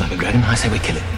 like 0.00 0.12
a 0.12 0.16
dragon. 0.16 0.42
I 0.42 0.54
say 0.54 0.68
we 0.68 0.78
kill 0.78 0.96
it. 0.96 1.17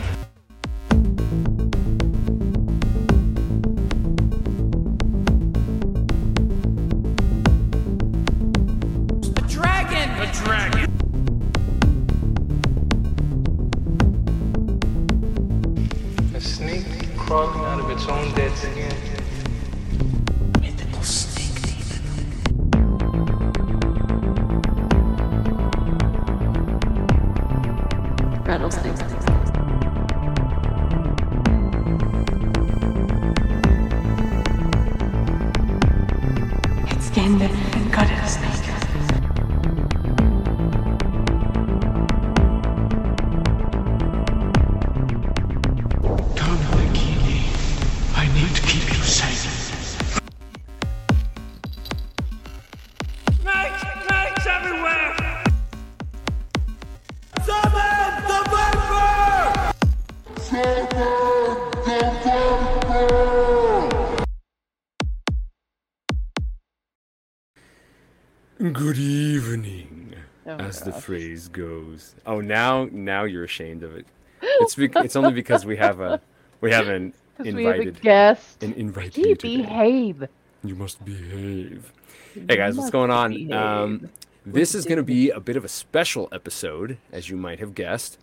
As 70.70 70.80
the 70.80 70.92
phrase 70.92 71.48
goes. 71.48 72.14
Oh, 72.26 72.40
now 72.40 72.88
now 72.90 73.24
you're 73.24 73.44
ashamed 73.44 73.82
of 73.82 73.94
it. 73.96 74.06
It's 74.42 74.74
bec 74.74 74.92
it's 74.96 75.16
only 75.16 75.32
because 75.32 75.66
we 75.66 75.76
have 75.76 76.00
a 76.00 76.20
we 76.60 76.70
have 76.70 76.88
an 76.88 77.12
we 77.38 77.64
have 77.64 77.76
invited 77.76 78.00
guest. 78.00 78.62
an 78.62 78.92
Gee, 79.10 79.34
today. 79.34 79.56
behave. 79.56 80.28
You 80.62 80.74
must 80.74 81.04
behave. 81.04 81.92
Hey 82.34 82.56
guys, 82.56 82.76
what's 82.76 82.90
going 82.90 83.10
on? 83.10 83.52
Um, 83.52 84.08
this 84.46 84.74
is 84.74 84.84
going 84.84 84.98
to 84.98 85.02
be 85.02 85.30
a 85.30 85.40
bit 85.40 85.56
of 85.56 85.64
a 85.64 85.68
special 85.68 86.28
episode, 86.32 86.98
as 87.12 87.28
you 87.28 87.36
might 87.36 87.58
have 87.58 87.74
guessed. 87.74 88.18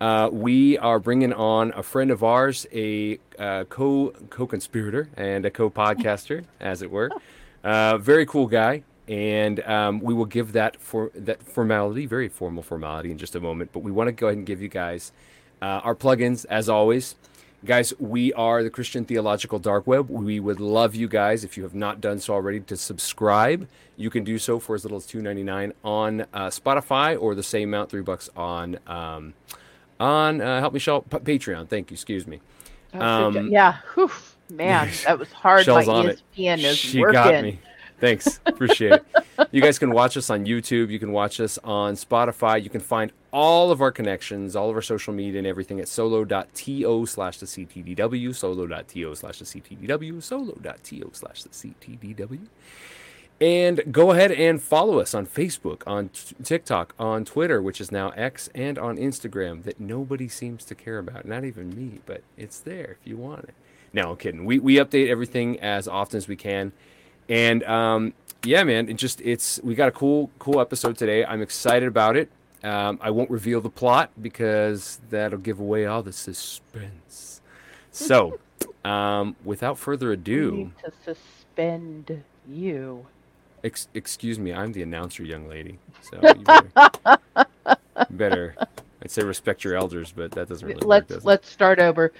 Uh, 0.00 0.28
we 0.32 0.76
are 0.78 0.98
bringing 0.98 1.32
on 1.32 1.72
a 1.76 1.82
friend 1.82 2.10
of 2.10 2.24
ours, 2.24 2.66
a 2.72 3.18
uh, 3.38 3.64
co 3.68 4.12
co 4.30 4.46
conspirator 4.46 5.08
and 5.16 5.46
a 5.46 5.50
co 5.50 5.70
podcaster, 5.70 6.44
as 6.60 6.82
it 6.82 6.90
were. 6.90 7.10
Uh, 7.64 7.96
very 7.96 8.26
cool 8.26 8.48
guy, 8.48 8.82
and 9.08 9.60
um, 9.60 10.00
we 10.00 10.14
will 10.14 10.26
give 10.26 10.52
that 10.52 10.80
for 10.80 11.10
that 11.14 11.42
formality, 11.42 12.06
very 12.06 12.28
formal 12.28 12.62
formality, 12.62 13.10
in 13.10 13.18
just 13.18 13.34
a 13.34 13.40
moment. 13.40 13.72
But 13.72 13.80
we 13.80 13.90
want 13.90 14.08
to 14.08 14.12
go 14.12 14.28
ahead 14.28 14.38
and 14.38 14.46
give 14.46 14.62
you 14.62 14.68
guys 14.68 15.12
uh, 15.60 15.80
our 15.84 15.94
plugins, 15.94 16.46
as 16.48 16.68
always. 16.68 17.16
Guys, 17.64 17.94
we 18.00 18.32
are 18.32 18.64
the 18.64 18.70
Christian 18.70 19.04
Theological 19.04 19.60
Dark 19.60 19.86
Web. 19.86 20.10
We 20.10 20.40
would 20.40 20.58
love 20.58 20.96
you 20.96 21.06
guys, 21.06 21.44
if 21.44 21.56
you 21.56 21.62
have 21.62 21.76
not 21.76 22.00
done 22.00 22.18
so 22.18 22.34
already, 22.34 22.58
to 22.58 22.76
subscribe. 22.76 23.68
You 23.96 24.10
can 24.10 24.24
do 24.24 24.36
so 24.38 24.58
for 24.58 24.74
as 24.74 24.84
little 24.84 24.98
as 24.98 25.06
two 25.06 25.22
ninety 25.22 25.44
nine 25.44 25.72
on 25.84 26.22
uh, 26.32 26.48
Spotify, 26.48 27.20
or 27.20 27.36
the 27.36 27.42
same 27.42 27.68
amount, 27.68 27.90
three 27.90 28.02
bucks 28.02 28.28
on 28.36 28.78
um, 28.88 29.34
on 30.00 30.40
uh, 30.40 30.58
Help 30.58 30.72
Me 30.72 30.80
Shell 30.80 31.02
Patreon. 31.02 31.68
Thank 31.68 31.90
you. 31.90 31.94
Excuse 31.94 32.26
me. 32.26 32.40
Um, 32.94 33.48
yeah, 33.48 33.78
whew, 33.94 34.10
man, 34.50 34.90
that 35.04 35.18
was 35.18 35.30
hard. 35.30 35.66
My. 35.68 35.84
ESPN 35.84 36.58
is 36.58 36.78
she 36.78 37.00
working. 37.00 37.58
Thanks. 38.02 38.40
Appreciate 38.46 38.94
it. 38.94 39.04
You 39.52 39.62
guys 39.62 39.78
can 39.78 39.92
watch 39.92 40.16
us 40.16 40.28
on 40.28 40.44
YouTube. 40.44 40.90
You 40.90 40.98
can 40.98 41.12
watch 41.12 41.38
us 41.38 41.56
on 41.62 41.94
Spotify. 41.94 42.60
You 42.60 42.68
can 42.68 42.80
find 42.80 43.12
all 43.32 43.70
of 43.70 43.80
our 43.80 43.92
connections, 43.92 44.56
all 44.56 44.68
of 44.68 44.74
our 44.74 44.82
social 44.82 45.14
media 45.14 45.38
and 45.38 45.46
everything 45.46 45.78
at 45.78 45.86
solo.to 45.86 47.06
slash 47.06 47.38
the 47.38 47.46
CTDW, 47.46 48.34
solo.to 48.34 49.14
slash 49.14 49.38
the 49.38 49.44
CTDW, 49.44 50.20
solo.to 50.20 51.10
slash 51.12 51.44
the 51.44 51.48
CTDW. 51.50 52.40
And 53.40 53.92
go 53.92 54.10
ahead 54.10 54.32
and 54.32 54.60
follow 54.60 54.98
us 54.98 55.14
on 55.14 55.24
Facebook, 55.24 55.82
on 55.86 56.08
t- 56.08 56.34
TikTok, 56.42 56.96
on 56.98 57.24
Twitter, 57.24 57.62
which 57.62 57.80
is 57.80 57.92
now 57.92 58.10
X, 58.16 58.48
and 58.52 58.80
on 58.80 58.96
Instagram 58.96 59.62
that 59.62 59.78
nobody 59.78 60.26
seems 60.26 60.64
to 60.64 60.74
care 60.74 60.98
about. 60.98 61.24
Not 61.24 61.44
even 61.44 61.70
me, 61.70 62.00
but 62.04 62.24
it's 62.36 62.58
there 62.58 62.96
if 63.00 63.06
you 63.08 63.16
want 63.16 63.44
it. 63.44 63.54
No, 63.92 64.10
I'm 64.10 64.16
kidding. 64.16 64.44
We, 64.44 64.58
we 64.58 64.74
update 64.74 65.08
everything 65.08 65.60
as 65.60 65.86
often 65.86 66.16
as 66.16 66.26
we 66.26 66.34
can. 66.34 66.72
And 67.28 67.62
um, 67.64 68.14
yeah, 68.44 68.64
man, 68.64 68.88
it 68.88 68.94
just 68.94 69.20
it's 69.20 69.60
we 69.62 69.74
got 69.74 69.88
a 69.88 69.92
cool 69.92 70.30
cool 70.38 70.60
episode 70.60 70.96
today. 70.96 71.24
I'm 71.24 71.42
excited 71.42 71.86
about 71.88 72.16
it. 72.16 72.30
Um, 72.64 72.98
I 73.02 73.10
won't 73.10 73.30
reveal 73.30 73.60
the 73.60 73.70
plot 73.70 74.10
because 74.20 75.00
that'll 75.10 75.38
give 75.38 75.58
away 75.58 75.86
all 75.86 76.02
the 76.02 76.12
suspense. 76.12 77.40
So, 77.90 78.38
um, 78.84 79.34
without 79.44 79.78
further 79.78 80.12
ado, 80.12 80.52
need 80.52 80.72
to 80.84 80.92
suspend 81.04 82.22
you. 82.48 83.06
Ex- 83.64 83.88
excuse 83.94 84.38
me, 84.38 84.52
I'm 84.52 84.72
the 84.72 84.82
announcer, 84.82 85.22
young 85.24 85.48
lady. 85.48 85.78
So 86.00 86.18
you 86.22 86.34
better, 86.44 87.18
better, 88.10 88.54
I'd 89.02 89.10
say 89.10 89.22
respect 89.22 89.62
your 89.64 89.76
elders, 89.76 90.12
but 90.14 90.32
that 90.32 90.48
doesn't 90.48 90.66
really 90.66 90.80
work, 90.80 90.86
let's 90.88 91.08
does 91.08 91.24
let's 91.24 91.48
start 91.50 91.78
over. 91.78 92.12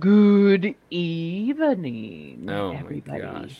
Good 0.00 0.74
evening, 0.90 2.46
Oh 2.50 2.70
everybody. 2.72 3.22
my 3.22 3.30
gosh. 3.30 3.56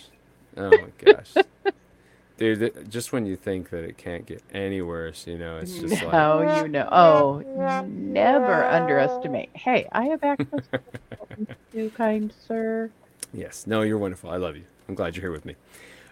Oh 0.57 0.71
my 0.71 0.89
gosh. 1.13 1.35
Dude, 2.39 2.59
th- 2.59 2.75
just 2.91 3.13
when 3.15 3.25
you 3.25 3.35
think 3.35 3.71
that 3.71 3.83
it 3.85 3.97
can't 3.97 4.27
get 4.27 4.43
any 4.53 4.83
worse, 4.83 5.27
you 5.27 5.39
know, 5.39 5.57
it's 5.57 5.79
just 5.79 6.03
like, 6.03 6.13
No, 6.13 6.63
you 6.63 6.69
know. 6.69 6.87
Oh, 6.93 7.83
never 7.87 8.65
underestimate. 8.67 9.49
Hey, 9.55 9.89
I 9.93 10.05
have 10.07 10.23
access 10.23 10.65
to 10.71 11.47
you, 11.73 11.89
kind 11.91 12.31
sir. 12.47 12.91
yes, 13.33 13.67
no, 13.67 13.81
you're 13.83 13.97
wonderful. 13.97 14.29
I 14.31 14.37
love 14.37 14.55
you. 14.57 14.65
I'm 14.87 14.95
glad 14.95 15.17
you're 15.17 15.23
here 15.23 15.33
with 15.33 15.47
me. 15.47 15.57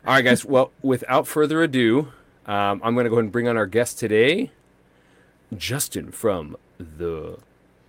All 0.06 0.15
right, 0.15 0.22
guys. 0.22 0.47
Well, 0.47 0.71
without 0.83 1.27
further 1.27 1.62
ado, 1.62 2.09
um, 2.47 2.81
I'm 2.83 2.94
going 2.94 3.04
to 3.04 3.10
go 3.10 3.16
ahead 3.16 3.25
and 3.25 3.33
bring 3.33 3.47
on 3.47 3.59
our 3.59 3.66
guest 3.66 3.99
today, 3.99 4.50
Justin 5.56 6.10
from 6.10 6.56
the 6.78 7.38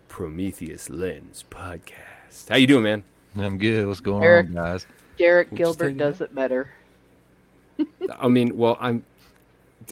Prometheus 0.09 0.89
Lens 0.89 1.45
podcast. 1.49 2.49
How 2.49 2.55
you 2.57 2.67
doing, 2.67 2.83
man? 2.83 3.03
I'm 3.37 3.57
good. 3.57 3.87
What's 3.87 3.99
going 4.01 4.23
Eric. 4.23 4.47
on, 4.47 4.53
guys? 4.53 4.85
Derek 5.17 5.51
We'll 5.51 5.57
Gilbert 5.73 5.97
does 5.97 6.21
it 6.21 6.33
better. 6.33 6.69
I 8.19 8.27
mean, 8.27 8.57
well, 8.57 8.77
I'm. 8.79 9.03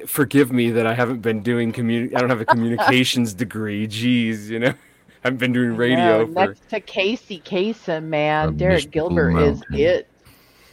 Forgive 0.07 0.51
me 0.51 0.71
that 0.71 0.87
I 0.87 0.93
haven't 0.95 1.21
been 1.21 1.43
doing 1.43 1.71
communi- 1.71 2.15
I 2.15 2.19
don't 2.19 2.29
have 2.29 2.41
a 2.41 2.45
communications 2.45 3.33
degree. 3.35 3.87
Jeez, 3.87 4.47
you 4.47 4.57
know, 4.59 4.69
I 4.69 4.75
haven't 5.23 5.37
been 5.37 5.53
doing 5.53 5.75
radio 5.75 6.25
No, 6.25 6.25
for. 6.27 6.47
next 6.47 6.69
to 6.69 6.79
Casey 6.79 7.39
Kasem, 7.45 8.05
man, 8.05 8.49
A 8.49 8.51
Derek 8.53 8.89
Gilbert 8.89 9.37
is 9.39 9.61
it. 9.71 10.09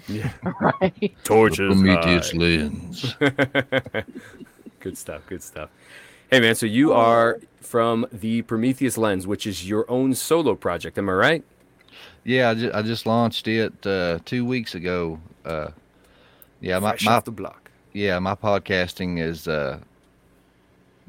Yeah, 0.08 0.32
Right. 0.60 1.14
torches. 1.24 1.74
Prometheus 1.74 2.32
uh, 2.32 2.36
lens. 2.38 3.14
good 4.80 4.96
stuff. 4.96 5.22
Good 5.26 5.42
stuff. 5.42 5.70
Hey, 6.30 6.40
man. 6.40 6.54
So 6.54 6.64
you 6.66 6.92
oh. 6.92 6.96
are 6.96 7.40
from 7.60 8.06
the 8.12 8.42
Prometheus 8.42 8.96
Lens, 8.96 9.26
which 9.26 9.46
is 9.46 9.68
your 9.68 9.88
own 9.90 10.14
solo 10.14 10.54
project. 10.54 10.96
Am 10.98 11.08
I 11.08 11.12
right? 11.12 11.44
Yeah, 12.24 12.50
I 12.50 12.54
just, 12.54 12.74
I 12.74 12.82
just 12.82 13.06
launched 13.06 13.48
it 13.48 13.86
uh, 13.86 14.18
two 14.24 14.44
weeks 14.44 14.74
ago. 14.74 15.18
Uh, 15.44 15.68
yeah, 16.60 16.78
my, 16.78 16.90
Fresh 16.90 17.04
my 17.04 17.12
off 17.12 17.24
the 17.24 17.30
block. 17.30 17.70
yeah 17.92 18.18
my 18.18 18.34
podcasting 18.34 19.18
is 19.20 19.48
uh, 19.48 19.80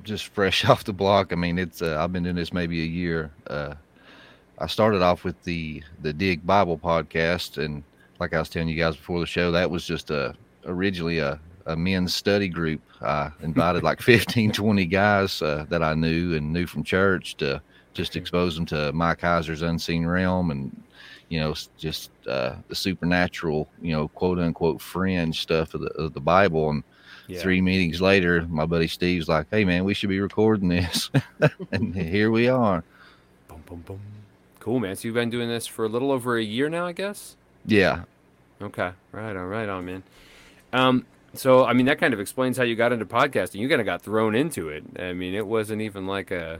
just 0.03 0.27
fresh 0.27 0.65
off 0.69 0.83
the 0.83 0.93
block. 0.93 1.31
I 1.31 1.35
mean, 1.35 1.59
it's 1.59 1.81
uh, 1.81 1.97
I've 1.99 2.13
been 2.13 2.23
doing 2.23 2.35
this 2.35 2.53
maybe 2.53 2.81
a 2.81 2.85
year. 2.85 3.31
Uh, 3.47 3.75
I 4.59 4.67
started 4.67 5.01
off 5.01 5.23
with 5.23 5.41
the 5.43 5.83
the 6.01 6.13
Dig 6.13 6.45
Bible 6.45 6.77
podcast, 6.77 7.63
and 7.63 7.83
like 8.19 8.33
I 8.33 8.39
was 8.39 8.49
telling 8.49 8.69
you 8.69 8.77
guys 8.77 8.95
before 8.95 9.19
the 9.19 9.25
show, 9.25 9.51
that 9.51 9.69
was 9.69 9.85
just 9.85 10.11
a 10.11 10.35
originally 10.65 11.19
a 11.19 11.39
a 11.65 11.75
men's 11.75 12.13
study 12.13 12.47
group. 12.47 12.81
I 13.01 13.31
invited 13.41 13.83
like 13.83 14.01
15, 14.01 14.51
20 14.51 14.85
guys 14.85 15.41
uh, 15.41 15.65
that 15.69 15.83
I 15.83 15.93
knew 15.93 16.35
and 16.35 16.53
knew 16.53 16.67
from 16.67 16.83
church 16.83 17.35
to 17.37 17.61
just 17.93 18.15
expose 18.15 18.55
them 18.55 18.65
to 18.67 18.91
Mike 18.93 19.19
Heiser's 19.21 19.61
Unseen 19.61 20.05
Realm 20.05 20.51
and 20.51 20.83
you 21.31 21.39
know 21.39 21.55
just 21.77 22.11
uh, 22.27 22.55
the 22.67 22.75
supernatural, 22.75 23.69
you 23.81 23.93
know, 23.93 24.09
quote 24.09 24.37
unquote 24.37 24.81
fringe 24.81 25.41
stuff 25.41 25.73
of 25.73 25.81
the 25.81 25.87
of 25.93 26.13
the 26.13 26.19
Bible. 26.19 26.69
And 26.69 26.83
Yeah. 27.27 27.41
three 27.41 27.61
meetings 27.61 28.01
later, 28.01 28.45
my 28.49 28.65
buddy 28.65 28.87
Steve's 28.87 29.29
like, 29.29 29.47
"Hey 29.49 29.63
man, 29.63 29.85
we 29.85 29.93
should 29.93 30.09
be 30.09 30.19
recording 30.19 30.67
this," 30.67 31.09
and 31.71 31.95
here 31.95 32.31
we 32.31 32.49
are. 32.49 32.83
Boom, 33.47 33.63
boom, 33.65 33.83
boom. 33.87 33.99
Cool, 34.59 34.79
man. 34.81 34.95
So 34.97 35.07
you've 35.07 35.15
been 35.15 35.29
doing 35.29 35.47
this 35.47 35.65
for 35.65 35.85
a 35.85 35.89
little 35.89 36.11
over 36.11 36.37
a 36.37 36.43
year 36.43 36.69
now, 36.69 36.85
I 36.85 36.91
guess. 36.91 37.35
Yeah, 37.65 38.03
Okay, 38.61 38.91
right 39.11 39.35
on, 39.35 39.47
right 39.47 39.69
on, 39.69 39.85
man. 39.85 40.03
Um, 40.73 41.05
so 41.33 41.63
I 41.65 41.71
mean 41.73 41.85
that 41.85 41.97
kind 41.97 42.13
of 42.13 42.19
explains 42.19 42.57
how 42.57 42.63
you 42.63 42.75
got 42.75 42.91
into 42.91 43.05
podcasting. 43.05 43.55
You 43.61 43.69
kind 43.69 43.79
of 43.81 43.85
got 43.85 44.01
thrown 44.01 44.35
into 44.35 44.67
it. 44.67 44.83
I 44.99 45.13
mean, 45.13 45.33
it 45.33 45.47
wasn't 45.47 45.81
even 45.81 46.05
like 46.07 46.29
a 46.31 46.59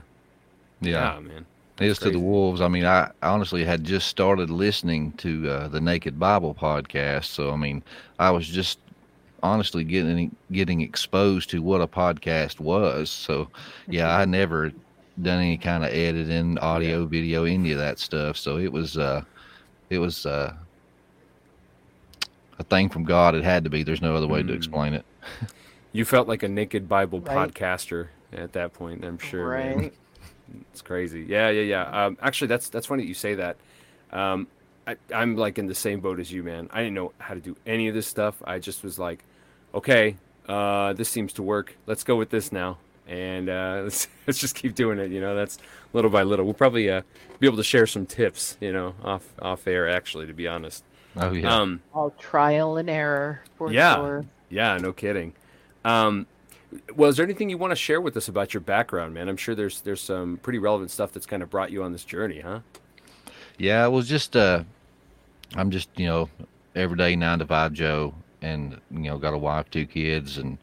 Yeah. 0.80 1.20
man. 1.20 1.44
It 1.80 1.86
is 1.86 1.98
to 2.00 2.10
the 2.10 2.18
wolves. 2.20 2.60
I 2.60 2.68
mean, 2.68 2.84
I 2.84 3.10
honestly 3.22 3.64
had 3.64 3.82
just 3.84 4.06
started 4.08 4.50
listening 4.50 5.12
to 5.12 5.48
uh, 5.50 5.68
the 5.68 5.80
Naked 5.80 6.18
Bible 6.18 6.54
podcast, 6.54 7.24
so 7.24 7.50
I 7.50 7.56
mean, 7.56 7.82
I 8.18 8.30
was 8.30 8.46
just 8.46 8.78
honestly 9.42 9.82
getting 9.82 10.34
getting 10.52 10.80
exposed 10.82 11.50
to 11.50 11.62
what 11.62 11.80
a 11.80 11.86
podcast 11.86 12.60
was. 12.60 13.10
So, 13.10 13.48
yeah, 13.88 14.14
I 14.16 14.24
never 14.26 14.70
done 15.20 15.40
any 15.40 15.56
kind 15.56 15.82
of 15.84 15.90
editing, 15.92 16.58
audio, 16.58 17.04
video, 17.06 17.44
any 17.44 17.72
of 17.72 17.78
that 17.78 17.98
stuff. 17.98 18.36
So 18.36 18.58
it 18.58 18.72
was, 18.72 18.96
uh, 18.96 19.22
it 19.90 19.98
was 19.98 20.24
uh, 20.26 20.54
a 22.58 22.64
thing 22.64 22.88
from 22.88 23.04
God. 23.04 23.34
It 23.34 23.44
had 23.44 23.64
to 23.64 23.70
be. 23.70 23.82
There's 23.82 24.00
no 24.02 24.14
other 24.16 24.26
way 24.28 24.42
to 24.42 24.52
Mm. 24.52 24.56
explain 24.56 24.94
it. 24.94 25.04
You 25.94 26.06
felt 26.06 26.26
like 26.26 26.42
a 26.42 26.48
naked 26.48 26.88
Bible 26.88 27.20
Right. 27.20 27.52
podcaster 27.52 28.08
at 28.32 28.54
that 28.54 28.72
point. 28.72 29.04
I'm 29.04 29.18
sure. 29.18 29.46
right. 29.50 29.92
It's 30.72 30.82
crazy. 30.82 31.24
Yeah, 31.28 31.48
yeah, 31.50 31.62
yeah. 31.62 32.04
Um, 32.06 32.18
actually, 32.20 32.48
that's 32.48 32.68
that's 32.68 32.86
funny 32.86 33.02
that 33.02 33.08
you 33.08 33.14
say 33.14 33.34
that. 33.34 33.56
Um, 34.12 34.46
I, 34.86 34.96
I'm 35.14 35.36
like 35.36 35.58
in 35.58 35.66
the 35.66 35.74
same 35.74 36.00
boat 36.00 36.18
as 36.20 36.30
you, 36.32 36.42
man. 36.42 36.68
I 36.72 36.78
didn't 36.80 36.94
know 36.94 37.12
how 37.18 37.34
to 37.34 37.40
do 37.40 37.56
any 37.66 37.88
of 37.88 37.94
this 37.94 38.06
stuff. 38.06 38.42
I 38.44 38.58
just 38.58 38.82
was 38.82 38.98
like, 38.98 39.24
okay, 39.74 40.16
uh, 40.48 40.92
this 40.94 41.08
seems 41.08 41.32
to 41.34 41.42
work. 41.42 41.76
Let's 41.86 42.04
go 42.04 42.16
with 42.16 42.30
this 42.30 42.50
now, 42.52 42.78
and 43.06 43.48
uh, 43.48 43.80
let's 43.84 44.08
let's 44.26 44.38
just 44.38 44.54
keep 44.54 44.74
doing 44.74 44.98
it. 44.98 45.10
You 45.10 45.20
know, 45.20 45.34
that's 45.34 45.58
little 45.92 46.10
by 46.10 46.22
little. 46.24 46.44
We'll 46.44 46.54
probably 46.54 46.90
uh, 46.90 47.02
be 47.38 47.46
able 47.46 47.56
to 47.58 47.64
share 47.64 47.86
some 47.86 48.06
tips. 48.06 48.56
You 48.60 48.72
know, 48.72 48.94
off 49.04 49.24
off 49.40 49.66
air. 49.66 49.88
Actually, 49.88 50.26
to 50.26 50.32
be 50.34 50.48
honest. 50.48 50.84
Oh 51.16 51.32
yeah. 51.32 51.54
Um, 51.54 51.80
All 51.94 52.10
trial 52.18 52.78
and 52.78 52.88
error 52.88 53.42
for 53.56 53.70
Yeah. 53.70 53.96
sure. 53.96 54.24
Yeah, 54.48 54.78
no 54.78 54.92
kidding. 54.92 55.34
Um, 55.84 56.26
well, 56.94 57.10
is 57.10 57.16
there 57.16 57.24
anything 57.24 57.50
you 57.50 57.58
want 57.58 57.70
to 57.70 57.76
share 57.76 58.00
with 58.00 58.16
us 58.16 58.28
about 58.28 58.54
your 58.54 58.60
background, 58.60 59.14
man? 59.14 59.28
I'm 59.28 59.36
sure 59.36 59.54
there's 59.54 59.80
there's 59.80 60.00
some 60.00 60.38
pretty 60.38 60.58
relevant 60.58 60.90
stuff 60.90 61.12
that's 61.12 61.26
kind 61.26 61.42
of 61.42 61.50
brought 61.50 61.70
you 61.70 61.82
on 61.82 61.92
this 61.92 62.04
journey, 62.04 62.40
huh? 62.40 62.60
Yeah, 63.58 63.86
was 63.86 64.08
just 64.08 64.36
uh 64.36 64.64
I'm 65.54 65.70
just, 65.70 65.88
you 65.96 66.06
know, 66.06 66.28
everyday 66.74 67.16
nine 67.16 67.38
to 67.40 67.46
five 67.46 67.72
Joe 67.72 68.14
and 68.40 68.80
you 68.90 69.00
know, 69.00 69.18
got 69.18 69.34
a 69.34 69.38
wife, 69.38 69.70
two 69.70 69.86
kids 69.86 70.38
and 70.38 70.58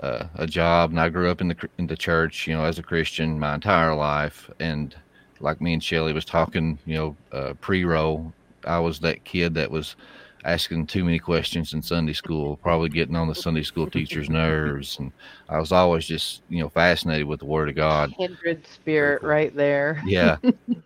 uh, 0.00 0.24
a 0.36 0.46
job 0.46 0.90
and 0.90 1.00
I 1.00 1.08
grew 1.08 1.30
up 1.30 1.40
in 1.40 1.48
the 1.48 1.68
in 1.78 1.86
the 1.86 1.96
church, 1.96 2.46
you 2.46 2.54
know, 2.54 2.64
as 2.64 2.78
a 2.78 2.82
Christian 2.82 3.38
my 3.38 3.54
entire 3.54 3.94
life 3.94 4.50
and 4.60 4.94
like 5.40 5.60
me 5.60 5.72
and 5.74 5.82
Shelly 5.82 6.12
was 6.12 6.24
talking, 6.24 6.78
you 6.86 6.94
know, 6.94 7.16
uh, 7.32 7.54
pre-roll, 7.60 8.32
I 8.64 8.78
was 8.78 9.00
that 9.00 9.24
kid 9.24 9.54
that 9.54 9.70
was 9.70 9.96
asking 10.44 10.86
too 10.86 11.04
many 11.04 11.18
questions 11.18 11.72
in 11.72 11.82
Sunday 11.82 12.12
school, 12.12 12.56
probably 12.56 12.88
getting 12.88 13.14
on 13.14 13.28
the 13.28 13.34
Sunday 13.34 13.62
school 13.62 13.88
teacher's 13.88 14.28
nerves 14.28 14.98
and 14.98 15.12
I 15.48 15.58
was 15.58 15.72
always 15.72 16.06
just, 16.06 16.42
you 16.48 16.60
know, 16.60 16.68
fascinated 16.68 17.26
with 17.26 17.40
the 17.40 17.46
word 17.46 17.68
of 17.68 17.76
God. 17.76 18.12
Kindred 18.16 18.66
spirit 18.66 19.22
right 19.22 19.54
there. 19.54 20.02
Yeah. 20.04 20.36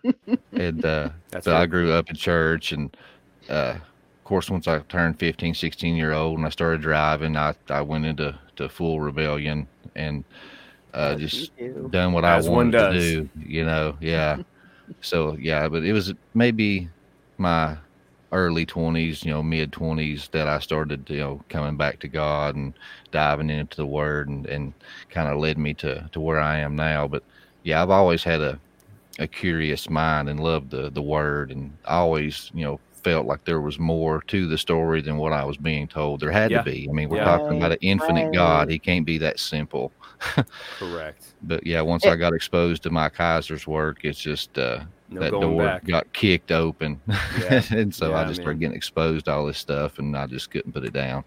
and 0.53 0.85
uh 0.85 1.09
That's 1.31 1.45
so 1.45 1.55
I 1.55 1.65
grew 1.65 1.91
up 1.91 2.09
in 2.09 2.15
church 2.15 2.71
and 2.71 2.95
uh 3.49 3.75
of 3.77 4.23
course 4.23 4.49
once 4.49 4.67
I 4.67 4.79
turned 4.79 5.17
15, 5.19 5.53
16 5.53 5.95
year 5.95 6.13
old 6.13 6.37
and 6.37 6.45
I 6.45 6.49
started 6.49 6.81
driving, 6.81 7.35
I, 7.35 7.55
I 7.69 7.81
went 7.81 8.05
into 8.05 8.37
to 8.57 8.69
full 8.69 8.99
rebellion 9.01 9.67
and 9.95 10.23
uh 10.93 11.15
Yes, 11.19 11.31
just 11.31 11.57
do. 11.57 11.89
done 11.91 12.13
what 12.13 12.25
As 12.25 12.47
I 12.47 12.51
wanted 12.51 12.73
to 12.73 12.99
do, 12.99 13.29
you 13.43 13.65
know. 13.65 13.97
Yeah. 14.01 14.37
so 15.01 15.35
yeah, 15.39 15.67
but 15.67 15.83
it 15.83 15.93
was 15.93 16.13
maybe 16.35 16.89
my 17.37 17.77
early 18.31 18.65
20s, 18.65 19.23
you 19.23 19.31
know, 19.31 19.43
mid 19.43 19.71
20s 19.73 20.29
that 20.33 20.47
I 20.47 20.59
started, 20.59 21.09
you 21.09 21.17
know, 21.19 21.41
coming 21.49 21.77
back 21.77 21.99
to 21.99 22.07
God 22.09 22.55
and 22.55 22.77
diving 23.11 23.49
into 23.49 23.77
the 23.77 23.87
word 23.87 24.29
and 24.29 24.45
and 24.47 24.73
kind 25.09 25.29
of 25.29 25.37
led 25.39 25.57
me 25.57 25.73
to 25.75 26.07
to 26.11 26.19
where 26.21 26.39
I 26.39 26.59
am 26.59 26.75
now, 26.75 27.07
but 27.07 27.23
yeah, 27.63 27.81
I've 27.83 27.89
always 27.91 28.23
had 28.23 28.41
a 28.41 28.61
a 29.19 29.27
curious 29.27 29.89
mind 29.89 30.29
and 30.29 30.39
loved 30.39 30.71
the 30.71 30.91
the 30.91 31.01
word 31.01 31.51
and 31.51 31.79
I 31.85 31.95
always 31.97 32.49
you 32.53 32.63
know 32.65 32.81
felt 33.03 33.25
like 33.27 33.39
there 33.45 33.61
was 33.61 33.79
more 33.79 34.21
to 34.27 34.47
the 34.47 34.57
story 34.57 35.01
than 35.01 35.17
what 35.17 35.33
I 35.33 35.43
was 35.45 35.57
being 35.57 35.87
told 35.87 36.19
there 36.21 36.31
had 36.31 36.51
Yeah. 36.51 36.55
to 36.55 36.59
be 36.59 36.87
I 36.89 36.93
mean 36.93 37.09
we're 37.09 37.17
Yeah. 37.17 37.19
talking 37.19 37.57
about 37.57 37.71
an 37.73 37.77
infinite 37.81 38.31
God 38.31 38.69
he 38.69 38.79
can't 38.79 39.05
be 39.05 39.17
that 39.19 39.39
simple 39.39 39.93
Correct. 40.75 41.35
but 41.41 41.65
yeah 41.65 41.81
once 41.81 42.05
Eh. 42.05 42.07
I 42.07 42.15
got 42.15 42.33
exposed 42.33 42.83
to 42.83 42.89
Mike 42.89 43.15
Heiser's 43.15 43.67
work 43.67 43.97
it's 44.03 44.19
just 44.19 44.57
uh 44.57 44.85
No 45.09 45.21
that 45.21 45.31
going 45.31 45.49
door 45.57 45.63
back. 45.63 45.85
got 45.85 46.11
kicked 46.13 46.51
open 46.51 46.99
Yeah. 47.07 47.61
and 47.71 47.93
so 47.95 48.13
I 48.13 48.23
just 48.25 48.39
man. 48.39 48.43
started 48.43 48.59
getting 48.59 48.75
exposed 48.77 49.25
to 49.25 49.31
all 49.33 49.45
this 49.45 49.57
stuff 49.57 49.99
and 49.99 50.15
I 50.17 50.27
just 50.27 50.51
couldn't 50.51 50.71
put 50.73 50.83
it 50.85 50.93
down 50.93 51.23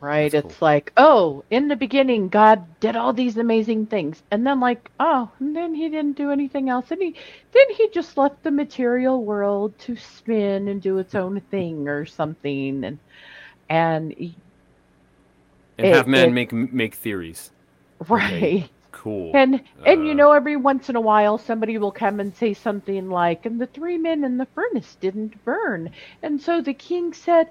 Right. 0.00 0.32
That's 0.32 0.46
It's 0.46 0.62
like, 0.62 0.92
oh, 0.96 1.44
in 1.50 1.68
the 1.68 1.76
beginning, 1.76 2.28
God 2.30 2.64
did 2.80 2.96
all 2.96 3.12
these 3.12 3.36
amazing 3.36 3.84
things. 3.86 4.22
And 4.30 4.46
then 4.46 4.58
like, 4.58 4.90
oh, 4.98 5.30
and 5.40 5.54
then 5.54 5.74
he 5.74 5.90
didn't 5.90 6.16
do 6.16 6.30
anything 6.30 6.70
else. 6.70 6.90
And 6.90 7.02
he 7.02 7.14
then 7.52 7.64
he 7.76 7.88
just 7.90 8.16
left 8.16 8.42
the 8.42 8.50
material 8.50 9.22
world 9.22 9.78
to 9.80 9.96
spin 9.96 10.68
and 10.68 10.80
do 10.80 10.96
its 10.98 11.14
own 11.14 11.40
thing 11.50 11.86
or 11.86 12.06
something. 12.06 12.82
And 12.84 12.98
and 13.68 14.12
And 15.76 15.86
It- 15.86 15.94
have 15.94 16.06
men 16.06 16.30
it- 16.30 16.32
make 16.32 16.52
make 16.52 16.94
theories. 16.94 17.50
right. 18.08 18.70
Cool. 18.92 19.34
And 19.34 19.62
and 19.84 20.06
you 20.06 20.14
Uh, 20.14 20.16
know, 20.16 20.32
every 20.32 20.56
once 20.56 20.88
in 20.88 20.94
a 20.96 21.00
while 21.00 21.36
somebody 21.38 21.78
will 21.78 21.90
come 21.92 22.20
and 22.20 22.34
say 22.34 22.54
something 22.54 23.08
like, 23.10 23.44
and 23.44 23.60
the 23.60 23.66
three 23.66 23.98
men 23.98 24.24
in 24.24 24.36
the 24.38 24.46
furnace 24.54 24.96
didn't 24.96 25.44
burn. 25.44 25.90
And 26.22 26.40
so 26.40 26.60
the 26.62 26.74
king 26.74 27.12
said, 27.12 27.48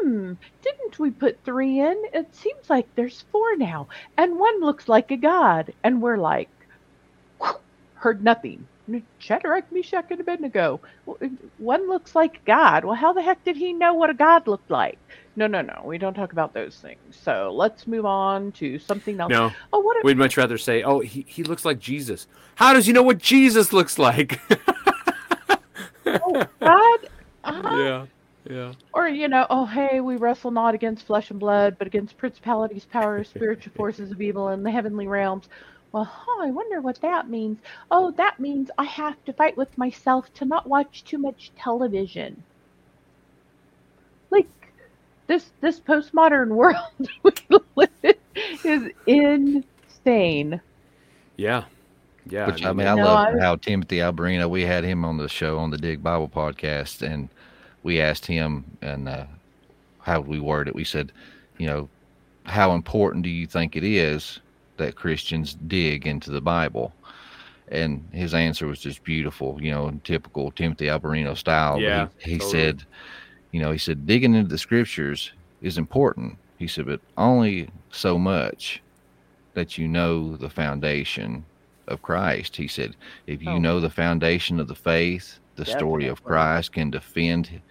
Hmm, 0.00 0.34
didn't 0.62 0.98
we 1.00 1.10
put 1.10 1.42
three 1.44 1.80
in? 1.80 2.00
It 2.12 2.34
seems 2.36 2.70
like 2.70 2.88
there's 2.94 3.22
four 3.32 3.56
now. 3.56 3.88
And 4.16 4.38
one 4.38 4.60
looks 4.60 4.88
like 4.88 5.10
a 5.10 5.16
god. 5.16 5.72
And 5.82 6.00
we're 6.02 6.18
like, 6.18 6.50
heard 7.94 8.22
nothing. 8.22 8.68
Shadrach, 9.18 9.70
Meshach, 9.72 10.06
and 10.10 10.20
Abednego. 10.20 10.82
One 11.56 11.88
looks 11.88 12.14
like 12.14 12.44
God. 12.44 12.84
Well, 12.84 12.94
how 12.94 13.12
the 13.12 13.22
heck 13.22 13.42
did 13.44 13.56
he 13.56 13.72
know 13.72 13.94
what 13.94 14.10
a 14.10 14.14
God 14.14 14.46
looked 14.46 14.70
like? 14.70 15.00
No, 15.34 15.46
no, 15.46 15.62
no. 15.62 15.82
We 15.84 15.96
don't 15.98 16.14
talk 16.14 16.32
about 16.32 16.52
those 16.52 16.76
things. 16.76 17.00
So 17.10 17.52
let's 17.54 17.86
move 17.86 18.04
on 18.04 18.52
to 18.52 18.78
something 18.78 19.18
else. 19.18 19.30
no, 19.30 19.50
Oh, 19.72 19.80
what? 19.80 19.96
A, 19.96 20.00
we'd 20.04 20.18
much 20.18 20.36
rather 20.36 20.58
say, 20.58 20.82
"Oh, 20.82 21.00
he, 21.00 21.24
he 21.26 21.42
looks 21.42 21.64
like 21.64 21.78
Jesus." 21.78 22.26
How 22.56 22.74
does 22.74 22.86
he 22.86 22.92
know 22.92 23.02
what 23.02 23.18
Jesus 23.18 23.72
looks 23.72 23.98
like? 23.98 24.40
oh, 26.06 26.46
God. 26.60 26.98
Uh-huh. 27.44 27.76
yeah, 27.76 28.06
yeah. 28.48 28.72
Or, 28.92 29.08
you 29.08 29.26
know, 29.26 29.46
oh, 29.50 29.64
hey, 29.64 30.00
we 30.00 30.16
wrestle 30.16 30.50
not 30.50 30.74
against 30.74 31.06
flesh 31.06 31.30
and 31.30 31.40
blood, 31.40 31.76
but 31.78 31.86
against 31.86 32.18
principalities, 32.18 32.84
powers, 32.84 33.28
spiritual 33.34 33.72
forces 33.74 34.10
of 34.12 34.20
evil 34.20 34.50
in 34.50 34.62
the 34.62 34.70
heavenly 34.70 35.06
realms. 35.08 35.48
Well, 35.92 36.04
huh, 36.04 36.42
I 36.46 36.50
wonder 36.50 36.80
what 36.80 37.00
that 37.00 37.28
means. 37.28 37.58
Oh, 37.90 38.12
that 38.12 38.38
means 38.38 38.70
I 38.78 38.84
have 38.84 39.22
to 39.24 39.32
fight 39.32 39.56
with 39.56 39.76
myself 39.76 40.32
to 40.34 40.44
not 40.44 40.66
watch 40.68 41.04
too 41.04 41.18
much 41.18 41.50
television. 41.58 42.42
Like, 44.30 44.48
this 45.26 45.52
this 45.60 45.80
postmodern 45.80 46.48
world 46.56 46.76
we 47.22 47.32
live 47.76 47.90
in 48.02 48.14
is 48.64 48.90
insane. 49.06 50.60
Yeah, 51.36 51.64
yeah. 52.26 52.46
Which 52.46 52.64
I 52.64 52.72
mean, 52.72 52.86
I 52.86 52.94
No, 52.94 53.04
love 53.04 53.34
I- 53.34 53.38
how 53.40 53.56
Timothy 53.56 53.96
Alberino. 53.98 54.48
We 54.48 54.62
had 54.62 54.84
him 54.84 55.04
on 55.04 55.16
the 55.16 55.28
show 55.28 55.58
on 55.58 55.70
the 55.70 55.78
Dig 55.78 56.02
Bible 56.02 56.28
podcast, 56.28 57.02
and 57.02 57.28
we 57.82 58.00
asked 58.00 58.26
him, 58.26 58.64
and 58.82 59.08
uh, 59.08 59.24
how 60.00 60.20
would 60.20 60.28
we 60.28 60.40
word 60.40 60.68
it? 60.68 60.74
We 60.74 60.84
said, 60.84 61.12
you 61.58 61.66
know, 61.66 61.88
how 62.44 62.72
important 62.74 63.24
do 63.24 63.30
you 63.30 63.46
think 63.46 63.76
it 63.76 63.84
is 63.84 64.40
that 64.76 64.96
Christians 64.96 65.54
dig 65.66 66.06
into 66.06 66.30
the 66.30 66.40
Bible? 66.40 66.92
And 67.68 68.06
his 68.12 68.34
answer 68.34 68.66
was 68.66 68.80
just 68.80 69.02
beautiful, 69.02 69.58
you 69.62 69.70
know, 69.70 69.88
in 69.88 70.00
typical 70.00 70.50
Timothy 70.50 70.86
Alberino 70.86 71.36
style. 71.36 71.80
Yeah, 71.80 72.08
he, 72.18 72.32
he 72.32 72.38
totally. 72.38 72.50
said, 72.50 72.84
you 73.52 73.60
know, 73.60 73.70
he 73.70 73.78
said 73.78 74.06
digging 74.06 74.34
into 74.34 74.48
the 74.48 74.58
scriptures 74.58 75.32
is 75.60 75.78
important. 75.78 76.38
He 76.56 76.66
said, 76.66 76.86
but 76.86 77.00
only 77.16 77.68
so 77.92 78.18
much 78.18 78.82
that 79.54 79.78
you 79.78 79.88
know 79.88 80.36
the 80.36 80.50
foundation 80.50 81.46
of 81.88 82.02
Christ. 82.02 82.56
He 82.56 82.68
said, 82.68 82.96
if 83.26 83.42
you 83.42 83.48
Oh. 83.54 83.58
know 83.58 83.80
the 83.80 83.90
foundation 83.90 84.58
of 84.60 84.68
the 84.68 84.74
faith, 84.74 85.38
the 85.56 85.66
story 85.66 86.08
of 86.08 86.22
Christ 86.22 86.72
can 86.72 86.90
defend 86.90 87.62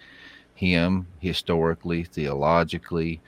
him 0.54 1.08
historically, 1.20 2.04
theologically, 2.04 3.22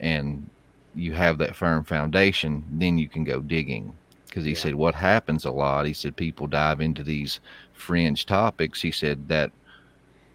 and 0.00 0.50
you 0.94 1.12
have 1.12 1.38
that 1.38 1.56
firm 1.56 1.84
foundation, 1.84 2.64
then 2.70 2.98
you 2.98 3.08
can 3.08 3.24
go 3.24 3.40
digging. 3.40 3.98
Because 4.28 4.44
he 4.44 4.52
Yeah. 4.52 4.58
said, 4.60 4.74
what 4.74 4.94
happens 4.94 5.44
a 5.44 5.50
lot, 5.50 5.86
he 5.86 5.92
said, 5.94 6.16
people 6.16 6.46
dive 6.48 6.80
into 6.80 7.04
these 7.04 7.40
fringe 7.72 8.26
topics. 8.26 8.82
He 8.82 8.90
said, 8.90 9.28
that 9.28 9.52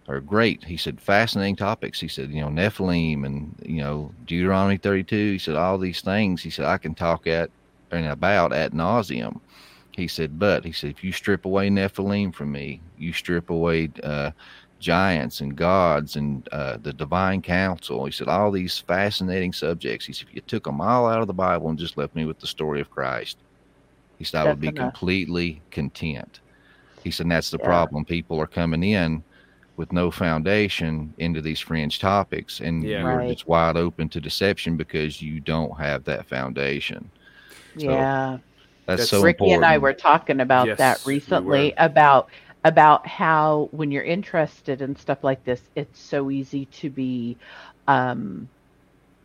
are 0.10 0.22
great. 0.22 0.66
He 0.66 0.78
said, 0.78 1.02
fascinating 1.02 1.58
topics. 1.58 2.02
He 2.02 2.10
said, 2.10 2.32
you 2.32 2.42
know, 2.42 2.50
Nephilim 2.50 3.26
and, 3.26 3.56
you 3.66 3.82
know, 3.82 4.16
Deuteronomy 4.26 4.78
32. 4.78 5.34
He 5.34 5.40
said, 5.40 5.56
all 5.56 5.80
these 5.80 6.02
things, 6.02 6.44
he 6.44 6.52
said, 6.52 6.66
I 6.66 6.80
can 6.80 6.96
talk 6.96 7.28
at 7.28 7.52
and 7.92 8.08
about 8.08 8.54
at 8.54 8.74
nauseum. 8.74 9.42
He 9.94 10.08
said, 10.08 10.40
but 10.40 10.66
he 10.66 10.74
said, 10.74 10.92
if 10.92 11.04
you 11.04 11.14
strip 11.14 11.46
away 11.46 11.70
Nephilim 11.70 12.36
from 12.36 12.52
me, 12.52 12.84
you 12.98 13.14
strip 13.14 13.52
away 13.52 13.92
uh, 14.04 14.32
giants 14.80 15.42
and 15.42 15.56
gods 15.58 16.18
and 16.18 16.48
uh, 16.52 16.78
the 16.82 16.94
divine 16.94 17.42
council. 17.44 18.06
He 18.06 18.12
said, 18.12 18.30
all 18.30 18.52
these 18.52 18.80
fascinating 18.80 19.54
subjects. 19.54 20.06
He 20.08 20.14
said, 20.14 20.28
if 20.30 20.36
you 20.36 20.42
took 20.48 20.66
them 20.66 20.82
all 20.82 21.08
out 21.08 21.22
of 21.22 21.28
the 21.28 21.34
Bible 21.36 21.70
and 21.70 21.80
just 21.80 21.98
left 21.98 22.16
me 22.16 22.26
with 22.26 22.40
the 22.40 22.48
story 22.48 22.82
of 22.82 22.90
Christ, 22.92 23.44
he 24.18 24.26
said, 24.26 24.42
I 24.42 24.46
would 24.46 24.60
be 24.62 24.72
enough. 24.72 24.74
completely 24.74 25.64
content. 25.72 26.42
He 27.04 27.12
said 27.12 27.30
that's 27.30 27.52
the 27.52 27.60
Yeah. 27.60 27.60
problem. 27.60 28.06
People 28.06 28.40
are 28.42 28.48
coming 28.48 28.84
in 28.84 29.24
with 29.80 29.94
no 29.94 30.12
foundation 30.12 31.14
into 31.20 31.42
these 31.42 31.58
fringe 31.62 32.00
topics, 32.00 32.60
and 32.60 32.84
Yeah. 32.84 33.00
you're 33.00 33.18
Right. 33.18 33.30
just 33.30 33.48
wide 33.48 33.78
open 33.78 34.10
to 34.10 34.20
deception 34.20 34.76
because 34.76 35.22
you 35.22 35.40
don't 35.40 35.80
have 35.80 36.04
that 36.04 36.26
foundation. 36.26 37.10
So, 37.78 37.90
yeah. 37.90 38.38
That's, 38.86 39.04
That's- 39.04 39.10
so 39.10 39.22
Ricky 39.22 39.46
important. 39.46 39.64
and 39.64 39.74
I 39.74 39.78
were 39.78 39.94
talking 39.94 40.42
about 40.42 40.68
Yes, 40.68 40.78
that 40.80 41.06
recently 41.06 41.70
were. 41.70 41.86
about 41.86 42.30
about 42.66 43.08
how 43.08 43.70
when 43.72 43.90
you're 43.90 44.04
interested 44.04 44.82
in 44.82 44.94
stuff 44.98 45.24
like 45.24 45.46
this, 45.46 45.62
it's 45.78 45.98
so 45.98 46.30
easy 46.30 46.66
to 46.66 46.90
be 46.90 47.38
um, 47.88 48.50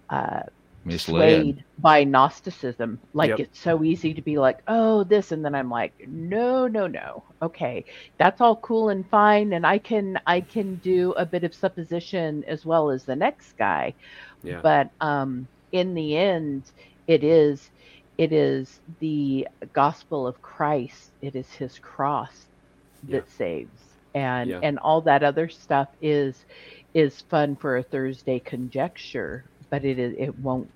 uh, 0.09 0.43
misled. 0.85 1.47
swayed 1.47 1.65
by 1.79 2.05
Gnosticism. 2.05 3.01
Like 3.13 3.33
Yep. 3.33 3.41
it's 3.41 3.59
so 3.61 3.83
easy 3.85 4.15
to 4.15 4.23
be 4.23 4.39
like, 4.39 4.59
oh, 4.69 5.05
this, 5.05 5.33
and 5.33 5.45
then 5.45 5.55
I'm 5.55 5.71
like, 5.71 5.95
no, 6.07 6.67
no, 6.67 6.87
no. 6.87 7.25
Okay, 7.43 7.85
that's 8.19 8.41
all 8.41 8.57
cool 8.57 8.89
and 8.91 9.09
fine, 9.11 9.53
and 9.53 9.67
I 9.67 9.79
can 9.79 10.19
I 10.27 10.41
can 10.43 10.77
do 10.77 11.13
a 11.13 11.27
bit 11.27 11.45
of 11.45 11.55
supposition 11.55 12.45
as 12.49 12.65
well 12.65 12.91
as 12.91 13.05
the 13.05 13.17
next 13.17 13.53
guy. 13.59 13.95
Yeah. 14.43 14.63
But 14.63 14.89
um, 15.01 15.49
in 15.73 15.95
the 15.95 16.17
end, 16.17 16.65
it 17.07 17.23
is 17.25 17.71
it 18.19 18.33
is 18.33 18.81
the 19.01 19.47
gospel 19.73 20.27
of 20.27 20.41
Christ. 20.43 21.13
It 21.21 21.35
is 21.37 21.51
His 21.53 21.79
cross 21.79 22.49
Yeah. 23.07 23.23
that 23.23 23.29
saves, 23.29 23.81
and 24.15 24.55
Yeah. 24.55 24.63
and 24.63 24.79
all 24.79 25.03
that 25.03 25.23
other 25.23 25.49
stuff 25.49 25.89
is 26.01 26.45
is 26.95 27.21
fun 27.31 27.57
for 27.57 27.77
a 27.77 27.83
Thursday 27.85 28.41
conjecture, 28.41 29.51
but 29.75 29.85
it 29.85 29.99
is 29.99 30.15
it 30.19 30.39
won't 30.39 30.71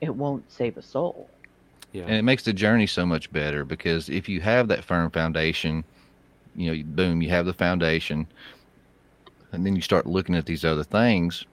it 0.00 0.14
won't 0.14 0.50
save 0.52 0.76
a 0.78 0.82
soul. 0.82 1.30
Yeah. 1.92 2.04
and 2.06 2.16
it 2.16 2.22
makes 2.22 2.42
the 2.42 2.52
journey 2.52 2.86
so 2.86 3.06
much 3.06 3.30
better 3.32 3.64
because 3.64 4.08
if 4.08 4.28
you 4.28 4.40
have 4.40 4.68
that 4.68 4.84
firm 4.84 5.10
foundation 5.10 5.84
you 6.54 6.70
know 6.76 6.82
boom 6.86 7.22
you 7.22 7.30
have 7.30 7.46
the 7.46 7.54
foundation 7.54 8.28
and 9.52 9.64
then 9.66 9.76
you 9.76 9.82
start 9.82 10.06
looking 10.06 10.34
at 10.34 10.46
these 10.46 10.64
other 10.64 10.84
things 10.84 11.44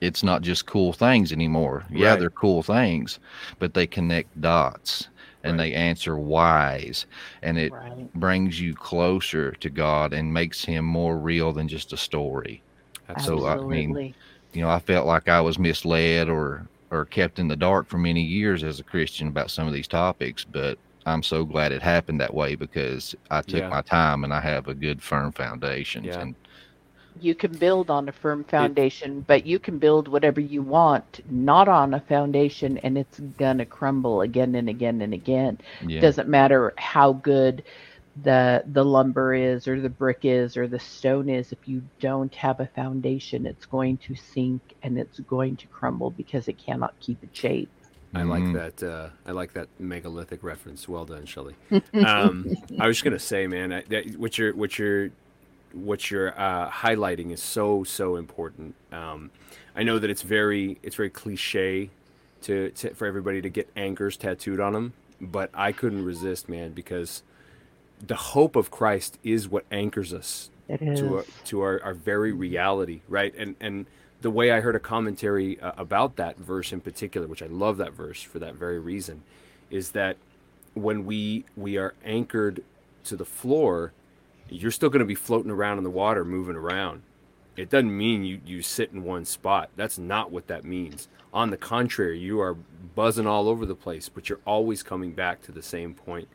it's 0.00 0.22
not 0.22 0.42
just 0.42 0.66
cool 0.66 0.92
things 0.92 1.32
anymore 1.32 1.84
yeah 1.90 2.16
they're 2.16 2.30
cool 2.30 2.62
things 2.62 3.18
but 3.58 3.74
they 3.74 3.86
connect 3.86 4.40
dots 4.40 5.08
and 5.44 5.58
Right. 5.58 5.60
they 5.60 5.72
answer 5.74 6.18
whys 6.18 7.06
and 7.42 7.58
it 7.58 7.74
Right. 7.74 8.10
brings 8.14 8.60
you 8.60 8.74
closer 8.74 9.52
to 9.52 9.70
god 9.70 10.12
and 10.12 10.32
makes 10.32 10.64
him 10.64 10.84
more 10.84 11.18
real 11.18 11.52
than 11.52 11.68
just 11.68 11.92
a 11.92 11.96
story 11.96 12.64
Absolutely. 13.08 13.44
So, 13.44 13.54
I 13.54 13.58
mean, 13.68 14.00
Absolutely. 14.00 14.16
You 14.52 14.62
know, 14.62 14.70
I 14.70 14.78
felt 14.80 15.06
like 15.06 15.28
I 15.28 15.40
was 15.40 15.58
misled 15.58 16.28
or 16.28 16.68
or 16.90 17.06
kept 17.06 17.38
in 17.38 17.48
the 17.48 17.56
dark 17.56 17.88
for 17.88 17.98
many 17.98 18.22
years 18.22 18.62
as 18.62 18.78
a 18.78 18.84
Christian 18.84 19.28
about 19.28 19.50
some 19.50 19.66
of 19.66 19.72
these 19.72 19.88
topics, 19.88 20.44
but 20.44 20.78
I'm 21.06 21.22
so 21.22 21.44
glad 21.44 21.72
it 21.72 21.82
happened 21.82 22.20
that 22.20 22.34
way 22.34 22.54
because 22.54 23.14
I 23.30 23.42
took 23.42 23.64
Yeah. 23.64 23.68
my 23.68 23.80
time 23.82 24.24
and 24.24 24.32
I 24.32 24.40
have 24.40 24.68
a 24.68 24.74
good 24.74 25.02
firm 25.02 25.32
foundation. 25.32 26.04
Yeah. 26.04 26.20
And 26.20 26.36
you 27.20 27.34
can 27.34 27.52
build 27.56 27.90
on 27.90 28.08
a 28.08 28.12
firm 28.12 28.44
foundation, 28.44 29.20
but 29.26 29.46
you 29.46 29.58
can 29.58 29.78
build 29.78 30.08
whatever 30.08 30.40
you 30.40 30.62
want, 30.62 31.20
not 31.30 31.68
on 31.68 31.92
a 31.94 32.00
foundation, 32.00 32.78
and 32.78 32.96
it's 32.96 33.20
gonna 33.20 33.66
crumble 33.66 34.22
again 34.22 34.54
and 34.54 34.68
again 34.68 35.00
and 35.02 35.12
again. 35.12 35.58
yeah, 35.80 36.00
Doesn't 36.00 36.28
matter 36.28 36.72
how 36.78 37.12
good 37.14 37.62
the 38.16 38.62
the 38.66 38.84
lumber 38.84 39.34
is, 39.34 39.66
or 39.68 39.80
the 39.80 39.88
brick 39.88 40.20
is, 40.24 40.56
or 40.56 40.68
the 40.68 40.80
stone 40.80 41.28
is. 41.28 41.52
If 41.52 41.66
you 41.66 41.82
don't 42.00 42.34
have 42.34 42.60
a 42.60 42.66
foundation, 42.66 43.46
it's 43.46 43.66
going 43.66 43.98
to 43.98 44.14
sink 44.14 44.74
and 44.82 44.98
it's 44.98 45.20
going 45.20 45.56
to 45.58 45.66
crumble 45.68 46.10
because 46.10 46.48
it 46.48 46.58
cannot 46.58 46.98
keep 47.00 47.22
its 47.22 47.38
shape. 47.38 47.70
I 48.14 48.24
like 48.24 48.44
Mhm. 48.44 48.52
that. 48.52 48.82
Uh, 48.82 49.08
I 49.26 49.32
like 49.32 49.54
that 49.54 49.68
megalithic 49.78 50.42
reference. 50.42 50.88
Well 50.88 51.06
done, 51.06 51.24
Shelley. 51.26 51.56
Um, 51.94 52.46
I 52.78 52.86
was 52.86 52.96
just 52.96 53.04
gonna 53.04 53.18
say, 53.18 53.46
man, 53.46 53.72
I, 53.72 53.82
that, 53.88 54.16
what 54.18 54.36
you're 54.38 54.54
what 54.54 54.78
you're 54.78 55.10
what 55.72 56.10
you're 56.10 56.38
uh, 56.38 56.68
highlighting 56.70 57.32
is 57.32 57.42
so 57.42 57.84
so 57.84 58.16
important. 58.16 58.74
Um, 58.92 59.30
I 59.74 59.82
know 59.82 59.98
that 59.98 60.10
it's 60.10 60.22
very 60.22 60.78
it's 60.82 60.96
very 60.96 61.10
cliche 61.10 61.90
to, 62.42 62.70
to 62.72 62.94
for 62.94 63.06
everybody 63.06 63.40
to 63.40 63.48
get 63.48 63.70
anchors 63.76 64.16
tattooed 64.18 64.60
on 64.60 64.74
them, 64.74 64.92
but 65.20 65.50
I 65.54 65.72
couldn't 65.72 66.04
resist, 66.04 66.48
man, 66.48 66.72
because 66.72 67.22
the 68.04 68.16
hope 68.16 68.56
of 68.56 68.70
Christ 68.70 69.18
is 69.22 69.48
what 69.48 69.64
anchors 69.70 70.12
us 70.12 70.50
to 70.96 71.16
our, 71.18 71.24
to 71.46 71.60
our, 71.60 71.82
our 71.82 71.94
very 71.94 72.32
reality, 72.32 73.02
right? 73.08 73.34
And 73.36 73.56
and 73.60 73.86
the 74.20 74.30
way 74.30 74.52
I 74.52 74.60
heard 74.60 74.76
a 74.76 74.80
commentary 74.80 75.60
uh, 75.60 75.72
about 75.76 76.16
that 76.16 76.36
verse 76.38 76.72
in 76.72 76.80
particular, 76.80 77.26
which 77.26 77.42
I 77.42 77.46
love 77.46 77.76
that 77.78 77.92
verse 77.92 78.22
for 78.22 78.38
that 78.38 78.54
very 78.54 78.78
reason, 78.78 79.22
is 79.70 79.90
that 79.92 80.16
when 80.74 81.04
we 81.04 81.44
we 81.56 81.76
are 81.76 81.94
anchored 82.04 82.62
to 83.04 83.16
the 83.16 83.24
floor, 83.24 83.92
you're 84.48 84.70
still 84.70 84.88
going 84.88 85.00
to 85.00 85.06
be 85.06 85.14
floating 85.14 85.50
around 85.50 85.78
in 85.78 85.84
the 85.84 85.90
water, 85.90 86.24
moving 86.24 86.56
around. 86.56 87.02
It 87.56 87.68
doesn't 87.68 87.96
mean 87.96 88.24
you 88.24 88.40
you 88.44 88.62
sit 88.62 88.92
in 88.92 89.04
one 89.04 89.24
spot. 89.24 89.70
That's 89.76 89.98
not 89.98 90.30
what 90.32 90.46
that 90.48 90.64
means. 90.64 91.08
On 91.32 91.50
the 91.50 91.56
contrary, 91.56 92.18
you 92.18 92.40
are 92.40 92.54
buzzing 92.94 93.26
all 93.26 93.48
over 93.48 93.64
the 93.64 93.74
place, 93.74 94.08
but 94.08 94.28
you're 94.28 94.40
always 94.44 94.82
coming 94.82 95.12
back 95.12 95.42
to 95.42 95.52
the 95.52 95.62
same 95.62 95.94
point. 95.94 96.28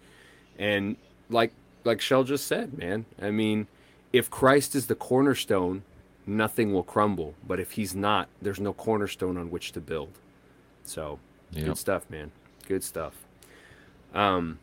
And 0.58 0.98
like 1.30 1.52
like 1.84 2.02
Shell 2.02 2.26
just 2.26 2.48
said, 2.48 2.78
man. 2.78 3.06
I 3.22 3.32
mean, 3.32 3.68
if 4.12 4.30
Christ 4.30 4.76
is 4.76 4.88
the 4.88 4.96
cornerstone, 4.96 5.84
nothing 6.26 6.74
will 6.74 6.84
crumble. 6.84 7.34
But 7.48 7.60
if 7.60 7.72
he's 7.72 7.96
not, 7.96 8.28
there's 8.42 8.60
no 8.60 8.74
cornerstone 8.74 9.38
on 9.38 9.52
which 9.52 9.72
to 9.74 9.82
build. 9.82 10.10
So 10.84 11.20
Yep. 11.52 11.66
good 11.66 11.78
stuff, 11.78 12.10
man. 12.10 12.32
Good 12.68 12.84
stuff. 12.84 13.14
Um 14.14 14.60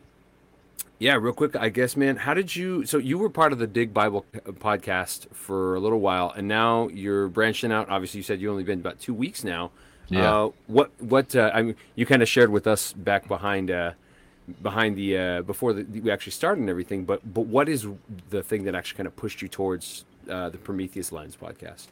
yeah, 0.97 1.15
real 1.15 1.33
quick, 1.33 1.57
I 1.57 1.67
guess, 1.69 1.97
man. 1.97 2.15
How 2.15 2.33
did 2.33 2.55
you? 2.55 2.85
So 2.85 2.97
you 2.97 3.17
were 3.17 3.29
part 3.29 3.51
of 3.51 3.59
the 3.59 3.67
Dig 3.67 3.93
Bible 3.93 4.25
podcast 4.33 5.27
for 5.33 5.75
a 5.75 5.79
little 5.79 5.99
while, 5.99 6.31
and 6.37 6.47
now 6.47 6.87
you're 6.87 7.27
branching 7.27 7.69
out. 7.71 7.89
Obviously, 7.89 8.19
you 8.19 8.23
said 8.23 8.39
you've 8.39 8.51
only 8.51 8.63
been 8.63 8.79
about 8.79 8.99
two 9.01 9.13
weeks 9.13 9.43
now. 9.43 9.71
Yeah. 10.07 10.33
Uh, 10.33 10.49
what? 10.67 10.91
What? 10.99 11.35
Uh, 11.35 11.51
I 11.53 11.63
mean, 11.63 11.75
you 11.95 12.05
kind 12.05 12.21
of 12.21 12.29
shared 12.29 12.49
with 12.49 12.65
us 12.65 12.93
back 12.93 13.27
behind, 13.27 13.71
uh, 13.71 13.91
behind 14.61 14.95
the 14.95 15.17
uh, 15.17 15.41
before 15.41 15.73
the, 15.73 15.83
we 16.01 16.11
actually 16.11 16.31
started 16.31 16.61
and 16.61 16.69
everything. 16.69 17.05
But 17.05 17.33
but 17.33 17.41
what 17.41 17.69
is 17.69 17.87
the 18.29 18.43
thing 18.43 18.63
that 18.65 18.75
actually 18.75 18.97
kind 18.97 19.07
of 19.07 19.15
pushed 19.15 19.41
you 19.41 19.47
towards 19.47 20.05
uh, 20.29 20.49
the 20.49 20.57
Prometheus 20.57 21.11
Lens 21.11 21.35
podcast? 21.35 21.87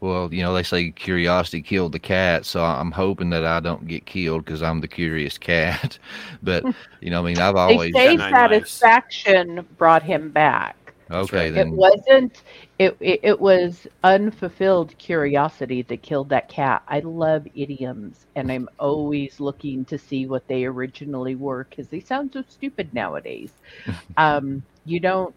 well, 0.00 0.32
you 0.32 0.42
know, 0.42 0.52
they 0.52 0.62
say 0.62 0.90
curiosity 0.90 1.62
killed 1.62 1.92
the 1.92 1.98
cat, 1.98 2.44
so 2.44 2.62
I'm 2.62 2.92
hoping 2.92 3.30
that 3.30 3.44
I 3.44 3.60
don't 3.60 3.86
get 3.86 4.04
killed 4.04 4.44
because 4.44 4.62
I'm 4.62 4.80
the 4.80 4.88
curious 4.88 5.38
cat. 5.38 5.98
but 6.42 6.64
you 7.00 7.10
know, 7.10 7.20
I 7.20 7.24
mean, 7.24 7.38
I've 7.38 7.54
They 7.54 7.60
always 7.60 7.94
say 7.94 8.16
nine 8.16 8.32
lives. 8.32 8.70
satisfaction 8.70 9.66
brought 9.78 10.02
him 10.02 10.30
back. 10.30 10.76
okay 11.10 11.46
right. 11.46 11.54
then. 11.54 11.68
It 11.68 11.74
wasn't. 11.74 12.42
It, 12.78 12.96
it 13.00 13.20
it 13.22 13.40
was 13.40 13.86
unfulfilled 14.02 14.96
curiosity 14.98 15.82
that 15.82 16.02
killed 16.02 16.30
that 16.30 16.48
cat. 16.48 16.82
I 16.88 17.00
love 17.00 17.46
idioms, 17.54 18.26
and 18.34 18.50
I'm 18.50 18.68
always 18.78 19.38
looking 19.40 19.84
to 19.86 19.98
see 19.98 20.26
what 20.26 20.48
they 20.48 20.64
originally 20.64 21.36
were 21.36 21.66
because 21.70 21.88
they 21.88 22.00
sound 22.00 22.32
so 22.32 22.42
stupid 22.42 22.92
nowadays. 22.92 23.52
um, 24.16 24.64
you 24.84 25.00
don't 25.00 25.34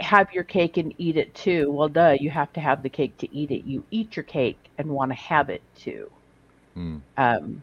have 0.00 0.28
your 0.32 0.44
cake 0.44 0.76
and 0.76 0.92
eat 0.98 1.16
it 1.16 1.34
too. 1.34 1.70
Well, 1.72 1.88
duh, 1.88 2.16
you 2.18 2.30
have 2.30 2.52
to 2.54 2.60
have 2.60 2.82
the 2.82 2.90
cake 2.90 3.18
to 3.18 3.34
eat 3.34 3.50
it. 3.50 3.64
You 3.64 3.86
eat 3.90 4.16
your 4.16 4.24
cake 4.24 4.70
and 4.78 4.88
want 4.90 5.10
to 5.12 5.16
have 5.16 5.48
it 5.50 5.62
too. 5.74 6.08
Hmm. 6.74 6.98
Um, 7.16 7.62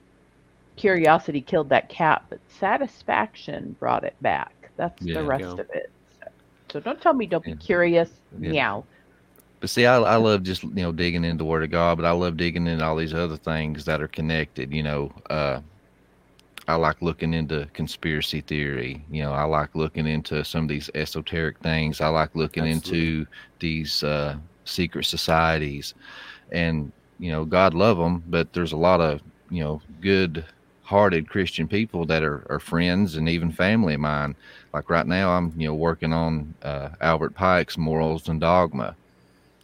curiosity 0.77 1.41
killed 1.41 1.69
that 1.69 1.89
cat, 1.89 2.23
but 2.29 2.39
satisfaction 2.47 3.73
brought 3.79 4.03
it 4.05 4.15
back. 4.21 4.71
That's 4.77 5.05
Yeah. 5.05 5.13
the 5.13 5.23
rest 5.23 5.57
Yeah. 5.57 5.59
of 5.59 5.67
it. 5.73 5.87
So, 6.73 6.79
so 6.79 6.83
don't 6.83 7.01
tell 7.01 7.13
me 7.13 7.27
don't 7.27 7.45
Yeah. 7.45 7.55
be 7.55 7.59
curious. 7.59 8.21
Yeah. 8.39 8.51
Meow. 8.51 8.85
But 9.59 9.69
see, 9.69 9.85
I, 9.85 9.97
I 9.97 10.15
love 10.17 10.43
just 10.43 10.63
you 10.63 10.69
know 10.83 10.91
digging 10.91 11.23
into 11.23 11.43
the 11.43 11.45
Word 11.45 11.63
of 11.63 11.71
God, 11.71 11.97
but 11.97 12.05
I 12.05 12.11
love 12.11 12.37
digging 12.37 12.67
into 12.67 12.83
all 12.83 12.97
these 12.97 13.13
other 13.13 13.37
things 13.37 13.85
that 13.85 14.01
are 14.01 14.07
connected. 14.07 14.73
You 14.73 14.83
know, 14.83 15.11
uh, 15.29 15.61
I 16.67 16.75
like 16.75 17.01
looking 17.01 17.33
into 17.33 17.69
conspiracy 17.73 18.41
theory. 18.41 19.05
You 19.09 19.23
know, 19.23 19.33
I 19.33 19.43
like 19.43 19.75
looking 19.75 20.07
into 20.07 20.43
some 20.43 20.63
of 20.63 20.69
these 20.69 20.89
esoteric 20.95 21.59
things. 21.59 22.01
I 22.01 22.09
like 22.09 22.35
looking 22.35 22.67
Absolutely. 22.67 23.09
into 23.09 23.27
these 23.59 24.03
uh, 24.03 24.37
secret 24.65 25.05
societies, 25.05 25.93
and 26.51 26.91
you 27.19 27.31
know, 27.31 27.45
God 27.45 27.73
love 27.73 27.97
them, 27.97 28.23
but 28.27 28.53
there's 28.53 28.73
a 28.73 28.77
lot 28.77 28.99
of 28.99 29.21
you 29.49 29.63
know 29.63 29.81
good-hearted 30.83 31.29
Christian 31.29 31.67
people 31.67 32.05
that 32.05 32.23
are, 32.23 32.45
are 32.49 32.59
friends 32.59 33.15
and 33.15 33.29
even 33.29 33.51
family 33.51 33.95
of 33.95 33.99
mine. 33.99 34.35
Like 34.73 34.89
right 34.89 35.07
now, 35.07 35.31
I'm 35.31 35.53
you 35.57 35.67
know 35.67 35.75
working 35.75 36.13
on 36.13 36.53
uh, 36.61 36.89
Albert 37.01 37.35
Pike's 37.35 37.77
Morals 37.77 38.27
and 38.29 38.39
Dogma 38.39 38.95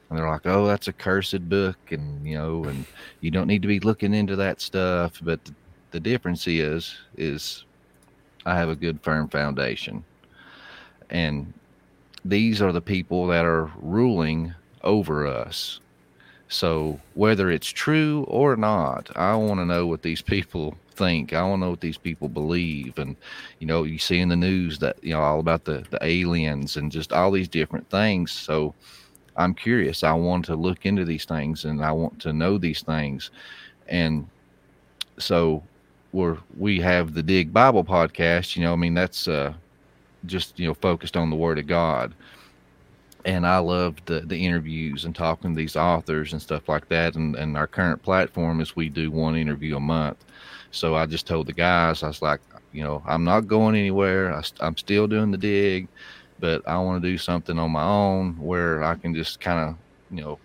and 0.10 0.18
they're 0.18 0.30
like, 0.30 0.46
"Oh, 0.46 0.66
that's 0.66 0.88
a 0.88 0.94
cursed 0.94 1.48
book," 1.50 1.78
and 1.92 2.26
you 2.26 2.36
know, 2.36 2.64
and 2.66 2.86
you 3.22 3.32
don't 3.32 3.48
need 3.48 3.62
to 3.62 3.68
be 3.68 3.80
looking 3.80 4.14
into 4.14 4.36
that 4.38 4.62
stuff. 4.62 5.20
But 5.22 5.40
the 5.92 6.00
difference 6.00 6.48
is, 6.48 6.98
is 7.18 7.66
I 8.46 8.56
have 8.56 8.70
a 8.70 8.76
good 8.76 9.02
firm 9.02 9.28
foundation, 9.30 10.04
and 11.10 11.54
these 12.26 12.62
are 12.62 12.72
the 12.72 12.82
people 12.82 13.28
that 13.28 13.46
are 13.46 13.72
ruling 13.82 14.54
over 14.84 15.28
us. 15.28 15.80
So 16.48 17.00
whether 17.14 17.52
it's 17.52 17.68
true 17.68 18.26
or 18.28 18.56
not, 18.56 19.16
I 19.16 19.36
want 19.36 19.60
to 19.60 19.66
know 19.66 19.86
what 19.86 20.02
these 20.02 20.22
people 20.36 20.76
think. 21.00 21.34
I 21.34 21.40
to 21.40 21.58
know 21.58 21.70
what 21.72 21.82
these 21.82 21.98
people 21.98 22.30
believe. 22.30 23.00
And, 23.00 23.16
you 23.60 23.66
know, 23.66 23.84
you 23.84 23.98
see 23.98 24.20
in 24.20 24.30
the 24.30 24.36
news 24.36 24.78
that, 24.80 25.04
you 25.04 25.14
know, 25.14 25.22
all 25.22 25.40
about 25.40 25.66
the, 25.66 25.86
the 25.90 26.00
aliens 26.02 26.78
and 26.78 26.92
just 26.92 27.14
all 27.14 27.32
these 27.32 27.48
different 27.48 27.90
things. 27.90 28.32
So 28.32 28.76
I'm 29.38 29.54
curious. 29.54 30.04
I 30.04 30.14
want 30.14 30.46
to 30.46 30.56
look 30.56 30.86
into 30.86 31.06
these 31.06 31.26
things 31.26 31.66
and 31.66 31.84
I 31.84 31.92
want 31.92 32.20
to 32.22 32.34
know 32.34 32.58
these 32.58 32.84
things. 32.84 33.32
And 33.88 34.28
so 35.18 35.64
we're, 36.12 36.38
we 36.58 36.80
have 36.82 37.14
the 37.14 37.24
Dig 37.24 37.52
Bible 37.52 37.84
podcast, 37.84 38.56
you 38.56 38.64
know, 38.64 38.74
I 38.74 38.76
mean, 38.76 38.94
that's 38.94 39.28
uh, 39.28 39.54
just, 40.26 40.60
you 40.60 40.68
know, 40.68 40.74
focused 40.76 41.18
on 41.18 41.30
the 41.30 41.36
Word 41.36 41.58
of 41.58 41.66
God 41.68 42.14
and 43.26 43.46
I 43.46 43.58
loved 43.58 44.06
the, 44.06 44.22
the 44.22 44.38
interviews 44.38 45.06
and 45.06 45.14
talking 45.14 45.54
to 45.54 45.58
these 45.58 45.76
authors 45.76 46.34
and 46.34 46.42
stuff 46.42 46.70
like 46.70 46.88
that. 46.90 47.16
And, 47.16 47.36
and 47.36 47.58
our 47.58 47.68
current 47.68 48.02
platform 48.02 48.62
is 48.62 48.76
we 48.76 48.90
do 48.90 49.12
one 49.12 49.36
interview 49.36 49.76
a 49.76 49.80
month. 49.80 50.24
So 50.72 50.96
I 50.96 51.06
just 51.06 51.28
told 51.28 51.48
the 51.48 51.54
guys, 51.54 52.04
I 52.04 52.08
was 52.08 52.22
like, 52.22 52.42
you 52.72 52.84
know, 52.84 53.04
I'm 53.08 53.24
not 53.24 53.48
going 53.48 53.76
anywhere. 53.76 54.34
I, 54.34 54.44
am 54.66 54.78
still 54.78 55.08
doing 55.08 55.32
the 55.32 55.38
dig, 55.38 55.88
but 56.40 56.68
I 56.68 56.78
want 56.78 57.02
to 57.02 57.10
do 57.10 57.18
something 57.18 57.58
on 57.58 57.72
my 57.72 57.84
own 57.84 58.38
where 58.40 58.84
I 58.84 58.96
can 58.96 59.16
just 59.16 59.40
kind 59.40 59.70
of, 59.70 59.76
you 60.16 60.24
know, 60.24 60.40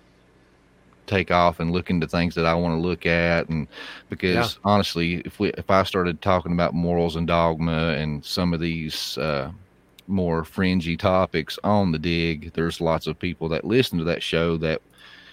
take 1.06 1.30
off 1.30 1.60
and 1.60 1.70
look 1.70 1.90
into 1.90 2.06
things 2.06 2.34
that 2.34 2.46
I 2.46 2.54
want 2.54 2.72
to 2.80 2.86
look 2.86 3.04
at. 3.06 3.48
And 3.48 3.68
because 4.08 4.34
Yeah. 4.34 4.70
honestly, 4.70 5.16
if 5.26 5.38
we, 5.38 5.50
if 5.50 5.68
I 5.70 5.82
started 5.82 6.22
talking 6.22 6.52
about 6.52 6.74
morals 6.74 7.16
and 7.16 7.26
dogma 7.26 7.90
and 7.90 8.24
some 8.24 8.54
of 8.54 8.60
these, 8.60 9.18
uh, 9.18 9.50
more 10.06 10.44
fringy 10.44 10.96
topics 10.96 11.58
on 11.64 11.92
the 11.92 11.98
dig, 11.98 12.52
there's 12.54 12.80
lots 12.80 13.06
of 13.06 13.18
people 13.18 13.48
that 13.50 13.64
listen 13.64 13.98
to 13.98 14.04
that 14.04 14.22
show 14.22 14.56
that, 14.58 14.80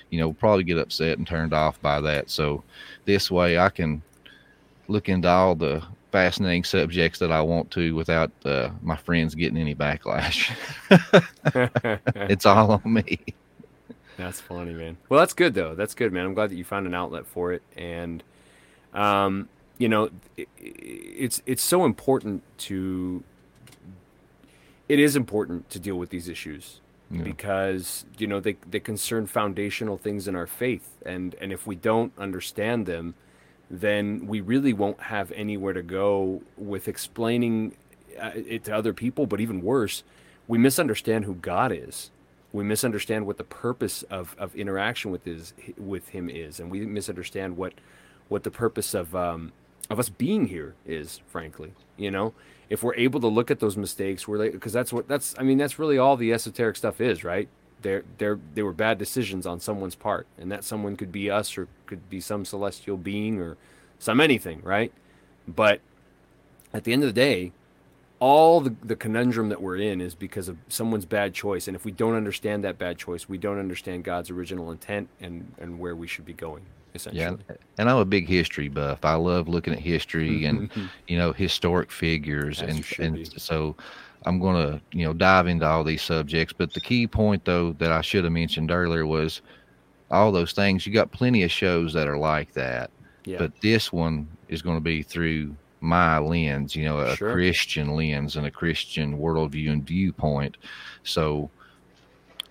you 0.09 0.19
know, 0.19 0.33
probably 0.33 0.63
get 0.63 0.77
upset 0.77 1.17
and 1.17 1.27
turned 1.27 1.53
off 1.53 1.81
by 1.81 2.01
that. 2.01 2.29
So 2.29 2.63
this 3.05 3.29
way 3.31 3.57
I 3.57 3.69
can 3.69 4.01
look 4.87 5.09
into 5.09 5.27
all 5.27 5.55
the 5.55 5.83
fascinating 6.11 6.63
subjects 6.63 7.19
that 7.19 7.31
I 7.31 7.41
want 7.41 7.71
to 7.71 7.95
without 7.95 8.31
uh, 8.45 8.69
my 8.81 8.95
friends 8.97 9.33
getting 9.35 9.57
any 9.57 9.73
backlash. 9.75 10.51
it's 12.29 12.45
all 12.45 12.71
on 12.83 12.93
me. 12.93 13.19
That's 14.17 14.41
funny, 14.41 14.73
man. 14.73 14.97
Well, 15.09 15.19
that's 15.19 15.33
good 15.33 15.53
though. 15.53 15.73
That's 15.75 15.93
good, 15.95 16.11
man. 16.13 16.25
I'm 16.25 16.33
glad 16.33 16.49
that 16.51 16.55
you 16.55 16.63
found 16.63 16.85
an 16.85 16.93
outlet 16.93 17.25
for 17.25 17.53
it, 17.53 17.63
and 17.75 18.21
um, 18.93 19.47
you 19.77 19.89
know, 19.89 20.09
i- 20.37 20.41
i- 20.41 20.45
it's 20.59 21.41
it's 21.45 21.63
so 21.63 21.85
important 21.85 22.43
to. 22.59 23.23
It 24.89 24.99
is 24.99 25.15
important 25.15 25.69
to 25.69 25.79
deal 25.79 25.95
with 25.95 26.09
these 26.09 26.27
issues 26.27 26.81
Yeah. 27.09 27.23
because 27.23 28.05
you 28.17 28.27
know 28.27 28.39
they 28.41 28.57
they 28.69 28.79
concern 28.81 29.25
foundational 29.25 29.97
things 29.97 30.27
in 30.27 30.35
our 30.35 30.47
faith, 30.47 30.97
and 31.05 31.33
and 31.41 31.51
if 31.53 31.65
we 31.65 31.75
don't 31.75 32.11
understand 32.17 32.85
them, 32.85 33.15
then 33.71 34.27
we 34.27 34.41
really 34.41 34.73
won't 34.73 34.99
have 35.03 35.31
anywhere 35.31 35.71
to 35.71 35.81
go 35.81 36.41
with 36.57 36.89
explaining 36.89 37.77
uh, 38.21 38.31
it 38.35 38.65
to 38.65 38.75
other 38.75 38.93
people. 38.93 39.25
But 39.25 39.39
even 39.39 39.61
worse, 39.61 40.03
we 40.47 40.57
misunderstand 40.57 41.23
who 41.23 41.35
God 41.35 41.71
is. 41.71 42.11
We 42.51 42.65
misunderstand 42.65 43.25
what 43.25 43.37
the 43.37 43.45
purpose 43.45 44.03
of, 44.03 44.35
of 44.37 44.53
interaction 44.55 45.09
with 45.09 45.25
is 45.25 45.53
with 45.77 46.09
Him 46.09 46.29
is, 46.29 46.59
and 46.59 46.69
we 46.69 46.85
misunderstand 46.85 47.55
what 47.55 47.73
what 48.27 48.43
the 48.43 48.51
purpose 48.51 48.93
of 48.93 49.15
um, 49.15 49.53
of 49.89 49.99
us 49.99 50.09
being 50.09 50.47
here 50.47 50.75
is. 50.85 51.21
Frankly, 51.27 51.73
you 51.95 52.11
know, 52.11 52.33
if 52.69 52.83
we're 52.83 52.95
able 52.95 53.21
to 53.21 53.27
look 53.27 53.49
at 53.49 53.61
those 53.61 53.77
mistakes, 53.77 54.27
we're 54.27 54.37
like, 54.37 54.51
because 54.51 54.73
that's 54.73 54.91
what 54.91 55.07
that's. 55.07 55.33
I 55.39 55.43
mean, 55.43 55.57
that's 55.57 55.79
really 55.79 55.97
all 55.97 56.17
the 56.17 56.33
esoteric 56.33 56.75
stuff 56.75 56.99
is, 56.99 57.23
right? 57.23 57.47
They're, 57.81 58.03
they're, 58.17 58.39
they 58.53 58.61
were 58.61 58.73
bad 58.73 58.97
decisions 58.97 59.45
on 59.45 59.59
someone's 59.59 59.95
part, 59.95 60.27
and 60.37 60.51
that 60.51 60.63
someone 60.63 60.95
could 60.95 61.11
be 61.11 61.29
us 61.29 61.57
or 61.57 61.67
could 61.85 62.09
be 62.09 62.21
some 62.21 62.45
celestial 62.45 62.97
being 62.97 63.39
or 63.39 63.57
some 63.99 64.19
anything, 64.19 64.61
right? 64.63 64.91
But 65.47 65.81
at 66.73 66.83
the 66.83 66.93
end 66.93 67.03
of 67.03 67.09
the 67.09 67.13
day, 67.13 67.51
all 68.21 68.61
the, 68.61 68.75
the 68.83 68.95
conundrum 68.95 69.49
that 69.49 69.61
we're 69.61 69.77
in 69.77 69.99
is 69.99 70.13
because 70.13 70.47
of 70.47 70.57
someone's 70.69 71.05
bad 71.05 71.33
choice. 71.33 71.67
And 71.67 71.75
if 71.75 71.83
we 71.83 71.91
don't 71.91 72.13
understand 72.13 72.63
that 72.63 72.77
bad 72.77 72.99
choice, 72.99 73.27
we 73.27 73.39
don't 73.39 73.57
understand 73.57 74.03
God's 74.03 74.29
original 74.29 74.71
intent 74.71 75.09
and, 75.19 75.51
and 75.59 75.79
where 75.79 75.95
we 75.95 76.05
should 76.05 76.23
be 76.25 76.33
going, 76.33 76.63
essentially. 76.93 77.39
Yeah, 77.49 77.55
and 77.79 77.89
I'm 77.89 77.97
a 77.97 78.05
big 78.05 78.27
history 78.27 78.69
buff. 78.69 79.03
I 79.03 79.15
love 79.15 79.47
looking 79.47 79.73
at 79.73 79.79
history 79.79 80.45
and 80.45 80.69
you 81.07 81.17
know 81.17 81.33
historic 81.33 81.91
figures, 81.91 82.61
As 82.61 82.69
and 82.69 82.99
and 82.99 83.15
be. 83.15 83.25
so 83.25 83.75
I'm 84.25 84.39
going 84.39 84.55
to 84.55 84.81
you 84.97 85.05
know 85.05 85.13
dive 85.13 85.47
into 85.47 85.65
all 85.67 85.83
these 85.83 86.01
subjects. 86.01 86.53
But 86.57 86.73
the 86.73 86.81
key 86.81 87.07
point 87.07 87.45
though 87.45 87.73
that 87.73 87.91
I 87.91 88.01
should 88.01 88.23
have 88.23 88.33
mentioned 88.33 88.71
earlier 88.71 89.05
was 89.05 89.41
all 90.09 90.31
those 90.31 90.51
things. 90.53 90.85
You 90.85 90.93
got 90.93 91.11
plenty 91.11 91.43
of 91.43 91.51
shows 91.51 91.93
that 91.93 92.07
are 92.07 92.17
like 92.17 92.53
that, 92.53 92.91
Yeah. 93.25 93.37
but 93.37 93.51
this 93.61 93.93
one 93.93 94.27
is 94.49 94.61
going 94.61 94.75
to 94.77 94.81
be 94.81 95.03
through 95.03 95.55
my 95.79 96.19
lens, 96.19 96.75
you 96.75 96.85
know, 96.85 96.99
a 96.99 97.15
Sure. 97.15 97.31
Christian 97.33 97.95
lens 97.95 98.35
and 98.35 98.45
a 98.45 98.51
Christian 98.51 99.17
worldview 99.17 99.71
and 99.71 99.87
viewpoint. 99.87 100.57
So 101.03 101.49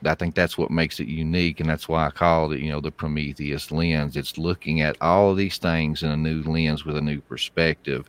I 0.04 0.14
think 0.14 0.34
that's 0.34 0.56
what 0.56 0.70
makes 0.70 0.98
it 0.98 1.06
unique, 1.08 1.60
and 1.60 1.68
that's 1.68 1.86
why 1.86 2.06
I 2.06 2.10
called 2.10 2.54
it, 2.54 2.60
you 2.60 2.70
know, 2.70 2.80
the 2.80 2.90
Prometheus 2.90 3.70
lens. 3.70 4.16
It's 4.16 4.38
looking 4.38 4.80
at 4.80 4.96
all 5.02 5.30
of 5.30 5.36
these 5.36 5.58
things 5.58 6.02
in 6.02 6.10
a 6.10 6.16
new 6.16 6.42
lens 6.42 6.84
with 6.86 6.96
a 6.96 7.02
new 7.02 7.20
perspective, 7.20 8.08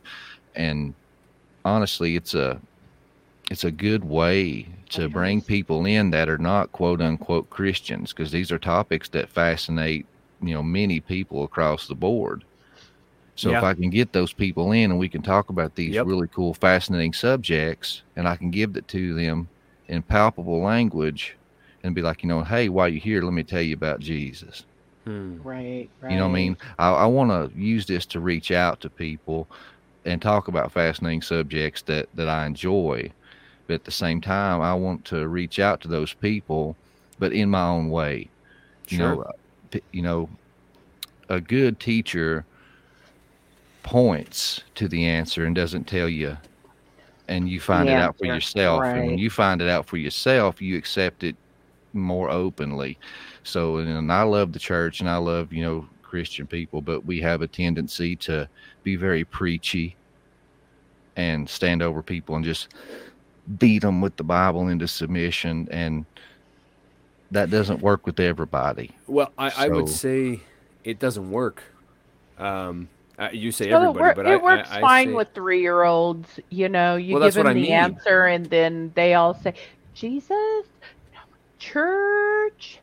and 0.56 0.94
honestly, 1.64 2.16
it's 2.16 2.34
a 2.34 2.58
it's 3.52 3.64
a 3.64 3.70
good 3.70 4.02
way 4.02 4.66
to 4.88 5.08
bring 5.10 5.42
people 5.42 5.84
in 5.84 6.10
that 6.10 6.28
are 6.28 6.38
not 6.38 6.72
quote 6.72 7.02
unquote 7.02 7.50
Christians, 7.50 8.12
because 8.12 8.32
these 8.32 8.50
are 8.50 8.58
topics 8.58 9.10
that 9.10 9.28
fascinate 9.28 10.06
you 10.40 10.54
know 10.54 10.62
many 10.62 11.00
people 11.00 11.44
across 11.44 11.86
the 11.86 11.94
board. 11.94 12.44
So 13.36 13.50
if 13.50 13.62
I 13.62 13.74
can 13.74 13.90
get 13.90 14.12
those 14.12 14.32
people 14.32 14.72
in 14.72 14.90
and 14.90 14.98
we 14.98 15.08
can 15.08 15.22
talk 15.22 15.50
about 15.50 15.74
these 15.74 15.94
Yep. 15.94 16.06
really 16.06 16.28
cool, 16.34 16.54
fascinating 16.54 17.12
subjects, 17.12 18.02
and 18.16 18.26
I 18.26 18.36
can 18.36 18.50
give 18.50 18.76
it 18.76 18.88
to 18.88 19.14
them 19.14 19.48
in 19.88 20.02
palpable 20.02 20.62
language, 20.62 21.36
and 21.84 21.94
be 21.94 22.02
like, 22.02 22.22
you 22.22 22.28
know, 22.28 22.42
hey, 22.42 22.68
while 22.68 22.88
you're 22.88 23.00
here, 23.00 23.22
let 23.22 23.32
me 23.34 23.42
tell 23.42 23.62
you 23.62 23.74
about 23.74 24.00
Jesus. 24.00 24.64
Hmm. 25.04 25.38
Right, 25.42 25.90
right. 26.00 26.12
You 26.12 26.18
know 26.18 26.24
what 26.24 26.30
I 26.30 26.34
mean? 26.34 26.56
I, 26.78 26.90
I 26.90 27.06
want 27.06 27.30
to 27.30 27.58
use 27.58 27.86
this 27.86 28.06
to 28.06 28.20
reach 28.20 28.50
out 28.50 28.80
to 28.80 28.90
people 28.90 29.50
and 30.04 30.22
talk 30.22 30.48
about 30.48 30.72
fascinating 30.72 31.22
subjects 31.22 31.82
that 31.82 32.08
that 32.14 32.28
I 32.28 32.46
enjoy. 32.46 33.12
But 33.66 33.74
at 33.74 33.84
the 33.84 33.90
same 33.92 34.20
time, 34.20 34.60
I 34.60 34.74
want 34.74 35.04
to 35.06 35.28
reach 35.28 35.58
out 35.58 35.80
to 35.82 35.88
those 35.88 36.14
people, 36.14 36.78
but 37.18 37.32
in 37.32 37.50
my 37.50 37.66
own 37.68 37.88
way. 37.90 38.32
You 38.88 38.98
know, 38.98 39.20
Sure. 39.20 39.22
uh, 39.22 39.32
p- 39.70 39.82
you 39.92 40.02
know, 40.02 40.30
a 41.28 41.40
good 41.40 41.80
teacher 41.80 42.46
points 43.82 44.60
to 44.74 44.88
the 44.88 45.04
answer 45.04 45.44
and 45.44 45.54
doesn't 45.54 45.84
tell 45.84 46.08
you 46.08 46.36
and 47.28 47.48
you 47.48 47.60
find 47.60 47.88
The 47.88 47.90
it 47.90 47.98
out 47.98 48.16
for 48.18 48.26
yourself 48.26 48.88
and 48.94 49.04
when 49.04 49.18
you 49.18 49.30
find 49.30 49.60
it 49.60 49.68
out 49.68 49.86
for 49.86 49.96
yourself 49.96 50.60
you 50.60 50.76
accept 50.76 51.22
it 51.24 51.36
more 51.92 52.30
openly 52.30 52.98
so 53.44 53.78
and 53.78 54.12
i 54.12 54.22
love 54.22 54.52
the 54.52 54.58
church 54.58 55.00
and 55.00 55.08
i 55.08 55.16
love 55.16 55.52
you 55.52 55.62
know 55.62 55.88
christian 56.02 56.46
people 56.46 56.80
but 56.82 57.04
we 57.04 57.20
have 57.20 57.42
a 57.42 57.48
tendency 57.48 58.16
to 58.16 58.48
be 58.82 58.96
very 58.96 59.24
preachy 59.24 59.96
and 61.16 61.48
stand 61.48 61.82
over 61.82 62.02
people 62.02 62.36
and 62.36 62.44
just 62.44 62.68
beat 63.58 63.80
them 63.82 64.00
with 64.00 64.16
the 64.16 64.24
bible 64.24 64.68
into 64.68 64.86
submission 64.88 65.68
and 65.70 66.06
that 67.30 67.50
doesn't 67.50 67.80
work 67.80 68.06
with 68.06 68.20
everybody 68.20 68.90
Well, 69.06 69.32
I, 69.38 69.52
I 69.56 69.68
would 69.68 69.88
say 69.88 70.40
it 70.84 70.98
doesn't 70.98 71.30
work. 71.30 71.62
Um, 72.38 72.88
you 73.32 73.52
say 73.52 73.70
So 73.70 73.76
it, 73.82 73.88
everybody, 73.88 74.14
but 74.14 74.26
it 74.26 74.40
I, 74.40 74.42
works 74.42 74.68
I, 74.70 74.78
I 74.78 74.80
fine 74.80 75.08
say, 75.08 75.14
with 75.14 75.28
three-year-olds. 75.34 76.40
You 76.50 76.68
know, 76.68 76.96
you 76.96 77.14
Well, 77.14 77.20
give 77.22 77.34
that's 77.34 77.36
what 77.36 77.44
them 77.44 77.52
I 77.52 77.54
the 77.54 77.62
mean. 77.62 77.72
answer, 77.72 78.24
and 78.26 78.46
then 78.46 78.92
they 78.96 79.14
all 79.14 79.34
say, 79.34 79.54
"Jesus, 79.94 80.66
church." 81.58 82.80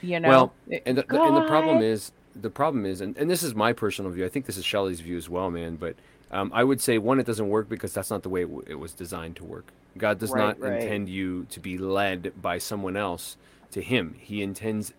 You 0.00 0.20
know, 0.20 0.28
Well, 0.28 0.54
and 0.86 0.98
the, 0.98 1.02
the- 1.08 1.22
and 1.22 1.36
the 1.36 1.42
problem 1.42 1.82
is 1.82 2.12
the 2.34 2.50
problem 2.50 2.84
is 2.86 3.00
and, 3.00 3.16
and 3.16 3.30
this 3.30 3.42
is 3.42 3.54
my 3.54 3.72
personal 3.72 4.10
view 4.10 4.24
i 4.24 4.28
think 4.28 4.44
this 4.44 4.58
is 4.58 4.64
Shelley's 4.64 5.00
view 5.00 5.16
as 5.16 5.26
well 5.28 5.50
man 5.50 5.76
but 5.76 5.96
um, 6.30 6.50
i 6.54 6.62
would 6.64 6.80
say 6.80 6.98
one 6.98 7.18
it 7.20 7.26
doesn't 7.26 7.48
work 7.48 7.68
because 7.68 7.92
that's 7.94 8.10
not 8.10 8.22
the 8.22 8.28
way 8.28 8.42
it, 8.42 8.46
w- 8.48 8.64
it 8.66 8.76
was 8.76 8.92
designed 8.92 9.36
to 9.36 9.44
work. 9.44 9.66
God 9.98 10.18
does 10.18 10.30
Right, 10.30 10.40
not 10.40 10.60
right. 10.60 10.82
intend 10.82 11.08
you 11.08 11.46
to 11.50 11.58
be 11.60 11.78
led 11.78 12.32
by 12.42 12.58
someone 12.58 12.96
else 12.96 13.36
to 13.70 13.80
him. 13.80 14.14
He 14.18 14.42
intends 14.42 14.92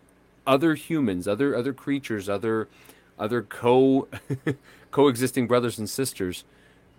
other 0.47 0.73
humans 0.75 1.27
other 1.27 1.55
other 1.55 1.73
creatures 1.73 2.27
other 2.29 2.67
other 3.19 3.41
co 3.43 4.07
coexisting 4.91 5.45
brothers 5.47 5.77
and 5.77 5.89
sisters 5.89 6.43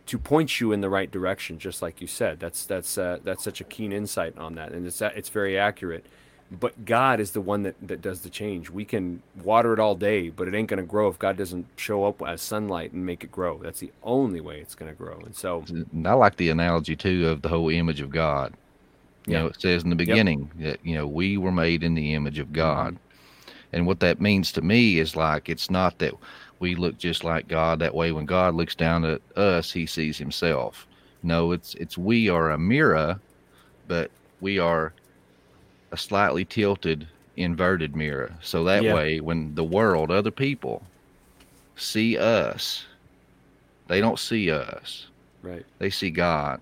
to 0.07 0.19
point 0.19 0.61
you 0.61 0.71
in 0.73 0.81
the 0.81 0.89
right 0.89 1.11
direction 1.11 1.59
just 1.59 1.83
like 1.83 2.01
you 2.01 2.07
said. 2.07 2.39
That's 2.39 2.65
that's 2.67 2.97
uh, 2.99 3.19
that's 3.25 3.43
such 3.43 3.61
a 3.61 3.65
keen 3.65 3.93
insight 3.93 4.37
on 4.39 4.55
that 4.57 4.73
and 4.73 4.87
it's 4.87 5.01
it's 5.03 5.29
very 5.31 5.59
accurate 5.59 6.05
but 6.51 6.85
God 6.85 7.21
is 7.21 7.33
the 7.33 7.41
one 7.41 7.63
that, 7.65 7.77
that 7.87 8.01
does 8.01 8.23
the 8.23 8.31
change. 8.31 8.71
We 8.71 8.85
can 8.85 9.23
water 9.43 9.75
it 9.75 9.81
all 9.81 9.95
day, 9.95 10.31
but 10.31 10.49
it 10.49 10.55
ain't 10.55 10.69
going 10.69 10.81
to 10.81 10.87
grow 10.87 11.09
if 11.09 11.19
God 11.19 11.37
doesn't 11.37 11.67
show 11.77 12.05
up 12.05 12.23
as 12.23 12.41
sunlight 12.41 12.93
and 12.93 13.05
make 13.05 13.23
it 13.23 13.31
grow. 13.31 13.59
That's 13.59 13.81
the 13.81 13.93
only 14.03 14.41
way 14.41 14.61
it's 14.61 14.75
going 14.75 14.91
to 14.91 14.97
grow. 14.97 15.19
And 15.19 15.37
so, 15.37 15.65
I 16.05 16.13
like 16.15 16.37
the 16.37 16.49
analogy 16.49 16.97
too 16.97 17.29
of 17.29 17.43
the 17.43 17.49
whole 17.51 17.69
image 17.69 18.01
of 18.01 18.11
God. 18.11 18.55
You 19.27 19.35
Yeah. 19.35 19.41
know, 19.41 19.47
it 19.49 19.61
says 19.61 19.85
in 19.85 19.91
the 19.91 19.97
beginning 19.97 20.51
that 20.61 20.81
you 20.85 20.95
know 20.95 21.07
we 21.07 21.37
were 21.37 21.53
made 21.53 21.83
in 21.83 21.95
the 21.95 22.15
image 22.15 22.39
of 22.39 22.47
mm-hmm. 22.47 22.55
God, 22.57 22.97
and 23.73 23.87
what 23.87 24.01
that 24.01 24.21
means 24.21 24.51
to 24.53 24.63
me 24.63 24.99
is 24.99 25.15
like 25.17 25.51
it's 25.51 25.71
not 25.71 25.99
that 25.99 26.15
we 26.61 26.75
look 26.75 26.97
just 26.99 27.25
like 27.25 27.47
God. 27.47 27.79
That 27.79 27.95
way, 27.95 28.11
when 28.13 28.25
God 28.27 28.55
looks 28.55 28.75
down 28.75 29.05
at 29.05 29.21
us, 29.37 29.71
He 29.71 29.85
sees 29.87 30.17
Himself. 30.17 30.87
No, 31.23 31.53
it's 31.53 31.75
it's 31.75 31.99
we 31.99 32.31
are 32.31 32.53
a 32.53 32.59
mirror, 32.59 33.21
but 33.87 34.11
we 34.41 34.59
are 34.59 34.95
a 35.93 35.97
slightly 35.97 36.45
tilted, 36.45 37.09
inverted 37.37 37.97
mirror. 37.97 38.35
So 38.43 38.65
that 38.65 38.83
Yeah. 38.85 38.95
way, 38.95 39.21
when 39.21 39.55
the 39.55 39.65
world, 39.65 40.11
other 40.11 40.31
people, 40.31 40.83
see 41.77 42.19
us, 42.19 42.85
they 43.87 44.01
don't 44.01 44.19
see 44.19 44.51
us. 44.51 45.07
Right. 45.43 45.65
They 45.79 45.91
see 45.91 46.11
God. 46.11 46.61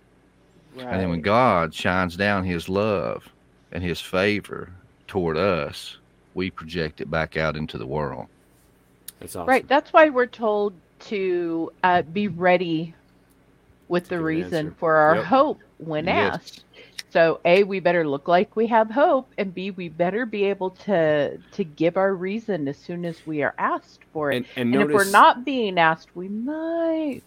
Right. 0.74 0.86
And 0.86 1.00
then 1.00 1.08
when 1.10 1.22
God 1.22 1.74
shines 1.74 2.16
down 2.16 2.44
his 2.44 2.68
love 2.68 3.28
and 3.72 3.82
his 3.82 4.00
favor 4.00 4.70
toward 5.08 5.36
us, 5.36 5.98
we 6.34 6.50
project 6.50 7.00
it 7.00 7.10
back 7.10 7.36
out 7.36 7.56
into 7.56 7.78
the 7.78 7.86
world. 7.86 8.26
That's 9.18 9.34
awesome. 9.34 9.48
Right. 9.48 9.66
That's 9.66 9.92
why 9.92 10.10
we're 10.10 10.26
told 10.26 10.74
to 11.00 11.70
uh, 11.82 12.02
be 12.02 12.28
ready 12.28 12.94
with 13.88 14.08
the 14.08 14.20
reason 14.20 14.66
answer. 14.66 14.76
for 14.78 14.96
our 14.96 15.16
Yep. 15.16 15.24
hope 15.24 15.60
when 15.78 16.06
Yes. 16.06 16.34
asked. 16.34 16.64
So 17.16 17.40
A, 17.46 17.64
we 17.64 17.80
better 17.80 18.06
look 18.06 18.28
like 18.28 18.56
we 18.56 18.66
have 18.66 18.90
hope, 18.90 19.32
and 19.38 19.54
B, 19.54 19.70
we 19.70 19.88
better 19.88 20.26
be 20.26 20.44
able 20.44 20.72
to 20.84 21.38
to 21.38 21.64
give 21.64 21.96
our 21.96 22.14
reason 22.14 22.68
as 22.68 22.76
soon 22.76 23.06
as 23.06 23.26
we 23.26 23.42
are 23.42 23.54
asked 23.56 24.00
for 24.12 24.30
it. 24.30 24.36
And, 24.36 24.46
and, 24.54 24.74
And, 24.74 24.82
if 24.82 24.94
we're 24.94 25.04
not 25.04 25.42
being 25.42 25.78
asked, 25.78 26.14
we 26.14 26.28
might 26.28 27.22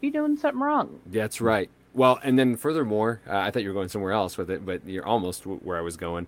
be 0.00 0.08
doing 0.08 0.38
something 0.38 0.62
wrong. 0.62 1.00
That's 1.04 1.38
right. 1.42 1.68
Well, 1.92 2.18
and 2.22 2.38
then 2.38 2.56
furthermore, 2.56 3.20
uh, 3.28 3.36
I 3.36 3.50
thought 3.50 3.62
you 3.62 3.68
were 3.68 3.74
going 3.74 3.88
somewhere 3.90 4.12
else 4.12 4.38
with 4.38 4.50
it, 4.50 4.64
but 4.64 4.86
you're 4.86 5.04
almost 5.06 5.42
w- 5.44 5.60
where 5.60 5.76
I 5.76 5.82
was 5.82 5.98
going. 5.98 6.26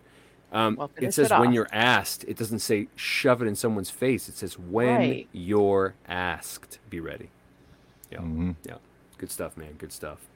Um, 0.52 0.76
Well, 0.76 0.90
it 1.00 1.14
says 1.14 1.30
it 1.32 1.38
when 1.38 1.54
you're 1.54 1.68
asked. 1.72 2.24
It 2.28 2.36
doesn't 2.36 2.58
say 2.58 2.88
shove 2.94 3.40
it 3.40 3.46
in 3.46 3.56
someone's 3.56 3.88
face. 3.90 4.28
It 4.28 4.36
says 4.36 4.58
when 4.58 4.96
Right. 4.96 5.28
you're 5.32 5.94
asked, 6.06 6.78
be 6.90 7.00
ready. 7.00 7.30
Yeah, 8.10 8.18
Mhm. 8.18 8.56
yeah, 8.66 8.78
good 9.16 9.30
stuff, 9.30 9.56
man. 9.56 9.76
Good 9.78 9.92
stuff. 9.92 10.29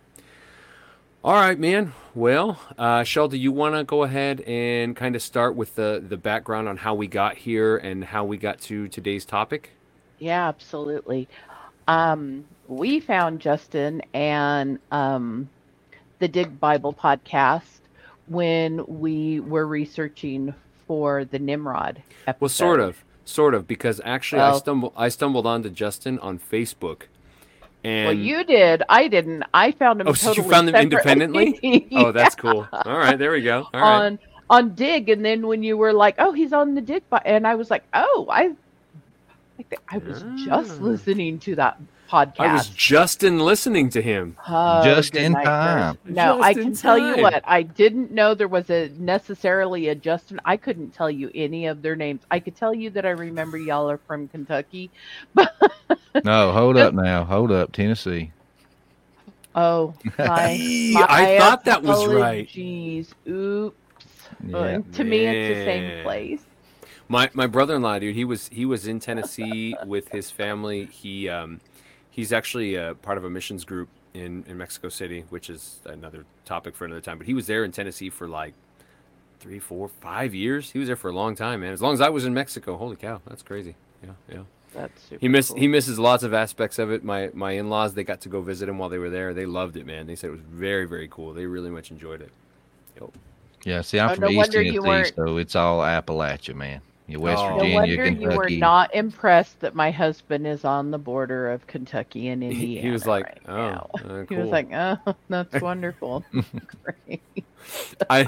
All 1.24 1.32
right, 1.32 1.58
man. 1.58 1.94
Well, 2.14 2.60
uh, 2.76 3.02
Shell, 3.02 3.28
do 3.28 3.38
you 3.38 3.50
want 3.50 3.74
to 3.76 3.82
go 3.82 4.02
ahead 4.02 4.42
and 4.42 4.94
kind 4.94 5.16
of 5.16 5.22
start 5.22 5.56
with 5.56 5.74
the 5.74 6.04
the 6.06 6.18
background 6.18 6.68
on 6.68 6.76
how 6.76 6.94
we 6.94 7.06
got 7.06 7.38
here 7.38 7.78
and 7.78 8.04
how 8.04 8.26
we 8.26 8.36
got 8.36 8.60
to 8.62 8.88
today's 8.88 9.24
topic? 9.24 9.70
Yeah, 10.18 10.46
absolutely. 10.46 11.26
Um, 11.88 12.44
we 12.68 13.00
found 13.00 13.40
Justin 13.40 14.02
and 14.12 14.78
um, 14.90 15.48
the 16.18 16.28
Dig 16.28 16.60
Bible 16.60 16.92
podcast 16.92 17.80
when 18.26 18.84
we 18.86 19.40
were 19.40 19.66
researching 19.66 20.54
for 20.86 21.24
the 21.24 21.38
Nimrod 21.38 22.02
episode. 22.26 22.40
Well, 22.42 22.48
sort 22.50 22.80
of, 22.80 23.02
sort 23.24 23.54
of, 23.54 23.66
because 23.66 23.98
actually, 24.04 24.42
I 24.42 24.58
stumbled 24.58 24.92
I 24.94 25.08
stumbled 25.08 25.46
onto 25.46 25.70
Justin 25.70 26.18
on 26.18 26.38
Facebook, 26.38 27.04
and 27.84 28.06
Well, 28.06 28.14
you 28.16 28.44
did. 28.44 28.82
I 28.88 29.08
didn't. 29.08 29.44
I 29.52 29.72
found 29.72 30.00
him. 30.00 30.08
Oh, 30.08 30.12
so 30.14 30.32
you 30.32 30.42
found 30.42 30.68
them 30.68 30.74
independently? 30.76 31.86
Oh, 31.92 32.12
that's 32.12 32.34
cool. 32.34 32.66
All 32.72 32.98
right, 32.98 33.18
there 33.18 33.30
we 33.32 33.42
go. 33.42 33.68
All 33.72 33.80
right. 33.80 34.06
on 34.06 34.18
on 34.50 34.74
Dig, 34.74 35.08
and 35.08 35.24
then 35.24 35.46
when 35.46 35.62
you 35.62 35.76
were 35.76 35.92
like, 35.92 36.16
"Oh, 36.18 36.32
he's 36.32 36.52
on 36.52 36.74
the 36.74 36.80
Dig," 36.80 37.02
and 37.24 37.46
I 37.46 37.54
was 37.54 37.70
like, 37.70 37.84
"Oh, 37.94 38.26
I." 38.30 38.54
I 39.58 39.62
think 39.62 39.82
I 39.88 39.98
was 39.98 40.24
just 40.44 40.80
Ah. 40.80 40.84
listening 40.84 41.38
to 41.40 41.54
that 41.56 41.78
podcast. 42.10 42.40
I 42.40 42.52
was 42.54 42.68
Justin 42.68 43.38
listening 43.38 43.88
to 43.90 44.02
him. 44.02 44.36
Oh, 44.48 44.84
Just 44.84 45.16
in 45.16 45.32
night, 45.32 45.44
time. 45.44 45.98
No, 46.04 46.40
I 46.40 46.52
Just 46.52 46.58
in 46.58 46.64
can 46.64 46.74
tell 46.80 46.98
you 46.98 47.22
what. 47.22 47.42
I 47.46 47.62
didn't 47.62 48.10
know 48.10 48.34
there 48.34 48.48
was 48.48 48.70
a 48.70 48.88
necessarily 48.98 49.88
a 49.88 49.94
Justin. 49.94 50.40
I 50.44 50.56
couldn't 50.56 50.90
tell 50.92 51.10
you 51.10 51.30
any 51.34 51.66
of 51.66 51.82
their 51.82 51.96
names. 51.96 52.22
I 52.30 52.40
could 52.40 52.56
tell 52.56 52.74
you 52.74 52.90
that 52.90 53.04
I 53.06 53.10
remember 53.10 53.58
y'all 53.58 53.90
are 53.90 53.98
from 53.98 54.28
Kentucky, 54.28 54.90
but 55.34 55.52
No, 56.24 56.52
hold 56.52 56.76
up 56.76 56.94
now. 56.94 57.24
Hold 57.24 57.50
up. 57.52 57.72
Tennessee. 57.72 58.32
oh 59.54 59.94
my, 60.18 60.92
my 60.94 61.06
I 61.08 61.38
thought 61.38 61.64
that 61.64 61.82
was 61.82 62.06
right. 62.06 62.46
Jeez, 62.48 63.12
oops. 63.28 63.76
Yeah. 64.46 64.56
Uh, 64.56 64.82
to 64.92 65.04
me, 65.04 65.26
it's 65.26 65.58
the 65.58 65.64
same 65.64 66.02
place. 66.02 66.42
My 67.08 67.30
my 67.34 67.46
brother-in-law, 67.46 67.98
dude, 67.98 68.14
he 68.14 68.24
was 68.24 68.48
he 68.48 68.64
was 68.64 68.86
in 68.86 68.98
Tennessee 68.98 69.76
with 69.86 70.08
his 70.08 70.30
family. 70.30 70.86
He 70.86 71.28
um 71.28 71.60
he's 72.14 72.32
actually 72.32 72.78
uh, 72.78 72.94
part 72.94 73.18
of 73.18 73.24
a 73.24 73.30
missions 73.30 73.64
group 73.64 73.88
in 74.14 74.44
in 74.46 74.56
Mexico 74.56 74.88
City, 74.88 75.24
which 75.30 75.50
is 75.50 75.80
another 75.84 76.24
topic 76.44 76.76
for 76.76 76.84
another 76.84 77.00
time. 77.00 77.18
But 77.18 77.26
he 77.26 77.34
was 77.34 77.46
there 77.48 77.64
in 77.64 77.72
Tennessee 77.72 78.08
for 78.10 78.28
like 78.28 78.54
three, 79.40 79.58
four, 79.58 79.88
five 79.88 80.34
years. 80.34 80.70
He 80.70 80.78
was 80.78 80.86
there 80.86 80.96
for 80.96 81.10
a 81.10 81.14
long 81.14 81.34
time, 81.34 81.60
man. 81.60 81.72
As 81.72 81.82
long 81.82 81.92
as 81.92 82.00
I 82.00 82.08
was 82.10 82.24
in 82.24 82.32
Mexico, 82.32 82.76
holy 82.76 82.96
cow, 82.96 83.20
that's 83.26 83.42
crazy. 83.42 83.74
Yeah, 84.02 84.10
yeah. 84.30 84.42
That's 84.72 85.02
super 85.02 85.20
He 85.20 85.28
miss 85.28 85.48
cool. 85.48 85.58
he 85.58 85.68
misses 85.68 85.98
lots 85.98 86.22
of 86.22 86.32
aspects 86.34 86.78
of 86.78 86.90
it. 86.90 87.04
My 87.04 87.30
my 87.34 87.52
in 87.52 87.68
laws 87.70 87.94
they 87.94 88.04
got 88.04 88.20
to 88.22 88.28
go 88.28 88.40
visit 88.40 88.68
him 88.68 88.78
while 88.78 88.88
they 88.88 88.98
were 88.98 89.10
there. 89.10 89.32
They 89.34 89.46
loved 89.46 89.76
it, 89.76 89.86
man. 89.86 90.06
They 90.06 90.16
said 90.16 90.28
it 90.28 90.32
was 90.32 90.40
very 90.40 90.84
very 90.86 91.08
cool. 91.08 91.32
They 91.32 91.46
really 91.46 91.70
much 91.70 91.90
enjoyed 91.90 92.20
it. 92.22 92.30
Yep. 93.00 93.10
Yeah, 93.64 93.80
see, 93.80 93.98
I'm 93.98 94.10
Oh, 94.10 94.14
from 94.14 94.20
no 94.22 94.28
East 94.30 94.52
Tennessee, 94.52 95.12
so 95.16 95.36
it's 95.38 95.56
all 95.56 95.80
Appalachia, 95.80 96.54
man. 96.54 96.80
Yeah, 97.06 97.18
West 97.18 97.42
Oh. 97.42 97.58
No 97.58 97.74
wonder 97.74 98.04
Kentucky. 98.04 98.22
you 98.22 98.28
were 98.38 98.48
not 98.48 98.94
impressed 98.94 99.60
that 99.60 99.74
my 99.74 99.90
husband 99.90 100.46
is 100.46 100.64
on 100.64 100.90
the 100.90 100.96
border 100.98 101.50
of 101.50 101.66
Kentucky 101.66 102.28
and 102.28 102.42
Indiana. 102.42 102.80
he 102.80 102.88
was 102.90 103.06
like, 103.06 103.24
right 103.26 103.40
"Oh, 103.46 103.56
now." 103.56 103.90
uh, 104.04 104.24
He 104.28 104.36
was 104.36 104.48
like, 104.48 104.70
"Oh, 104.72 104.96
that's 105.28 105.60
wonderful, 105.62 106.24
great." 106.82 107.22
I 108.08 108.26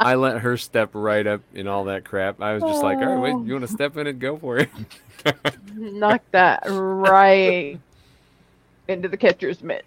I 0.00 0.14
let 0.16 0.40
her 0.40 0.56
step 0.56 0.90
right 0.94 1.26
up 1.26 1.42
in 1.54 1.68
all 1.68 1.84
that 1.84 2.04
crap. 2.04 2.40
I 2.40 2.54
was 2.54 2.62
just 2.64 2.82
like, 2.82 2.98
all 2.98 3.06
right, 3.16 3.34
wait, 3.36 3.46
you 3.46 3.52
want 3.54 3.66
to 3.66 3.72
step 3.72 3.96
in 3.96 4.06
and 4.08 4.18
Go 4.20 4.36
for 4.36 4.58
it. 4.58 4.68
Knock 5.74 6.22
that 6.32 6.64
right 6.68 7.78
into 8.88 9.08
the 9.08 9.16
catcher's 9.16 9.62
mitt. 9.62 9.84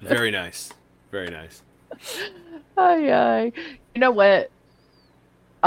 Very 0.00 0.30
nice. 0.30 0.72
Very 1.10 1.28
nice. 1.30 1.62
Aye, 2.76 3.12
aye. 3.12 3.52
You 3.94 4.00
know 4.00 4.10
what? 4.12 4.50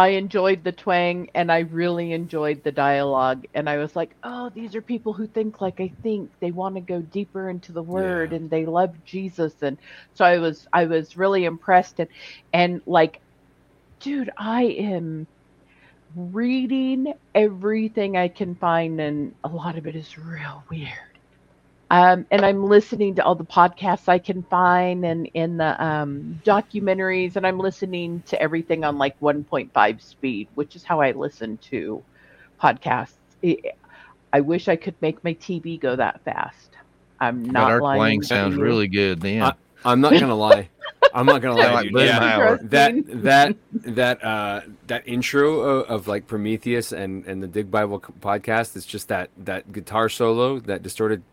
I 0.01 0.09
enjoyed 0.09 0.63
the 0.65 0.73
twang 0.73 1.29
and 1.35 1.51
I 1.51 1.61
really 1.61 2.13
enjoyed 2.13 2.63
the 2.63 2.73
dialogue. 2.73 3.45
And 3.55 3.69
I 3.69 3.77
was 3.77 3.95
like, 3.95 4.15
oh, 4.23 4.51
these 4.55 4.75
are 4.75 4.81
people 4.83 5.13
who 5.13 5.27
think 5.27 5.61
like 5.61 5.79
I 5.81 5.93
think. 6.03 6.31
They 6.41 6.51
want 6.51 6.75
to 6.75 6.81
go 6.81 7.01
deeper 7.03 7.49
into 7.49 7.73
the 7.73 7.83
word 7.83 8.31
Yeah. 8.31 8.33
and 8.33 8.49
they 8.51 8.65
love 8.67 8.91
Jesus. 9.05 9.55
And 9.63 9.79
so 10.15 10.25
I 10.25 10.39
was 10.39 10.67
I 10.73 10.85
was 10.85 11.17
really 11.17 11.45
impressed 11.45 11.99
and 11.99 12.09
and 12.53 12.81
like, 12.87 13.21
dude, 14.01 14.31
I 14.39 14.63
am 14.63 15.27
reading 16.15 17.13
everything 17.35 18.17
I 18.17 18.29
can 18.29 18.55
find 18.55 19.01
and 19.01 19.35
a 19.43 19.49
lot 19.49 19.77
of 19.77 19.87
it 19.87 19.95
is 19.95 20.17
real 20.17 20.65
weird. 20.71 21.10
Um, 21.91 22.25
and 22.31 22.45
I'm 22.45 22.63
listening 22.63 23.15
to 23.15 23.23
all 23.25 23.35
the 23.35 23.43
podcasts 23.43 24.07
I 24.07 24.17
can 24.17 24.43
find 24.43 25.03
and 25.05 25.29
in 25.33 25.57
the 25.57 25.83
um, 25.83 26.39
documentaries, 26.45 27.35
and 27.35 27.45
I'm 27.45 27.59
listening 27.59 28.23
to 28.27 28.41
everything 28.41 28.85
on 28.85 28.97
like 28.97 29.19
1.5 29.19 30.01
speed, 30.01 30.47
which 30.55 30.77
is 30.77 30.83
how 30.85 31.01
I 31.01 31.11
listen 31.11 31.57
to 31.69 32.01
podcasts. 32.61 33.15
I- 33.43 33.73
I 34.33 34.39
wish 34.39 34.69
I 34.69 34.77
could 34.77 34.95
make 35.01 35.21
my 35.25 35.33
TV 35.33 35.77
go 35.77 35.97
that 35.97 36.21
fast. 36.23 36.69
I'm 37.19 37.43
But 37.43 37.51
not 37.51 37.71
our 37.71 37.81
lying. 37.81 37.97
twang 37.99 38.21
to 38.21 38.27
sounds 38.27 38.55
you. 38.55 38.63
really 38.63 38.87
good 38.87 39.19
then. 39.19 39.41
I- 39.43 39.53
I'm 39.83 39.99
not 39.99 40.13
gonna 40.13 40.35
lie. 40.35 40.69
I'm 41.13 41.25
not 41.25 41.41
gonna 41.41 41.55
lie, 41.59 41.83
dude. 41.83 41.93
Yeah, 41.97 42.55
that 42.61 42.93
that 43.23 43.55
that 43.73 44.23
uh 44.23 44.61
that 44.87 45.05
intro 45.05 45.59
of, 45.59 45.85
of 45.89 46.07
like 46.07 46.27
Prometheus 46.27 46.93
and 46.93 47.25
and 47.25 47.43
the 47.43 47.47
Dig 47.47 47.69
Bible 47.69 47.99
podcast 47.99 48.77
is 48.77 48.85
just 48.85 49.09
that 49.09 49.31
that 49.37 49.73
guitar 49.73 50.07
solo 50.07 50.59
that 50.61 50.81
distorted. 50.83 51.23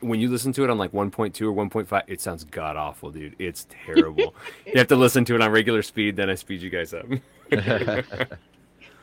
When 0.00 0.20
you 0.20 0.28
listen 0.28 0.52
to 0.54 0.64
it 0.64 0.70
on 0.70 0.78
like 0.78 0.92
1.2 0.92 1.40
or 1.42 1.52
1.5, 1.52 2.02
it 2.06 2.20
sounds 2.20 2.44
god 2.44 2.76
awful, 2.76 3.10
dude. 3.10 3.34
It's 3.38 3.66
terrible. 3.70 4.34
you 4.66 4.78
have 4.78 4.88
to 4.88 4.96
listen 4.96 5.24
to 5.26 5.34
it 5.34 5.40
on 5.40 5.50
regular 5.50 5.82
speed, 5.82 6.16
then 6.16 6.28
I 6.30 6.34
speed 6.34 6.62
you 6.62 6.70
guys 6.70 6.94
up. 6.94 7.06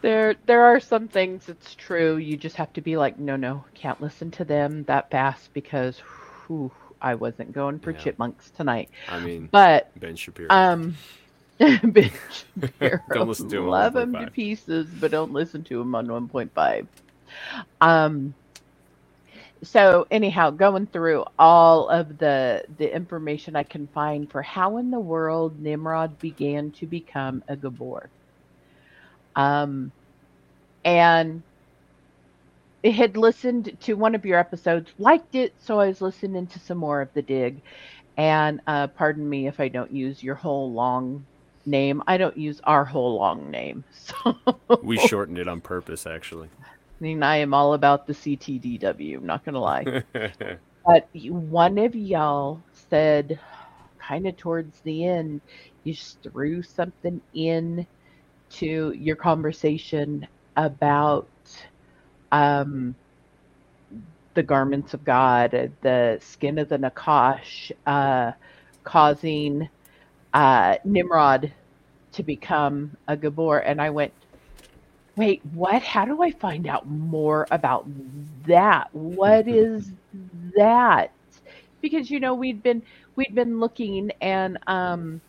There, 0.01 0.35
there 0.47 0.63
are 0.63 0.81
some 0.81 1.07
things 1.07 1.47
it's 1.47 1.75
true. 1.75 2.17
You 2.17 2.35
just 2.35 2.57
have 2.57 2.73
to 2.73 2.81
be 2.81 2.97
like, 2.97 3.17
no, 3.19 3.37
no, 3.37 3.63
can't 3.73 4.01
listen 4.01 4.31
to 4.31 4.43
them 4.43 4.83
that 4.83 5.09
fast 5.09 5.53
because 5.53 6.01
whew, 6.47 6.71
I 7.01 7.15
wasn't 7.15 7.53
going 7.53 7.79
for 7.79 7.91
Yeah. 7.93 7.99
chipmunks 7.99 8.51
tonight. 8.51 8.89
I 9.07 9.19
mean, 9.19 9.47
But 9.49 9.89
Ben 9.95 10.17
Shapiro. 10.17 10.49
um, 10.49 10.93
bitch, 11.61 12.43
Don't 13.13 13.29
listen 13.29 13.47
to 13.47 13.57
'em 13.59 13.63
on 13.63 13.69
love 13.69 13.95
him 13.95 14.11
to 14.13 14.29
pieces, 14.31 14.87
but 14.99 15.11
don't 15.11 15.31
listen 15.31 15.63
to 15.65 15.79
him 15.79 15.95
on 15.95 16.11
one 16.11 16.27
point 16.27 16.53
five. 16.53 16.85
Um. 17.79 18.33
So 19.63 20.07
anyhow, 20.11 20.51
going 20.51 20.87
through 20.87 21.25
all 21.39 21.89
of 21.89 22.17
the 22.19 22.65
the 22.77 22.93
information 22.95 23.55
I 23.57 23.63
can 23.63 23.87
find 23.89 24.31
for 24.31 24.41
how 24.41 24.77
in 24.77 24.91
the 24.91 24.99
world 25.01 25.59
Nimrod 25.59 26.19
began 26.19 26.71
to 26.73 26.87
become 26.87 27.43
a 27.49 27.57
gibbor. 27.57 28.07
Um, 29.35 29.93
and 30.85 31.43
I 32.85 32.89
had 32.89 33.17
listened 33.17 33.77
to 33.81 33.95
one 33.95 34.15
of 34.15 34.25
your 34.25 34.39
episodes, 34.39 34.91
liked 34.97 35.35
it, 35.35 35.55
so 35.59 35.79
I 35.79 35.87
was 35.89 36.01
listening 36.01 36.47
to 36.49 36.59
some 36.59 36.79
more 36.79 37.01
of 37.01 37.11
the 37.13 37.23
dig. 37.23 37.63
And 38.17 38.61
uh, 38.67 38.87
pardon 38.89 39.29
me 39.29 39.47
if 39.47 39.59
I 39.59 39.69
don't 39.69 39.91
use 39.91 40.23
your 40.23 40.35
whole 40.35 40.73
long 40.73 41.27
name. 41.65 42.03
I 42.07 42.17
don't 42.17 42.37
use 42.37 42.61
our 42.65 42.85
whole 42.85 43.17
long 43.17 43.51
name. 43.51 43.85
So 43.93 44.37
we 44.81 44.97
shortened 44.99 45.39
it 45.39 45.47
on 45.47 45.61
purpose, 45.61 46.07
actually. 46.07 46.51
Mean, 46.99 47.23
I 47.23 47.37
am 47.37 47.53
all 47.53 47.73
about 47.73 48.07
the 48.07 48.13
CTDW. 48.13 49.17
I'm 49.17 49.25
not 49.25 49.43
gonna 49.45 49.59
lie. 49.59 50.03
But 50.85 51.09
one 51.13 51.77
of 51.77 51.95
y'all 51.95 52.61
said, 52.73 53.39
kind 53.99 54.27
of 54.27 54.35
towards 54.37 54.81
the 54.81 55.05
end, 55.05 55.41
you 55.83 55.93
just 55.93 56.21
threw 56.23 56.61
something 56.61 57.21
in 57.33 57.87
to 58.51 58.93
your 58.95 59.15
conversation 59.15 60.27
about 60.57 61.29
um, 62.31 62.95
the 64.33 64.43
garments 64.43 64.93
of 64.93 65.03
God, 65.03 65.71
the 65.81 66.17
skin 66.21 66.57
of 66.57 66.69
the 66.69 66.77
Nachash, 66.77 67.71
uh, 67.85 68.33
causing 68.83 69.69
uh, 70.33 70.75
Nimrod 70.83 71.53
to 72.13 72.23
become 72.23 72.97
a 73.07 73.15
gibbor. 73.15 73.61
And 73.65 73.81
I 73.81 73.89
went, 73.89 74.13
wait, 75.15 75.41
what? 75.45 75.83
How 75.83 76.05
do 76.05 76.21
I 76.21 76.31
find 76.31 76.67
out 76.67 76.87
more 76.87 77.47
about 77.51 77.85
that? 78.47 78.87
What 78.93 79.47
is 79.47 79.91
that? 80.57 81.11
Because 81.81 82.09
you 82.09 82.19
know 82.19 82.35
we'd 82.35 82.63
been 82.63 82.83
we'd 83.15 83.35
been 83.35 83.59
looking 83.59 84.11
and 84.21 84.57
um 84.67 85.21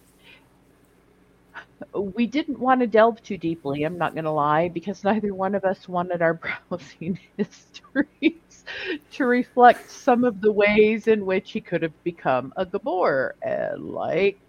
we 1.94 2.26
didn't 2.26 2.58
want 2.58 2.80
to 2.80 2.86
delve 2.86 3.22
too 3.22 3.36
deeply, 3.36 3.82
I'm 3.84 3.98
not 3.98 4.14
going 4.14 4.24
to 4.24 4.30
lie, 4.30 4.68
because 4.68 5.04
neither 5.04 5.34
one 5.34 5.54
of 5.54 5.64
us 5.64 5.88
wanted 5.88 6.22
our 6.22 6.34
browsing 6.70 7.18
histories 7.36 8.64
to 9.12 9.24
reflect 9.26 9.90
some 9.90 10.24
of 10.24 10.40
the 10.40 10.52
ways 10.52 11.06
in 11.06 11.24
which 11.26 11.52
he 11.52 11.60
could 11.60 11.82
have 11.82 12.02
become 12.04 12.52
a 12.56 12.66
gibbor, 12.66 13.32
uh, 13.46 13.78
like 13.78 14.40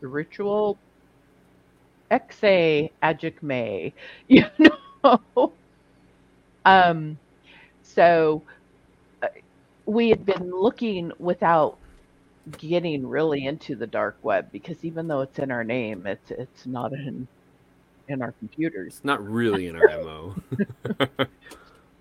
the 0.00 0.08
ritual 0.08 0.80
Exe 2.10 2.90
Ajikme, 3.02 3.92
you 4.28 4.44
know. 4.58 5.52
um, 6.64 7.18
so 7.82 8.42
uh, 9.22 9.28
we 9.86 10.10
had 10.10 10.26
been 10.26 10.50
looking 10.50 11.12
without 11.18 11.78
getting 12.58 13.06
really 13.06 13.44
into 13.44 13.76
the 13.76 13.86
dark 13.86 14.16
web 14.22 14.50
because 14.50 14.84
even 14.84 15.06
though 15.08 15.20
it's 15.20 15.38
in 15.38 15.50
our 15.50 15.64
name, 15.64 16.06
it's 16.06 16.30
it's 16.30 16.66
not 16.66 16.92
in 16.92 17.26
in 18.08 18.22
our 18.22 18.32
computers. 18.32 18.94
It's 18.96 19.04
not 19.04 19.26
really 19.26 19.68
in 19.68 19.76
our 19.76 19.88
MO. 19.88 20.34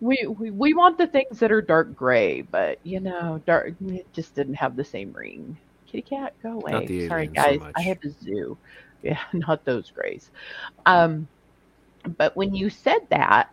We, 0.01 0.25
we 0.27 0.49
we 0.49 0.73
want 0.73 0.97
the 0.97 1.07
things 1.07 1.39
that 1.39 1.51
are 1.51 1.61
dark 1.61 1.93
gray, 1.93 2.41
but 2.41 2.79
you 2.83 3.01
know, 3.01 3.41
dark 3.45 3.73
it 3.81 4.07
just 4.13 4.33
didn't 4.33 4.53
have 4.53 4.77
the 4.77 4.83
same 4.85 5.11
ring. 5.11 5.57
Kitty 5.87 6.03
cat, 6.03 6.33
go 6.41 6.53
away. 6.53 7.07
Sorry, 7.07 7.23
aliens 7.23 7.35
so 7.35 7.43
guys. 7.43 7.61
I 7.75 7.81
have 7.81 7.97
a 8.05 8.09
zoo. 8.23 8.57
Yeah, 9.03 9.19
not 9.33 9.65
those 9.65 9.91
grays. 9.91 10.29
Um, 10.85 11.27
but 12.17 12.35
when 12.35 12.53
you 12.53 12.69
said 12.69 13.01
that, 13.09 13.51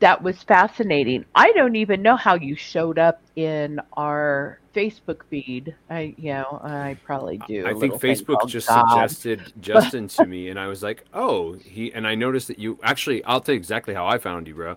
that 0.00 0.22
was 0.22 0.42
fascinating. 0.42 1.24
I 1.34 1.52
don't 1.52 1.76
even 1.76 2.02
know 2.02 2.16
how 2.16 2.34
you 2.34 2.56
showed 2.56 2.98
up 2.98 3.20
in 3.36 3.80
our 3.94 4.58
Facebook 4.74 5.22
feed. 5.28 5.74
I, 5.90 6.14
you 6.16 6.32
know, 6.32 6.60
I 6.62 6.96
probably 7.04 7.38
do. 7.46 7.66
I 7.66 7.74
think 7.74 7.94
Facebook 7.94 8.46
just 8.48 8.68
God. 8.68 8.88
suggested 8.88 9.52
Justin 9.60 10.08
to 10.08 10.26
me, 10.26 10.48
and 10.48 10.58
I 10.58 10.68
was 10.68 10.82
like, 10.82 11.04
"Oh, 11.12 11.54
he." 11.54 11.92
And 11.92 12.06
I 12.06 12.14
noticed 12.14 12.48
that 12.48 12.58
you 12.58 12.78
actually. 12.82 13.22
I'll 13.24 13.40
tell 13.40 13.54
you 13.54 13.58
exactly 13.58 13.94
how 13.94 14.06
I 14.06 14.18
found 14.18 14.48
you, 14.48 14.54
bro. 14.54 14.76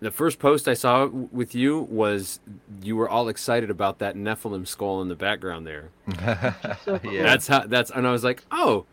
The 0.00 0.10
first 0.10 0.38
post 0.38 0.68
I 0.68 0.74
saw 0.74 1.06
with 1.06 1.54
you 1.54 1.80
was 1.90 2.40
you 2.82 2.96
were 2.96 3.08
all 3.08 3.28
excited 3.28 3.70
about 3.70 3.98
that 4.00 4.14
Nephilim 4.14 4.66
skull 4.66 5.00
in 5.02 5.08
the 5.08 5.16
background 5.16 5.66
there. 5.66 5.90
So 6.84 6.98
cool. 6.98 7.12
yeah. 7.12 7.22
That's 7.22 7.46
how. 7.46 7.66
That's 7.66 7.90
and 7.90 8.06
I 8.06 8.12
was 8.12 8.24
like, 8.24 8.42
"Oh, 8.50 8.86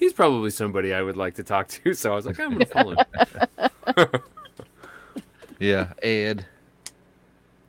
he's 0.00 0.12
probably 0.12 0.50
somebody 0.50 0.92
I 0.92 1.02
would 1.02 1.16
like 1.16 1.34
to 1.36 1.44
talk 1.44 1.68
to." 1.68 1.94
So 2.00 2.12
I 2.12 2.16
was 2.16 2.26
like, 2.26 2.40
"I'm 2.40 2.50
gonna 2.52 2.66
follow 2.66 2.96
him." 2.96 4.20
yeah, 5.60 5.92
Ed. 6.02 6.44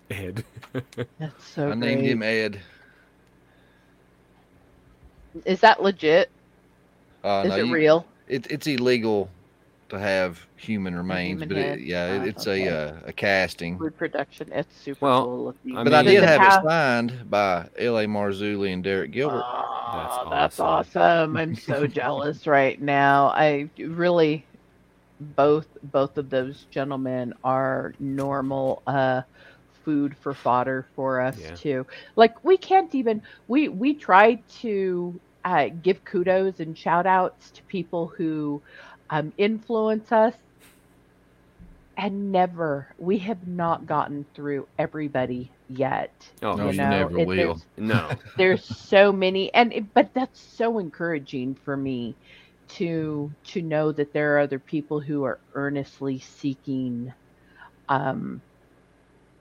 Ed. 0.09 0.43
That's 1.19 1.45
so 1.45 1.69
I 1.69 1.75
named 1.75 2.01
him 2.03 2.23
Ed. 2.23 2.59
Is 5.45 5.59
that 5.61 5.81
legit? 5.81 6.29
Uh, 7.23 7.43
Is 7.45 7.49
no, 7.51 7.57
it 7.57 7.65
you- 7.67 7.73
real? 7.73 8.05
It, 8.27 8.47
it's 8.49 8.65
illegal 8.67 9.29
to 9.89 9.99
have 9.99 10.39
human 10.55 10.95
remains, 10.95 11.41
human 11.41 11.49
but 11.49 11.57
it, 11.57 11.79
yeah, 11.81 12.13
it, 12.15 12.19
Oh, 12.19 12.23
it's 12.23 12.47
okay. 12.47 12.67
a 12.67 12.87
uh, 12.95 12.99
a 13.07 13.13
casting. 13.13 13.77
Reproduction. 13.77 14.49
It's 14.53 14.73
super 14.77 15.05
Well, 15.05 15.25
cool 15.25 15.43
looking. 15.45 15.77
I 15.77 15.83
But 15.83 15.93
I 15.93 16.03
did 16.03 16.21
Does 16.21 16.29
have 16.29 16.63
it 16.63 16.67
signed 16.67 17.29
by 17.29 17.67
L.A. 17.77 18.05
Marzulli 18.05 18.71
and 18.73 18.81
Derek 18.83 19.11
Gilbert. 19.11 19.43
Oh, 19.45 19.80
That's 19.91 20.19
that's 20.29 20.59
awesome. 20.59 21.37
I'm 21.37 21.55
so 21.55 21.87
jealous 21.87 22.47
right 22.47 22.79
now. 22.81 23.27
I 23.27 23.69
really 23.79 24.47
both 25.19 25.67
both 25.83 26.17
of 26.17 26.29
those 26.29 26.65
gentlemen 26.71 27.33
are 27.43 27.93
normal 27.99 28.83
uh 28.87 29.21
food 29.85 30.15
for 30.17 30.35
fodder 30.35 30.87
for 30.95 31.21
us 31.21 31.37
Yeah. 31.37 31.55
too. 31.55 31.85
Like 32.15 32.33
we 32.43 32.57
can't 32.57 32.93
even 32.95 33.21
we 33.47 33.69
we 33.69 33.95
try 33.97 34.43
to 34.61 35.21
uh, 35.45 35.69
give 35.81 36.03
kudos 36.05 36.59
and 36.59 36.77
shout 36.77 37.05
outs 37.07 37.51
to 37.53 37.63
people 37.67 38.11
who 38.17 38.61
um, 39.09 39.31
influence 39.37 40.11
us 40.11 40.35
and 41.97 42.31
never 42.31 42.93
we 42.97 43.17
have 43.19 43.45
not 43.47 43.85
gotten 43.85 44.25
through 44.35 44.67
everybody 44.77 45.53
yet 45.67 46.11
Oh, 46.41 46.57
No, 46.57 46.69
you 46.69 46.71
you 46.71 46.85
know? 46.87 46.87
never 46.87 47.17
it- 47.17 47.31
will. 47.31 47.35
there's- 47.35 47.65
no. 47.77 48.19
there's 48.37 48.65
so 48.65 49.11
many 49.11 49.53
and 49.53 49.73
it, 49.73 49.93
but 49.93 50.11
that's 50.13 50.39
so 50.57 50.79
encouraging 50.79 51.55
for 51.63 51.75
me 51.77 52.17
to 52.69 53.31
to 53.43 53.61
know 53.61 53.91
that 53.91 54.13
there 54.13 54.35
are 54.35 54.39
other 54.39 54.59
people 54.59 54.99
who 55.01 55.23
are 55.23 55.39
earnestly 55.55 56.19
seeking 56.19 57.13
um 57.89 58.41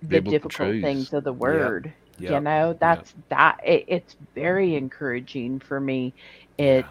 the 0.02 0.20
Biblical 0.20 0.50
difficult 0.50 0.78
things 0.80 1.12
of 1.12 1.24
the 1.24 1.32
word 1.32 1.94
you 2.26 2.38
Yep. 2.38 2.40
know? 2.40 2.76
That's 2.80 3.14
that 3.30 3.58
it, 3.64 3.84
it's 3.88 4.16
very 4.34 4.74
encouraging 4.76 5.60
for 5.60 5.80
me. 5.80 6.14
It 6.58 6.90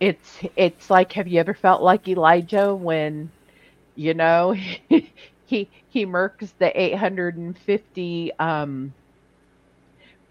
it's 0.00 0.40
it's 0.56 0.90
like 0.90 1.12
have 1.12 1.28
you 1.28 1.40
ever 1.40 1.54
felt 1.54 1.82
like 1.82 2.08
elijah 2.08 2.74
when 2.74 3.32
you 3.96 4.14
know 4.14 4.52
he 5.44 5.70
he 5.88 6.06
murks 6.06 6.54
the 6.58 6.70
850 6.80 8.32
um 8.38 8.94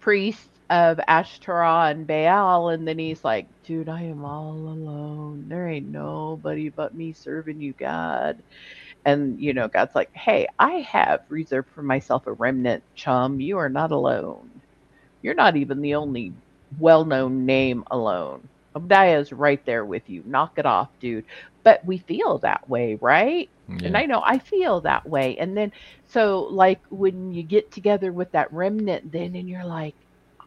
priests 0.00 0.48
of 0.70 0.98
Ashtoreth 1.08 1.92
and 1.96 2.06
Baal, 2.06 2.70
and 2.70 2.86
then 2.88 2.98
he's 2.98 3.22
like, 3.24 3.48
"Dude, 3.64 3.88
I 3.88 4.02
am 4.02 4.24
all 4.24 4.52
alone. 4.68 5.48
There 5.48 5.68
ain't 5.68 5.88
nobody 5.88 6.70
but 6.70 6.94
me 6.94 7.12
serving 7.12 7.60
you, 7.60 7.72
God." 7.74 8.42
And 9.06 9.40
you 9.40 9.54
know, 9.54 9.68
God's 9.68 9.94
like, 9.96 10.10
"Hey, 10.14 10.46
I 10.58 10.72
have 10.92 11.20
reserved 11.30 11.70
for 11.74 11.82
myself 11.82 12.26
a 12.26 12.32
remnant, 12.34 12.84
chum. 12.94 13.40
You 13.40 13.58
are 13.58 13.70
not 13.70 13.92
alone. 13.92 14.62
You're 15.22 15.34
not 15.34 15.56
even 15.56 15.80
the 15.82 15.96
only 15.96 16.34
well-known 16.78 17.46
name 17.46 17.84
alone. 17.90 18.48
Obadiah 18.76 19.20
is 19.20 19.32
right 19.32 19.64
there 19.66 19.84
with 19.86 20.08
you. 20.08 20.22
Knock 20.26 20.54
it 20.58 20.66
off, 20.66 20.90
dude." 21.00 21.26
But 21.64 21.84
we 21.86 21.98
feel 21.98 22.38
that 22.40 22.68
way, 22.68 22.98
right? 23.00 23.50
And 23.84 23.96
I 23.96 24.06
know 24.06 24.22
I 24.24 24.38
feel 24.38 24.82
that 24.82 25.08
way. 25.08 25.36
And 25.38 25.56
then, 25.56 25.72
so 26.06 26.44
like 26.50 26.82
when 26.90 27.32
you 27.32 27.42
get 27.44 27.72
together 27.72 28.12
with 28.12 28.32
that 28.32 28.52
remnant, 28.52 29.12
then 29.12 29.34
and 29.36 29.48
you're 29.48 29.66
like, 29.66 29.96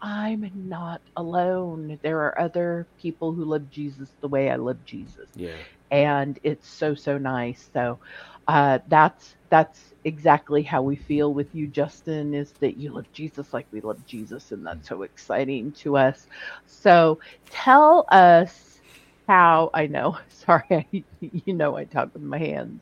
I'm 0.02 0.50
not 0.56 1.02
alone. 1.18 2.00
There 2.04 2.20
are 2.22 2.40
other 2.42 2.88
people 2.98 3.34
who 3.34 3.46
love 3.46 3.70
Jesus 3.70 4.16
the 4.22 4.30
way 4.30 4.50
I 4.50 4.58
love 4.58 4.86
Jesus. 4.86 5.30
Yeah. 5.36 5.58
And 5.92 6.40
it's 6.44 6.70
so, 6.70 6.96
so 6.96 7.18
nice. 7.18 7.70
So 7.74 8.00
uh, 8.50 8.80
that's 8.90 9.38
that's 9.52 9.94
exactly 10.06 10.64
how 10.64 10.84
we 10.84 10.98
feel 10.98 11.34
with 11.34 11.56
you, 11.56 11.68
Justin, 11.70 12.36
is 12.36 12.56
that 12.62 12.78
you 12.78 12.94
love 12.94 13.12
Jesus 13.14 13.54
like 13.54 13.68
we 13.72 13.82
love 13.82 14.06
Jesus, 14.06 14.52
and 14.52 14.68
that's 14.68 14.90
so 14.90 15.04
exciting 15.04 15.74
to 15.84 15.98
us. 15.98 16.28
So 16.68 17.22
tell 17.52 18.08
us 18.12 18.69
how 19.30 19.70
I 19.76 19.86
know. 19.86 20.18
Sorry, 20.30 21.04
you 21.22 21.54
know 21.54 21.78
I 21.78 21.84
talk 21.84 22.12
with 22.14 22.24
my 22.24 22.40
hands, 22.40 22.82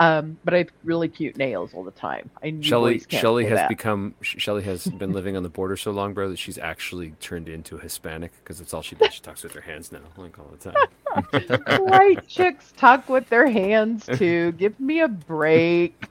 um, 0.00 0.38
but 0.42 0.54
I 0.54 0.58
have 0.58 0.70
really 0.82 1.08
cute 1.08 1.36
nails 1.36 1.74
all 1.74 1.84
the 1.84 1.90
time. 1.90 2.30
I 2.42 2.56
Shelly 2.62 3.02
Shelly 3.10 3.44
has 3.44 3.58
that. 3.58 3.68
become 3.68 4.14
Shelly 4.22 4.62
has 4.62 4.86
been 4.86 5.12
living 5.12 5.36
on 5.36 5.42
the 5.42 5.50
border 5.50 5.76
so 5.76 5.90
long, 5.90 6.14
bro, 6.14 6.30
that 6.30 6.38
she's 6.38 6.56
actually 6.56 7.10
turned 7.20 7.50
into 7.50 7.76
a 7.76 7.80
Hispanic 7.80 8.32
because 8.42 8.58
that's 8.58 8.72
all 8.72 8.80
she 8.80 8.96
does. 8.96 9.12
She 9.12 9.20
talks 9.20 9.42
with 9.42 9.52
her 9.52 9.60
hands 9.60 9.92
now, 9.92 10.00
like 10.16 10.38
all 10.38 10.50
the 10.50 10.72
time. 10.72 11.78
White 11.84 12.26
chicks 12.26 12.72
talk 12.78 13.06
with 13.10 13.28
their 13.28 13.46
hands 13.46 14.06
too. 14.06 14.52
Give 14.52 14.78
me 14.80 15.00
a 15.00 15.08
break. 15.08 16.08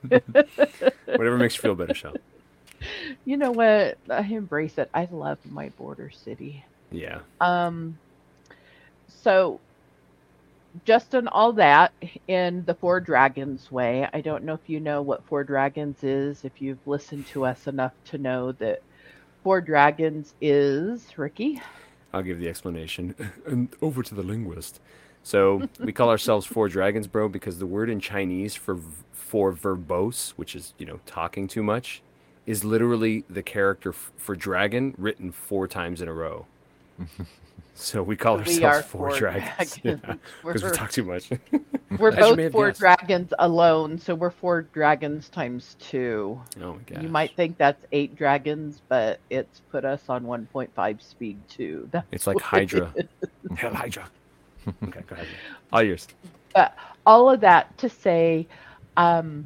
Whatever 1.06 1.38
makes 1.40 1.56
you 1.56 1.62
feel 1.62 1.76
better, 1.76 1.96
Shelly. 1.96 2.20
you 3.26 3.38
know 3.38 3.52
what? 3.52 3.98
I 4.08 4.22
embrace 4.22 4.78
it. 4.78 4.92
I 4.94 5.08
love 5.12 5.40
my 5.50 5.70
border 5.70 6.12
city. 6.12 6.64
Yeah. 6.92 7.22
Um, 7.42 7.98
so 9.24 9.60
just 10.86 11.14
on 11.16 11.28
all 11.28 11.54
that 11.54 11.94
in 12.28 12.66
the 12.66 12.74
Four 12.74 13.00
Dragons 13.00 13.72
way, 13.72 14.08
I 14.14 14.22
don't 14.22 14.44
know 14.44 14.54
if 14.54 14.68
you 14.68 14.80
know 14.80 15.02
what 15.02 15.24
Four 15.26 15.44
Dragons 15.44 16.04
is, 16.04 16.44
if 16.44 16.62
you've 16.62 16.86
listened 16.86 17.28
to 17.28 17.46
us 17.46 17.68
enough 17.68 17.94
to 18.06 18.18
know 18.18 18.52
that 18.54 18.82
Four 19.44 19.62
Dragons 19.62 20.34
is 20.42 21.18
Ricky. 21.18 21.62
I'll 22.14 22.24
give 22.24 22.40
the 22.40 22.50
explanation. 22.50 23.16
And 23.46 23.70
over 23.82 24.04
to 24.04 24.16
the 24.16 24.24
linguist. 24.24 24.80
So 25.24 25.70
we 25.80 25.94
call 25.94 26.10
ourselves 26.10 26.46
Four 26.46 26.68
Dragons, 26.68 27.08
bro, 27.08 27.30
because 27.30 27.60
the 27.60 27.66
word 27.66 27.90
in 27.90 28.00
Chinese 28.00 28.56
for 28.56 28.80
for 29.12 29.54
verbose, 29.54 30.32
which 30.32 30.56
is 30.56 30.74
you 30.78 30.86
know 30.86 31.00
talking 31.06 31.48
too 31.48 31.64
much, 31.64 32.02
is 32.46 32.64
literally 32.64 33.24
the 33.30 33.42
character 33.44 33.90
f- 33.90 34.12
for 34.18 34.36
dragon 34.36 34.94
written 34.98 35.32
four 35.32 35.68
times 35.68 36.02
in 36.02 36.08
a 36.08 36.14
row. 36.14 36.46
so 37.76 38.04
we 38.04 38.16
call 38.16 38.36
We 38.38 38.42
ourselves 38.44 38.86
Four, 38.88 39.10
four 39.10 39.18
Dragons 39.20 39.76
dragons. 39.82 40.02
because 40.02 40.20
we 40.44 40.52
We're- 40.70 40.76
talk 40.78 40.92
too 40.92 41.04
much. 41.04 41.30
We're 42.00 42.12
both 42.12 42.52
four 42.52 42.68
guessed. 42.70 42.80
dragons 42.80 43.34
alone, 43.38 44.00
so 44.00 44.16
we're 44.16 44.32
four 44.32 44.64
dragons 44.64 45.30
times 45.30 45.76
two. 45.80 46.42
oh 46.60 46.74
my 46.74 46.80
god! 46.88 47.04
You 47.04 47.10
might 47.10 47.36
think 47.36 47.56
that's 47.60 47.86
eight 47.92 48.16
dragons, 48.16 48.82
but 48.90 49.20
it's 49.30 49.62
put 49.72 49.86
us 49.86 50.02
on 50.10 50.24
1.5 50.26 51.02
speed 51.04 51.38
too. 51.48 51.88
That's 51.92 52.08
It's 52.12 52.26
like 52.26 52.40
Hydra. 52.40 52.92
it 52.96 53.08
is. 53.22 53.58
Hell, 53.60 53.76
Hydra. 53.76 54.10
okay, 54.86 55.02
go 55.08 55.14
ahead. 55.16 55.28
All 55.72 55.84
yours. 55.84 56.08
But 56.56 56.76
all 57.06 57.30
of 57.30 57.42
that 57.42 57.78
to 57.78 57.90
say, 57.90 58.48
um, 58.98 59.46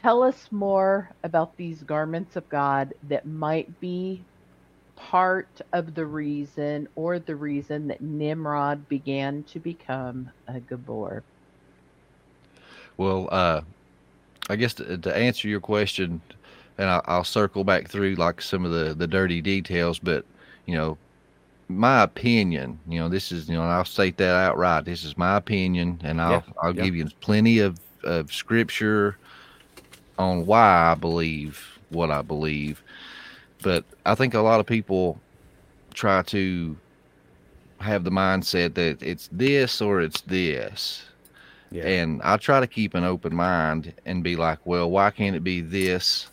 tell 0.00 0.22
us 0.22 0.46
more 0.52 1.10
about 1.24 1.56
these 1.56 1.82
garments 1.82 2.36
of 2.36 2.48
God 2.48 2.94
that 3.08 3.26
might 3.26 3.80
be 3.80 4.22
part 4.98 5.62
of 5.72 5.94
the 5.94 6.06
reason 6.06 6.88
or 6.96 7.18
the 7.20 7.36
reason 7.36 7.88
that 7.88 8.02
Nimrod 8.02 8.88
began 8.88 9.44
to 9.44 9.60
become 9.60 10.30
a 10.48 10.60
gibbor. 10.60 11.22
Well, 12.96 13.28
uh, 13.30 13.62
I 14.48 14.56
guess 14.56 14.74
to, 14.74 14.98
to 14.98 15.16
answer 15.16 15.48
your 15.48 15.60
question, 15.60 16.22
and 16.78 16.88
I, 16.88 17.00
I'll 17.06 17.24
circle 17.24 17.64
back 17.64 17.88
through 17.88 18.14
like 18.16 18.40
some 18.42 18.64
of 18.64 18.72
the 18.72 18.94
the 18.94 19.06
dirty 19.08 19.40
details, 19.42 19.98
but 19.98 20.26
you 20.66 20.74
know, 20.76 20.98
my 21.68 22.02
opinion, 22.02 22.80
you 22.86 22.98
know, 23.00 23.08
this 23.08 23.32
is 23.32 23.48
you 23.48 23.56
know, 23.56 23.62
I'll 23.62 23.84
state 23.84 24.18
that 24.18 24.34
outright. 24.34 24.84
This 24.84 25.04
is 25.04 25.16
my 25.16 25.36
opinion, 25.36 26.00
and 26.04 26.20
I'll 26.20 26.42
Yeah, 26.42 26.56
I'll 26.62 26.72
yeah. 26.72 26.86
give 26.86 26.94
you 26.94 27.08
plenty 27.20 27.58
of 27.60 27.78
of 28.04 28.32
scripture 28.32 29.18
on 30.18 30.46
why 30.46 30.90
I 30.92 30.94
believe 30.94 31.78
what 31.88 32.10
I 32.10 32.22
believe. 32.22 32.82
But 33.62 33.84
I 34.06 34.14
think 34.14 34.34
a 34.34 34.40
lot 34.40 34.60
of 34.60 34.66
people 34.66 35.20
try 35.94 36.22
to 36.22 36.76
have 37.80 38.04
the 38.04 38.10
mindset 38.10 38.74
that 38.74 39.02
it's 39.02 39.28
this 39.32 39.80
or 39.80 40.00
it's 40.00 40.20
this. 40.22 41.04
Yeah. 41.70 41.84
And 41.84 42.22
I 42.22 42.36
try 42.38 42.60
to 42.60 42.66
keep 42.66 42.94
an 42.94 43.04
open 43.04 43.34
mind 43.34 43.92
and 44.06 44.24
be 44.24 44.36
like, 44.36 44.58
well, 44.64 44.90
why 44.90 45.10
can't 45.10 45.36
it 45.36 45.44
be 45.44 45.60
this 45.60 46.28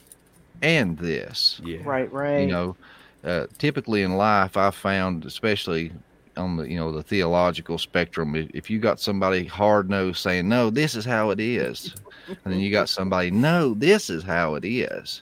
and 0.62 0.98
this? 0.98 1.60
yeah. 1.64 1.80
Right, 1.84 2.12
right. 2.12 2.40
You 2.40 2.48
know, 2.48 2.76
uh, 3.24 3.48
typically 3.58 4.04
in 4.04 4.16
life, 4.18 4.56
I've 4.56 4.76
found, 4.76 5.26
especially 5.26 5.92
on 6.38 6.58
the 6.58 6.70
you 6.70 6.76
know 6.76 6.92
the 6.92 7.04
theological 7.04 7.78
spectrum, 7.78 8.36
if, 8.36 8.50
if 8.54 8.70
you 8.70 8.80
got 8.80 9.00
somebody 9.00 9.46
hard 9.46 9.90
nosed 9.90 10.20
saying, 10.20 10.48
no, 10.48 10.70
this 10.70 10.96
is 10.96 11.06
how 11.06 11.32
it 11.32 11.40
is, 11.40 11.96
and 12.28 12.54
then 12.54 12.60
you 12.60 12.72
got 12.72 12.90
somebody, 12.90 13.32
no, 13.32 13.74
this 13.74 14.10
is 14.10 14.24
how 14.24 14.56
it 14.56 14.66
is, 14.66 15.22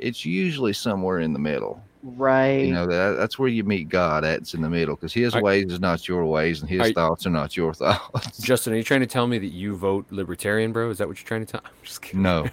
it's 0.00 0.24
usually 0.24 0.72
somewhere 0.72 1.20
in 1.20 1.32
the 1.32 1.38
middle. 1.38 1.82
right. 2.02 2.64
You 2.66 2.72
know 2.72 2.86
that 2.86 3.18
that's 3.18 3.38
where 3.38 3.48
you 3.48 3.62
meet 3.64 3.88
God. 3.88 4.24
That's 4.24 4.54
in 4.54 4.62
the 4.62 4.70
middle 4.70 4.94
because 4.96 5.12
His 5.12 5.34
Are- 5.34 5.42
ways 5.42 5.66
is 5.72 5.80
not 5.80 6.08
your 6.08 6.24
ways, 6.26 6.60
and 6.62 6.68
His 6.70 6.80
Are- 6.80 6.92
thoughts 6.92 7.26
are 7.26 7.30
not 7.30 7.56
your 7.56 7.74
thoughts. 7.82 8.38
Justin, 8.38 8.72
are 8.72 8.76
you 8.76 8.82
trying 8.82 9.00
to 9.00 9.06
tell 9.06 9.26
me 9.26 9.38
that 9.38 9.48
you 9.52 9.76
vote 9.76 10.06
libertarian, 10.10 10.72
bro? 10.72 10.90
Is 10.90 10.98
that 10.98 11.08
what 11.08 11.18
you're 11.18 11.26
trying 11.28 11.44
to 11.46 11.52
tell? 11.52 11.60
I'm 11.64 11.70
just 11.84 12.02
kidding. 12.02 12.22
No, 12.22 12.46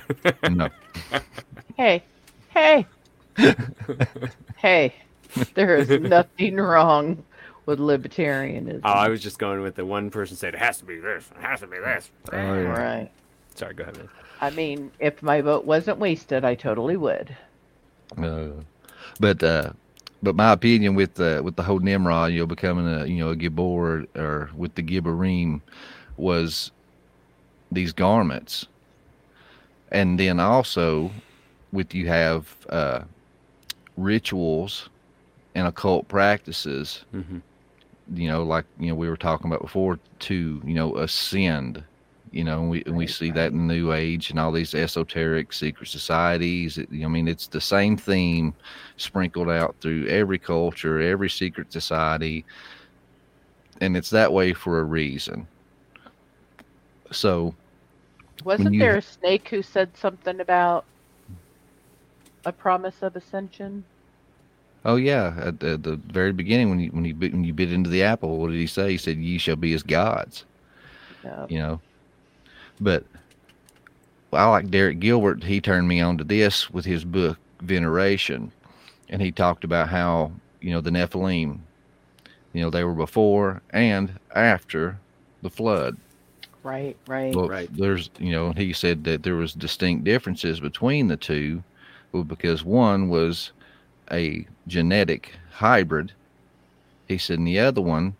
no. 0.49 0.69
Hey, 1.77 2.03
hey, 2.49 2.85
hey, 4.57 4.93
there 5.53 5.75
is 5.77 5.89
nothing 5.89 6.55
wrong 6.57 7.23
with 7.65 7.79
libertarianism. 7.79 8.81
Oh, 8.83 8.89
I 8.89 9.09
was 9.09 9.21
just 9.21 9.39
going 9.39 9.61
with 9.61 9.75
the 9.75 9.85
one 9.85 10.09
person 10.09 10.35
said 10.37 10.53
it 10.53 10.59
has 10.59 10.77
to 10.79 10.85
be 10.85 10.97
this, 10.99 11.29
it 11.37 11.41
has 11.43 11.59
to 11.61 11.67
be 11.67 11.77
this. 11.79 12.09
Oh, 12.31 12.37
yeah. 12.37 12.61
Right. 12.61 13.11
Sorry, 13.55 13.73
go 13.73 13.83
ahead, 13.83 13.97
man. 13.97 14.09
I 14.41 14.49
mean, 14.51 14.91
if 14.99 15.21
my 15.23 15.41
vote 15.41 15.65
wasn't 15.65 15.99
wasted, 15.99 16.45
I 16.45 16.55
totally 16.55 16.97
would. 16.97 17.35
Uh, 18.17 18.49
but 19.19 19.41
uh, 19.43 19.71
but 20.21 20.35
my 20.35 20.51
opinion 20.53 20.95
with 20.95 21.19
uh, 21.19 21.41
with 21.43 21.55
the 21.55 21.63
whole 21.63 21.79
Nimrod, 21.79 22.31
you 22.31 22.39
know, 22.39 22.45
becoming 22.45 22.87
a 22.87 23.05
you 23.05 23.17
know 23.17 23.29
a 23.29 23.35
Gibbor 23.35 24.07
or 24.15 24.49
with 24.55 24.75
the 24.75 24.83
Gibborim 24.83 25.61
was 26.17 26.71
these 27.71 27.93
garments, 27.93 28.67
and 29.91 30.19
then 30.19 30.39
also 30.39 31.11
with 31.71 31.93
you 31.93 32.07
have 32.07 32.55
uh, 32.69 33.01
rituals 33.97 34.89
and 35.55 35.67
occult 35.67 36.07
practices. 36.07 37.03
Mhm. 37.13 37.41
You 38.13 38.29
know, 38.29 38.43
like 38.43 38.65
you 38.79 38.87
know 38.87 38.95
we 38.95 39.09
were 39.09 39.17
talking 39.17 39.47
about 39.47 39.61
before 39.61 39.99
to 40.19 40.61
you 40.63 40.73
know 40.73 40.95
ascend. 40.97 41.83
You 42.37 42.43
know, 42.43 42.59
and 42.59 42.69
we 42.69 42.83
and 42.85 42.95
we 42.95 43.07
see 43.07 43.31
that 43.31 43.51
in 43.51 43.67
the 43.67 43.73
New 43.73 43.93
Age 43.93 44.29
and 44.29 44.37
all 44.37 44.51
these 44.51 44.75
esoteric 44.75 45.51
secret 45.51 45.89
societies. 45.89 46.77
It, 46.77 46.87
I 46.91 47.07
mean, 47.07 47.27
it's 47.27 47.47
the 47.47 47.59
same 47.59 47.97
theme 47.97 48.53
sprinkled 48.97 49.49
out 49.49 49.75
through 49.81 50.05
every 50.05 50.37
culture, 50.37 51.01
every 51.01 51.31
secret 51.31 51.73
society, 51.73 52.45
and 53.81 53.97
it's 53.97 54.11
that 54.11 54.31
way 54.31 54.53
for 54.53 54.79
a 54.79 54.83
reason. 54.83 55.47
So, 57.11 57.55
Wasn't 58.43 58.75
you- 58.75 58.81
there 58.81 58.97
a 58.97 59.01
snake 59.01 59.47
who 59.49 59.63
said 59.63 59.97
something 59.97 60.39
about 60.39 60.85
a 62.45 62.51
promise 62.51 63.01
of 63.01 63.15
ascension? 63.15 63.83
oh 64.85 64.97
yeah, 64.97 65.33
at 65.39 65.59
the, 65.59 65.75
the 65.75 65.95
very 66.13 66.33
beginning 66.33 66.69
when 66.69 66.79
you 66.79 66.91
when 66.91 67.03
you 67.03 67.15
bit, 67.15 67.33
when 67.33 67.43
you 67.43 67.53
bit 67.53 67.73
into 67.73 67.89
the 67.89 68.03
apple, 68.03 68.37
what 68.37 68.51
did 68.51 68.59
he 68.59 68.67
say? 68.67 68.91
He 68.91 68.97
said, 68.97 69.17
"Ye 69.17 69.39
shall 69.39 69.55
be 69.55 69.73
as 69.73 69.81
gods." 69.81 70.45
No. 71.23 71.47
you 71.49 71.57
know. 71.57 71.81
But 72.79 73.05
I 74.33 74.45
like 74.49 74.69
Derek 74.69 74.99
Gilbert. 74.99 75.43
He 75.43 75.59
turned 75.61 75.87
me 75.87 75.99
on 76.01 76.17
to 76.17 76.23
this 76.23 76.69
with 76.69 76.85
his 76.85 77.03
book 77.05 77.37
Veneration, 77.61 78.51
and 79.09 79.21
he 79.21 79.31
talked 79.31 79.63
about 79.63 79.89
how 79.89 80.31
you 80.61 80.71
know 80.71 80.81
the 80.81 80.91
Nephilim, 80.91 81.59
you 82.53 82.61
know, 82.61 82.69
they 82.69 82.83
were 82.83 82.93
before 82.93 83.61
and 83.71 84.19
after 84.35 84.99
the 85.41 85.49
flood. 85.49 85.97
Right, 86.63 86.97
right. 87.07 87.33
Well, 87.33 87.47
Right. 87.47 87.69
there's 87.71 88.09
you 88.19 88.31
know 88.31 88.51
he 88.51 88.73
said 88.73 89.03
that 89.05 89.23
there 89.23 89.35
was 89.35 89.53
distinct 89.53 90.03
differences 90.03 90.59
between 90.59 91.07
the 91.07 91.17
two, 91.17 91.63
well, 92.11 92.23
because 92.23 92.63
one 92.63 93.09
was 93.09 93.51
a 94.11 94.45
genetic 94.67 95.33
hybrid. 95.51 96.13
He 97.07 97.17
said, 97.17 97.39
and 97.39 97.47
the 97.47 97.59
other 97.59 97.81
one, 97.81 98.15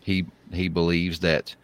he 0.00 0.26
he 0.52 0.68
believes 0.68 1.20
that 1.20 1.54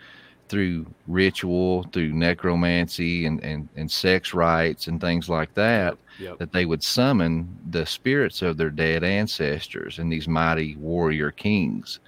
through 0.48 0.86
ritual, 1.06 1.84
through 1.92 2.12
necromancy 2.12 3.26
and, 3.26 3.42
and, 3.42 3.68
and 3.76 3.90
sex 3.90 4.34
rites 4.34 4.86
and 4.86 5.00
things 5.00 5.28
like 5.28 5.52
that, 5.54 5.96
Yep. 6.20 6.38
that 6.38 6.52
they 6.52 6.64
would 6.64 6.82
summon 6.82 7.58
the 7.70 7.84
spirits 7.86 8.42
of 8.42 8.56
their 8.56 8.70
dead 8.70 9.02
ancestors 9.02 9.98
and 9.98 10.12
these 10.12 10.28
mighty 10.28 10.76
warrior 10.76 11.30
kings. 11.32 11.98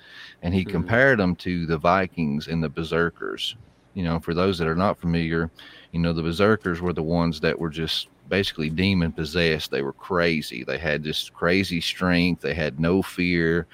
And 0.43 0.55
he 0.55 0.65
Mhm. 0.65 0.71
compared 0.71 1.19
them 1.19 1.35
to 1.37 1.67
the 1.67 1.79
Vikings 1.79 2.47
and 2.47 2.63
the 2.63 2.69
berserkers. 2.69 3.57
You 3.95 4.05
know, 4.05 4.21
for 4.21 4.35
those 4.35 4.59
that 4.59 4.69
are 4.69 4.77
not 4.77 5.01
familiar, 5.01 5.51
you 5.93 5.99
know, 6.01 6.13
the 6.13 6.23
berserkers 6.23 6.81
were 6.83 6.93
the 6.93 7.03
ones 7.03 7.41
that 7.41 7.59
were 7.59 7.71
just 7.71 8.09
basically 8.29 8.69
demon 8.71 9.13
possessed. 9.13 9.71
They 9.71 9.83
were 9.83 9.95
crazy. 9.95 10.63
They 10.65 10.79
had 10.79 11.03
this 11.03 11.31
crazy 11.31 11.81
strength. 11.81 12.43
They 12.43 12.55
had 12.55 12.79
no 12.79 13.01
fear. 13.03 13.67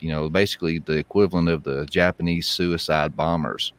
You 0.00 0.10
know, 0.10 0.28
basically 0.28 0.78
the 0.78 0.98
equivalent 0.98 1.48
of 1.48 1.62
the 1.62 1.86
Japanese 1.86 2.46
suicide 2.48 3.16
bombers 3.16 3.72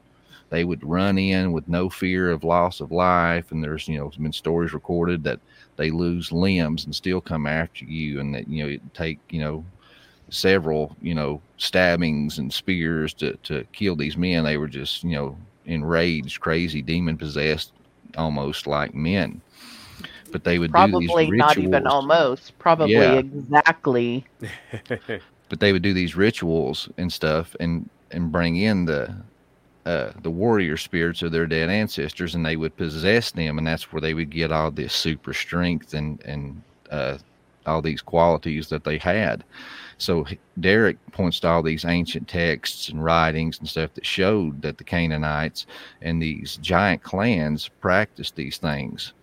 they 0.55 0.63
would 0.63 0.81
run 0.85 1.17
in 1.17 1.51
with 1.51 1.67
no 1.67 1.89
fear 1.89 2.31
of 2.31 2.45
loss 2.45 2.79
of 2.79 2.89
life 2.89 3.51
and 3.51 3.61
there's 3.61 3.89
you 3.89 3.97
know 3.97 4.09
been 4.17 4.31
stories 4.31 4.73
recorded 4.73 5.21
that 5.21 5.41
they 5.75 5.91
lose 5.91 6.31
limbs 6.31 6.85
and 6.85 6.95
still 6.95 7.19
come 7.19 7.45
after 7.45 7.83
you 7.83 8.21
and 8.21 8.33
that 8.33 8.47
you 8.47 8.63
know 8.63 8.69
it 8.69 8.81
take 8.93 9.19
you 9.29 9.41
know 9.41 9.65
several 10.29 10.95
you 11.01 11.13
know 11.13 11.41
stabbings 11.58 12.39
and 12.39 12.53
spears 12.53 13.13
to 13.13 13.33
to 13.43 13.65
kill 13.73 13.97
these 13.97 14.15
men 14.15 14.45
they 14.45 14.56
were 14.56 14.69
just 14.69 15.03
you 15.03 15.12
know 15.12 15.37
enraged 15.65 16.39
crazy 16.39 16.81
demon 16.81 17.17
possessed 17.17 17.73
almost 18.17 18.65
like 18.65 18.95
men 18.95 19.41
but 20.31 20.45
they 20.45 20.58
would 20.58 20.71
do 20.71 20.73
Probably 20.73 21.31
not 21.31 21.58
even 21.58 21.85
almost. 21.87 22.58
Probably 22.60 22.93
Yeah. 22.93 23.19
exactly. 23.19 24.25
but 25.49 25.60
they 25.60 25.71
would 25.71 25.81
do 25.81 25.93
these 25.93 26.15
rituals 26.15 26.89
and 26.97 27.12
stuff 27.12 27.56
and 27.60 27.89
and 28.12 28.31
bring 28.31 28.56
in 28.56 28.85
the 28.85 29.15
uh, 29.86 30.12
the 30.23 30.31
warrior 30.31 30.77
spirits 30.77 31.21
of 31.21 31.31
their 31.31 31.46
dead 31.46 31.69
ancestors 31.69 32.36
and 32.36 32.46
they 32.46 32.56
would 32.56 32.75
possess 32.77 33.31
them 33.31 33.58
and 33.58 33.67
that's 33.67 33.92
where 33.94 34.02
they 34.02 34.13
would 34.13 34.29
get 34.29 34.52
all 34.52 34.71
this 34.71 34.94
super 34.94 35.33
strength 35.33 35.94
and 35.94 36.21
and 36.25 36.62
uh, 36.92 37.17
all 37.67 37.81
these 37.81 38.02
qualities 38.02 38.69
that 38.69 38.83
they 38.83 38.98
had 38.98 39.44
so 39.98 40.25
derek 40.60 40.98
points 41.12 41.40
to 41.40 41.48
all 41.48 41.63
these 41.63 41.86
ancient 41.86 42.27
texts 42.27 42.90
and 42.90 43.04
writings 43.04 43.60
and 43.60 43.67
stuff 43.67 43.94
that 43.94 44.06
showed 44.06 44.62
that 44.62 44.77
the 44.77 44.83
canaanites 44.83 45.65
and 46.02 46.21
these 46.21 46.58
giant 46.58 47.02
clans 47.04 47.69
practiced 47.81 48.36
these 48.36 48.58
things 48.58 49.13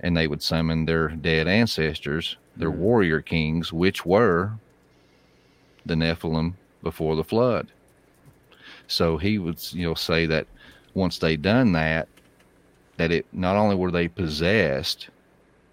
and 0.00 0.16
they 0.16 0.26
would 0.28 0.42
summon 0.42 0.84
their 0.84 1.08
dead 1.08 1.48
ancestors 1.48 2.36
their 2.56 2.70
Mhm. 2.70 2.76
warrior 2.76 3.20
kings 3.20 3.72
which 3.72 4.04
were 4.06 4.52
the 5.86 5.94
Nephilim 5.94 6.54
before 6.82 7.16
the 7.16 7.24
flood. 7.24 7.72
So 8.88 9.16
he 9.16 9.38
would, 9.38 9.58
you 9.72 9.86
know, 9.86 9.94
say 9.94 10.26
that 10.26 10.46
once 10.94 11.18
they 11.18 11.36
done 11.36 11.72
that, 11.72 12.08
that 12.96 13.12
it 13.12 13.26
not 13.32 13.56
only 13.56 13.76
were 13.76 13.90
they 13.90 14.08
possessed, 14.08 15.08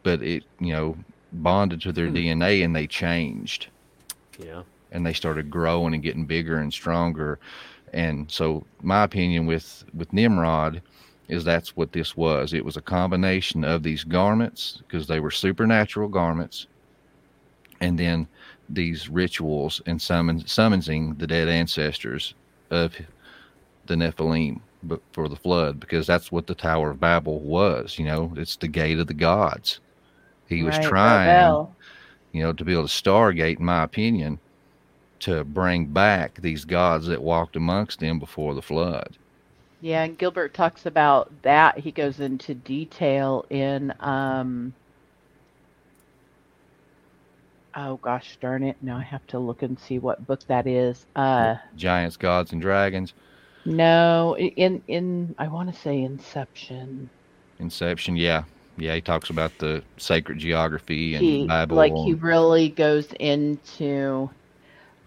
but 0.03 0.21
it, 0.21 0.43
you 0.59 0.73
know, 0.73 0.97
bonded 1.31 1.81
to 1.81 1.91
their 1.91 2.07
hmm. 2.07 2.15
DNA 2.15 2.63
and 2.63 2.75
they 2.75 2.87
changed 2.87 3.67
Yeah. 4.37 4.63
and 4.91 5.05
they 5.05 5.13
started 5.13 5.49
growing 5.49 5.93
and 5.93 6.03
getting 6.03 6.25
bigger 6.25 6.57
and 6.57 6.71
stronger. 6.71 7.39
And 7.93 8.29
so 8.29 8.65
my 8.81 9.03
opinion 9.03 9.45
with 9.45 9.85
with 9.93 10.13
Nimrod 10.13 10.81
is 11.29 11.43
that's 11.43 11.75
what 11.75 11.93
this 11.93 12.17
was. 12.17 12.53
It 12.53 12.65
was 12.65 12.77
a 12.77 12.81
combination 12.81 13.63
of 13.63 13.83
these 13.83 14.03
garments 14.03 14.79
because 14.79 15.07
they 15.07 15.19
were 15.19 15.31
supernatural 15.31 16.09
garments 16.09 16.67
and 17.79 17.97
then 17.97 18.27
these 18.69 19.09
rituals 19.09 19.81
and 19.85 20.01
summon, 20.01 20.45
summoning 20.47 21.15
the 21.15 21.27
dead 21.27 21.47
ancestors 21.47 22.33
of 22.73 22.95
the 23.85 23.95
Nephilim 23.95 24.61
but 24.83 25.01
for 25.13 25.29
the 25.29 25.37
flood 25.37 25.79
because 25.79 26.05
that's 26.07 26.31
what 26.31 26.47
the 26.47 26.55
Tower 26.55 26.91
of 26.91 26.99
Babel 26.99 27.41
was, 27.41 27.97
you 27.99 28.05
know, 28.05 28.33
it's 28.37 28.57
the 28.57 28.67
gate 28.67 28.99
of 28.99 29.07
the 29.07 29.13
gods. 29.13 29.79
He 30.47 30.63
was 30.63 30.77
Right, 30.77 30.79
trying 30.79 31.59
you 32.33 32.43
know, 32.43 32.53
to 32.53 32.65
build 32.65 32.85
a 32.85 32.89
stargate, 32.89 33.59
in 33.59 33.65
my 33.65 33.83
opinion, 33.83 34.41
to 35.21 35.43
bring 35.45 35.93
back 35.93 36.41
these 36.41 36.65
gods 36.65 37.07
that 37.07 37.23
walked 37.23 37.55
amongst 37.55 37.99
them 37.99 38.19
before 38.19 38.55
the 38.55 38.61
flood. 38.61 39.17
Yeah, 39.79 40.03
and 40.03 40.17
Gilbert 40.17 40.53
talks 40.53 40.85
about 40.85 41.41
that. 41.43 41.79
He 41.79 41.91
goes 41.91 42.19
into 42.19 42.55
detail 42.55 43.45
in 43.49 43.93
um 43.99 44.75
Oh 47.75 47.97
gosh 47.97 48.37
darn 48.41 48.63
it. 48.63 48.77
Now 48.81 48.97
I 48.97 49.03
have 49.03 49.25
to 49.27 49.39
look 49.39 49.61
and 49.63 49.79
see 49.79 49.99
what 49.99 50.25
book 50.27 50.41
that 50.47 50.67
is. 50.67 51.05
Uh 51.15 51.55
Giants, 51.75 52.17
gods, 52.17 52.51
and 52.51 52.61
dragons. 52.61 53.13
no, 53.65 54.35
in 54.37 54.83
in 54.87 55.35
I 55.37 55.47
want 55.47 55.73
to 55.73 55.79
say 55.79 56.01
Inception. 56.01 57.09
Inception, 57.59 58.15
yeah, 58.17 58.43
yeah. 58.77 58.95
He 58.95 59.01
talks 59.01 59.29
about 59.29 59.57
the 59.59 59.83
sacred 59.97 60.39
geography 60.39 61.15
and 61.15 61.23
He 61.23 61.47
Bible. 61.47 61.77
like 61.77 61.95
he 61.95 62.13
really 62.13 62.69
goes 62.69 63.11
into 63.19 64.29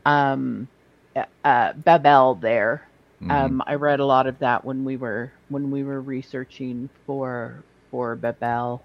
um 0.04 0.68
uh, 1.14 1.24
uh 1.44 1.72
Babel 1.74 2.34
there. 2.36 2.88
Mhm. 3.22 3.30
Um 3.30 3.62
I 3.66 3.74
read 3.74 4.00
a 4.00 4.06
lot 4.06 4.26
of 4.26 4.38
that 4.40 4.64
when 4.64 4.84
we 4.84 4.96
were 4.96 5.32
when 5.48 5.70
we 5.70 5.84
were 5.84 6.00
researching 6.00 6.90
for 7.06 7.64
for 7.90 8.16
Babel. 8.16 8.82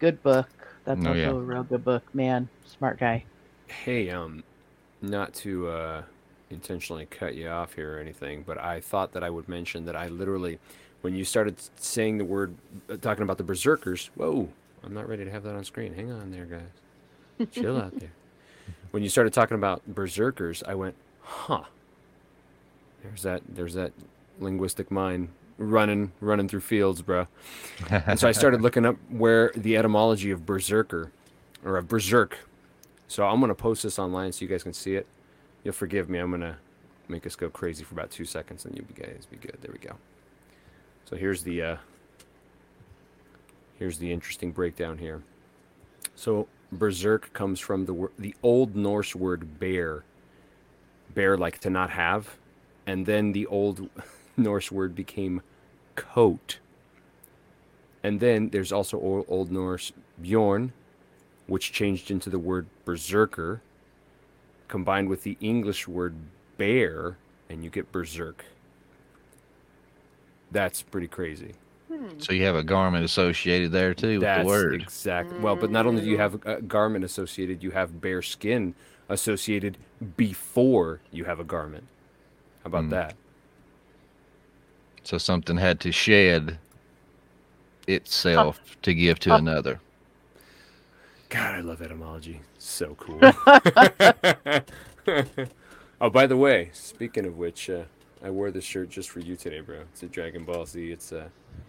Good 0.00 0.22
book. 0.22 0.48
That's 0.84 1.04
Oh, 1.04 1.08
also 1.08 1.18
yeah. 1.18 1.28
a 1.30 1.34
real 1.34 1.62
good 1.62 1.84
book, 1.84 2.02
man. 2.14 2.48
Smart 2.66 2.98
guy. 2.98 3.24
Hey, 3.66 4.10
um, 4.10 4.44
not 5.00 5.32
to 5.34 5.68
uh, 5.68 6.02
intentionally 6.50 7.06
cut 7.06 7.34
you 7.34 7.48
off 7.48 7.74
here 7.74 7.96
or 7.96 8.00
anything, 8.00 8.42
but 8.46 8.58
I 8.58 8.80
thought 8.80 9.12
that 9.12 9.24
I 9.24 9.30
would 9.30 9.48
mention 9.48 9.86
that 9.86 9.96
I 9.96 10.08
literally, 10.08 10.58
when 11.00 11.14
you 11.14 11.24
started 11.24 11.56
saying 11.76 12.18
the 12.18 12.24
word, 12.24 12.54
uh, 12.90 12.96
talking 12.96 13.22
about 13.22 13.38
the 13.38 13.44
berserkers, 13.44 14.10
whoa, 14.14 14.48
I'm 14.82 14.92
not 14.94 15.08
ready 15.08 15.24
to 15.24 15.30
have 15.30 15.42
that 15.44 15.54
on 15.54 15.64
screen. 15.64 15.94
Hang 15.94 16.12
on 16.12 16.30
there, 16.30 16.44
guys. 16.46 17.48
Chill 17.52 17.76
out 17.80 17.98
there. 17.98 18.12
When 18.92 19.02
you 19.02 19.08
started 19.08 19.32
talking 19.32 19.56
about 19.56 19.82
berserkers, 19.88 20.62
I 20.68 20.76
went, 20.76 20.94
huh. 21.20 21.64
There's 23.02 23.22
that. 23.22 23.42
There's 23.48 23.74
that 23.74 23.90
linguistic 24.38 24.90
mind 24.92 25.30
running, 25.58 26.12
running 26.20 26.48
through 26.48 26.60
fields, 26.60 27.02
bro. 27.02 27.26
And 27.90 28.18
so 28.18 28.28
I 28.28 28.32
started 28.32 28.60
looking 28.60 28.84
up 28.84 28.96
where 29.08 29.52
the 29.56 29.76
etymology 29.76 30.30
of 30.30 30.46
berserker, 30.46 31.10
or 31.64 31.76
of 31.76 31.88
berserk. 31.88 32.38
So 33.08 33.26
I'm 33.26 33.40
gonna 33.40 33.54
post 33.54 33.82
this 33.82 33.98
online 33.98 34.32
so 34.32 34.44
you 34.44 34.48
guys 34.48 34.62
can 34.62 34.72
see 34.72 34.96
it. 34.96 35.06
You'll 35.62 35.74
forgive 35.74 36.08
me. 36.08 36.18
I'm 36.18 36.30
gonna 36.30 36.58
make 37.08 37.26
us 37.26 37.36
go 37.36 37.48
crazy 37.48 37.84
for 37.84 37.94
about 37.94 38.10
two 38.10 38.24
seconds, 38.24 38.64
and 38.64 38.76
you 38.76 38.84
guys 38.94 39.26
be 39.30 39.36
good. 39.36 39.58
There 39.60 39.72
we 39.72 39.78
go. 39.78 39.94
So 41.04 41.16
here's 41.16 41.42
the 41.42 41.62
uh, 41.62 41.76
here's 43.78 43.98
the 43.98 44.12
interesting 44.12 44.52
breakdown 44.52 44.98
here. 44.98 45.22
So 46.14 46.48
berserk 46.72 47.32
comes 47.32 47.60
from 47.60 47.86
the 47.86 48.08
the 48.18 48.34
Old 48.42 48.76
Norse 48.76 49.14
word 49.14 49.58
bear, 49.58 50.04
bear 51.14 51.36
like 51.36 51.58
to 51.60 51.70
not 51.70 51.90
have, 51.90 52.36
and 52.86 53.06
then 53.06 53.32
the 53.32 53.46
Old 53.46 53.88
Norse 54.36 54.70
word 54.72 54.94
became 54.94 55.42
coat. 55.94 56.58
And 58.02 58.20
then 58.20 58.50
there's 58.50 58.72
also 58.72 58.98
Old, 59.00 59.24
Old 59.28 59.50
Norse 59.50 59.92
bjorn, 60.20 60.72
which 61.46 61.72
changed 61.72 62.10
into 62.10 62.28
the 62.30 62.38
word 62.38 62.66
berserker, 62.84 63.60
combined 64.68 65.08
with 65.08 65.22
the 65.22 65.36
English 65.40 65.86
word 65.88 66.14
bear, 66.58 67.16
and 67.48 67.64
you 67.64 67.70
get 67.70 67.90
berserk. 67.92 68.44
That's 70.50 70.82
pretty 70.82 71.08
crazy. 71.08 71.54
so 72.18 72.32
you 72.32 72.44
have 72.44 72.56
a 72.56 72.62
garment 72.62 73.04
associated 73.04 73.72
there 73.72 73.94
too 73.94 74.14
with 74.18 74.20
That's 74.22 74.40
the 74.40 74.46
word. 74.46 74.82
exactly. 74.82 75.38
Well, 75.40 75.56
but 75.56 75.70
not 75.70 75.86
only 75.86 76.02
do 76.02 76.08
you 76.08 76.18
have 76.18 76.44
a 76.46 76.60
garment 76.62 77.04
associated, 77.04 77.62
you 77.62 77.70
have 77.72 78.00
bear 78.00 78.22
skin 78.22 78.74
associated 79.08 79.76
before 80.16 81.00
you 81.12 81.24
have 81.24 81.40
a 81.40 81.44
garment. 81.44 81.84
How 82.62 82.70
Hmm. 82.70 82.76
about 82.76 82.90
that? 82.90 83.14
So 85.04 85.18
something 85.18 85.56
had 85.58 85.80
to 85.80 85.92
shed 85.92 86.58
itself 87.86 88.60
to 88.82 88.94
give 88.94 89.18
to 89.20 89.34
another. 89.34 89.80
God, 91.28 91.54
I 91.54 91.60
love 91.60 91.82
etymology. 91.82 92.40
So 92.58 92.94
cool. 92.98 93.18
oh, 96.00 96.10
by 96.10 96.26
the 96.26 96.36
way, 96.36 96.70
speaking 96.72 97.26
of 97.26 97.36
which, 97.36 97.68
uh, 97.68 97.84
I 98.22 98.30
wore 98.30 98.50
this 98.50 98.64
shirt 98.64 98.88
just 98.88 99.10
for 99.10 99.20
you 99.20 99.36
today, 99.36 99.60
bro. 99.60 99.80
It's 99.92 100.02
a 100.02 100.06
Dragon 100.06 100.44
Ball 100.44 100.64
Z. 100.64 100.90
It's 100.90 101.12
uh, 101.12 101.28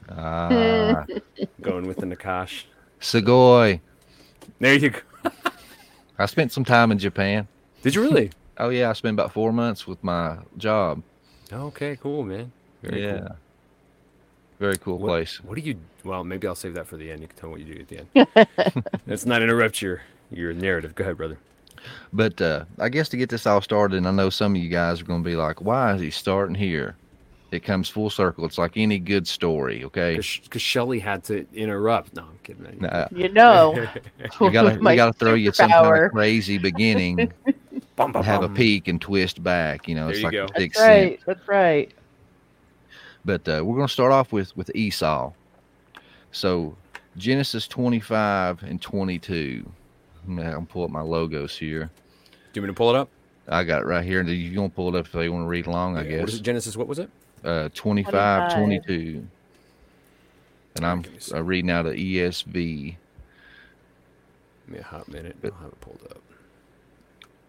Ah, 0.09 1.05
going 1.61 1.87
with 1.87 1.97
the 1.97 2.05
Nachash. 2.05 2.63
Sugoi. 3.01 3.81
There 4.59 4.75
you 4.75 4.91
go. 4.91 4.99
I 6.17 6.25
spent 6.27 6.51
some 6.53 6.63
time 6.63 6.91
in 6.91 6.99
Japan. 6.99 7.47
Did 7.81 7.95
you 7.95 8.01
really? 8.01 8.31
Oh 8.57 8.69
yeah, 8.69 8.89
I 8.89 8.93
spent 8.93 9.15
about 9.15 9.33
four 9.33 9.51
months 9.51 9.85
with 9.85 10.01
my 10.03 10.37
job. 10.57 11.03
okay, 11.51 11.97
cool, 12.01 12.23
man. 12.23 12.51
Very 12.89 13.03
yeah, 13.03 13.19
cool. 13.19 13.35
very 14.59 14.77
cool 14.77 14.97
What, 14.97 15.07
place. 15.09 15.37
What 15.43 15.55
do 15.55 15.61
you? 15.61 15.75
Well, 16.03 16.23
maybe 16.23 16.47
I'll 16.47 16.55
save 16.55 16.73
that 16.75 16.87
for 16.87 16.97
the 16.97 17.11
end. 17.11 17.21
You 17.21 17.27
can 17.27 17.37
tell 17.37 17.49
me 17.49 17.53
what 17.53 17.67
you 17.67 17.75
do 17.75 17.81
at 17.81 17.87
the 18.15 18.45
end. 18.45 18.99
Let's 19.07 19.25
not 19.25 19.41
interrupt 19.41 19.81
your 19.81 20.01
your 20.31 20.53
narrative. 20.53 20.95
Go 20.95 21.03
ahead, 21.03 21.17
brother. 21.17 21.37
But 22.13 22.41
uh, 22.41 22.65
I 22.79 22.89
guess 22.89 23.09
to 23.09 23.17
get 23.17 23.29
this 23.29 23.45
all 23.45 23.61
started, 23.61 23.97
and 23.97 24.07
I 24.07 24.11
know 24.11 24.29
some 24.29 24.55
of 24.55 24.61
you 24.61 24.69
guys 24.69 25.01
are 25.01 25.05
going 25.05 25.23
to 25.23 25.29
be 25.29 25.35
like, 25.35 25.61
"Why 25.61 25.93
is 25.95 26.01
he 26.01 26.09
starting 26.11 26.55
here?" 26.55 26.95
It 27.51 27.63
comes 27.63 27.87
full 27.87 28.09
circle. 28.09 28.43
It's 28.45 28.57
like 28.57 28.73
any 28.75 28.97
good 28.99 29.27
story, 29.27 29.83
okay? 29.85 30.15
Because 30.17 30.61
Shelly 30.61 30.99
had 30.99 31.23
to 31.25 31.45
interrupt. 31.53 32.15
No, 32.15 32.23
I'm 32.23 32.39
kidding. 32.43 32.79
Nah, 32.81 33.07
You 33.11 33.29
know. 33.29 33.87
we 34.41 34.49
gotta 34.49 34.69
with 34.73 34.79
we 34.79 34.95
gotta 34.95 35.13
throw 35.13 35.35
you 35.35 35.51
some 35.53 35.69
kind 35.69 36.05
of 36.05 36.11
crazy 36.11 36.57
beginning, 36.57 37.31
Bum, 37.95 38.11
bum, 38.11 38.23
have 38.23 38.41
a 38.43 38.47
bum. 38.47 38.57
peak 38.57 38.87
and 38.87 38.99
twist 38.99 39.41
back. 39.43 39.87
You 39.87 39.95
know, 39.95 40.05
There 40.05 40.11
it's 40.11 40.19
you 40.19 40.25
like 40.25 40.33
go. 40.33 40.45
a 40.45 40.47
That's 40.47 40.59
sixth 40.59 40.81
right. 40.81 41.11
sense. 41.11 41.21
That's 41.25 41.47
right. 41.47 41.93
But 43.25 43.41
uh, 43.49 43.61
we're 43.65 43.75
going 43.75 43.87
to 43.87 43.93
start 43.93 44.11
off 44.11 44.31
with 44.31 44.55
with 44.55 44.71
Esau. 44.75 45.31
So 46.31 46.75
Genesis 47.17 47.67
25 47.67 48.63
and 48.63 48.81
22. 48.81 49.69
I'm 50.27 50.35
gonna 50.37 50.61
pull 50.63 50.83
up 50.83 50.89
my 50.89 51.01
logos 51.01 51.55
here. 51.57 51.89
Do 52.53 52.59
you 52.59 52.61
want 52.61 52.69
me 52.69 52.73
to 52.73 52.77
pull 52.77 52.89
it 52.89 52.95
up? 52.95 53.09
I 53.47 53.63
got 53.63 53.81
it 53.83 53.85
right 53.85 54.03
here. 54.03 54.19
And 54.19 54.27
you 54.29 54.53
gonna 54.55 54.69
pull 54.69 54.93
it 54.93 54.97
up 54.99 55.05
if 55.05 55.13
you 55.13 55.31
want 55.31 55.43
to 55.45 55.47
read 55.47 55.67
along, 55.67 55.97
I 55.97 56.01
Yeah, 56.03 56.19
What 56.21 56.29
is 56.29 56.35
guess. 56.35 56.39
it? 56.41 56.43
Genesis, 56.43 56.75
what 56.77 56.87
was 56.87 56.99
it? 56.99 57.09
Uh, 57.43 57.69
25, 57.75 58.53
25. 58.53 58.57
22. 58.85 59.27
And 60.75 60.85
I'm 60.85 61.01
give 61.03 61.11
me 61.11 61.17
a 61.17 61.21
second. 61.21 61.39
uh, 61.39 61.43
reading 61.43 61.69
out 61.71 61.85
of 61.85 61.93
ESV. 61.93 62.53
Give 62.53 62.97
me 64.67 64.79
a 64.79 64.83
hot 64.83 65.07
minute. 65.07 65.35
But, 65.41 65.53
I'll 65.53 65.59
have 65.59 65.71
it 65.71 65.81
pulled 65.81 66.01
up. 66.09 66.21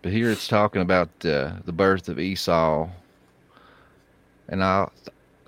But 0.03 0.13
here 0.13 0.31
it's 0.31 0.47
talking 0.47 0.83
about 0.83 1.09
uh, 1.25 1.55
the 1.65 1.73
birth 1.73 2.09
of 2.11 2.21
Esau. 2.21 2.89
And 4.49 4.63
I, 4.63 4.89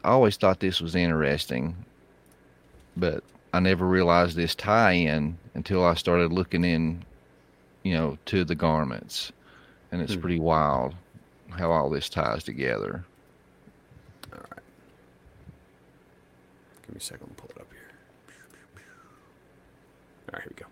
I 0.04 0.10
always 0.10 0.36
thought 0.36 0.60
this 0.60 0.80
was 0.80 0.94
interesting, 0.94 1.74
but 2.96 3.24
I 3.52 3.58
never 3.60 3.86
realized 3.86 4.36
this 4.36 4.54
tie 4.54 4.92
in 4.92 5.36
until 5.54 5.84
I 5.84 5.94
started 5.94 6.32
looking 6.32 6.64
in, 6.64 7.04
you 7.82 7.94
know, 7.94 8.16
to 8.26 8.44
the 8.44 8.54
garments. 8.54 9.32
And 9.90 10.00
it's 10.02 10.14
Hmm. 10.14 10.20
pretty 10.20 10.38
wild 10.38 10.94
how 11.50 11.72
all 11.72 11.90
this 11.90 12.08
ties 12.08 12.44
together. 12.44 13.04
Give 14.30 14.40
me 16.94 16.96
a 16.96 17.00
second. 17.00 17.36
Pull 17.36 17.50
it 17.50 17.58
up 17.60 17.66
here. 17.70 17.80
All 20.28 20.34
right, 20.34 20.42
here 20.42 20.52
we 20.56 20.62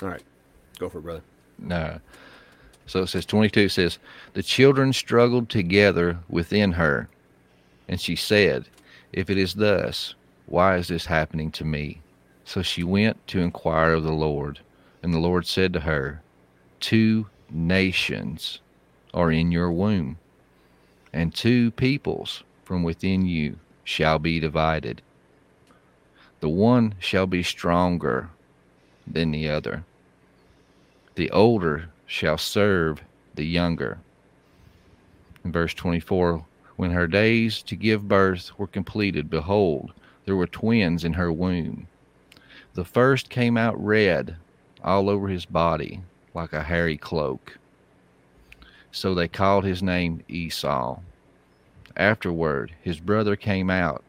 go. 0.00 0.06
All 0.06 0.12
right. 0.12 0.22
Go 0.78 0.88
for 0.88 0.98
it, 0.98 1.02
brother. 1.02 1.22
No. 1.58 1.98
So 2.90 3.02
it 3.02 3.06
says 3.06 3.24
22 3.24 3.68
says, 3.68 4.00
The 4.32 4.42
children 4.42 4.92
struggled 4.92 5.48
together 5.48 6.18
within 6.28 6.72
her. 6.72 7.08
And 7.86 8.00
she 8.00 8.16
said, 8.16 8.64
If 9.12 9.30
it 9.30 9.38
is 9.38 9.54
thus, 9.54 10.16
why 10.46 10.76
is 10.76 10.88
this 10.88 11.06
happening 11.06 11.52
to 11.52 11.64
me? 11.64 12.00
So 12.44 12.62
she 12.62 12.82
went 12.82 13.24
to 13.28 13.38
inquire 13.38 13.92
of 13.92 14.02
the 14.02 14.10
Lord. 14.10 14.58
And 15.04 15.14
the 15.14 15.20
Lord 15.20 15.46
said 15.46 15.72
to 15.74 15.80
her, 15.80 16.20
Two 16.80 17.28
nations 17.48 18.58
are 19.14 19.30
in 19.30 19.52
your 19.52 19.70
womb, 19.70 20.18
and 21.12 21.32
two 21.32 21.70
peoples 21.70 22.42
from 22.64 22.82
within 22.82 23.24
you 23.24 23.60
shall 23.84 24.18
be 24.18 24.40
divided. 24.40 25.00
The 26.40 26.48
one 26.48 26.96
shall 26.98 27.28
be 27.28 27.44
stronger 27.44 28.30
than 29.06 29.30
the 29.30 29.48
other. 29.48 29.84
The 31.14 31.30
older 31.30 31.90
shall 32.10 32.36
serve 32.36 33.00
the 33.36 33.44
younger. 33.44 33.96
In 35.44 35.52
verse 35.52 35.72
24, 35.74 36.44
when 36.74 36.90
her 36.90 37.06
days 37.06 37.62
to 37.62 37.76
give 37.76 38.08
birth 38.08 38.50
were 38.58 38.66
completed, 38.66 39.30
behold, 39.30 39.92
there 40.24 40.34
were 40.34 40.48
twins 40.48 41.04
in 41.04 41.12
her 41.12 41.30
womb. 41.30 41.86
The 42.74 42.84
first 42.84 43.30
came 43.30 43.56
out 43.56 43.80
red 43.80 44.34
all 44.82 45.08
over 45.08 45.28
his 45.28 45.46
body, 45.46 46.00
like 46.34 46.52
a 46.52 46.64
hairy 46.64 46.96
cloak. 46.96 47.56
So 48.90 49.14
they 49.14 49.28
called 49.28 49.62
his 49.62 49.80
name 49.80 50.24
Esau. 50.26 50.98
Afterward, 51.96 52.72
his 52.82 52.98
brother 52.98 53.36
came 53.36 53.70
out 53.70 54.02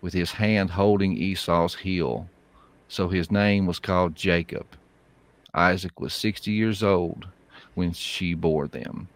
with 0.00 0.12
his 0.12 0.32
hand 0.32 0.70
holding 0.70 1.16
Esau's 1.16 1.76
heel. 1.76 2.28
So 2.88 3.06
his 3.06 3.30
name 3.30 3.64
was 3.64 3.78
called 3.78 4.16
Jacob. 4.16 4.66
Isaac 5.56 6.00
was 6.00 6.12
60 6.12 6.50
years 6.50 6.82
old 6.82 7.26
when 7.74 7.92
she 7.92 8.34
bore 8.34 8.68
them. 8.68 9.08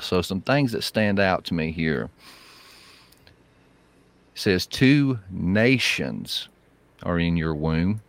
So, 0.00 0.20
some 0.20 0.40
things 0.40 0.72
that 0.72 0.82
stand 0.82 1.20
out 1.20 1.44
to 1.44 1.54
me 1.54 1.70
here. 1.70 2.10
It 4.34 4.40
says, 4.40 4.66
Two 4.66 5.20
nations 5.30 6.48
are 7.04 7.18
in 7.18 7.36
your 7.36 7.54
womb, 7.54 8.00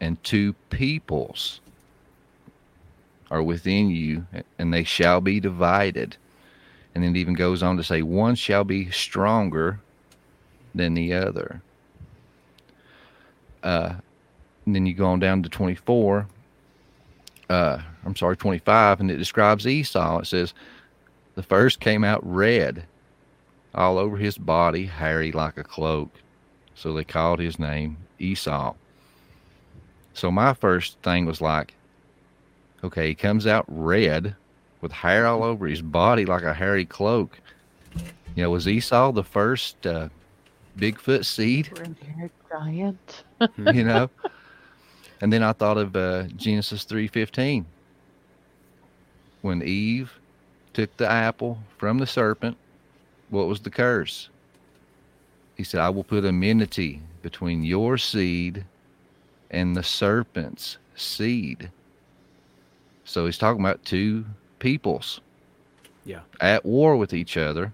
and 0.00 0.22
two 0.24 0.54
peoples 0.70 1.60
are 3.30 3.42
within 3.42 3.90
you, 3.90 4.26
and 4.58 4.72
they 4.72 4.84
shall 4.84 5.20
be 5.20 5.38
divided. 5.40 6.16
And 6.94 7.04
then 7.04 7.14
it 7.14 7.18
even 7.18 7.34
goes 7.34 7.62
on 7.62 7.76
to 7.76 7.84
say, 7.84 8.00
One 8.00 8.34
shall 8.34 8.64
be 8.64 8.90
stronger 8.90 9.80
than 10.74 10.94
the 10.94 11.12
other. 11.12 11.60
Uh, 13.62 13.94
and 14.64 14.74
then 14.74 14.86
you 14.86 14.94
go 14.94 15.06
on 15.06 15.20
down 15.20 15.42
to 15.42 15.50
24. 15.50 16.26
Uh, 17.50 17.82
I'm 18.06 18.14
sorry, 18.14 18.36
25, 18.36 19.00
and 19.00 19.10
it 19.10 19.16
describes 19.16 19.66
Esau. 19.66 20.20
It 20.20 20.26
says, 20.26 20.54
The 21.34 21.42
first 21.42 21.80
came 21.80 22.04
out 22.04 22.20
red, 22.24 22.84
all 23.74 23.98
over 23.98 24.16
his 24.16 24.38
body, 24.38 24.86
hairy 24.86 25.32
like 25.32 25.58
a 25.58 25.64
cloak. 25.64 26.10
So 26.76 26.94
they 26.94 27.04
called 27.04 27.40
his 27.40 27.58
name 27.58 27.96
Esau. 28.20 28.74
So 30.14 30.30
my 30.30 30.54
first 30.54 30.96
thing 31.02 31.26
was 31.26 31.40
like, 31.40 31.74
okay, 32.84 33.08
he 33.08 33.14
comes 33.14 33.46
out 33.46 33.64
red 33.68 34.36
with 34.80 34.92
hair 34.92 35.26
all 35.26 35.42
over 35.42 35.66
his 35.66 35.82
body 35.82 36.24
like 36.24 36.44
a 36.44 36.54
hairy 36.54 36.84
cloak. 36.84 37.38
You 38.36 38.44
know, 38.44 38.50
was 38.50 38.68
Esau 38.68 39.12
the 39.12 39.24
first 39.24 39.86
uh, 39.86 40.08
Bigfoot 40.78 41.24
seed? 41.24 41.70
Giant. 42.50 43.24
you 43.58 43.84
know. 43.84 44.08
And 45.20 45.32
then 45.32 45.42
I 45.42 45.52
thought 45.52 45.76
of 45.76 45.94
uh, 45.94 46.24
Genesis 46.36 46.84
three 46.84 47.08
fifteen, 47.08 47.66
when 49.42 49.62
Eve 49.62 50.12
took 50.72 50.96
the 50.96 51.08
apple 51.10 51.58
from 51.78 51.98
the 51.98 52.06
serpent. 52.06 52.56
What 53.28 53.46
was 53.46 53.60
the 53.60 53.70
curse? 53.70 54.28
He 55.56 55.64
said, 55.64 55.80
"I 55.80 55.90
will 55.90 56.04
put 56.04 56.24
enmity 56.24 57.00
between 57.22 57.62
your 57.62 57.98
seed 57.98 58.64
and 59.50 59.76
the 59.76 59.82
serpent's 59.82 60.78
seed." 60.96 61.70
So 63.04 63.26
he's 63.26 63.38
talking 63.38 63.60
about 63.60 63.84
two 63.84 64.24
peoples 64.58 65.20
Yeah. 66.04 66.20
at 66.40 66.64
war 66.64 66.96
with 66.96 67.12
each 67.12 67.36
other. 67.36 67.72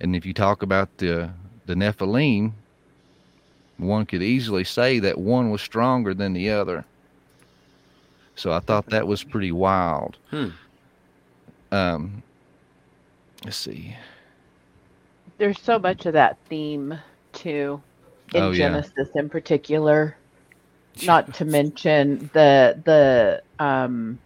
And 0.00 0.14
if 0.14 0.26
you 0.26 0.34
talk 0.34 0.62
about 0.62 0.98
the 0.98 1.30
the 1.64 1.74
Nephilim, 1.74 2.52
one 3.78 4.06
could 4.06 4.22
easily 4.22 4.64
say 4.64 4.98
that 5.00 5.18
one 5.18 5.50
was 5.50 5.62
stronger 5.62 6.14
than 6.14 6.32
the 6.32 6.50
other. 6.50 6.84
So 8.34 8.52
I 8.52 8.60
thought 8.60 8.88
that 8.90 9.06
was 9.06 9.24
pretty 9.24 9.52
wild. 9.52 10.18
Hmm. 10.30 10.50
Um, 11.72 12.22
let's 13.44 13.56
see. 13.56 13.96
There's 15.38 15.60
so 15.60 15.78
much 15.78 16.06
of 16.06 16.12
that 16.14 16.38
theme 16.48 16.98
too 17.32 17.82
in 18.32 18.42
Oh, 18.42 18.50
yeah. 18.50 18.80
Genesis 18.80 19.08
in 19.14 19.28
particular. 19.28 20.18
Not 21.02 21.34
to 21.34 21.44
mention 21.44 22.30
the 22.32 22.80
the 22.84 23.42
um 23.64 24.20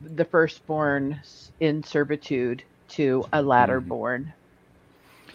the 0.00 0.24
firstborn 0.24 1.14
s- 1.14 1.50
in 1.60 1.82
servitude 1.82 2.64
to 2.88 3.24
a 3.32 3.42
latter 3.42 3.80
Mm-hmm. 3.80 3.88
born. 3.88 4.34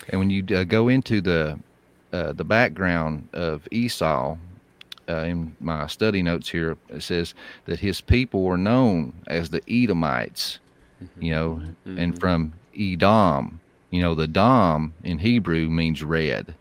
And 0.10 0.20
when 0.20 0.30
you 0.30 0.44
uh, 0.56 0.64
go 0.64 0.88
into 0.88 1.22
the 1.22 1.60
uh, 2.14 2.34
the 2.34 2.44
background 2.44 3.28
of 3.34 3.68
Esau, 3.72 4.38
uh, 5.10 5.14
in 5.24 5.56
my 5.60 5.88
study 5.88 6.22
notes 6.22 6.50
here, 6.50 6.78
it 6.90 7.02
says 7.04 7.34
that 7.66 7.80
his 7.80 8.02
people 8.02 8.44
were 8.44 8.58
known 8.58 9.14
as 9.28 9.50
the 9.50 9.62
Edomites, 9.70 10.60
you 11.20 11.32
know, 11.32 11.62
and 11.86 12.20
from 12.20 12.54
Edom, 12.78 13.60
you 13.90 14.02
know, 14.02 14.16
the 14.16 14.28
Dom 14.28 14.94
in 15.04 15.18
Hebrew 15.20 15.70
means 15.70 16.04
red. 16.04 16.54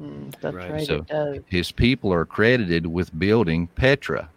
Mm, 0.00 0.32
that's 0.40 0.54
Right. 0.56 0.70
right, 0.72 0.86
So- 0.86 1.04
His 1.46 1.70
people 1.72 2.12
are 2.12 2.24
credited 2.24 2.86
with 2.86 3.18
building 3.18 3.66
Petra. 3.74 4.28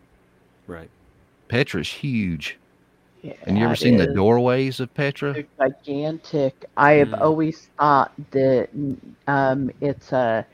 Right. 0.68 0.90
Petra's 1.48 1.88
huge. 1.90 2.58
Yeah, 3.26 3.34
And 3.46 3.58
you 3.58 3.66
ever 3.66 3.76
seen 3.76 3.98
the 3.98 4.08
doorways 4.08 4.80
of 4.80 4.94
Petra? 4.94 5.40
Gigantic. 5.60 6.66
I 6.78 6.94
have 6.94 7.14
Mm. 7.14 7.22
always 7.22 7.70
thought 7.80 8.14
that 8.32 8.70
um, 9.28 9.70
it's 9.82 10.12
a 10.14 10.46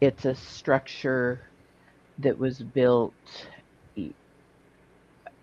it's 0.00 0.24
a 0.24 0.34
structure 0.34 1.40
that 2.18 2.38
was 2.38 2.62
built 2.62 3.48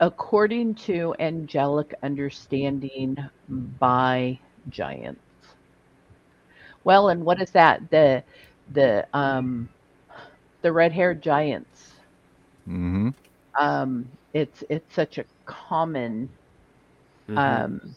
according 0.02 0.76
to 0.76 1.16
angelic 1.20 1.94
understanding 2.04 3.16
by 3.48 4.40
giants. 4.70 5.22
Well, 6.84 7.10
and 7.10 7.24
what 7.26 7.42
is 7.42 7.52
that? 7.52 7.90
The 7.92 8.24
the 8.72 9.08
um 9.14 9.70
the 10.62 10.72
red-haired 10.74 11.22
giants. 11.22 11.94
Mm-hmm. 12.68 13.10
Um, 13.60 14.12
it's 14.34 14.64
it's 14.70 14.94
such 14.94 15.18
a 15.18 15.26
common 15.46 16.30
Mhm. 17.32 17.64
um, 17.64 17.96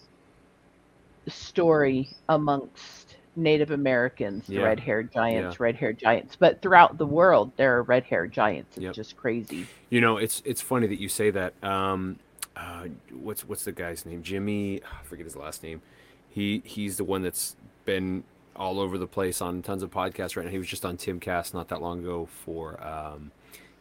story 1.28 2.08
amongst 2.28 3.16
Native 3.36 3.70
Americans, 3.72 4.48
Yeah. 4.48 4.62
red-haired 4.62 5.12
giants, 5.12 5.58
red-haired 5.58 5.98
giants. 5.98 6.36
But 6.36 6.62
throughout 6.62 6.98
the 6.98 7.06
world, 7.06 7.50
there 7.56 7.76
are 7.76 7.82
red-haired 7.82 8.30
giants. 8.32 8.76
It's 8.76 8.84
Yep. 8.84 8.94
just 8.94 9.16
crazy. 9.16 9.66
You 9.90 10.00
know, 10.00 10.18
it's 10.18 10.42
it's 10.44 10.60
funny 10.60 10.86
that 10.86 11.00
you 11.00 11.08
say 11.08 11.30
that. 11.30 11.54
Um, 11.64 12.18
uh, 12.56 12.86
what's 13.12 13.46
what's 13.48 13.64
the 13.64 13.72
guy's 13.72 14.06
name? 14.06 14.22
Jimmy. 14.22 14.80
I 14.82 15.02
forget 15.04 15.24
his 15.24 15.34
last 15.36 15.62
name. 15.62 15.82
He 16.30 16.62
he's 16.64 16.96
the 16.96 17.04
one 17.04 17.22
that's 17.22 17.56
been 17.84 18.22
all 18.56 18.78
over 18.78 18.98
the 18.98 19.06
place 19.08 19.40
on 19.42 19.62
tons 19.62 19.82
of 19.82 19.90
podcasts 19.90 20.36
right 20.36 20.44
now. 20.44 20.52
He 20.52 20.58
was 20.58 20.68
just 20.68 20.84
on 20.84 20.96
Timcast 20.96 21.54
not 21.54 21.68
that 21.68 21.82
long 21.82 22.00
ago 22.00 22.26
for. 22.26 22.80
Um, 22.86 23.32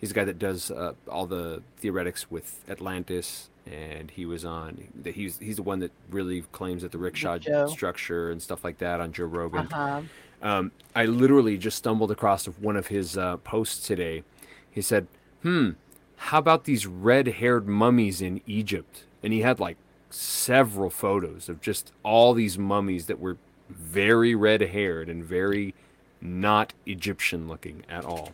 he's 0.03 0.09
the 0.09 0.15
guy 0.15 0.25
that 0.25 0.37
does 0.37 0.69
uh, 0.69 0.91
all 1.07 1.25
the 1.25 1.63
theoretics 1.77 2.29
with 2.29 2.59
Atlantis, 2.67 3.49
and 3.65 4.11
he 4.11 4.25
was 4.25 4.43
on. 4.43 4.89
He's 5.05 5.39
he's 5.39 5.55
the 5.55 5.63
one 5.63 5.79
that 5.79 5.91
really 6.09 6.41
claims 6.51 6.81
that 6.81 6.91
the 6.91 6.97
Richat 6.97 7.39
Joe. 7.39 7.67
structure 7.67 8.29
and 8.29 8.41
stuff 8.41 8.65
like 8.65 8.79
that 8.79 8.99
on 8.99 9.13
Joe 9.13 9.23
Rogan. 9.23 9.69
Uh-huh. 9.71 10.01
Um, 10.41 10.71
I 10.93 11.05
literally 11.05 11.57
just 11.57 11.77
stumbled 11.77 12.11
across 12.11 12.47
one 12.47 12.75
of 12.75 12.87
his 12.87 13.17
uh, 13.17 13.37
posts 13.37 13.87
today. 13.87 14.23
He 14.69 14.81
said, 14.81 15.07
"Hmm, 15.41 15.69
how 16.17 16.39
about 16.39 16.65
these 16.65 16.85
red-haired 16.85 17.65
mummies 17.65 18.21
in 18.21 18.41
Egypt?" 18.45 19.05
And 19.23 19.31
he 19.31 19.39
had 19.39 19.61
like 19.61 19.77
several 20.09 20.89
photos 20.89 21.47
of 21.47 21.61
just 21.61 21.93
all 22.03 22.33
these 22.33 22.57
mummies 22.57 23.05
that 23.05 23.21
were 23.21 23.37
very 23.69 24.35
red-haired 24.35 25.07
and 25.07 25.23
very 25.23 25.73
not 26.19 26.73
Egyptian-looking 26.85 27.85
at 27.87 28.03
all. 28.03 28.33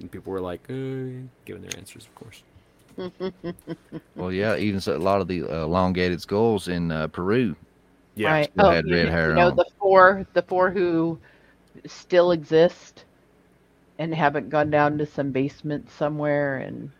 And 0.00 0.10
people 0.10 0.32
were 0.32 0.40
like, 0.40 0.60
uh, 0.68 1.26
giving 1.44 1.62
their 1.62 1.76
answers, 1.78 2.06
of 2.06 2.14
course. 2.14 2.42
Well, 4.16 4.32
yeah, 4.32 4.56
even 4.56 4.80
so, 4.80 4.96
a 4.96 4.98
lot 4.98 5.20
of 5.20 5.28
the 5.28 5.44
uh, 5.44 5.64
elongated 5.64 6.20
skulls 6.20 6.66
in 6.68 6.90
uh, 6.90 7.06
Peru. 7.08 7.54
Yeah, 8.16 8.32
right. 8.32 8.50
still 8.52 8.66
Oh, 8.66 8.70
had 8.70 8.86
you, 8.86 8.94
red 8.96 9.08
hair 9.08 9.28
you 9.30 9.34
know 9.36 9.48
on. 9.50 9.56
the 9.56 9.66
four, 9.78 10.26
the 10.34 10.42
four 10.42 10.70
who 10.70 11.18
still 11.86 12.32
exist 12.32 13.04
and 13.98 14.12
haven't 14.14 14.50
gone 14.50 14.70
down 14.70 14.98
to 14.98 15.06
some 15.06 15.30
basement 15.30 15.88
somewhere 15.90 16.58
in 16.60 16.90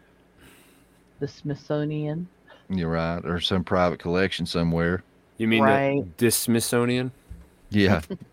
the 1.20 1.26
Smithsonian. 1.26 2.28
You're 2.70 2.90
right, 2.90 3.24
or 3.24 3.40
some 3.40 3.64
private 3.64 3.98
collection 3.98 4.46
somewhere. 4.46 5.02
you 5.38 5.48
mean 5.48 5.64
Right. 5.64 6.04
the 6.18 6.30
Smithsonian? 6.30 7.10
Yeah. 7.70 8.02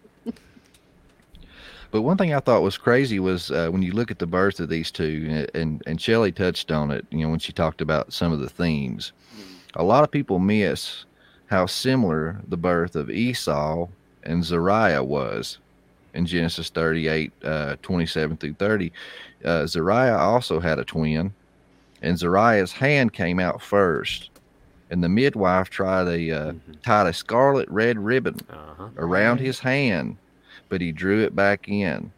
but 1.95 2.01
one 2.01 2.17
thing 2.17 2.33
I 2.33 2.41
thought 2.41 2.61
was 2.61 2.77
crazy 2.77 3.19
was 3.19 3.51
uh, 3.51 3.69
when 3.69 3.81
you 3.81 3.93
look 3.93 4.11
at 4.11 4.19
the 4.19 4.27
birth 4.27 4.59
of 4.59 4.67
these 4.67 4.91
two, 4.91 5.47
and 5.55 5.81
and 5.87 6.01
Shelley 6.01 6.33
touched 6.33 6.69
on 6.71 6.91
it. 6.91 7.05
You 7.09 7.19
know, 7.19 7.29
when 7.29 7.39
she 7.39 7.53
talked 7.53 7.79
about 7.79 8.11
some 8.11 8.33
of 8.33 8.39
the 8.39 8.49
themes, 8.49 9.13
a 9.75 9.83
lot 9.83 10.03
of 10.03 10.11
people 10.11 10.37
miss 10.39 11.05
how 11.47 11.65
similar 11.67 12.41
the 12.49 12.57
birth 12.57 12.97
of 12.97 13.09
Esau 13.09 13.87
and 14.23 14.43
Zariah 14.43 15.05
was 15.05 15.59
in 16.13 16.25
Genesis 16.25 16.69
38, 16.69 17.31
uh, 17.43 17.75
27 17.81 18.35
through 18.37 18.53
30. 18.55 18.91
Uh, 19.45 19.63
Zariah 19.63 20.17
also 20.17 20.59
had 20.59 20.79
a 20.79 20.83
twin, 20.83 21.33
and 22.01 22.17
Zariah's 22.17 22.71
hand 22.73 23.13
came 23.13 23.39
out 23.39 23.61
first. 23.61 24.31
And 24.91 25.03
the 25.03 25.09
midwife 25.09 25.69
tried 25.69 26.07
a 26.07 26.31
uh, 26.31 26.53
tied 26.83 27.07
a 27.07 27.13
scarlet 27.13 27.69
red 27.69 27.97
ribbon 27.97 28.39
Uh-huh. 28.49 28.89
around 28.97 29.39
his 29.39 29.59
hand, 29.59 30.17
but 30.69 30.81
he 30.81 30.91
drew 30.91 31.23
it 31.23 31.35
back 31.35 31.67
in. 31.67 32.11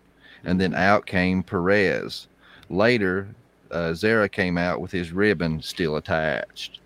And 0.45 0.59
then 0.59 0.73
out 0.73 1.05
came 1.05 1.43
Perez. 1.43 2.27
Later, 2.69 3.35
uh, 3.71 3.93
Zerah 3.93 4.29
came 4.29 4.57
out 4.57 4.81
with 4.81 4.91
his 4.91 5.11
ribbon 5.11 5.61
still 5.61 5.95
attached. 5.97 6.79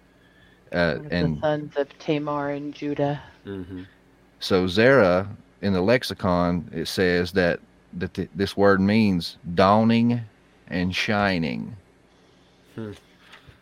Uh, 0.72 0.99
and 1.09 1.38
the 1.41 1.47
sons 1.47 1.78
of 1.78 1.97
Tamar 1.99 2.49
and 2.49 2.74
Judah. 2.74 3.22
hmm 3.43 3.84
so 4.39 4.68
Zerah 4.68 5.38
in 5.62 5.74
the 5.74 5.82
lexicon 5.82 6.70
it 6.74 6.88
says 6.88 7.32
that 7.34 7.59
that 7.93 8.14
th- 8.14 8.30
this 8.36 8.55
word 8.57 8.82
means 8.82 9.38
dawning 9.55 10.22
and 10.68 10.95
shining. 10.95 11.78
Hmm. 12.76 12.91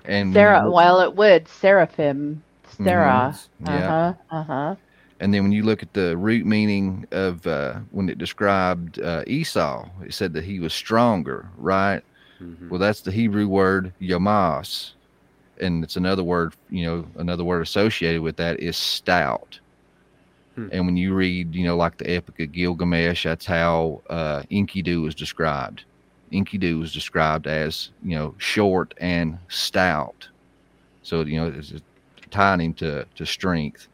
And 0.06 0.34
Sarah, 0.34 0.70
well, 0.72 1.00
it 1.02 1.16
would. 1.16 1.48
Seraphim. 1.48 2.44
Sarah. 2.84 3.40
Mm-hmm. 3.62 3.66
Yeah. 3.66 3.70
Uh 3.70 3.82
huh. 3.82 4.14
Uh 4.32 4.44
huh. 4.44 4.76
And 5.20 5.34
then 5.34 5.44
when 5.44 5.52
you 5.52 5.64
look 5.64 5.84
at 5.84 5.94
the 5.94 6.16
root 6.18 6.46
meaning 6.46 7.06
of 7.12 7.46
uh, 7.48 7.80
when 7.92 8.10
it 8.10 8.18
described 8.18 9.00
uh, 9.00 9.24
Esau, 9.28 9.90
it 10.06 10.14
said 10.14 10.34
that 10.34 10.44
he 10.46 10.60
was 10.60 10.74
stronger, 10.74 11.52
right? 11.58 12.02
hmm 12.40 12.70
Well, 12.70 12.80
that's 12.80 13.02
the 13.02 13.12
Hebrew 13.12 13.48
word 13.48 13.94
yamas, 14.02 14.94
and 15.60 15.84
it's 15.84 15.98
another 15.98 16.24
word. 16.24 16.54
You 16.70 16.86
know, 16.86 17.08
another 17.16 17.44
word 17.44 17.62
associated 17.62 18.22
with 18.22 18.38
that 18.38 18.60
is 18.60 18.78
stout. 18.78 19.60
Hmm. 20.56 20.68
And 20.72 20.86
when 20.86 20.98
you 20.98 21.14
read, 21.14 21.56
you 21.56 21.64
know, 21.66 21.78
like 21.78 21.98
the 21.98 22.10
Epic 22.10 22.40
of 22.40 22.52
Gilgamesh, 22.52 23.24
that's 23.24 23.46
how 23.46 24.02
uh, 24.10 24.44
Enkidu 24.52 25.08
is 25.08 25.16
described. 25.16 25.86
Enkidu 26.32 26.80
was 26.80 26.94
described 26.94 27.48
as, 27.48 27.92
you 28.04 28.16
know, 28.16 28.36
short 28.38 28.94
and 29.00 29.40
stout. 29.50 30.28
So, 31.02 31.22
you 31.22 31.40
know, 31.40 31.48
it's 31.56 31.74
tying 32.32 32.62
him 32.62 32.74
to, 32.76 33.06
to 33.16 33.26
strength. 33.26 33.88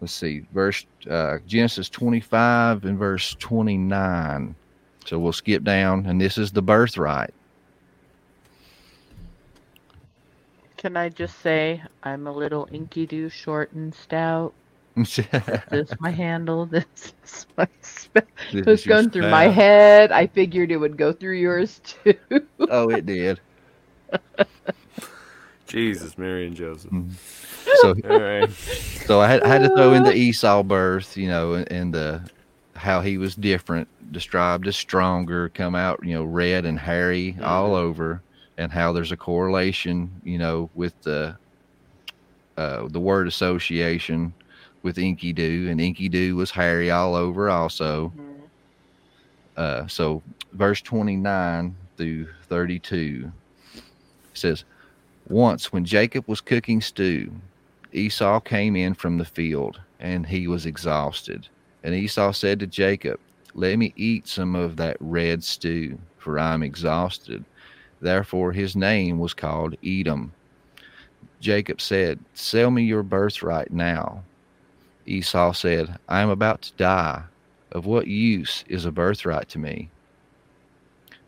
Let's 0.00 0.12
see, 0.12 0.44
verse 0.52 0.86
uh, 1.10 1.38
Genesis 1.46 1.88
25 1.88 2.84
and 2.84 2.98
verse 2.98 3.34
29. 3.38 4.54
So 5.06 5.18
we'll 5.18 5.32
skip 5.32 5.64
down, 5.64 6.06
and 6.06 6.20
this 6.20 6.38
is 6.38 6.52
the 6.52 6.62
birthright. 6.62 7.34
Can 10.76 10.96
I 10.96 11.08
just 11.08 11.40
say 11.40 11.82
I'm 12.04 12.28
a 12.28 12.32
little 12.32 12.66
Enkidu, 12.66 13.32
short 13.32 13.72
and 13.72 13.92
stout. 13.92 14.54
This 14.94 15.18
is 15.72 15.92
my 16.00 16.10
handle. 16.10 16.66
This 16.66 16.86
is 17.24 17.46
my 17.56 17.66
spell. 17.80 18.22
This 18.52 18.60
It 18.60 18.66
was 18.66 18.86
going 18.86 19.10
through 19.10 19.30
my 19.30 19.48
head. 19.48 20.12
I 20.12 20.26
figured 20.26 20.70
it 20.70 20.76
would 20.76 20.96
go 20.96 21.12
through 21.12 21.38
yours 21.38 21.80
too. 21.84 22.14
oh, 22.60 22.90
it 22.90 23.06
did. 23.06 23.40
Jesus, 25.68 26.18
Mary 26.18 26.46
and 26.46 26.56
Joseph. 26.56 26.92
So, 27.76 27.94
All 28.04 28.18
right. 28.18 28.50
so 29.06 29.20
I 29.20 29.28
had, 29.28 29.42
I 29.42 29.48
had 29.48 29.62
to 29.62 29.68
throw 29.70 29.92
in 29.92 30.02
the 30.02 30.14
Esau 30.16 30.62
birth, 30.62 31.16
you 31.16 31.28
know, 31.28 31.54
and, 31.54 31.70
and 31.70 31.94
the 31.94 32.28
how 32.74 33.00
he 33.00 33.18
was 33.18 33.34
different, 33.34 33.88
described 34.12 34.66
as 34.66 34.76
stronger, 34.76 35.48
come 35.50 35.74
out, 35.74 36.00
you 36.02 36.14
know, 36.14 36.24
red 36.24 36.64
and 36.64 36.78
hairy 36.78 37.36
all 37.42 37.74
over, 37.74 38.22
and 38.56 38.72
how 38.72 38.92
there's 38.92 39.12
a 39.12 39.16
correlation, 39.16 40.10
you 40.24 40.38
know, 40.38 40.70
with 40.74 40.94
the 41.02 41.36
uh, 42.56 42.88
the 42.88 43.00
word 43.00 43.28
association 43.28 44.32
with 44.82 44.96
Enkidu, 44.96 45.70
and 45.70 45.80
Enkidu 45.80 46.34
was 46.34 46.50
hairy 46.50 46.90
all 46.90 47.14
over 47.14 47.50
also. 47.50 48.12
Uh, 49.56 49.86
so 49.88 50.22
verse 50.52 50.80
29 50.82 51.76
through 51.96 52.28
32 52.48 53.30
says, 54.34 54.64
Once 55.28 55.70
when 55.70 55.84
Jacob 55.84 56.24
was 56.26 56.40
cooking 56.40 56.80
stew, 56.80 57.30
Esau 57.92 58.40
came 58.40 58.74
in 58.74 58.94
from 58.94 59.18
the 59.18 59.24
field, 59.26 59.78
and 60.00 60.26
he 60.26 60.48
was 60.48 60.64
exhausted. 60.64 61.46
And 61.84 61.94
Esau 61.94 62.32
said 62.32 62.60
to 62.60 62.66
Jacob, 62.66 63.20
Let 63.54 63.78
me 63.78 63.92
eat 63.94 64.26
some 64.26 64.54
of 64.54 64.76
that 64.76 64.96
red 65.00 65.44
stew, 65.44 65.98
for 66.16 66.38
I 66.38 66.54
am 66.54 66.62
exhausted. 66.62 67.44
Therefore 68.00 68.52
his 68.52 68.74
name 68.74 69.18
was 69.18 69.34
called 69.34 69.76
Edom. 69.84 70.32
Jacob 71.40 71.80
said, 71.80 72.18
Sell 72.32 72.70
me 72.70 72.84
your 72.84 73.02
birthright 73.02 73.70
now. 73.70 74.22
Esau 75.04 75.52
said, 75.52 75.98
I 76.08 76.20
am 76.20 76.30
about 76.30 76.62
to 76.62 76.72
die. 76.74 77.22
Of 77.72 77.84
what 77.84 78.06
use 78.06 78.64
is 78.66 78.86
a 78.86 78.92
birthright 78.92 79.48
to 79.50 79.58
me? 79.58 79.90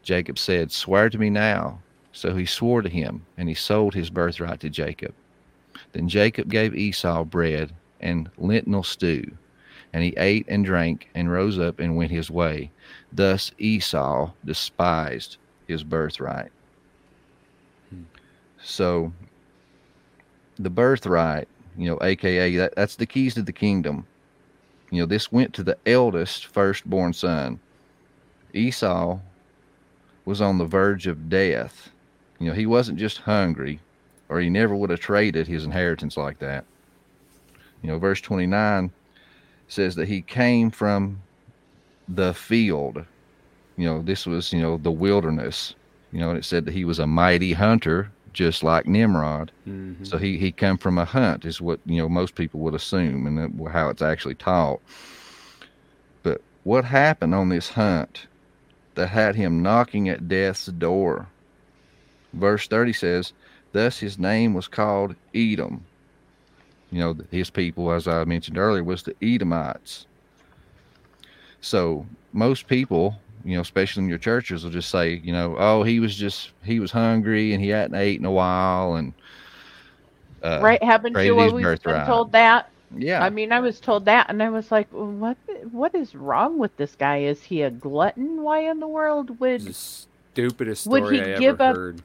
Jacob 0.02 0.38
said, 0.38 0.72
Swear 0.72 1.10
to 1.10 1.18
me 1.18 1.28
now. 1.28 1.80
So 2.12 2.34
he 2.34 2.46
swore 2.46 2.82
to 2.82 2.88
him, 2.88 3.24
and 3.36 3.48
he 3.48 3.54
sold 3.54 3.94
his 3.94 4.10
birthright 4.10 4.60
to 4.60 4.70
Jacob. 4.70 5.14
Then 5.92 6.08
Jacob 6.08 6.50
gave 6.50 6.74
Esau 6.74 7.24
bread 7.24 7.72
and 8.00 8.30
lentil 8.38 8.82
stew, 8.82 9.30
and 9.92 10.02
he 10.02 10.14
ate 10.16 10.46
and 10.48 10.64
drank 10.64 11.08
and 11.14 11.30
rose 11.30 11.58
up 11.58 11.78
and 11.78 11.96
went 11.96 12.10
his 12.10 12.30
way. 12.30 12.70
Thus 13.12 13.52
Esau 13.58 14.32
despised 14.44 15.36
his 15.66 15.84
birthright. 15.84 16.50
So 18.62 19.12
the 20.58 20.70
birthright, 20.70 21.48
you 21.76 21.88
know, 21.88 21.98
aka 22.02 22.56
that, 22.56 22.74
that's 22.76 22.96
the 22.96 23.06
keys 23.06 23.34
to 23.34 23.42
the 23.42 23.52
kingdom. 23.52 24.06
You 24.90 25.00
know, 25.00 25.06
this 25.06 25.32
went 25.32 25.54
to 25.54 25.62
the 25.62 25.78
eldest 25.86 26.46
firstborn 26.46 27.12
son. 27.12 27.60
Esau 28.52 29.18
was 30.24 30.40
on 30.40 30.58
the 30.58 30.64
verge 30.64 31.06
of 31.06 31.28
death. 31.28 31.90
You 32.40 32.46
know, 32.46 32.54
he 32.54 32.66
wasn't 32.66 32.98
just 32.98 33.18
hungry, 33.18 33.78
or 34.28 34.40
he 34.40 34.50
never 34.50 34.74
would 34.74 34.90
have 34.90 35.00
traded 35.00 35.46
his 35.46 35.64
inheritance 35.64 36.16
like 36.16 36.38
that. 36.40 36.64
You 37.82 37.90
know, 37.90 37.98
verse 37.98 38.20
29 38.20 38.90
says 39.68 39.94
that 39.94 40.08
he 40.08 40.22
came 40.22 40.70
from 40.70 41.20
the 42.08 42.34
field. 42.34 43.04
You 43.76 43.86
know, 43.86 44.02
this 44.02 44.26
was, 44.26 44.52
you 44.52 44.60
know, 44.60 44.78
the 44.78 44.90
wilderness. 44.90 45.74
You 46.12 46.18
know, 46.20 46.30
and 46.30 46.38
it 46.38 46.44
said 46.44 46.64
that 46.64 46.74
he 46.74 46.84
was 46.84 46.98
a 46.98 47.06
mighty 47.06 47.52
hunter, 47.52 48.10
just 48.32 48.62
like 48.64 48.86
Nimrod. 48.86 49.52
Mhm. 49.68 50.04
So 50.06 50.18
he 50.18 50.38
he 50.38 50.50
come 50.50 50.76
from 50.76 50.98
a 50.98 51.04
hunt 51.04 51.44
is 51.44 51.60
what 51.60 51.78
you 51.86 51.98
know 51.98 52.08
most 52.08 52.34
people 52.34 52.60
would 52.60 52.74
assume, 52.74 53.26
and 53.26 53.68
how 53.68 53.90
it's 53.90 54.02
actually 54.02 54.34
taught. 54.34 54.80
But 56.22 56.40
what 56.64 56.84
happened 56.84 57.34
on 57.34 57.48
this 57.48 57.70
hunt 57.70 58.26
that 58.96 59.08
had 59.08 59.36
him 59.36 59.62
knocking 59.62 60.08
at 60.08 60.28
death's 60.28 60.66
door? 60.66 61.28
Verse 62.32 62.66
thirty 62.68 62.92
says, 62.92 63.32
"Thus 63.72 63.98
his 63.98 64.18
name 64.18 64.54
was 64.54 64.68
called 64.68 65.14
Edom." 65.34 65.84
You 66.92 67.00
know, 67.00 67.16
his 67.30 67.50
people, 67.50 67.92
as 67.92 68.08
I 68.08 68.24
mentioned 68.24 68.58
earlier, 68.58 68.82
was 68.82 69.02
the 69.02 69.14
Edomites. 69.22 70.06
So 71.60 72.06
most 72.32 72.66
people, 72.66 73.16
you 73.44 73.54
know, 73.54 73.60
especially 73.60 74.02
in 74.04 74.08
your 74.08 74.18
churches, 74.18 74.64
will 74.64 74.70
just 74.70 74.90
say, 74.90 75.20
you 75.22 75.32
know, 75.32 75.56
oh, 75.58 75.82
he 75.82 76.00
was 76.00 76.16
just 76.16 76.50
he 76.64 76.80
was 76.80 76.90
hungry 76.90 77.52
and 77.52 77.62
he 77.62 77.68
hadn't 77.68 77.96
ate 77.96 78.18
in 78.18 78.24
a 78.24 78.30
while, 78.30 78.94
and 78.94 79.12
uh, 80.42 80.60
right? 80.62 80.82
Haven't 80.82 81.12
you 81.16 81.38
his 81.38 81.52
always 81.52 81.52
been 81.52 81.62
birthright. 81.62 82.06
told 82.06 82.32
that? 82.32 82.70
Yeah, 82.96 83.22
I 83.22 83.30
mean, 83.30 83.52
I 83.52 83.60
was 83.60 83.78
told 83.78 84.04
that, 84.06 84.28
and 84.30 84.42
I 84.42 84.50
was 84.50 84.72
like, 84.72 84.88
"What? 84.90 85.36
What 85.70 85.94
is 85.94 86.14
wrong 86.14 86.58
with 86.58 86.76
this 86.76 86.96
guy? 86.96 87.18
Is 87.18 87.42
he 87.42 87.62
a 87.62 87.70
glutton? 87.70 88.42
Why 88.42 88.68
in 88.68 88.80
the 88.80 88.88
world 88.88 89.38
would 89.38 89.60
the 89.60 89.72
stupidest 89.72 90.88
Would 90.88 91.04
story 91.04 91.16
he 91.18 91.22
I 91.22 91.26
ever 91.28 91.40
give 91.40 91.60
up- 91.60 91.76
heard. 91.76 92.02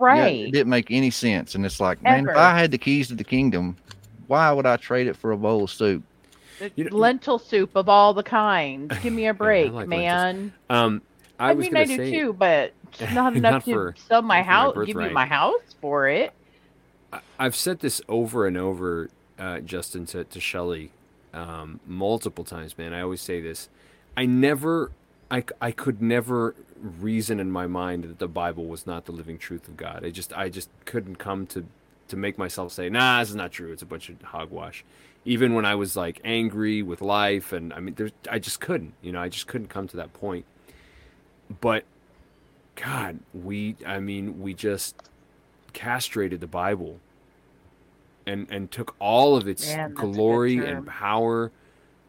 Yeah, 0.00 0.06
right?" 0.06 0.40
it 0.46 0.52
didn't 0.52 0.70
make 0.70 0.90
any 0.90 1.10
sense. 1.10 1.54
And 1.54 1.64
it's 1.66 1.80
like, 1.80 2.02
man, 2.02 2.28
if 2.28 2.36
I 2.36 2.58
had 2.58 2.70
the 2.70 2.78
keys 2.78 3.08
to 3.08 3.14
the 3.14 3.24
kingdom, 3.24 3.76
why 4.26 4.50
would 4.52 4.66
I 4.66 4.76
trade 4.76 5.06
it 5.06 5.16
for 5.16 5.32
a 5.32 5.36
bowl 5.36 5.64
of 5.64 5.70
soup? 5.70 6.02
You 6.76 6.84
know- 6.84 6.96
Lentil 6.96 7.38
soup 7.38 7.74
of 7.74 7.88
all 7.88 8.14
the 8.14 8.22
kinds. 8.22 8.96
Give 9.02 9.12
me 9.12 9.26
a 9.26 9.34
break, 9.44 9.72
like 9.72 9.88
lentils. 9.88 9.90
man. 9.90 10.52
Um, 10.70 11.02
I, 11.40 11.50
I, 11.50 11.52
was 11.54 11.66
mean, 11.66 11.76
I 11.76 11.84
do 11.84 11.96
say, 11.96 12.10
too, 12.12 12.32
but 12.32 12.72
not 13.00 13.12
Not 13.14 13.36
enough 13.36 13.64
for- 13.64 13.92
to 13.92 14.00
sell 14.02 14.22
my 14.22 14.38
not 14.42 14.44
for 14.44 14.48
my 14.48 14.52
house. 14.52 14.86
Give 14.86 14.96
me 14.96 15.08
my 15.10 15.26
house 15.26 15.74
for 15.80 16.08
it. 16.08 16.32
I- 17.12 17.20
I've 17.38 17.56
said 17.56 17.80
this 17.80 18.00
over 18.08 18.46
and 18.46 18.56
over, 18.56 19.10
uh, 19.38 19.58
Justin, 19.60 20.06
to, 20.06 20.24
to 20.24 20.40
Shelly, 20.40 20.90
um, 21.34 21.80
multiple 21.86 22.44
times, 22.44 22.78
man. 22.78 22.92
I 22.94 23.00
always 23.00 23.20
say 23.20 23.40
this. 23.40 23.68
I 24.16 24.26
never, 24.26 24.92
I, 25.30 25.42
I 25.60 25.72
could 25.72 26.00
never 26.00 26.54
reason 26.82 27.40
in 27.40 27.50
my 27.50 27.66
mind 27.66 28.04
that 28.04 28.18
the 28.18 28.28
Bible 28.28 28.66
was 28.66 28.86
not 28.86 29.06
the 29.06 29.12
living 29.12 29.38
truth 29.38 29.68
of 29.68 29.76
God. 29.76 30.04
I 30.04 30.10
just, 30.10 30.32
I 30.32 30.48
just 30.48 30.68
couldn't 30.84 31.16
come 31.16 31.46
to, 31.48 31.64
to 32.08 32.16
make 32.16 32.36
myself 32.36 32.72
say, 32.72 32.88
nah, 32.88 33.20
this 33.20 33.30
is 33.30 33.36
not 33.36 33.52
true. 33.52 33.72
It's 33.72 33.82
a 33.82 33.86
bunch 33.86 34.08
of 34.08 34.20
hogwash. 34.22 34.84
Even 35.24 35.54
when 35.54 35.64
I 35.64 35.76
was 35.76 35.96
like 35.96 36.20
angry 36.24 36.82
with 36.82 37.00
life, 37.00 37.52
and 37.52 37.72
I 37.72 37.80
mean, 37.80 37.94
there's, 37.94 38.12
I 38.30 38.38
just 38.38 38.60
couldn't, 38.60 38.94
you 39.00 39.12
know, 39.12 39.22
I 39.22 39.28
just 39.28 39.46
couldn't 39.46 39.68
come 39.68 39.86
to 39.88 39.96
that 39.96 40.12
point. 40.12 40.44
But, 41.60 41.84
God, 42.74 43.20
we, 43.32 43.76
I 43.86 44.00
mean, 44.00 44.40
we 44.40 44.52
just 44.54 44.96
castrated 45.72 46.40
the 46.40 46.46
Bible 46.46 46.98
and 48.26 48.46
and 48.50 48.70
took 48.70 48.94
all 48.98 49.36
of 49.36 49.48
its 49.48 49.66
Man, 49.66 49.78
that's 49.78 49.92
a 49.92 49.94
good 49.94 50.14
glory 50.14 50.58
and 50.58 50.86
power, 50.86 51.50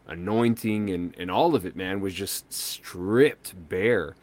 anointing 0.07 0.89
and 0.89 1.15
and 1.17 1.31
all 1.31 1.55
of 1.55 1.65
it, 1.65 1.75
man, 1.75 2.01
was 2.01 2.13
just 2.13 2.51
stripped 2.51 3.53
bare. 3.69 4.15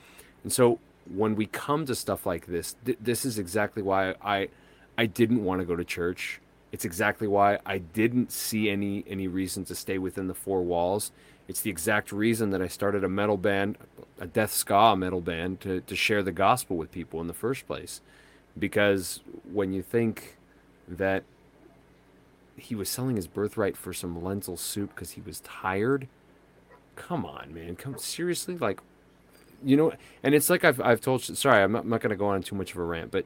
And 0.43 0.53
so 0.53 0.79
when 1.13 1.35
we 1.35 1.47
come 1.47 1.87
to 1.87 1.95
stuff 1.95 2.27
like 2.27 2.47
this, 2.47 2.77
th- 2.85 2.99
this 3.01 3.25
is 3.25 3.39
exactly 3.39 3.83
why 3.83 4.15
I 4.23 4.49
I 4.97 5.07
didn't 5.07 5.45
want 5.45 5.61
to 5.61 5.67
go 5.67 5.77
to 5.77 5.85
church. 5.85 6.41
It's 6.73 6.85
exactly 6.85 7.27
why 7.27 7.59
I 7.67 7.79
didn't 7.79 8.31
see 8.33 8.71
any 8.71 9.05
any 9.09 9.29
reason 9.29 9.65
to 9.67 9.75
stay 9.75 9.99
within 9.99 10.29
the 10.29 10.35
four 10.35 10.63
walls. 10.63 11.13
It's 11.49 11.63
the 11.63 11.71
exact 11.71 12.13
reason 12.13 12.51
that 12.51 12.63
I 12.63 12.69
started 12.69 13.03
a 13.03 13.09
metal 13.09 13.37
band, 13.37 13.77
a 14.21 14.27
death 14.27 14.53
ska 14.53 14.95
metal 14.97 15.21
band, 15.21 15.61
to, 15.63 15.81
to 15.81 15.97
share 15.97 16.23
the 16.23 16.31
gospel 16.31 16.77
with 16.77 16.93
people 16.93 17.21
in 17.21 17.27
the 17.27 17.35
first 17.35 17.67
place. 17.67 18.01
Because 18.57 19.21
when 19.51 19.73
you 19.73 19.83
think 19.83 20.37
that 20.87 21.25
he 22.57 22.75
was 22.75 22.89
selling 22.89 23.17
his 23.17 23.27
birthright 23.27 23.77
for 23.77 23.93
some 23.93 24.23
lentil 24.23 24.57
soup 24.57 24.95
because 24.95 25.13
he 25.13 25.23
was 25.23 25.41
tired, 25.41 26.07
come 26.95 27.25
on, 27.25 27.53
man, 27.53 27.75
come 27.75 27.99
seriously, 27.99 28.57
like, 28.57 28.81
you 29.65 29.77
know, 29.77 29.93
and 30.23 30.35
it's 30.35 30.51
like 30.51 30.65
I've 30.65 30.81
I've 30.81 31.01
told. 31.01 31.23
Sorry, 31.23 31.63
I'm 31.63 31.73
not, 31.73 31.85
I'm 31.85 31.89
not 31.89 32.01
going 32.01 32.11
to 32.11 32.17
go 32.17 32.27
on 32.27 32.43
too 32.43 32.55
much 32.55 32.73
of 32.73 32.79
a 32.79 32.85
rant, 32.85 33.11
but 33.11 33.25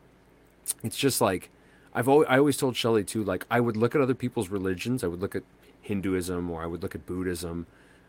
it's 0.83 0.97
just 0.97 1.21
like 1.21 1.51
I've 1.95 2.09
always, 2.09 2.27
I 2.29 2.39
always 2.39 2.57
told 2.57 2.77
Shelley 2.77 3.05
too. 3.05 3.23
Like 3.23 3.47
I 3.51 3.61
would 3.61 3.77
look 3.77 3.95
at 3.95 4.01
other 4.01 4.15
people's 4.15 4.49
religions. 4.49 5.05
I 5.05 5.07
would 5.07 5.21
look 5.21 5.37
at 5.37 5.45
Hinduism 5.81 6.51
or 6.51 6.63
I 6.63 6.67
would 6.67 6.83
look 6.83 6.95
at 6.95 7.07
Buddhism, 7.07 7.67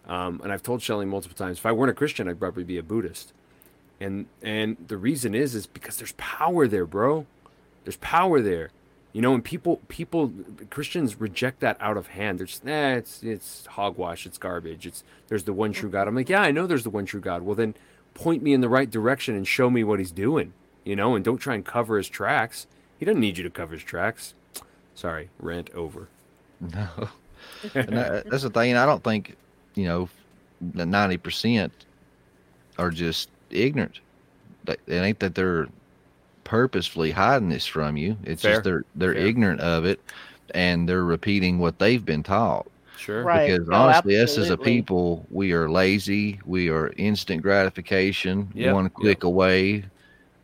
um, 0.08 0.42
and 0.44 0.52
I've 0.52 0.64
told 0.64 0.82
Shelley 0.82 1.06
multiple 1.06 1.38
times 1.38 1.60
if 1.60 1.66
I 1.66 1.72
weren't 1.72 1.92
a 1.92 1.94
Christian, 1.94 2.28
I'd 2.28 2.40
probably 2.40 2.64
be 2.64 2.78
a 2.78 2.84
Buddhist. 2.84 3.34
And 4.00 4.26
and 4.42 4.78
the 4.88 4.98
reason 4.98 5.36
is 5.36 5.56
is 5.56 5.68
because 5.68 5.98
there's 5.98 6.14
power 6.18 6.68
there, 6.68 6.86
bro. 6.86 7.26
There's 7.84 7.98
power 7.98 8.42
there. 8.42 8.72
You 9.14 9.22
know, 9.22 9.34
and 9.34 9.42
people 9.42 9.78
people 9.88 10.34
Christians 10.70 11.22
reject 11.22 11.62
that 11.62 11.78
out 11.80 11.96
of 11.96 12.08
hand. 12.08 12.40
They're 12.40 12.48
just, 12.48 12.66
nah, 12.66 12.96
it's 12.96 13.24
it's 13.24 13.66
hogwash, 13.66 14.26
it's 14.26 14.38
garbage. 14.38 14.86
It's 14.86 15.06
there's 15.30 15.46
the 15.46 15.54
one 15.54 15.72
true 15.72 15.90
God. 15.90 16.10
I'm 16.10 16.16
like, 16.16 16.28
yeah, 16.28 16.42
I 16.42 16.52
know 16.52 16.68
there's 16.68 16.84
the 16.84 16.90
one 16.90 17.06
true 17.06 17.22
God. 17.22 17.44
Well 17.44 17.56
then 17.56 17.76
point 18.16 18.42
me 18.42 18.54
in 18.54 18.62
the 18.62 18.70
right 18.70 18.90
direction 18.90 19.36
and 19.36 19.48
show 19.48 19.70
me 19.70 19.84
what 19.84 20.00
he's 20.00 20.12
doing. 20.12 20.54
You 20.84 20.96
know, 20.96 21.16
and 21.16 21.24
don't 21.24 21.38
try 21.38 21.54
and 21.56 21.64
cover 21.66 21.98
his 21.98 22.10
tracks. 22.10 22.66
He 23.00 23.06
doesn't 23.06 23.20
need 23.22 23.38
you 23.38 23.44
to 23.44 23.50
cover 23.52 23.74
his 23.74 23.84
tracks. 23.84 24.34
Sorry, 24.96 25.30
rant 25.40 25.70
over. 25.76 26.08
No, 26.62 26.88
and 27.76 27.90
that, 27.90 28.30
that's 28.30 28.44
the 28.44 28.50
thing. 28.50 28.76
I 28.78 28.86
don't 28.86 29.04
think 29.04 29.36
you 29.76 29.86
know 29.86 30.10
that 30.62 30.86
ninety 30.86 31.18
percent 31.18 31.72
are 32.78 32.90
just 32.90 33.30
ignorant. 33.52 34.00
They- 34.64 34.78
It 34.88 34.96
ain't 35.02 35.20
that 35.20 35.36
they're 35.36 35.68
purposefully 36.46 37.12
hiding 37.12 37.50
this 37.50 37.66
from 37.66 37.98
you. 37.98 38.18
It's 38.24 38.42
Fair. 38.42 38.54
just 38.54 38.64
they're 38.64 38.84
they're 38.96 39.14
Fair. 39.14 39.26
ignorant 39.28 39.60
of 39.62 39.84
it, 39.86 40.00
and 40.54 40.88
they're 40.88 41.04
repeating 41.04 41.60
what 41.60 41.78
they've 41.80 42.04
been 42.04 42.24
taught. 42.24 42.68
Sure. 42.98 43.24
Right. 43.24 43.52
Because 43.52 43.68
No, 43.68 43.76
honestly, 43.76 44.20
us 44.20 44.38
as 44.38 44.50
a 44.50 44.58
people, 44.58 45.26
we 45.30 45.52
are 45.54 45.70
lazy. 45.70 46.40
We 46.46 46.70
are 46.70 46.92
instant 46.98 47.42
gratification. 47.42 48.50
Yep, 48.54 48.74
One 48.74 48.84
yep. 48.86 48.94
click 48.94 49.24
away. 49.24 49.86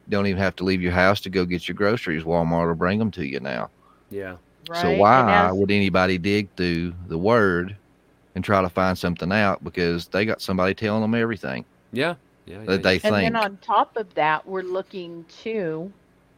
Don't 0.10 0.28
even 0.28 0.39
have 0.41 0.56
to 0.58 0.64
leave 0.64 0.82
your 0.82 0.91
house 0.91 1.22
to 1.22 1.30
go 1.30 1.45
get 1.45 1.68
your 1.68 1.76
groceries. 1.76 2.24
Walmart 2.24 2.68
will 2.68 2.76
bring 2.76 2.99
them 2.99 3.12
to 3.12 3.26
you 3.26 3.39
now. 3.39 3.70
Yeah. 4.10 4.36
Right? 4.70 4.82
So 4.82 4.95
why 4.97 5.47
as- 5.47 5.54
would 5.54 5.72
anybody 5.72 6.18
dig 6.18 6.49
through 6.56 6.93
the 7.08 7.18
word 7.18 7.76
and 8.36 8.43
try 8.43 8.62
to 8.62 8.70
find 8.70 8.97
something 8.97 9.32
out 9.32 9.64
because 9.64 10.08
they 10.08 10.26
got 10.26 10.41
somebody 10.41 10.74
telling 10.74 11.02
them 11.02 11.16
everything 11.16 11.66
Yeah. 11.91 12.16
Yeah. 12.45 12.60
yeah, 12.60 12.66
that 12.66 12.84
they 12.84 12.93
And 12.95 13.02
think. 13.02 13.14
then 13.34 13.36
on 13.36 13.58
top 13.58 13.95
of 13.97 14.14
that, 14.16 14.45
we're 14.47 14.62
looking 14.64 15.26
too 15.26 15.91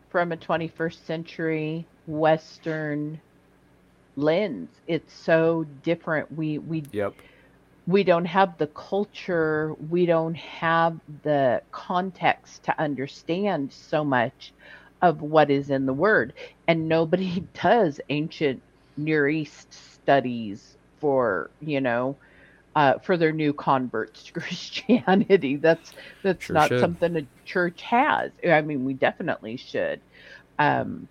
from 0.10 0.32
a 0.32 0.38
21st 0.38 1.06
century 1.06 1.86
Western 2.08 3.20
lens. 4.16 4.82
It's 4.88 5.14
so 5.14 5.64
different. 5.64 6.32
We 6.32 6.58
we 6.60 6.92
Yep. 6.92 7.22
we 7.86 8.04
don't 8.04 8.26
have 8.26 8.58
the 8.58 8.68
culture. 8.68 9.74
We 9.80 10.06
don't 10.06 10.36
have 10.36 11.00
the 11.24 11.62
context 11.72 12.64
to 12.66 12.82
understand 12.82 13.72
so 13.74 14.04
much 14.04 14.54
of 15.02 15.22
what 15.22 15.50
is 15.52 15.70
in 15.70 15.86
the 15.86 15.94
Word, 15.94 16.34
and 16.68 16.88
nobody 16.88 17.50
does 17.62 18.00
ancient 18.10 18.64
Near 18.98 19.28
East 19.28 19.74
studies 19.74 20.78
for 21.00 21.52
you 21.60 21.82
know 21.82 22.20
uh, 22.76 23.00
for 23.06 23.18
their 23.18 23.34
new 23.34 23.54
converts 23.54 24.24
to 24.26 24.34
Christianity. 24.40 25.58
That's 25.58 25.94
that's 26.24 26.50
Sure 26.50 26.60
not 26.60 26.78
should. 26.78 26.80
something 26.80 27.16
a 27.18 27.24
church 27.46 27.82
has. 27.84 28.32
I 28.48 28.62
mean, 28.62 28.86
we 28.86 28.94
definitely 28.96 29.58
should. 29.58 30.02
Um, 30.60 31.10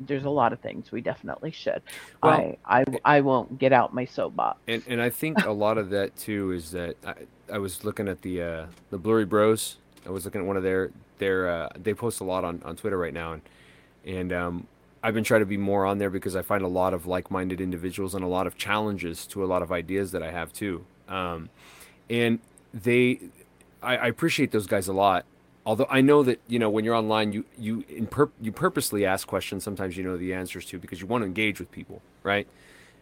there's 0.00 0.24
a 0.24 0.30
lot 0.30 0.52
of 0.52 0.60
things 0.60 0.90
we 0.92 1.00
definitely 1.00 1.50
should. 1.50 1.82
Well- 2.22 2.56
I, 2.64 2.80
I 2.80 2.84
I 3.04 3.20
won't 3.20 3.58
get 3.58 3.72
out 3.72 3.94
my 3.94 4.04
soapbox. 4.04 4.58
And 4.68 4.82
and 4.86 5.00
I 5.00 5.10
think 5.10 5.44
a 5.44 5.52
lot 5.52 5.78
of 5.78 5.90
that 5.90 6.16
too 6.16 6.52
is 6.52 6.70
that 6.72 6.96
I, 7.06 7.14
I 7.52 7.58
was 7.58 7.84
looking 7.84 8.08
at 8.08 8.22
the 8.22 8.42
uh, 8.42 8.66
the 8.90 8.98
Blurry 8.98 9.24
Bros. 9.24 9.76
I 10.06 10.10
was 10.10 10.24
looking 10.24 10.40
at 10.40 10.46
one 10.46 10.56
of 10.56 10.62
their 10.62 10.90
their 11.18 11.48
uh, 11.48 11.68
they 11.76 11.94
post 11.94 12.20
a 12.20 12.24
lot 12.24 12.44
on, 12.44 12.62
on 12.64 12.76
Twitter 12.76 12.98
right 12.98 13.14
now 13.14 13.32
and 13.32 13.42
and 14.04 14.32
um, 14.32 14.66
I've 15.02 15.14
been 15.14 15.24
trying 15.24 15.40
to 15.40 15.46
be 15.46 15.56
more 15.56 15.86
on 15.86 15.98
there 15.98 16.10
because 16.10 16.36
I 16.36 16.42
find 16.42 16.62
a 16.62 16.68
lot 16.68 16.94
of 16.94 17.06
like-minded 17.06 17.60
individuals 17.60 18.14
and 18.14 18.24
a 18.24 18.26
lot 18.28 18.46
of 18.46 18.56
challenges 18.56 19.26
to 19.28 19.44
a 19.44 19.46
lot 19.46 19.62
of 19.62 19.70
ideas 19.72 20.12
that 20.12 20.22
I 20.22 20.30
have 20.30 20.52
too. 20.52 20.84
Um, 21.08 21.50
and 22.10 22.38
they 22.72 23.20
I, 23.82 23.96
I 23.96 24.06
appreciate 24.08 24.50
those 24.50 24.66
guys 24.66 24.88
a 24.88 24.92
lot. 24.92 25.24
Although 25.66 25.86
I 25.88 26.02
know 26.02 26.22
that 26.22 26.40
you 26.46 26.58
know 26.58 26.68
when 26.68 26.84
you're 26.84 26.94
online, 26.94 27.32
you 27.32 27.44
you 27.58 27.84
you 28.40 28.52
purposely 28.52 29.06
ask 29.06 29.26
questions. 29.26 29.64
Sometimes 29.64 29.96
you 29.96 30.04
know 30.04 30.16
the 30.16 30.34
answers 30.34 30.66
to 30.66 30.78
because 30.78 31.00
you 31.00 31.06
want 31.06 31.22
to 31.22 31.26
engage 31.26 31.58
with 31.58 31.70
people, 31.70 32.02
right? 32.22 32.46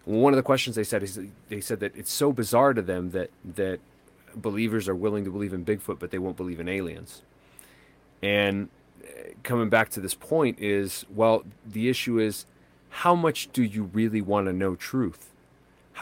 One 0.05 0.33
of 0.33 0.37
the 0.37 0.43
questions 0.43 0.77
they 0.77 0.85
said 0.85 1.03
is 1.03 1.19
they 1.49 1.61
said 1.61 1.81
that 1.81 1.97
it's 1.97 2.13
so 2.13 2.33
bizarre 2.33 2.73
to 2.73 2.83
them 2.83 3.11
that 3.11 3.31
that 3.57 3.81
believers 4.35 4.89
are 4.89 4.95
willing 4.95 5.25
to 5.25 5.31
believe 5.31 5.53
in 5.53 5.65
Bigfoot, 5.65 5.99
but 5.99 6.11
they 6.11 6.19
won't 6.19 6.37
believe 6.37 6.61
in 6.61 6.69
aliens. 6.69 7.23
And 8.23 8.69
uh, 9.03 9.33
coming 9.43 9.69
back 9.69 9.91
to 9.91 10.01
this 10.01 10.15
point 10.15 10.61
is 10.61 11.05
well, 11.13 11.45
the 11.67 11.89
issue 11.89 12.21
is 12.21 12.47
how 12.91 13.17
much 13.17 13.51
do 13.53 13.63
you 13.65 13.85
really 13.93 14.21
want 14.21 14.47
to 14.47 14.53
know 14.53 14.77
truth? 14.77 15.32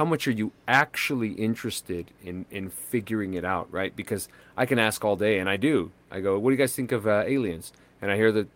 How 0.01 0.07
much 0.07 0.26
are 0.26 0.30
you 0.30 0.53
actually 0.66 1.32
interested 1.32 2.11
in 2.24 2.46
in 2.51 2.70
figuring 2.70 3.34
it 3.34 3.44
out, 3.44 3.70
right? 3.70 3.94
Because 3.94 4.30
I 4.57 4.64
can 4.64 4.78
ask 4.78 5.05
all 5.05 5.14
day, 5.14 5.38
and 5.38 5.46
I 5.46 5.59
do. 5.59 5.92
I 6.11 6.20
go, 6.20 6.38
"What 6.38 6.48
do 6.48 6.55
you 6.55 6.59
guys 6.59 6.74
think 6.74 6.90
of 6.90 7.07
uh, 7.07 7.24
aliens?" 7.26 7.70
And 8.01 8.11
I 8.11 8.16
hear 8.16 8.32
that 8.32 8.48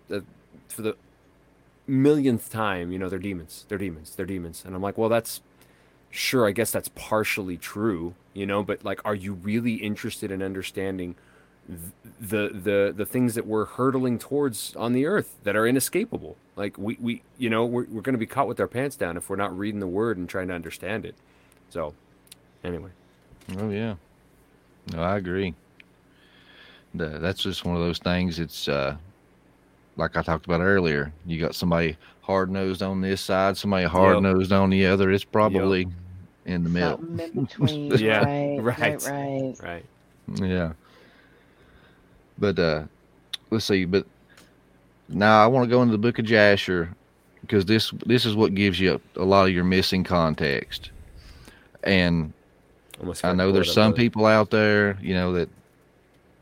for 0.68 0.80
the 0.80 0.97
millionth 1.86 2.51
time, 2.51 2.92
you 2.92 2.99
know, 2.99 3.11
they're 3.11 3.18
demons, 3.18 3.66
they're 3.68 3.76
demons, 3.76 4.16
they're 4.16 4.24
demons, 4.24 4.62
and 4.64 4.74
I'm 4.74 4.80
like, 4.80 4.97
"Well, 4.97 5.11
that's 5.11 5.42
sure. 6.09 6.49
I 6.49 6.53
guess 6.53 6.70
that's 6.70 6.88
partially 6.95 7.59
true, 7.59 8.14
you 8.32 8.47
know, 8.47 8.62
but 8.62 8.82
like, 8.82 9.03
are 9.05 9.14
you 9.14 9.34
really 9.34 9.74
interested 9.74 10.30
in 10.30 10.42
understanding 10.42 11.14
the 12.18 12.49
the 12.55 12.95
the 12.97 13.05
things 13.05 13.34
that 13.34 13.47
we're 13.47 13.66
hurtling 13.66 14.18
towards 14.18 14.74
on 14.76 14.95
the 14.95 15.05
earth 15.05 15.36
that 15.42 15.57
are 15.57 15.66
inescapable? 15.66 16.38
Like, 16.57 16.78
we 16.78 16.97
we 16.99 17.22
you 17.36 17.51
know, 17.51 17.66
we're 17.66 17.84
we're 17.90 18.01
going 18.01 18.14
to 18.14 18.18
be 18.18 18.32
caught 18.34 18.49
with 18.49 18.61
our 18.61 18.66
pants 18.66 18.97
down 18.97 19.18
if 19.18 19.28
we're 19.28 19.36
not 19.36 19.55
reading 19.55 19.80
the 19.80 19.86
word 19.86 20.16
and 20.16 20.26
trying 20.26 20.49
to 20.49 20.55
understand 20.55 21.05
it. 21.05 21.16
So, 21.75 21.93
anyway, 22.62 22.91
Oh 23.59 23.68
yeah, 23.68 23.97
no, 24.93 25.03
I 25.03 25.16
agree. 25.16 25.55
The, 26.95 27.18
that's 27.18 27.43
just 27.43 27.64
one 27.64 27.75
of 27.75 27.83
those 27.83 27.99
things. 27.99 28.39
It's 28.39 28.68
uh, 28.68 28.97
like 29.97 30.16
I 30.16 30.22
talked 30.22 30.47
about 30.47 30.61
earlier. 30.61 31.12
You 31.27 31.41
got 31.41 31.57
somebody 31.57 31.97
hard 32.20 32.49
nosed 32.49 32.81
on 32.81 33.01
this 33.01 33.20
side, 33.20 33.57
somebody 33.57 33.87
hard 33.87 34.22
nosed 34.22 34.53
on 34.53 34.70
the 34.70 34.87
other. 34.87 35.11
It's 35.11 35.25
probably 35.25 35.89
in 36.47 36.62
the 36.62 36.70
middle. 36.70 36.99
Something 36.99 37.18
in 37.18 37.45
between. 37.45 37.91
Yeah, 37.99 38.20
right, 38.20 38.59
right. 38.62 38.79
right, 38.79 39.03
right. 39.03 39.55
right? 39.61 39.85
Yeah. 40.49 40.75
But 42.39 42.57
uh 42.57 42.85
let's 43.51 43.64
see, 43.64 43.85
but 43.85 44.07
now 45.09 45.43
I 45.43 45.49
want 45.49 45.68
to 45.68 45.75
go 45.75 45.83
into 45.83 45.91
the 45.91 45.99
book 45.99 46.20
of 46.20 46.25
Jasher 46.25 46.95
because 47.41 47.64
this 47.64 47.91
this 48.07 48.25
is 48.25 48.37
what 48.37 48.55
gives 48.55 48.79
you 48.79 49.01
a, 49.16 49.20
a 49.20 49.25
lot 49.25 49.49
of 49.49 49.53
your 49.53 49.64
missing 49.64 50.05
context. 50.05 50.93
And 51.85 52.32
I 53.22 53.32
know 53.32 53.53
there's 53.53 53.72
some 53.72 53.93
but- 53.93 53.99
people 53.99 54.26
out 54.26 54.51
there, 54.51 54.99
you 55.01 55.14
know, 55.14 55.32
that 55.35 55.49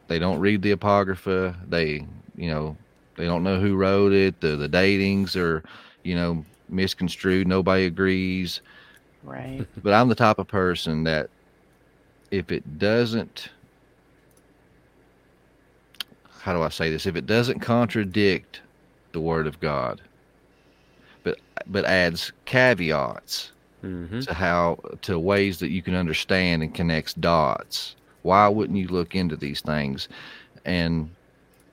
they 0.08 0.18
don't 0.18 0.40
read 0.40 0.62
the 0.62 0.72
apocrypha. 0.72 1.56
They, 1.68 2.06
you 2.36 2.48
know, 2.48 2.76
they 3.16 3.24
don't 3.24 3.42
know 3.42 3.60
who 3.60 3.76
wrote 3.76 4.12
it. 4.12 4.40
The 4.40 4.56
the 4.56 4.68
datings 4.68 5.36
are, 5.36 5.62
you 6.02 6.14
know, 6.14 6.44
misconstrued. 6.68 7.46
Nobody 7.46 7.86
agrees. 7.86 8.60
Right. 9.22 9.66
But 9.82 9.94
I'm 9.94 10.08
the 10.08 10.14
type 10.14 10.38
of 10.38 10.48
person 10.48 11.04
that 11.04 11.30
if 12.30 12.50
it 12.50 12.78
doesn't 12.78 13.48
how 16.42 16.52
do 16.52 16.62
I 16.62 16.70
say 16.70 16.90
this? 16.90 17.06
If 17.06 17.14
it 17.14 17.26
doesn't 17.26 17.60
contradict 17.60 18.62
the 19.12 19.20
word 19.20 19.46
of 19.46 19.60
God, 19.60 20.00
but 21.22 21.38
but 21.68 21.84
adds 21.84 22.32
caveats 22.46 23.52
Mhm. 23.82 24.24
to 24.26 24.34
how 24.34 24.78
to 25.02 25.18
ways 25.18 25.58
that 25.58 25.70
you 25.70 25.82
can 25.82 25.94
understand 25.94 26.62
and 26.62 26.74
connects 26.74 27.14
dots, 27.14 27.96
why 28.22 28.48
wouldn't 28.48 28.78
you 28.78 28.88
look 28.88 29.14
into 29.14 29.36
these 29.36 29.60
things? 29.60 30.08
And 30.64 31.10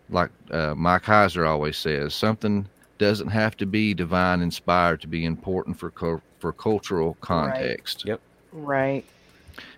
like 0.10 0.32
uh, 0.52 0.74
Mike 0.76 1.04
Heiser 1.04 1.48
always 1.48 1.78
says, 1.78 2.14
something 2.14 2.68
doesn't 2.98 3.30
have 3.30 3.56
to 3.58 3.66
be 3.66 3.94
divine 3.94 4.42
inspired 4.42 5.02
to 5.02 5.08
be 5.08 5.26
important 5.26 5.78
for 5.80 5.92
cul- 5.92 6.22
for 6.40 6.52
cultural 6.52 7.16
context. 7.22 8.06
Yep. 8.06 8.20
Right. 8.52 9.06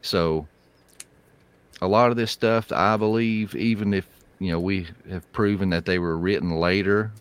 So 0.02 0.48
a 1.82 1.88
lot 1.88 2.12
of 2.12 2.18
this 2.18 2.32
stuff, 2.32 2.72
I 2.72 2.98
believe, 2.98 3.56
even 3.56 3.94
if 3.94 4.08
you 4.40 4.52
know 4.52 4.60
we 4.60 4.88
have 5.10 5.32
proven 5.34 5.70
that 5.70 5.86
they 5.86 6.00
were 6.00 6.18
written 6.18 6.52
later 6.52 7.12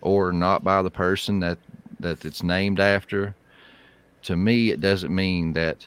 or 0.00 0.32
not 0.32 0.64
by 0.64 0.82
the 0.82 0.90
person 0.90 1.40
that 1.40 1.58
that 2.00 2.24
it's 2.24 2.42
named 2.42 2.80
after, 2.80 3.34
to 4.22 4.36
me 4.36 4.70
it 4.70 4.80
doesn't 4.80 5.14
mean 5.14 5.52
that 5.54 5.86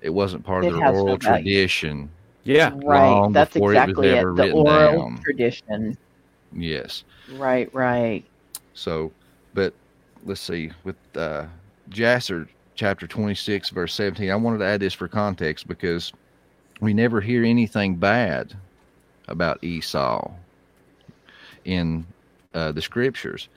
it 0.00 0.10
wasn't 0.10 0.44
part 0.44 0.64
of 0.64 0.74
the 0.74 0.80
has 0.80 0.94
no 0.94 1.00
oral 1.02 1.18
tradition. 1.18 2.10
Yeah. 2.44 2.72
Right. 2.84 3.32
That's 3.32 3.54
before 3.54 3.72
it 3.72 3.76
was 3.76 3.82
exactly 3.82 4.08
it. 4.08 4.18
ever 4.18 4.34
The 4.34 4.50
oral 4.52 5.00
down. 5.00 5.20
tradition. 5.24 5.96
Yes. 6.52 7.04
Right. 7.28 7.72
Right. 7.74 8.24
So, 8.74 9.12
but 9.54 9.72
let's 10.24 10.40
see 10.40 10.70
with 10.84 10.96
uh, 11.16 11.46
Jasher 11.88 12.48
chapter 12.74 13.06
26 13.06 13.70
verse 13.70 13.94
17. 13.94 14.30
I 14.30 14.36
wanted 14.36 14.58
to 14.58 14.66
add 14.66 14.80
this 14.80 14.94
for 14.94 15.08
context 15.08 15.66
because 15.68 16.12
we 16.80 16.92
never 16.92 17.20
hear 17.20 17.44
anything 17.44 17.94
bad 17.94 18.54
about 19.28 19.62
Esau 19.64 20.30
in 21.64 22.04
uh, 22.52 22.72
the 22.72 22.82
scriptures. 22.82 23.48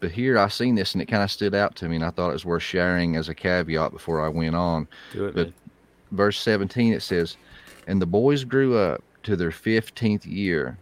But 0.00 0.10
here 0.10 0.38
I 0.38 0.48
seen 0.48 0.74
this 0.74 0.94
and 0.94 1.02
it 1.02 1.06
kind 1.06 1.22
of 1.22 1.30
stood 1.30 1.54
out 1.54 1.74
to 1.76 1.88
me, 1.88 1.96
and 1.96 2.04
I 2.04 2.10
thought 2.10 2.30
it 2.30 2.34
was 2.34 2.44
worth 2.44 2.62
sharing 2.62 3.16
as 3.16 3.28
a 3.28 3.34
caveat 3.34 3.92
before 3.92 4.24
I 4.24 4.28
went 4.28 4.54
on. 4.54 4.86
Do 5.12 5.26
it, 5.26 5.34
But 5.34 5.46
man. 5.46 5.54
verse 6.12 6.38
17 6.40 6.92
it 6.92 7.00
says, 7.02 7.36
And 7.86 8.00
the 8.00 8.06
boys 8.06 8.44
grew 8.44 8.76
up 8.76 9.02
to 9.22 9.36
their 9.36 9.50
15th 9.50 10.26
year, 10.26 10.76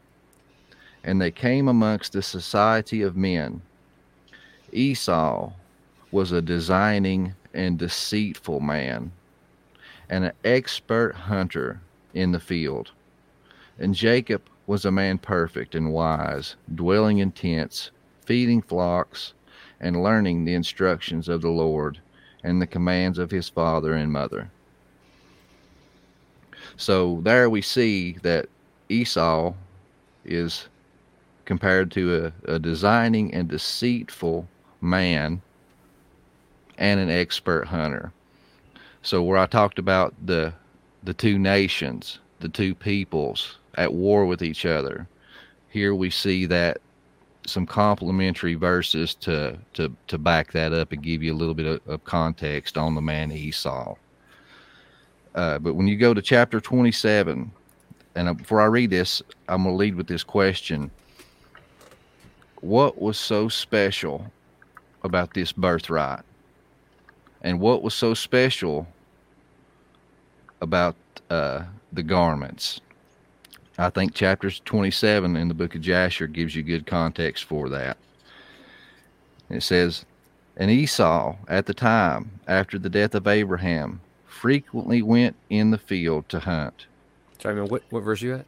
and 1.05 1.21
they 1.21 1.31
came 1.31 1.69
amongst 1.69 2.13
the 2.13 2.23
society 2.23 3.03
of 3.03 3.17
men. 3.17 3.63
Esau 4.73 5.53
was 6.11 6.33
a 6.33 6.43
designing 6.43 7.35
and 7.53 7.79
deceitful 7.79 8.61
man, 8.61 9.13
and 10.11 10.25
an 10.25 10.33
expert 10.45 11.15
hunter 11.15 11.81
in 12.15 12.33
the 12.33 12.41
field. 12.41 12.91
And 13.79 13.95
Jacob 13.95 14.43
was 14.67 14.85
a 14.85 14.91
man 14.91 15.19
perfect 15.19 15.75
and 15.75 15.93
wise, 15.93 16.57
dwelling 16.75 17.19
in 17.19 17.31
tents, 17.33 17.91
feeding 18.25 18.63
flocks, 18.63 19.35
and 19.81 20.03
learning 20.03 20.45
the 20.45 20.55
instructions 20.55 21.29
of 21.29 21.43
the 21.43 21.51
Lord 21.51 21.99
and 22.43 22.61
the 22.61 22.67
commands 22.67 23.19
of 23.19 23.31
his 23.31 23.49
father 23.49 23.95
and 23.95 24.13
mother. 24.13 24.51
So 26.77 27.21
there 27.23 27.49
we 27.51 27.63
see 27.63 28.17
that 28.23 28.49
Esau 28.89 29.55
is 30.25 30.69
compared 31.45 31.91
to 31.93 32.33
a, 32.47 32.53
a 32.55 32.59
designing 32.59 33.33
and 33.35 33.49
deceitful 33.49 34.49
man 34.81 35.43
and 36.79 36.99
an 36.99 37.11
expert 37.11 37.67
hunter. 37.67 38.13
So 39.03 39.23
where 39.23 39.39
I 39.39 39.47
talked 39.47 39.79
about 39.79 40.15
the 40.25 40.55
the 41.03 41.15
two 41.15 41.39
nations, 41.39 42.19
the 42.41 42.49
two 42.49 42.75
peoples 42.75 43.59
at 43.75 43.93
war 43.93 44.25
with 44.25 44.43
each 44.43 44.65
other, 44.65 45.07
here 45.69 45.95
we 45.95 46.09
see 46.09 46.47
that 46.47 46.81
some 47.47 47.67
complementary 47.67 48.55
verses 48.55 49.15
to 49.15 49.59
to 49.75 49.95
to 50.09 50.19
back 50.19 50.53
that 50.53 50.73
up 50.73 50.93
and 50.93 51.03
give 51.03 51.23
you 51.23 51.33
a 51.33 51.37
little 51.37 51.55
bit 51.55 51.67
of, 51.67 51.81
of 51.87 52.05
context 52.05 52.77
on 52.79 52.95
the 52.95 53.03
man 53.03 53.31
Esau. 53.33 53.95
Uh, 55.35 55.59
but 55.59 55.75
when 55.75 55.89
you 55.89 55.97
go 55.97 56.15
to 56.15 56.23
chapter 56.23 56.61
27, 56.61 57.51
and 58.15 58.37
before 58.37 58.61
I 58.61 58.67
read 58.67 58.91
this, 58.91 59.21
I'm 59.49 59.65
going 59.65 59.75
to 59.75 59.77
lead 59.77 59.97
with 59.97 60.07
this 60.07 60.23
question. 60.23 60.91
What 62.61 63.01
was 63.01 63.19
so 63.19 63.49
special 63.49 64.31
about 65.03 65.35
this 65.35 65.53
birthright? 65.53 66.23
And 67.43 67.61
what 67.61 67.83
was 67.83 67.95
so 67.95 68.15
special 68.15 68.87
about 70.61 70.97
uh, 71.29 71.65
the 71.93 72.03
garments? 72.03 72.81
I 73.79 73.91
think 73.91 74.15
chapters 74.15 74.61
27 74.65 75.37
in 75.37 75.49
the 75.49 75.55
book 75.55 75.75
of 75.75 75.81
Jasher 75.81 76.27
gives 76.27 76.55
you 76.55 76.63
good 76.63 76.87
context 76.87 77.45
for 77.45 77.69
that. 77.71 77.97
It 79.51 79.63
says, 79.63 80.05
And 80.57 80.71
Esau, 80.71 81.37
at 81.49 81.67
the 81.67 81.75
time 81.75 82.41
after 82.47 82.79
the 82.79 82.89
death 82.89 83.15
of 83.15 83.27
Abraham, 83.27 84.01
frequently 84.27 85.03
went 85.03 85.37
in 85.51 85.71
the 85.71 85.79
field 85.79 86.29
to 86.29 86.41
hunt. 86.41 86.87
Sorry, 87.41 87.55
man. 87.57 87.67
What, 87.69 87.83
what 87.91 88.01
verse 88.01 88.23
are 88.23 88.27
you 88.27 88.35
at? 88.35 88.47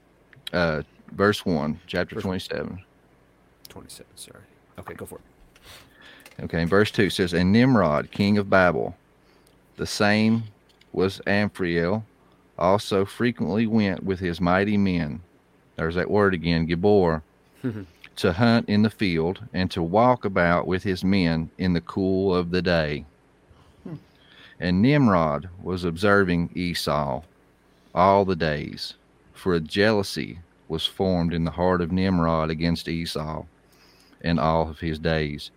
Uh, 0.53 0.83
verse 1.13 1.45
1, 1.45 1.81
chapter 1.87 2.15
Verse- 2.15 2.23
27. 2.25 2.83
27. 3.69 4.07
Sorry. 4.15 4.41
Okay, 4.79 4.95
go 4.95 5.07
for 5.07 5.17
it. 5.17 6.45
Okay, 6.45 6.65
verse 6.65 6.91
2 6.91 7.11
says, 7.11 7.33
And 7.33 7.51
Nimrod, 7.53 8.11
king 8.11 8.39
of 8.39 8.49
Babel, 8.49 8.95
the 9.77 9.87
same 9.87 10.45
was 10.93 11.21
Amraphel, 11.27 12.05
also 12.59 13.05
frequently 13.05 13.67
went 13.67 14.03
with 14.03 14.21
his 14.21 14.41
mighty 14.41 14.77
men. 14.77 15.21
There's 15.77 15.95
that 15.95 16.11
word 16.11 16.35
again, 16.35 16.67
Gibbor, 16.67 17.23
to 18.17 18.33
hunt 18.33 18.69
in 18.69 18.83
the 18.83 18.91
field 18.91 19.47
and 19.53 19.71
to 19.71 19.83
walk 19.83 20.25
about 20.25 20.67
with 20.67 20.83
his 20.83 21.05
men 21.05 21.51
in 21.59 21.75
the 21.75 21.81
cool 21.81 22.35
of 22.35 22.51
the 22.51 22.63
day. 22.63 23.05
Hmm. 23.85 23.97
And 24.59 24.81
Nimrod 24.81 25.49
was 25.63 25.85
observing 25.85 26.51
Esau 26.55 27.23
all 27.95 28.25
the 28.25 28.37
days, 28.37 28.95
for 29.33 29.55
a 29.55 29.61
jealousy 29.61 30.41
was 30.69 30.87
formed 30.87 31.33
in 31.33 31.45
the 31.45 31.51
heart 31.53 31.81
of 31.81 31.93
Nimrod 31.93 32.51
against 32.51 32.89
Esau 32.89 33.45
in 34.23 34.39
all 34.39 34.71
of 34.71 34.81
his 34.81 34.99
days. 34.99 35.51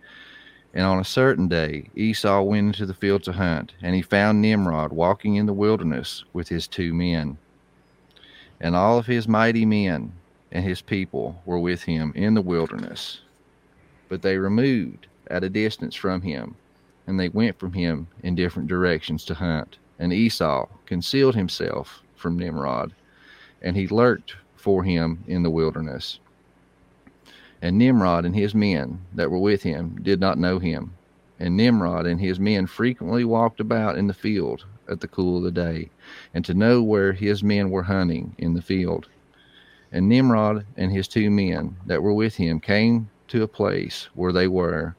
And 0.72 0.84
on 0.84 1.00
a 1.00 1.04
certain 1.04 1.48
day, 1.48 1.90
Esau 1.96 2.42
went 2.42 2.66
into 2.66 2.86
the 2.86 2.94
field 2.94 3.24
to 3.24 3.32
hunt, 3.32 3.74
and 3.82 3.94
he 3.94 4.02
found 4.02 4.40
Nimrod 4.40 4.92
walking 4.92 5.34
in 5.34 5.46
the 5.46 5.52
wilderness 5.52 6.24
with 6.32 6.48
his 6.48 6.68
two 6.68 6.94
men. 6.94 7.38
And 8.60 8.76
all 8.76 8.98
of 8.98 9.06
his 9.06 9.26
mighty 9.26 9.64
men 9.64 10.12
and 10.52 10.64
his 10.64 10.80
people 10.80 11.40
were 11.44 11.58
with 11.58 11.82
him 11.82 12.12
in 12.14 12.34
the 12.34 12.42
wilderness. 12.42 13.20
But 14.08 14.22
they 14.22 14.36
removed 14.36 15.06
at 15.28 15.44
a 15.44 15.48
distance 15.48 15.94
from 15.94 16.22
him, 16.22 16.54
and 17.06 17.18
they 17.18 17.28
went 17.28 17.58
from 17.58 17.72
him 17.72 18.06
in 18.22 18.34
different 18.34 18.68
directions 18.68 19.24
to 19.24 19.34
hunt. 19.34 19.78
And 19.98 20.12
Esau 20.12 20.66
concealed 20.86 21.34
himself 21.34 22.02
from 22.16 22.38
Nimrod, 22.38 22.94
and 23.62 23.76
he 23.76 23.86
lurked 23.88 24.36
for 24.56 24.84
him 24.84 25.24
in 25.26 25.42
the 25.42 25.50
wilderness. 25.50 26.20
And 27.62 27.76
Nimrod 27.76 28.24
and 28.24 28.34
his 28.34 28.54
men 28.54 29.00
that 29.14 29.30
were 29.30 29.38
with 29.38 29.62
him 29.62 29.98
did 30.02 30.20
not 30.20 30.38
know 30.38 30.58
him. 30.58 30.94
And 31.38 31.56
Nimrod 31.56 32.06
and 32.06 32.20
his 32.20 32.40
men 32.40 32.66
frequently 32.66 33.24
walked 33.24 33.60
about 33.60 33.98
in 33.98 34.06
the 34.06 34.14
field 34.14 34.64
at 34.88 35.00
the 35.00 35.08
cool 35.08 35.38
of 35.38 35.44
the 35.44 35.50
day, 35.50 35.90
and 36.34 36.44
to 36.44 36.54
know 36.54 36.82
where 36.82 37.12
his 37.12 37.42
men 37.42 37.70
were 37.70 37.84
hunting 37.84 38.34
in 38.38 38.54
the 38.54 38.62
field. 38.62 39.08
And 39.92 40.08
Nimrod 40.08 40.66
and 40.76 40.92
his 40.92 41.08
two 41.08 41.30
men 41.30 41.76
that 41.86 42.02
were 42.02 42.12
with 42.12 42.36
him 42.36 42.60
came 42.60 43.10
to 43.28 43.42
a 43.42 43.48
place 43.48 44.08
where 44.14 44.32
they 44.32 44.48
were 44.48 44.94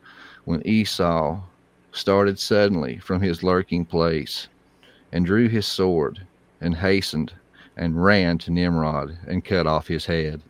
when 0.45 0.65
Esau 0.65 1.41
started 1.91 2.39
suddenly 2.39 2.97
from 2.97 3.21
his 3.21 3.43
lurking 3.43 3.85
place 3.85 4.47
and 5.11 5.25
drew 5.25 5.49
his 5.49 5.65
sword 5.65 6.25
and 6.59 6.75
hastened 6.75 7.33
and 7.75 8.03
ran 8.03 8.37
to 8.39 8.51
Nimrod 8.51 9.17
and 9.27 9.43
cut 9.43 9.67
off 9.67 9.87
his 9.87 10.05
head. 10.05 10.41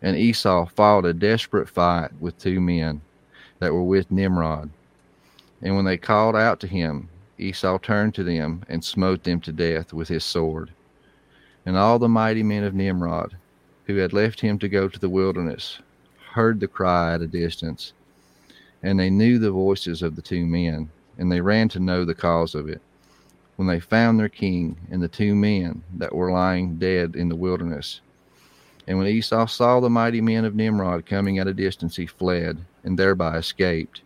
And 0.00 0.16
Esau 0.16 0.66
fought 0.66 1.04
a 1.04 1.12
desperate 1.12 1.68
fight 1.68 2.10
with 2.20 2.38
two 2.38 2.60
men 2.60 3.00
that 3.58 3.72
were 3.72 3.82
with 3.82 4.10
Nimrod. 4.10 4.70
And 5.60 5.74
when 5.74 5.84
they 5.84 5.96
called 5.96 6.36
out 6.36 6.60
to 6.60 6.66
him, 6.66 7.08
Esau 7.38 7.78
turned 7.78 8.14
to 8.14 8.24
them 8.24 8.62
and 8.68 8.84
smote 8.84 9.24
them 9.24 9.40
to 9.40 9.52
death 9.52 9.92
with 9.92 10.08
his 10.08 10.24
sword. 10.24 10.70
And 11.66 11.76
all 11.76 11.98
the 11.98 12.08
mighty 12.08 12.42
men 12.42 12.64
of 12.64 12.74
Nimrod, 12.74 13.36
who 13.86 13.96
had 13.96 14.12
left 14.12 14.40
him 14.40 14.58
to 14.60 14.68
go 14.68 14.88
to 14.88 14.98
the 14.98 15.08
wilderness, 15.08 15.80
heard 16.32 16.60
the 16.60 16.68
cry 16.68 17.14
at 17.14 17.22
a 17.22 17.26
distance. 17.26 17.92
And 18.82 18.98
they 18.98 19.10
knew 19.10 19.38
the 19.38 19.50
voices 19.50 20.02
of 20.02 20.14
the 20.14 20.22
two 20.22 20.46
men, 20.46 20.90
and 21.18 21.30
they 21.30 21.40
ran 21.40 21.68
to 21.70 21.80
know 21.80 22.04
the 22.04 22.14
cause 22.14 22.54
of 22.54 22.68
it. 22.68 22.80
When 23.56 23.66
they 23.66 23.80
found 23.80 24.20
their 24.20 24.28
king 24.28 24.76
and 24.90 25.02
the 25.02 25.08
two 25.08 25.34
men 25.34 25.82
that 25.96 26.14
were 26.14 26.30
lying 26.30 26.78
dead 26.78 27.16
in 27.16 27.28
the 27.28 27.34
wilderness, 27.36 28.00
and 28.88 28.96
when 28.96 29.06
Esau 29.06 29.44
saw 29.44 29.80
the 29.80 29.90
mighty 29.90 30.22
men 30.22 30.46
of 30.46 30.54
Nimrod 30.54 31.04
coming 31.04 31.38
at 31.38 31.46
a 31.46 31.52
distance, 31.52 31.96
he 31.96 32.06
fled 32.06 32.64
and 32.82 32.98
thereby 32.98 33.36
escaped. 33.36 34.00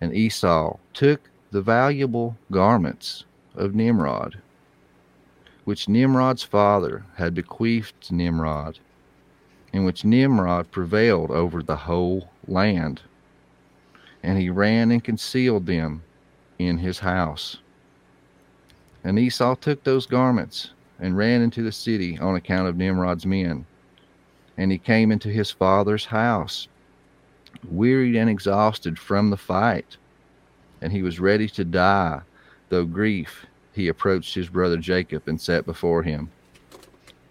And 0.00 0.16
Esau 0.16 0.78
took 0.94 1.28
the 1.50 1.60
valuable 1.60 2.34
garments 2.50 3.26
of 3.54 3.74
Nimrod, 3.74 4.38
which 5.64 5.90
Nimrod's 5.90 6.42
father 6.42 7.04
had 7.16 7.34
bequeathed 7.34 8.00
to 8.00 8.14
Nimrod, 8.14 8.78
in 9.74 9.84
which 9.84 10.06
Nimrod 10.06 10.70
prevailed 10.70 11.30
over 11.30 11.62
the 11.62 11.76
whole 11.76 12.30
land. 12.48 13.02
And 14.22 14.38
he 14.38 14.48
ran 14.48 14.90
and 14.90 15.04
concealed 15.04 15.66
them 15.66 16.02
in 16.58 16.78
his 16.78 17.00
house. 17.00 17.58
And 19.04 19.18
Esau 19.18 19.54
took 19.56 19.84
those 19.84 20.06
garments 20.06 20.70
and 20.98 21.14
ran 21.14 21.42
into 21.42 21.62
the 21.62 21.72
city 21.72 22.18
on 22.18 22.36
account 22.36 22.68
of 22.68 22.78
Nimrod's 22.78 23.26
men 23.26 23.66
and 24.56 24.70
he 24.70 24.78
came 24.78 25.10
into 25.10 25.28
his 25.28 25.50
father's 25.50 26.06
house. 26.06 26.68
wearied 27.70 28.16
and 28.16 28.28
exhausted 28.28 28.98
from 28.98 29.30
the 29.30 29.36
fight, 29.36 29.96
and 30.82 30.92
he 30.92 31.02
was 31.02 31.20
ready 31.20 31.48
to 31.48 31.64
die, 31.64 32.20
though 32.68 32.84
grief, 32.84 33.46
he 33.72 33.88
approached 33.88 34.34
his 34.34 34.48
brother 34.48 34.76
Jacob 34.76 35.26
and 35.26 35.40
sat 35.40 35.64
before 35.64 36.02
him. 36.02 36.30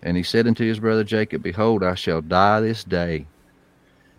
And 0.02 0.18
he 0.18 0.24
said 0.24 0.48
unto 0.48 0.66
his 0.66 0.80
brother 0.80 1.04
Jacob, 1.04 1.44
Behold, 1.44 1.84
I 1.84 1.96
shall 1.96 2.22
die 2.22 2.60
this 2.62 2.84
day. 2.84 3.28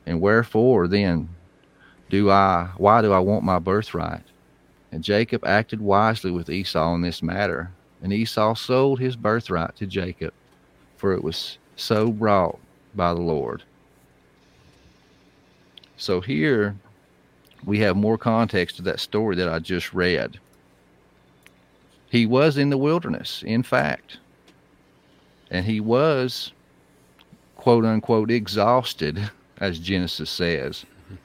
And 0.06 0.20
wherefore 0.20 0.88
then 0.88 1.28
do 2.10 2.30
I, 2.30 2.70
why 2.76 3.02
do 3.02 3.12
I 3.12 3.18
want 3.18 3.44
my 3.44 3.58
birthright? 3.58 4.22
And 4.92 5.02
Jacob 5.02 5.44
acted 5.44 5.80
wisely 5.80 6.30
with 6.30 6.48
Esau 6.48 6.94
in 6.94 7.02
this 7.02 7.22
matter. 7.22 7.70
And 8.02 8.12
Esau 8.12 8.54
sold 8.54 9.00
his 9.00 9.16
birthright 9.16 9.76
to 9.76 9.86
Jacob, 9.86 10.32
for 10.96 11.12
it 11.12 11.24
was 11.24 11.58
so 11.76 12.10
brought 12.10 12.58
by 12.94 13.12
the 13.14 13.20
Lord. 13.20 13.62
So 15.96 16.20
here 16.20 16.76
we 17.64 17.78
have 17.80 17.96
more 17.96 18.18
context 18.18 18.76
to 18.76 18.82
that 18.82 19.00
story 19.00 19.36
that 19.36 19.48
I 19.48 19.58
just 19.58 19.94
read. 19.94 20.38
He 22.10 22.26
was 22.26 22.58
in 22.58 22.70
the 22.70 22.78
wilderness, 22.78 23.42
in 23.44 23.62
fact, 23.62 24.18
and 25.50 25.64
he 25.66 25.80
was, 25.80 26.52
quote 27.56 27.84
unquote, 27.84 28.30
exhausted, 28.30 29.30
as 29.58 29.78
Genesis 29.78 30.30
says. 30.30 30.84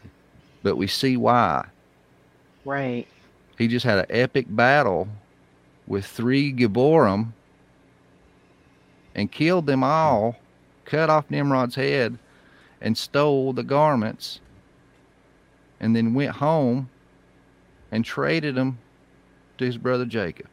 But 0.61 0.75
we 0.75 0.87
see 0.87 1.15
why. 1.15 1.65
Right. 2.65 3.07
He 3.57 3.67
just 3.67 3.85
had 3.85 3.99
an 3.99 4.05
epic 4.09 4.45
battle 4.49 5.07
with 5.87 6.05
three 6.05 6.53
Gibborim 6.53 7.33
and 9.15 9.31
killed 9.31 9.65
them 9.65 9.83
all, 9.83 10.35
cut 10.89 11.09
off 11.09 11.29
Nimrod's 11.29 11.75
head, 11.75 12.17
and 12.81 12.97
stole 12.97 13.53
the 13.53 13.63
garments, 13.63 14.39
and 15.79 15.95
then 15.95 16.13
went 16.13 16.31
home 16.31 16.89
and 17.91 18.03
traded 18.03 18.55
them 18.55 18.79
to 19.57 19.65
his 19.65 19.77
brother 19.77 20.05
Jacob. 20.05 20.47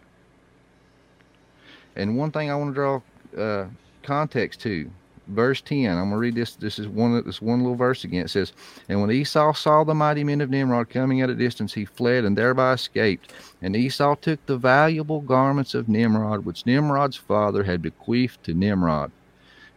And 1.94 2.16
one 2.16 2.30
thing 2.30 2.50
I 2.50 2.54
want 2.56 2.70
to 2.70 2.74
draw 2.74 3.00
uh, 3.36 3.66
context 4.02 4.60
to, 4.60 4.90
verse 5.28 5.60
10. 5.60 5.90
I'm 5.90 6.10
gonna 6.10 6.18
read 6.18 6.34
this. 6.34 6.54
This 6.54 6.78
is 6.78 6.88
one 6.88 7.22
this 7.24 7.42
one 7.42 7.60
little 7.60 7.76
verse 7.76 8.04
again. 8.04 8.24
It 8.24 8.30
says, 8.30 8.52
And 8.88 9.00
when 9.00 9.10
Esau 9.10 9.52
saw 9.54 9.84
the 9.84 9.94
mighty 9.94 10.24
men 10.24 10.40
of 10.40 10.50
Nimrod 10.50 10.90
coming 10.90 11.20
at 11.20 11.30
a 11.30 11.34
distance, 11.34 11.74
he 11.74 11.84
fled 11.84 12.24
and 12.24 12.36
thereby 12.36 12.74
escaped. 12.74 13.32
And 13.62 13.74
Esau 13.74 14.14
took 14.16 14.44
the 14.46 14.56
valuable 14.56 15.20
garments 15.20 15.74
of 15.74 15.88
Nimrod, 15.88 16.44
which 16.44 16.66
Nimrod's 16.66 17.16
father 17.16 17.64
had 17.64 17.82
bequeathed 17.82 18.42
to 18.44 18.54
Nimrod, 18.54 19.10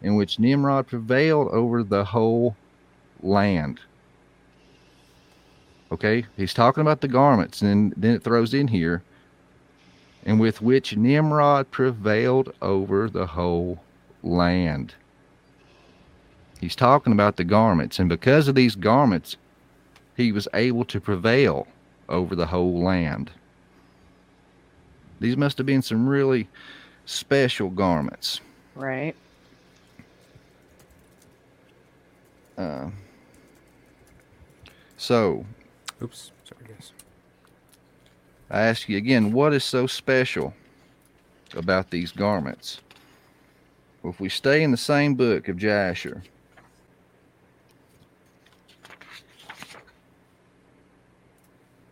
in 0.02 0.16
which 0.16 0.40
Nimrod 0.40 0.88
prevailed 0.88 1.50
over 1.50 1.84
the 1.84 2.06
whole 2.06 2.56
land. 3.22 3.80
Okay, 5.92 6.26
he's 6.38 6.54
talking 6.54 6.82
about 6.82 7.02
the 7.02 7.08
garments, 7.08 7.62
and 7.62 7.94
then 7.98 8.16
it 8.16 8.24
throws 8.24 8.54
in 8.54 8.68
here, 8.68 9.02
and 10.26 10.40
with 10.40 10.62
which 10.62 10.96
Nimrod 10.96 11.72
prevailed 11.72 12.54
over 12.62 13.10
the 13.10 13.26
whole 13.26 13.82
land. 14.22 14.94
He's 16.62 16.76
talking 16.76 17.14
about 17.14 17.38
the 17.38 17.44
garments, 17.44 18.00
and 18.00 18.10
because 18.10 18.48
of 18.48 18.56
these 18.56 18.76
garments, 18.76 19.38
he 20.16 20.32
was 20.32 20.48
able 20.54 20.86
to 20.86 21.00
prevail 21.00 21.68
over 22.10 22.36
the 22.36 22.48
whole 22.48 22.84
land. 22.84 23.32
These 25.20 25.38
must 25.38 25.58
have 25.58 25.66
been 25.66 25.82
some 25.82 26.08
really 26.08 26.48
special 27.06 27.70
garments. 27.70 28.42
Right. 28.76 29.16
Uh, 32.60 32.90
so, 34.98 35.46
Oops. 36.04 36.32
Sorry, 36.44 36.66
guys. 36.74 36.92
I 38.52 38.62
ask 38.64 38.90
you 38.90 38.98
again, 38.98 39.32
what 39.32 39.54
is 39.54 39.64
so 39.64 39.88
special 39.88 40.54
about 41.56 41.90
these 41.90 42.12
garments? 42.12 42.82
Well, 44.04 44.12
if 44.12 44.20
we 44.20 44.28
stay 44.30 44.62
in 44.62 44.72
the 44.72 44.78
same 44.78 45.16
book 45.16 45.48
of 45.48 45.58
Jasher, 45.58 46.22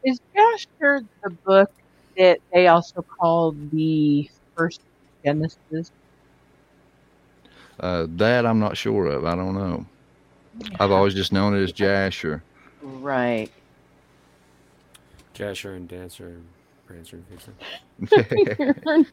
Is 0.03 0.19
Jasher 0.35 1.01
the 1.23 1.31
book 1.45 1.69
that 2.17 2.39
they 2.53 2.67
also 2.67 3.03
call 3.19 3.53
the 3.71 4.29
first 4.55 4.81
Genesis? 5.23 5.91
uh, 7.79 8.07
that 8.09 8.45
I'm 8.45 8.59
not 8.59 8.77
sure 8.77 9.07
of. 9.07 9.25
I 9.25 9.35
don't 9.35 9.53
know. 9.55 9.85
I've 10.79 10.91
always 10.91 11.13
just 11.13 11.31
known 11.31 11.55
it 11.55 11.61
as 11.61 11.71
Jasher. 11.71 12.43
Right. 12.81 13.49
Jasher 15.33 15.73
and 15.73 15.87
Dancer 15.87 16.27
and 16.27 16.45
Prancer 16.87 17.17
and 17.17 17.27
Vixen. 17.29 17.53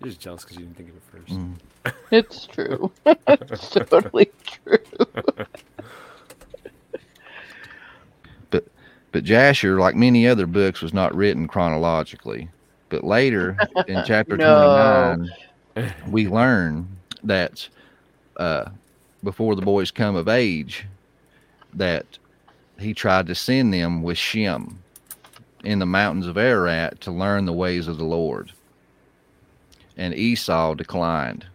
You're 0.00 0.08
just 0.08 0.20
jealous 0.20 0.44
because 0.44 0.56
you 0.56 0.64
didn't 0.64 0.76
think 0.76 0.90
of 0.90 0.96
it 0.96 1.02
first. 1.10 1.32
Mm. 1.32 1.54
It's 2.10 2.46
true. 2.46 2.92
it's 3.06 3.70
totally 3.70 4.30
true. 4.44 4.78
But 8.50 8.64
but 9.12 9.24
Jasher, 9.24 9.78
like 9.78 9.94
many 9.96 10.26
other 10.28 10.46
books, 10.46 10.80
was 10.80 10.94
not 10.94 11.14
written 11.14 11.48
chronologically. 11.48 12.48
But 12.88 13.04
later 13.04 13.56
in 13.88 14.02
chapter 14.06 14.36
No. 14.38 15.26
29, 15.74 15.94
we 16.10 16.28
learn 16.28 16.86
that 17.24 17.68
uh, 18.36 18.66
before 19.22 19.54
the 19.54 19.62
boys 19.62 19.90
come 19.90 20.16
of 20.16 20.28
age, 20.28 20.86
that 21.74 22.18
he 22.78 22.94
tried 22.94 23.26
to 23.26 23.34
send 23.34 23.72
them 23.72 24.02
with 24.02 24.18
Shem 24.18 24.82
in 25.64 25.78
the 25.78 25.86
mountains 25.86 26.26
of 26.26 26.36
Ararat 26.36 27.00
to 27.02 27.10
learn 27.12 27.46
the 27.46 27.52
ways 27.52 27.88
of 27.88 27.98
the 27.98 28.04
Lord. 28.04 28.52
And 29.96 30.14
Esau 30.14 30.74
declined. 30.74 31.46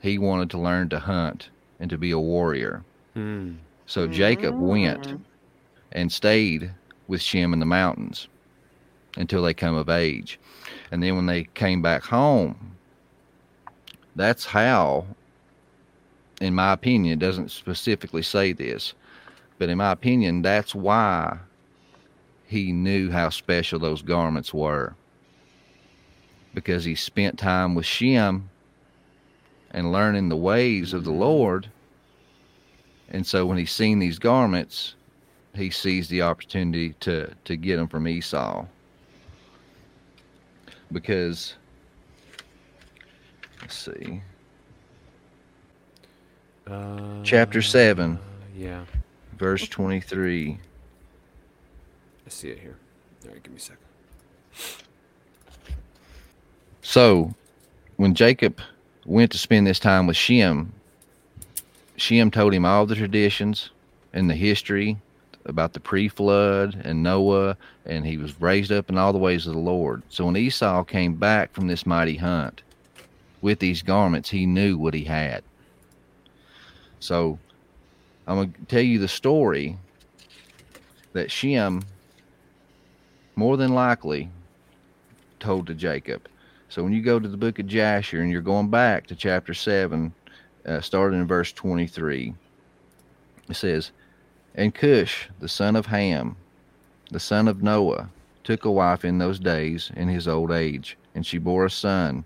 He 0.00 0.18
wanted 0.18 0.50
to 0.50 0.58
learn 0.58 0.88
to 0.90 0.98
hunt 0.98 1.48
and 1.80 1.90
to 1.90 1.98
be 1.98 2.10
a 2.10 2.18
warrior. 2.18 2.82
Hmm. 3.14 3.54
So 3.86 4.06
Jacob 4.06 4.58
went 4.58 5.20
and 5.92 6.10
stayed 6.10 6.72
with 7.06 7.20
Shem 7.20 7.52
in 7.52 7.60
the 7.60 7.66
mountains 7.66 8.28
until 9.16 9.42
they 9.42 9.54
come 9.54 9.74
of 9.74 9.88
age. 9.88 10.38
And 10.90 11.02
then 11.02 11.16
when 11.16 11.26
they 11.26 11.44
came 11.54 11.82
back 11.82 12.02
home, 12.04 12.76
that's 14.16 14.44
how, 14.44 15.06
in 16.40 16.54
my 16.54 16.72
opinion, 16.72 17.14
it 17.14 17.18
doesn't 17.18 17.50
specifically 17.50 18.22
say 18.22 18.52
this, 18.52 18.94
but 19.58 19.68
in 19.68 19.78
my 19.78 19.92
opinion, 19.92 20.42
that's 20.42 20.74
why 20.74 21.38
he 22.46 22.72
knew 22.72 23.10
how 23.10 23.30
special 23.30 23.78
those 23.78 24.02
garments 24.02 24.52
were. 24.52 24.94
Because 26.52 26.84
he 26.84 26.94
spent 26.94 27.38
time 27.38 27.74
with 27.74 27.86
Shem 27.86 28.48
and 29.70 29.92
learning 29.92 30.28
the 30.28 30.36
ways 30.36 30.92
of 30.92 31.04
the 31.04 31.10
mm-hmm. 31.10 31.20
Lord. 31.20 31.68
And 33.08 33.26
so 33.26 33.44
when 33.46 33.58
he's 33.58 33.72
seen 33.72 33.98
these 33.98 34.18
garments, 34.18 34.94
he 35.54 35.70
sees 35.70 36.08
the 36.08 36.22
opportunity 36.22 36.94
to 37.00 37.32
to 37.44 37.56
get 37.56 37.76
them 37.76 37.88
from 37.88 38.08
Esau 38.08 38.66
because 40.94 41.54
let's 43.60 43.76
see 43.76 44.22
Uh, 46.66 47.22
Chapter 47.22 47.60
seven. 47.60 48.18
Yeah, 48.56 48.84
verse 49.36 49.68
23 49.68 50.58
I 52.26 52.30
see 52.30 52.48
it 52.48 52.58
here. 52.58 52.76
All 53.24 53.32
right, 53.32 53.42
give 53.42 53.52
me 53.52 53.58
a 53.58 53.60
second. 53.60 53.78
so 56.80 57.34
when 57.96 58.14
Jacob 58.14 58.60
went 59.04 59.32
to 59.32 59.38
spend 59.38 59.66
this 59.66 59.78
time 59.78 60.06
with 60.06 60.16
Shem 60.16 60.72
Shem 61.96 62.30
told 62.30 62.54
him 62.54 62.64
all 62.64 62.86
the 62.86 62.94
traditions 62.94 63.70
and 64.12 64.30
the 64.30 64.34
history 64.34 64.96
about 65.44 65.74
the 65.74 65.80
pre-flood 65.80 66.80
and 66.82 67.02
Noah 67.02 67.58
and 67.84 68.06
he 68.06 68.16
was 68.16 68.40
raised 68.40 68.72
up 68.72 68.88
in 68.88 68.96
all 68.96 69.12
the 69.12 69.18
ways 69.18 69.46
of 69.46 69.52
the 69.52 69.58
Lord 69.58 70.02
so 70.08 70.24
when 70.24 70.36
Esau 70.36 70.84
came 70.84 71.16
back 71.16 71.52
from 71.52 71.66
this 71.66 71.84
mighty 71.84 72.16
hunt 72.16 72.62
with 73.42 73.58
these 73.58 73.82
garments 73.82 74.30
he 74.30 74.46
knew 74.46 74.78
what 74.78 74.94
he 74.94 75.04
had 75.04 75.42
so 77.00 77.38
I'm 78.26 78.36
going 78.36 78.52
to 78.52 78.64
tell 78.66 78.82
you 78.82 78.98
the 78.98 79.08
story 79.08 79.78
that 81.12 81.30
Shem 81.30 81.82
more 83.36 83.56
than 83.56 83.74
likely 83.74 84.30
told 85.40 85.66
to 85.66 85.74
Jacob. 85.74 86.28
So 86.68 86.82
when 86.82 86.92
you 86.92 87.02
go 87.02 87.18
to 87.18 87.28
the 87.28 87.36
book 87.36 87.58
of 87.58 87.66
Jasher 87.66 88.20
and 88.20 88.30
you're 88.30 88.40
going 88.40 88.68
back 88.68 89.06
to 89.08 89.14
chapter 89.14 89.54
7, 89.54 90.12
uh, 90.66 90.80
starting 90.80 91.20
in 91.20 91.26
verse 91.26 91.52
23, 91.52 92.34
it 93.48 93.56
says, 93.56 93.92
And 94.54 94.74
Cush, 94.74 95.28
the 95.40 95.48
son 95.48 95.76
of 95.76 95.86
Ham, 95.86 96.36
the 97.10 97.20
son 97.20 97.46
of 97.46 97.62
Noah, 97.62 98.08
took 98.42 98.64
a 98.64 98.70
wife 98.70 99.04
in 99.04 99.18
those 99.18 99.38
days 99.38 99.90
in 99.96 100.08
his 100.08 100.26
old 100.26 100.50
age, 100.50 100.96
and 101.14 101.24
she 101.24 101.38
bore 101.38 101.66
a 101.66 101.70
son, 101.70 102.24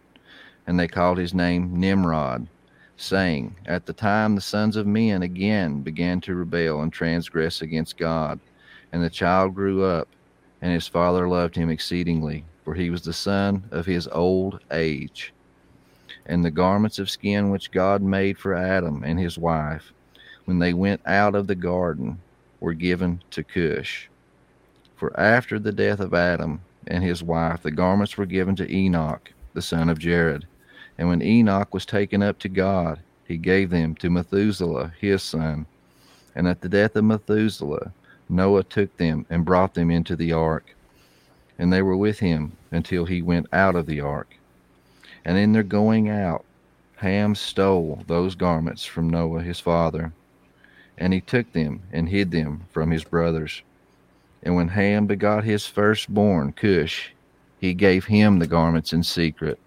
and 0.67 0.79
they 0.79 0.89
called 0.89 1.19
his 1.19 1.35
name 1.35 1.79
Nimrod. 1.79 2.47
Saying, 3.01 3.55
At 3.65 3.87
the 3.87 3.93
time 3.93 4.35
the 4.35 4.41
sons 4.41 4.77
of 4.77 4.87
men 4.87 5.23
again 5.23 5.83
began 5.83 6.21
to 6.23 6.35
rebel 6.35 6.83
and 6.83 6.93
transgress 6.93 7.63
against 7.63 7.97
God. 7.97 8.41
And 8.93 9.03
the 9.03 9.11
child 9.11 9.55
grew 9.55 9.85
up, 9.85 10.09
and 10.61 10.73
his 10.73 10.89
father 10.89 11.29
loved 11.29 11.55
him 11.55 11.71
exceedingly, 11.71 12.45
for 12.65 12.75
he 12.75 12.91
was 12.91 13.03
the 13.03 13.13
son 13.13 13.65
of 13.71 13.87
his 13.87 14.09
old 14.09 14.61
age. 14.73 15.33
And 16.27 16.45
the 16.45 16.51
garments 16.51 16.99
of 16.99 17.09
skin 17.09 17.51
which 17.51 17.71
God 17.71 18.03
made 18.03 18.37
for 18.37 18.55
Adam 18.55 19.05
and 19.05 19.19
his 19.19 19.39
wife, 19.39 19.93
when 20.45 20.59
they 20.59 20.75
went 20.75 21.01
out 21.07 21.35
of 21.35 21.47
the 21.47 21.55
garden, 21.55 22.19
were 22.61 22.75
given 22.75 23.23
to 23.31 23.45
Cush. 23.45 24.09
For 24.97 25.19
after 25.19 25.59
the 25.59 25.73
death 25.73 26.01
of 26.01 26.15
Adam 26.15 26.61
and 26.89 27.05
his 27.05 27.23
wife, 27.23 27.63
the 27.63 27.71
garments 27.71 28.17
were 28.17 28.27
given 28.27 28.57
to 28.57 28.71
Enoch, 28.71 29.33
the 29.55 29.63
son 29.63 29.89
of 29.89 29.99
Jared. 30.01 30.47
And 30.99 31.09
when 31.09 31.23
Enoch 31.23 31.73
was 31.73 31.87
taken 31.87 32.23
up 32.25 32.41
to 32.41 32.49
God, 32.49 32.99
he 33.25 33.37
gave 33.37 33.71
them 33.71 33.95
to 33.97 34.11
Methuselah, 34.11 34.93
his 35.01 35.23
son. 35.23 35.67
And 36.35 36.49
at 36.49 36.61
the 36.61 36.69
death 36.69 36.97
of 36.97 37.05
Methuselah, 37.05 37.93
Noah 38.29 38.65
took 38.65 38.97
them 38.97 39.25
and 39.31 39.45
brought 39.45 39.75
them 39.75 39.91
into 39.91 40.17
the 40.17 40.33
ark. 40.33 40.75
And 41.57 41.73
they 41.73 41.83
were 41.83 41.97
with 41.97 42.19
him 42.19 42.53
until 42.73 43.05
he 43.05 43.23
went 43.23 43.47
out 43.53 43.77
of 43.77 43.87
the 43.87 44.01
ark. 44.01 44.37
And 45.25 45.39
in 45.39 45.53
their 45.53 45.63
going 45.63 46.09
out, 46.09 46.45
Ham 46.97 47.37
stole 47.37 48.03
those 48.09 48.35
garments 48.35 48.85
from 48.85 49.09
Noah 49.09 49.43
his 49.43 49.61
father. 49.61 50.13
And 50.97 51.13
he 51.13 51.21
took 51.21 51.53
them 51.53 51.83
and 51.93 52.09
hid 52.09 52.33
them 52.33 52.65
from 52.71 52.91
his 52.91 53.05
brothers. 53.05 53.63
And 54.43 54.57
when 54.57 54.69
Ham 54.69 55.07
begot 55.07 55.45
his 55.45 55.67
firstborn, 55.67 56.53
Cush, 56.53 57.13
he 57.61 57.73
gave 57.75 58.07
him 58.07 58.39
the 58.39 58.47
garments 58.47 58.93
in 58.93 59.03
secret 59.05 59.61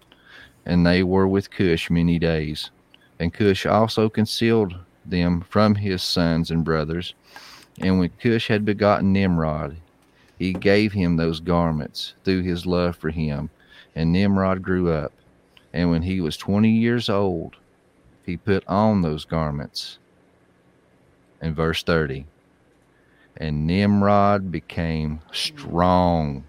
and 0.66 0.86
they 0.86 1.02
were 1.02 1.28
with 1.28 1.50
Cush 1.50 1.90
many 1.90 2.18
days. 2.18 2.70
And 3.18 3.32
Cush 3.32 3.66
also 3.66 4.08
concealed 4.08 4.74
them 5.04 5.42
from 5.42 5.74
his 5.74 6.02
sons 6.02 6.50
and 6.50 6.64
brothers. 6.64 7.14
And 7.80 7.98
when 7.98 8.10
Cush 8.20 8.48
had 8.48 8.64
begotten 8.64 9.12
Nimrod, 9.12 9.76
he 10.38 10.52
gave 10.52 10.92
him 10.92 11.16
those 11.16 11.40
garments 11.40 12.14
through 12.24 12.42
his 12.42 12.66
love 12.66 12.96
for 12.96 13.10
him. 13.10 13.50
And 13.94 14.12
Nimrod 14.12 14.62
grew 14.62 14.90
up. 14.92 15.12
And 15.72 15.90
when 15.90 16.02
he 16.02 16.20
was 16.20 16.36
twenty 16.36 16.70
years 16.70 17.08
old, 17.08 17.56
he 18.24 18.36
put 18.36 18.66
on 18.66 19.02
those 19.02 19.24
garments. 19.24 19.98
In 21.40 21.54
verse 21.54 21.82
30, 21.82 22.24
and 23.38 23.66
Nimrod 23.66 24.52
became 24.52 25.20
strong 25.32 26.44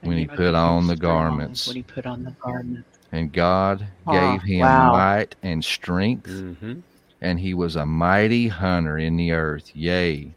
when 0.00 0.16
he 0.16 0.24
Nimrod 0.24 0.36
put 0.36 0.54
on 0.54 0.86
the 0.88 0.96
garments. 0.96 1.68
When 1.68 1.76
he 1.76 1.82
put 1.82 2.06
on 2.06 2.24
the 2.24 2.34
garments. 2.42 2.95
And 3.12 3.32
God 3.32 3.88
Ah, 4.06 4.10
gave 4.12 4.42
him 4.42 4.60
wow. 4.60 4.90
might 4.90 5.36
and 5.42 5.64
strength, 5.64 6.42
Mm-hmm. 6.42 6.80
and 7.20 7.40
he 7.40 7.54
was 7.54 7.76
a 7.76 7.86
mighty 7.86 8.48
hunter 8.48 8.98
in 8.98 9.16
the 9.16 9.32
earth. 9.32 9.70
Yea, 9.74 10.34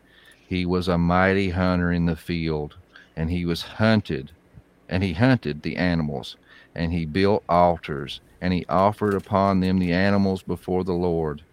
he 0.47 0.65
was 0.65 0.87
a 0.87 0.97
mighty 0.97 1.49
hunter 1.49 1.91
in 1.91 2.05
the 2.05 2.15
field, 2.15 2.75
and 3.15 3.29
he 3.29 3.45
was 3.45 3.61
hunted, 3.63 4.31
and 4.87 5.03
he 5.03 5.13
hunted 5.13 5.61
the 5.61 5.75
animals, 5.77 6.37
and 6.75 6.91
he 6.93 7.05
built 7.05 7.43
altars, 7.49 8.21
and 8.41 8.53
he 8.53 8.65
offered 8.67 9.13
upon 9.15 9.59
them 9.59 9.79
the 9.79 9.91
animals 9.93 10.41
before 10.43 10.83
the 10.83 10.93
Lord. 10.93 11.43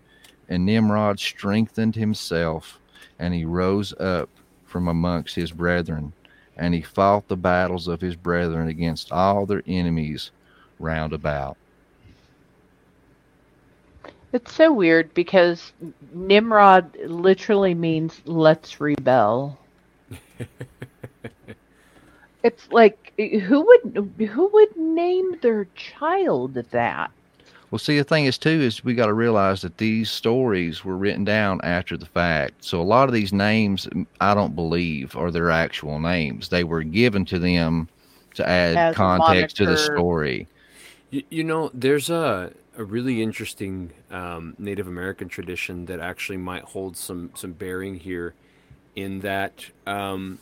And 0.49 0.65
Nimrod 0.65 1.19
strengthened 1.19 1.97
himself, 1.97 2.79
and 3.19 3.35
he 3.35 3.45
rose 3.45 3.93
up 3.99 4.29
from 4.65 4.87
amongst 4.89 5.35
his 5.35 5.53
brethren, 5.53 6.13
and 6.57 6.75
he 6.75 6.83
fought 6.83 7.29
the 7.29 7.37
battles 7.37 7.89
of 7.89 8.01
his 8.01 8.17
brethren 8.17 8.69
against 8.69 9.11
all 9.13 9.47
their 9.47 9.63
enemies 9.67 10.31
round 10.79 11.13
about. 11.13 11.57
It's 14.33 14.53
so 14.53 14.73
weird 14.73 15.15
because 15.15 15.73
Nimrod 16.13 16.97
literally 17.07 17.75
means 17.75 18.21
let's 18.27 18.81
rebel. 18.81 19.59
it's 22.43 22.71
like 22.71 23.13
who 23.17 23.61
would 23.63 24.29
who 24.29 24.49
would 24.49 24.77
name 24.77 25.37
their 25.41 25.67
child 25.75 26.55
that? 26.55 27.11
Well, 27.71 27.79
see, 27.81 27.99
the 27.99 28.05
thing 28.05 28.27
is, 28.27 28.39
too, 28.39 28.49
is 28.49 28.85
we 28.85 28.95
got 28.95 29.07
to 29.07 29.13
realize 29.13 29.63
that 29.63 29.79
these 29.79 30.09
stories 30.09 30.85
were 30.85 30.97
written 30.97 31.25
down 31.25 31.61
after 31.65 31.97
the 31.97 32.07
fact. 32.07 32.65
So 32.65 32.81
a 32.81 32.85
lot 32.85 33.09
of 33.09 33.13
these 33.15 33.33
names, 33.33 33.87
mm, 33.87 34.07
I 34.21 34.35
don't 34.35 34.55
believe, 34.55 35.17
are 35.17 35.33
their 35.33 35.51
actual 35.51 35.99
names. 35.99 36.49
They 36.49 36.63
were 36.63 36.85
given 36.85 37.25
to 37.27 37.41
them 37.41 37.89
to 38.35 38.49
add 38.49 38.77
As 38.77 38.95
context 38.95 39.57
to 39.57 39.67
the 39.67 39.77
story. 39.77 40.47
You, 41.17 41.23
you 41.31 41.45
know, 41.45 41.71
there's 41.73 42.11
a, 42.11 42.53
a 42.77 42.85
really 42.85 43.23
interesting 43.23 43.91
um, 44.11 44.55
Native 44.59 44.87
American 44.87 45.31
tradition 45.31 45.87
that 45.87 45.99
actually 45.99 46.37
might 46.37 46.63
hold 46.63 46.95
some 46.97 47.31
some 47.35 47.53
bearing 47.53 47.95
here, 47.95 48.35
in 48.97 49.21
that 49.21 49.65
um, 49.87 50.39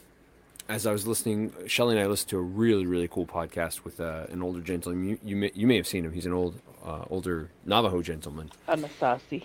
as 0.69 0.85
I 0.85 0.91
was 0.91 1.07
listening, 1.07 1.53
Shelly 1.69 1.95
and 1.97 2.05
I 2.05 2.09
listened 2.09 2.31
to 2.31 2.39
a 2.39 2.43
really 2.43 2.87
really 2.87 3.07
cool 3.07 3.25
podcast 3.25 3.85
with 3.85 4.01
uh, 4.01 4.27
an 4.31 4.43
older 4.43 4.61
gentleman. 4.61 5.05
You 5.11 5.19
you 5.23 5.37
may, 5.37 5.53
you 5.55 5.67
may 5.69 5.77
have 5.77 5.87
seen 5.87 6.05
him. 6.05 6.13
He's 6.13 6.27
an 6.27 6.33
old 6.33 6.61
uh, 6.85 7.05
older 7.09 7.51
Navajo 7.65 8.03
gentleman. 8.03 8.51
Anastasi. 8.69 9.45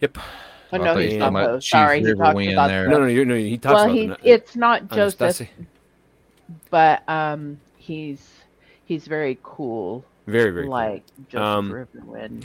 Yep. 0.00 0.18
Oh 0.18 0.22
I 0.72 0.78
no, 0.78 0.96
he's 0.96 1.12
you 1.12 1.18
not. 1.20 1.32
meant 1.34 1.44
Navajo. 1.46 1.60
Sorry, 1.60 2.00
he 2.00 2.06
River 2.06 2.24
talks 2.24 2.46
about 2.48 2.66
there. 2.68 2.84
the- 2.84 2.90
No, 2.90 2.98
no, 3.06 3.24
no, 3.24 3.34
he 3.36 3.58
talks 3.58 3.74
well, 3.74 3.84
about 3.84 3.94
he 3.96 4.06
the, 4.08 4.18
it's 4.24 4.56
not 4.56 4.90
Joseph, 4.90 5.20
Anastasi. 5.20 5.48
but 6.68 7.08
um, 7.08 7.60
he's 7.76 8.28
he's 8.86 9.06
very 9.06 9.38
cool, 9.44 10.04
Very 10.28 10.50
very 10.50 10.64
cool. 10.64 10.72
like 10.72 11.04
Joseph 11.28 11.42
Um. 11.42 12.40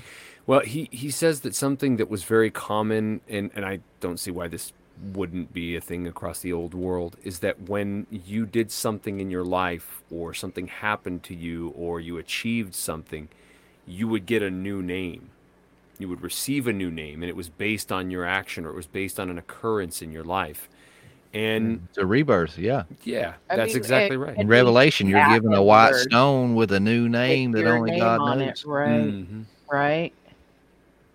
Well, 0.46 0.60
he, 0.60 0.90
he 0.92 1.10
says 1.10 1.42
that 1.42 1.56
something 1.56 1.96
that 1.98 2.10
was 2.10 2.24
very 2.24 2.52
common, 2.52 3.22
and, 3.30 3.50
and 3.56 3.64
I 3.66 3.80
don't 4.02 4.20
see 4.20 4.32
why 4.32 4.50
this 4.50 4.74
wouldn't 5.14 5.54
be 5.54 5.76
a 5.76 5.82
thing 5.82 6.06
across 6.06 6.42
the 6.42 6.52
old 6.52 6.74
world, 6.74 7.16
is 7.24 7.40
that 7.40 7.62
when 7.70 8.08
you 8.12 8.46
did 8.46 8.70
something 8.72 9.22
in 9.22 9.30
your 9.30 9.46
life, 9.46 10.02
or 10.12 10.34
something 10.34 10.68
happened 10.68 11.24
to 11.24 11.36
you, 11.36 11.70
or 11.70 12.02
you 12.02 12.18
achieved 12.18 12.76
something, 12.76 13.30
you 13.88 14.08
would 14.08 14.26
get 14.26 14.42
a 14.42 14.52
new 14.52 14.82
name. 14.82 15.30
You 15.98 16.10
would 16.10 16.22
receive 16.22 16.68
a 16.68 16.74
new 16.74 16.92
name, 16.92 17.22
and 17.24 17.30
it 17.30 17.36
was 17.36 17.50
based 17.50 17.92
on 17.92 18.12
your 18.12 18.26
action, 18.26 18.66
or 18.66 18.70
it 18.72 18.76
was 18.76 18.88
based 18.88 19.20
on 19.20 19.30
an 19.30 19.38
occurrence 19.38 20.02
in 20.02 20.12
your 20.12 20.24
life. 20.26 20.68
And 21.34 21.82
It's 21.90 21.98
a 21.98 22.06
rebirth, 22.06 22.58
yeah. 22.58 22.84
yeah, 23.04 23.34
I 23.50 23.56
that's 23.56 23.74
mean, 23.74 23.78
exactly 23.84 24.16
it- 24.16 24.20
right. 24.20 24.38
In 24.38 24.48
Revelation, 24.48 25.08
you're 25.08 25.28
given 25.30 25.54
a 25.54 25.64
white 25.64 25.92
word. 25.92 26.08
stone 26.10 26.56
with 26.56 26.72
a 26.72 26.80
new 26.80 27.10
name 27.10 27.52
With 27.52 27.66
that 27.66 27.72
only 27.72 27.92
name 27.92 28.00
God 28.00 28.22
on 28.22 28.40
knows. 28.40 28.50
it, 28.50 28.66
right? 28.66 28.90
Mhm. 28.92 29.46
right? 29.72 30.14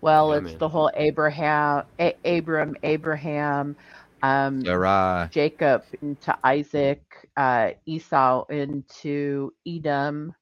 Well, 0.01 0.31
Yeah, 0.31 0.37
it's 0.39 0.45
man. 0.47 0.57
the 0.59 0.69
whole 0.69 0.91
Abraham, 0.95 1.83
A- 1.99 2.15
Abram, 2.25 2.75
Abraham, 2.83 3.75
um, 4.23 4.61
Sarai. 4.65 5.27
Jacob 5.31 5.83
into 6.01 6.37
Isaac, 6.43 7.01
uh, 7.37 7.71
Esau 7.85 8.45
into 8.47 9.53
Edom. 9.67 10.33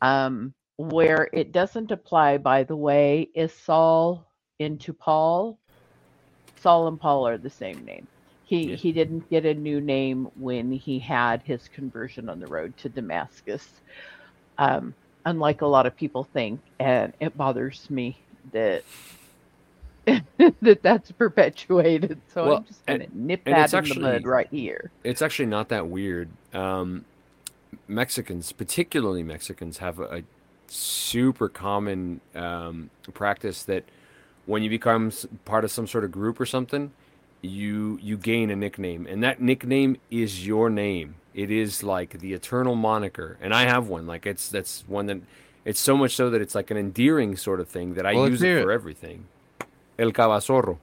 Um, 0.00 0.54
where 0.76 1.28
it 1.32 1.52
doesn't 1.52 1.90
apply, 1.90 2.38
by 2.38 2.62
the 2.62 2.76
way, 2.76 3.28
is 3.34 3.52
Saul 3.52 4.30
into 4.58 4.92
Paul. 4.92 5.58
Saul 6.56 6.88
and 6.88 7.00
Paul 7.00 7.26
are 7.26 7.38
the 7.38 7.50
same 7.50 7.84
name. 7.84 8.06
He 8.48 8.70
Yeah. 8.70 8.76
he 8.76 8.92
didn't 8.92 9.28
get 9.28 9.44
a 9.44 9.52
new 9.52 9.78
name 9.80 10.30
when 10.36 10.72
he 10.72 10.98
had 10.98 11.42
his 11.42 11.68
conversion 11.68 12.30
on 12.30 12.40
the 12.40 12.46
road 12.46 12.74
to 12.78 12.88
Damascus. 12.88 13.68
Um, 14.56 14.94
unlike 15.26 15.60
a 15.60 15.66
lot 15.66 15.84
of 15.84 15.94
people 15.94 16.24
think, 16.24 16.60
and 16.80 17.12
it 17.20 17.36
bothers 17.36 17.88
me 17.90 18.16
that 18.52 18.84
that 20.06 20.82
that's 20.82 21.12
perpetuated. 21.12 22.18
So 22.32 22.46
Well, 22.46 22.56
I'm 22.58 22.64
just 22.64 22.84
gonna 22.86 23.06
nip 23.12 23.42
and 23.44 23.54
that 23.54 23.72
in 23.72 23.78
actually- 23.78 23.96
the 24.02 24.20
bud 24.20 24.24
right 24.26 24.48
here. 24.50 24.90
it's 25.04 25.20
actually 25.20 25.46
not 25.46 25.68
that 25.68 25.86
weird. 25.88 26.30
Um, 26.54 27.04
Mexicans, 27.86 28.52
particularly 28.52 29.22
Mexicans, 29.22 29.78
have 29.78 29.98
a, 30.00 30.04
a 30.18 30.22
super 30.68 31.48
common 31.50 32.22
um, 32.34 32.88
practice 33.12 33.62
that 33.64 33.84
when 34.46 34.62
you 34.62 34.70
become 34.70 35.12
part 35.44 35.64
of 35.64 35.70
some 35.70 35.86
sort 35.86 36.04
of 36.04 36.10
group 36.10 36.40
or 36.40 36.46
something, 36.46 36.92
you 37.42 37.98
you 38.02 38.16
gain 38.16 38.50
a 38.50 38.56
nickname, 38.56 39.06
and 39.06 39.22
that 39.22 39.40
nickname 39.40 39.96
is 40.10 40.46
your 40.46 40.68
name. 40.70 41.16
It 41.34 41.50
is 41.50 41.82
like 41.82 42.18
the 42.18 42.32
eternal 42.32 42.74
moniker, 42.74 43.36
and 43.40 43.54
I 43.54 43.64
have 43.64 43.88
one. 43.88 44.06
Like 44.06 44.26
it's 44.26 44.48
that's 44.48 44.84
one 44.88 45.06
that 45.06 45.18
it's 45.64 45.78
so 45.80 45.96
much 45.96 46.14
so 46.14 46.30
that 46.30 46.40
it's 46.40 46.54
like 46.54 46.70
an 46.70 46.76
endearing 46.76 47.36
sort 47.36 47.60
of 47.60 47.68
thing 47.68 47.94
that 47.94 48.06
I 48.06 48.14
Well, 48.14 48.28
use 48.28 48.40
hear 48.40 48.58
it 48.58 48.60
it. 48.60 48.64
for 48.64 48.72
everything. 48.72 49.26
El 49.98 50.12
Cabazorro. 50.12 50.78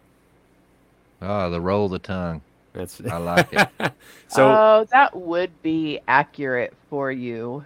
Ah, 1.22 1.50
the 1.50 1.62
roll 1.62 1.86
of 1.86 1.92
the 1.92 2.00
tongue. 2.00 2.42
That's 2.74 3.02
I 3.02 3.18
like 3.18 3.48
it. 3.54 3.70
so. 4.28 4.48
oh, 4.52 4.88
that 4.92 5.16
would 5.16 5.62
be 5.62 6.00
accurate 6.08 6.74
for 6.90 7.12
you. 7.12 7.66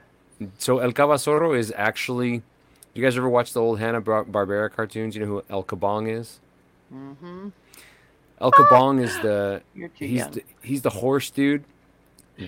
So 0.60 0.80
El 0.80 0.94
Cabazorro 0.94 1.58
is 1.58 1.74
actually. 1.76 2.42
You 2.94 3.04
guys 3.04 3.16
ever 3.18 3.30
watch 3.30 3.54
the 3.54 3.62
old 3.62 3.80
Hanna 3.80 4.02
Barbera 4.02 4.72
cartoons? 4.72 5.16
You 5.16 5.22
know 5.22 5.28
who 5.28 5.44
El 5.50 5.64
Kabong 5.64 6.10
is? 6.10 6.40
hmm 6.90 7.50
El 8.42 8.52
Kabong 8.52 9.02
is 9.02 9.18
the 9.20 9.62
he's 9.94 10.28
the, 10.28 10.44
he's 10.62 10.82
the 10.82 10.90
horse 10.90 11.30
dude 11.30 11.64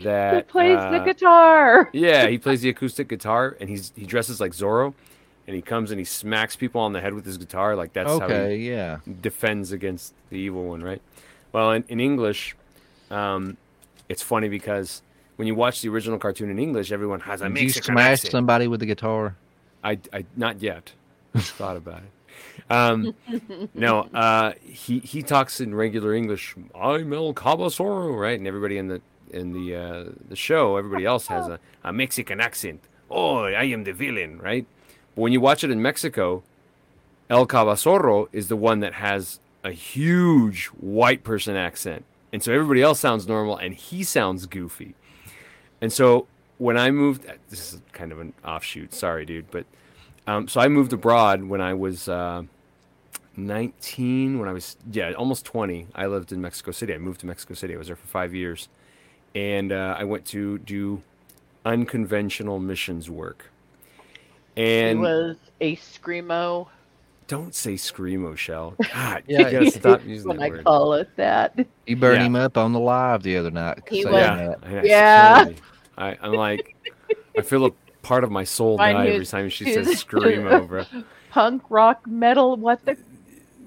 that 0.04 0.34
Who 0.48 0.52
plays 0.52 0.78
the 0.78 1.02
uh, 1.02 1.04
guitar? 1.04 1.90
Yeah, 1.94 2.28
he 2.28 2.38
plays 2.38 2.62
the 2.62 2.70
acoustic 2.70 3.08
guitar 3.10 3.58
and 3.60 3.70
he's 3.70 3.92
he 3.96 4.06
dresses 4.06 4.40
like 4.40 4.54
Zorro. 4.54 4.94
and 5.48 5.56
he 5.56 5.62
comes 5.62 5.92
and 5.92 6.00
he 6.00 6.06
smacks 6.06 6.56
people 6.56 6.80
on 6.82 6.94
the 6.94 7.02
head 7.02 7.14
with 7.14 7.26
his 7.26 7.38
guitar. 7.38 7.76
Like 7.76 7.92
that's 7.94 8.10
how 8.10 8.22
Okay, 8.26 8.58
he 8.58 8.70
yeah. 8.72 9.00
defends 9.22 9.72
against 9.74 10.14
the 10.30 10.38
evil 10.38 10.64
one, 10.66 10.82
right? 10.82 11.02
Well, 11.52 11.72
in, 11.72 11.84
in 11.90 12.00
English, 12.00 12.56
um, 13.10 13.58
it's 14.08 14.24
funny 14.24 14.48
because 14.48 15.02
when 15.36 15.48
you 15.48 15.56
watch 15.56 15.82
the 15.82 15.90
original 15.90 16.18
cartoon 16.20 16.50
in 16.50 16.58
English, 16.60 16.92
everyone 16.94 17.20
has 17.22 17.42
a 17.42 17.50
Did 17.50 17.62
you 17.64 17.70
smash 17.70 18.20
accent. 18.20 18.32
somebody 18.32 18.68
with 18.68 18.82
a 18.82 18.86
guitar? 18.86 19.36
I, 19.84 20.00
I 20.14 20.24
not 20.38 20.62
yet. 20.62 20.94
Thought 21.36 21.76
about 21.76 21.98
it. 22.00 22.12
Um, 22.72 23.14
no, 23.74 24.02
uh, 24.14 24.54
he 24.64 25.00
he 25.00 25.22
talks 25.22 25.60
in 25.60 25.76
regular 25.76 26.14
English. 26.14 26.56
I'm 26.74 27.12
El 27.14 27.34
Cabasoro, 27.34 28.18
right? 28.18 28.38
And 28.40 28.48
everybody 28.48 28.78
in 28.78 28.88
the 28.88 29.02
in 29.30 29.52
the 29.52 29.76
uh, 29.76 30.06
the 30.28 30.36
show, 30.36 30.78
everybody 30.78 31.06
else 31.06 31.28
has 31.28 31.48
a, 31.48 31.60
a 31.84 31.92
Mexican 31.92 32.40
accent. 32.40 32.82
Oh, 33.10 33.44
I 33.44 33.66
am 33.66 33.84
the 33.84 33.92
villain, 33.92 34.40
right? 34.40 34.66
But 35.16 35.22
when 35.22 35.34
you 35.34 35.42
watch 35.42 35.64
it 35.64 35.72
in 35.72 35.82
Mexico, 35.82 36.44
El 37.30 37.46
Cabasoro 37.46 38.30
is 38.32 38.48
the 38.48 38.56
one 38.56 38.80
that 38.80 38.94
has 38.94 39.40
a 39.64 39.72
huge 39.72 40.68
white 40.68 41.24
person 41.24 41.56
accent, 41.58 42.06
and 42.32 42.42
so 42.42 42.54
everybody 42.54 42.82
else 42.82 43.00
sounds 43.02 43.28
normal, 43.28 43.58
and 43.58 43.76
he 43.76 44.04
sounds 44.04 44.46
goofy. 44.46 44.96
And 45.82 45.92
so 45.92 46.28
when 46.58 46.78
I 46.78 46.92
moved, 46.92 47.26
this 47.50 47.74
is 47.74 47.82
kind 47.92 48.14
of 48.14 48.20
an 48.20 48.34
offshoot. 48.46 48.94
Sorry, 48.94 49.26
dude, 49.26 49.52
but 49.52 49.66
um, 50.26 50.48
so 50.48 50.62
I 50.62 50.70
moved 50.70 50.94
abroad 50.94 51.44
when 51.44 51.60
I 51.60 51.74
was 51.74 52.08
uh, 52.08 52.44
19. 53.48 54.40
When 54.40 54.48
I 54.50 54.54
was 54.54 54.78
yeah, 54.92 55.12
almost 55.14 55.46
20. 55.46 55.88
I 55.96 56.08
lived 56.08 56.32
in 56.32 56.42
Mexico 56.42 56.72
City. 56.72 56.94
I 56.94 56.98
moved 56.98 57.20
to 57.22 57.26
Mexico 57.26 57.54
City. 57.54 57.74
I 57.76 57.78
was 57.78 57.88
there 57.88 57.96
for 57.96 58.08
five 58.08 58.34
years, 58.36 58.70
and 59.36 59.72
uh, 59.72 59.96
I 59.98 60.04
went 60.04 60.26
to 60.28 60.58
do 60.60 61.02
unconventional 61.66 62.60
missions 62.60 63.10
work. 63.10 63.46
And 64.58 65.00
he 65.00 65.04
was 65.04 65.38
a 65.62 65.76
screamo. 65.78 66.68
don't 67.28 67.56
say 67.56 67.76
screamo, 67.76 68.36
Shell. 68.36 68.76
God, 68.94 69.24
Yeah, 69.28 69.48
you 69.48 69.52
gotta 69.52 69.72
stop 69.72 70.04
using 70.06 70.28
when 70.30 70.38
that 70.38 70.44
I 70.44 70.50
word. 70.50 70.64
call 70.66 70.94
it 70.94 71.10
that. 71.16 71.58
You 71.88 71.96
burned 71.96 72.20
Yeah. 72.22 72.26
him 72.26 72.36
up 72.36 72.58
on 72.58 72.74
the 72.74 72.80
live 72.80 73.24
the 73.24 73.38
other 73.38 73.52
night. 73.52 73.80
He 73.90 74.04
was- 74.06 74.14
yeah, 74.14 74.56
that. 74.64 74.86
yeah. 74.86 75.50
I, 75.98 76.18
i'm 76.22 76.34
like, 76.34 76.76
I 77.38 77.42
feel 77.42 77.66
a 77.66 77.72
part 78.02 78.24
of 78.24 78.32
my 78.32 78.44
soul 78.44 78.78
Mine 78.78 78.96
die 78.96 79.08
every 79.10 79.26
time 79.26 79.50
she 79.50 79.72
says 79.74 79.88
screamo, 79.88 80.68
bro. 80.68 80.86
Punk 81.30 81.64
rock 81.70 82.06
metal. 82.08 82.56
What 82.58 82.84
the 82.86 82.98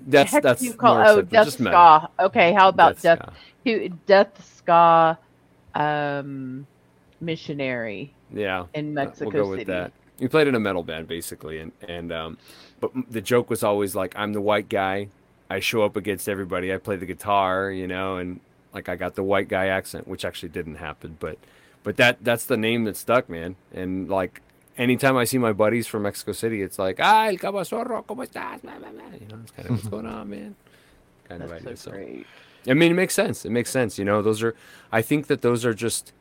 That's 0.06 0.30
heck 0.32 0.42
that's 0.42 0.60
you 0.60 0.74
call? 0.74 1.02
Oh, 1.02 1.22
death 1.22 1.58
metal. 1.60 1.94
ska. 2.00 2.10
Okay, 2.20 2.52
how 2.52 2.68
about 2.68 3.00
Death 3.00 3.02
death? 3.02 3.22
ska. 3.64 3.88
Death 4.06 4.44
ska, 4.44 5.18
um, 5.74 6.66
missionary 7.20 8.16
Yeah, 8.30 8.66
in 8.74 8.94
Uh, 9.02 9.10
Mexico 9.10 9.24
we'll 9.24 9.32
go 9.32 9.44
City. 9.44 9.64
with 9.66 9.66
that. 9.66 9.92
We 10.18 10.28
played 10.28 10.48
in 10.48 10.54
a 10.54 10.60
metal 10.60 10.84
band 10.84 11.08
basically, 11.08 11.58
and 11.60 11.72
and 11.82 12.12
um, 12.12 12.38
but 12.80 12.92
the 13.10 13.20
joke 13.22 13.50
was 13.50 13.62
always 13.64 13.94
like, 13.94 14.14
I'm 14.16 14.32
the 14.32 14.40
white 14.42 14.68
guy. 14.68 15.08
I 15.50 15.60
show 15.60 15.84
up 15.84 15.96
against 15.96 16.28
everybody. 16.28 16.72
I 16.74 16.78
play 16.78 16.96
the 16.96 17.06
guitar, 17.06 17.70
you 17.70 17.86
know, 17.86 18.16
and 18.18 18.40
like 18.74 18.88
I 18.88 18.96
got 18.96 19.14
the 19.16 19.22
white 19.24 19.48
guy 19.48 19.66
accent, 19.66 20.08
which 20.08 20.24
actually 20.24 20.50
didn't 20.50 20.76
happen, 20.76 21.16
but 21.20 21.38
but 21.84 21.96
that 21.98 22.18
that's 22.22 22.46
the 22.46 22.56
name 22.56 22.84
that 22.84 22.96
stuck, 22.96 23.28
man. 23.28 23.56
And 23.72 24.08
like 24.08 24.42
anytime 24.76 25.16
I 25.16 25.24
see 25.24 25.38
my 25.38 25.52
buddies 25.52 25.86
from 25.86 26.02
Mexico 26.02 26.32
City, 26.32 26.62
it's 26.62 26.78
like, 26.78 26.98
ah, 27.00 27.26
el 27.28 27.36
cabazorro, 27.38 28.04
¿cómo 28.04 28.24
estás? 28.26 28.60
Blah, 28.62 28.78
blah, 28.78 28.90
blah. 28.90 29.04
You 29.20 29.26
know, 29.28 29.38
it's 29.42 29.50
kind 29.52 29.68
of 29.68 29.76
what's 29.76 29.88
going 29.88 30.06
on, 30.06 30.28
man. 30.30 30.54
Kind 31.28 31.42
of 31.42 31.48
That's 31.50 31.62
idea. 31.62 31.76
so 31.76 31.90
So 31.90 31.96
great. 31.96 32.26
I 32.68 32.74
mean, 32.74 32.92
it 32.92 32.94
makes 32.94 33.14
sense. 33.14 33.44
It 33.44 33.50
makes 33.50 33.70
sense. 33.70 33.98
You 33.98 34.04
know, 34.04 34.22
those 34.22 34.42
are. 34.42 34.54
I 34.90 35.02
think 35.02 35.26
that 35.28 35.42
those 35.42 35.64
are 35.64 35.74
just 35.74 36.12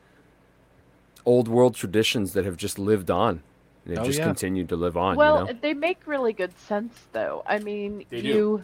old 1.25 1.47
world 1.47 1.75
traditions 1.75 2.33
that 2.33 2.43
have 2.45 2.57
just 2.57 2.77
lived 2.77 3.09
on. 3.09 3.41
They've 3.85 3.97
Oh, 3.99 4.03
just 4.05 4.19
yeah. 4.19 4.25
continued 4.25 4.69
to 4.69 4.75
live 4.75 4.95
on. 4.97 5.15
Well, 5.17 5.47
you 5.47 5.53
know? 5.53 5.59
they 5.61 5.73
make 5.73 6.05
really 6.05 6.31
good 6.33 6.57
sense, 6.59 6.93
though. 7.11 7.43
I 7.45 7.59
mean, 7.59 8.05
They 8.09 8.19
you. 8.19 8.63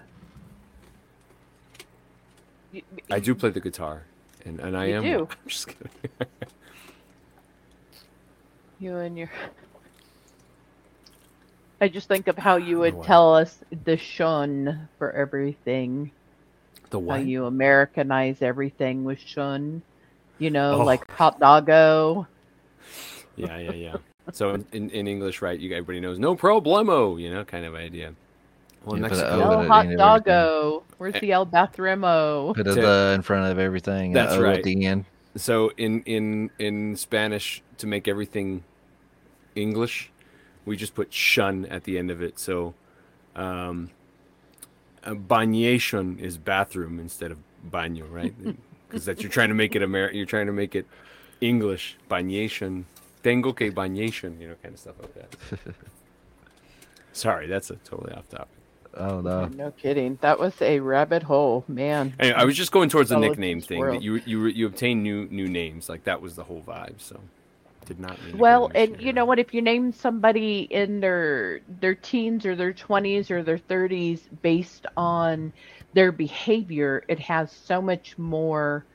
you- 2.72 2.82
I 3.10 3.20
do 3.20 3.34
play 3.36 3.50
the 3.50 3.60
guitar, 3.60 4.04
and 4.46 4.60
and 4.60 4.78
I 4.78 4.86
You 4.88 4.96
am. 4.96 5.04
do. 5.04 5.28
I'm 5.32 5.48
just 5.48 5.68
kidding. 5.68 5.90
You 8.82 8.96
and 8.96 9.18
your. 9.18 9.30
I 11.82 11.88
just 11.88 12.08
think 12.08 12.28
of 12.28 12.38
how 12.38 12.58
you 12.58 12.80
would 12.80 13.04
tell 13.04 13.36
us 13.36 13.58
the 13.86 13.98
shun 13.98 14.88
for 14.98 15.12
everything. 15.12 16.12
the 16.90 17.00
How 17.00 17.16
you 17.16 17.46
Americanize 17.46 18.42
everything 18.42 19.04
with 19.04 19.20
shun. 19.20 19.82
You 20.40 20.50
know, 20.50 20.82
Oh. 20.82 20.86
like 20.86 21.10
hot 21.12 21.40
doggo. 21.40 22.28
Yeah, 23.36 23.58
yeah, 23.58 23.72
yeah. 23.72 23.96
So 24.32 24.54
in, 24.54 24.66
in, 24.72 24.90
in 24.92 25.08
English, 25.08 25.42
right? 25.42 25.60
You 25.60 25.74
everybody 25.78 26.00
knows 26.00 26.20
no 26.20 26.36
problemo. 26.36 27.20
You 27.20 27.30
know, 27.34 27.44
kind 27.46 27.66
of 27.66 27.76
idea. 27.76 28.14
Well, 28.86 28.96
in 28.96 29.04
Yeah, 29.04 29.10
put 29.10 29.18
a 29.18 29.22
Mexico, 29.22 29.52
El 29.52 29.68
hot 29.68 29.86
ain't 29.86 29.98
doggo. 29.98 30.84
Where's 30.98 31.16
Eh. 31.16 31.20
the 31.20 31.32
El 31.32 31.46
Bathremo? 31.46 32.56
Put 32.56 32.68
a 32.68 32.74
the 32.74 33.12
in 33.16 33.22
front 33.22 33.52
of 33.52 33.60
everything. 33.60 34.14
That's 34.14 34.34
O 34.34 34.42
right. 34.42 34.58
At 34.58 34.64
the 34.64 34.86
end. 34.86 35.06
so 35.36 35.72
in 35.78 36.02
in 36.04 36.50
in 36.60 36.96
Spanish 36.96 37.62
to 37.78 37.88
make 37.88 38.08
everything 38.08 38.64
English, 39.56 40.12
we 40.70 40.78
just 40.78 40.94
put 40.94 41.12
shun 41.12 41.66
at 41.66 41.84
the 41.86 41.98
end 41.98 42.12
of 42.12 42.22
it. 42.22 42.38
So, 42.38 42.76
um, 43.36 43.90
a 45.04 45.16
bañation 45.16 46.20
is 46.20 46.38
bathroom 46.38 47.00
instead 47.00 47.32
of 47.32 47.40
baño, 47.68 48.06
right? 48.10 48.34
Because 48.88 49.06
that 49.06 49.22
you're 49.22 49.32
trying 49.32 49.50
to 49.50 49.54
make 49.54 49.76
it 49.76 49.84
Amer- 49.84 50.12
you're 50.12 50.26
trying 50.26 50.48
to 50.48 50.52
make 50.52 50.74
it 50.74 50.88
English. 51.42 51.96
Bañation, 52.10 52.86
tengo 53.22 53.54
que 53.54 53.72
bañation, 53.72 54.42
you 54.42 54.48
know, 54.48 54.56
kind 54.64 54.74
of 54.74 54.80
stuff 54.80 54.96
like 55.00 55.14
that. 55.14 55.76
Sorry, 57.14 57.46
that's 57.46 57.70
a 57.70 57.76
totally 57.76 58.14
off 58.14 58.28
topic. 58.30 58.58
Oh 58.96 59.22
no. 59.22 59.46
No 59.46 59.70
kidding. 59.70 60.18
That 60.22 60.40
was 60.40 60.60
a 60.60 60.80
rabbit 60.80 61.22
hole, 61.22 61.66
man. 61.68 62.14
Anyway, 62.20 62.36
I 62.36 62.46
was 62.46 62.58
just 62.58 62.72
going 62.72 62.90
towards 62.90 63.10
the 63.10 63.20
nickname 63.20 63.62
thing 63.62 63.86
that 63.86 64.02
you 64.02 64.22
you 64.26 64.48
you 64.48 64.66
obtain 64.66 65.04
new 65.04 65.28
new 65.30 65.48
names 65.48 65.88
like 65.88 66.06
that 66.06 66.20
was 66.20 66.36
the 66.36 66.46
whole 66.46 66.64
vibe. 66.68 67.00
So 67.00 67.20
did 67.90 68.00
not 68.00 68.24
mean. 68.24 68.38
Well, 68.38 68.72
and 68.76 69.02
you 69.02 69.12
know 69.12 69.26
what? 69.26 69.40
If 69.40 69.54
you 69.54 69.62
name 69.62 69.92
somebody 69.92 70.62
in 70.62 71.02
their 71.02 71.62
their 71.68 71.96
teens 71.96 72.46
or 72.46 72.56
their 72.56 72.74
twenties 72.74 73.32
or 73.32 73.44
their 73.44 73.58
thirties 73.58 74.30
based 74.42 74.86
on 74.96 75.52
their 75.94 76.12
behavior, 76.12 77.04
it 77.10 77.20
has 77.20 77.52
so 77.52 77.82
much 77.82 78.18
more 78.18 78.86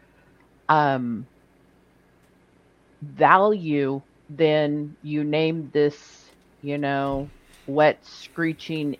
um, 0.69 1.27
value 3.03 4.03
than 4.31 4.97
you 5.03 5.25
name 5.25 5.71
this, 5.73 6.33
you 6.63 6.79
know, 6.79 7.29
wet, 7.67 8.05
screeching, 8.05 8.97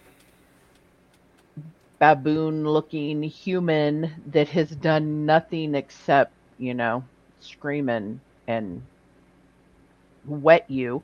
baboon-looking 2.01 3.23
human 3.23 4.11
that 4.27 4.49
has 4.49 4.71
done 4.71 5.25
nothing 5.25 5.75
except, 5.75 6.33
you 6.59 6.75
know, 6.75 7.05
screaming 7.41 8.21
and 8.47 8.83
wet 10.25 10.65
you 10.69 11.03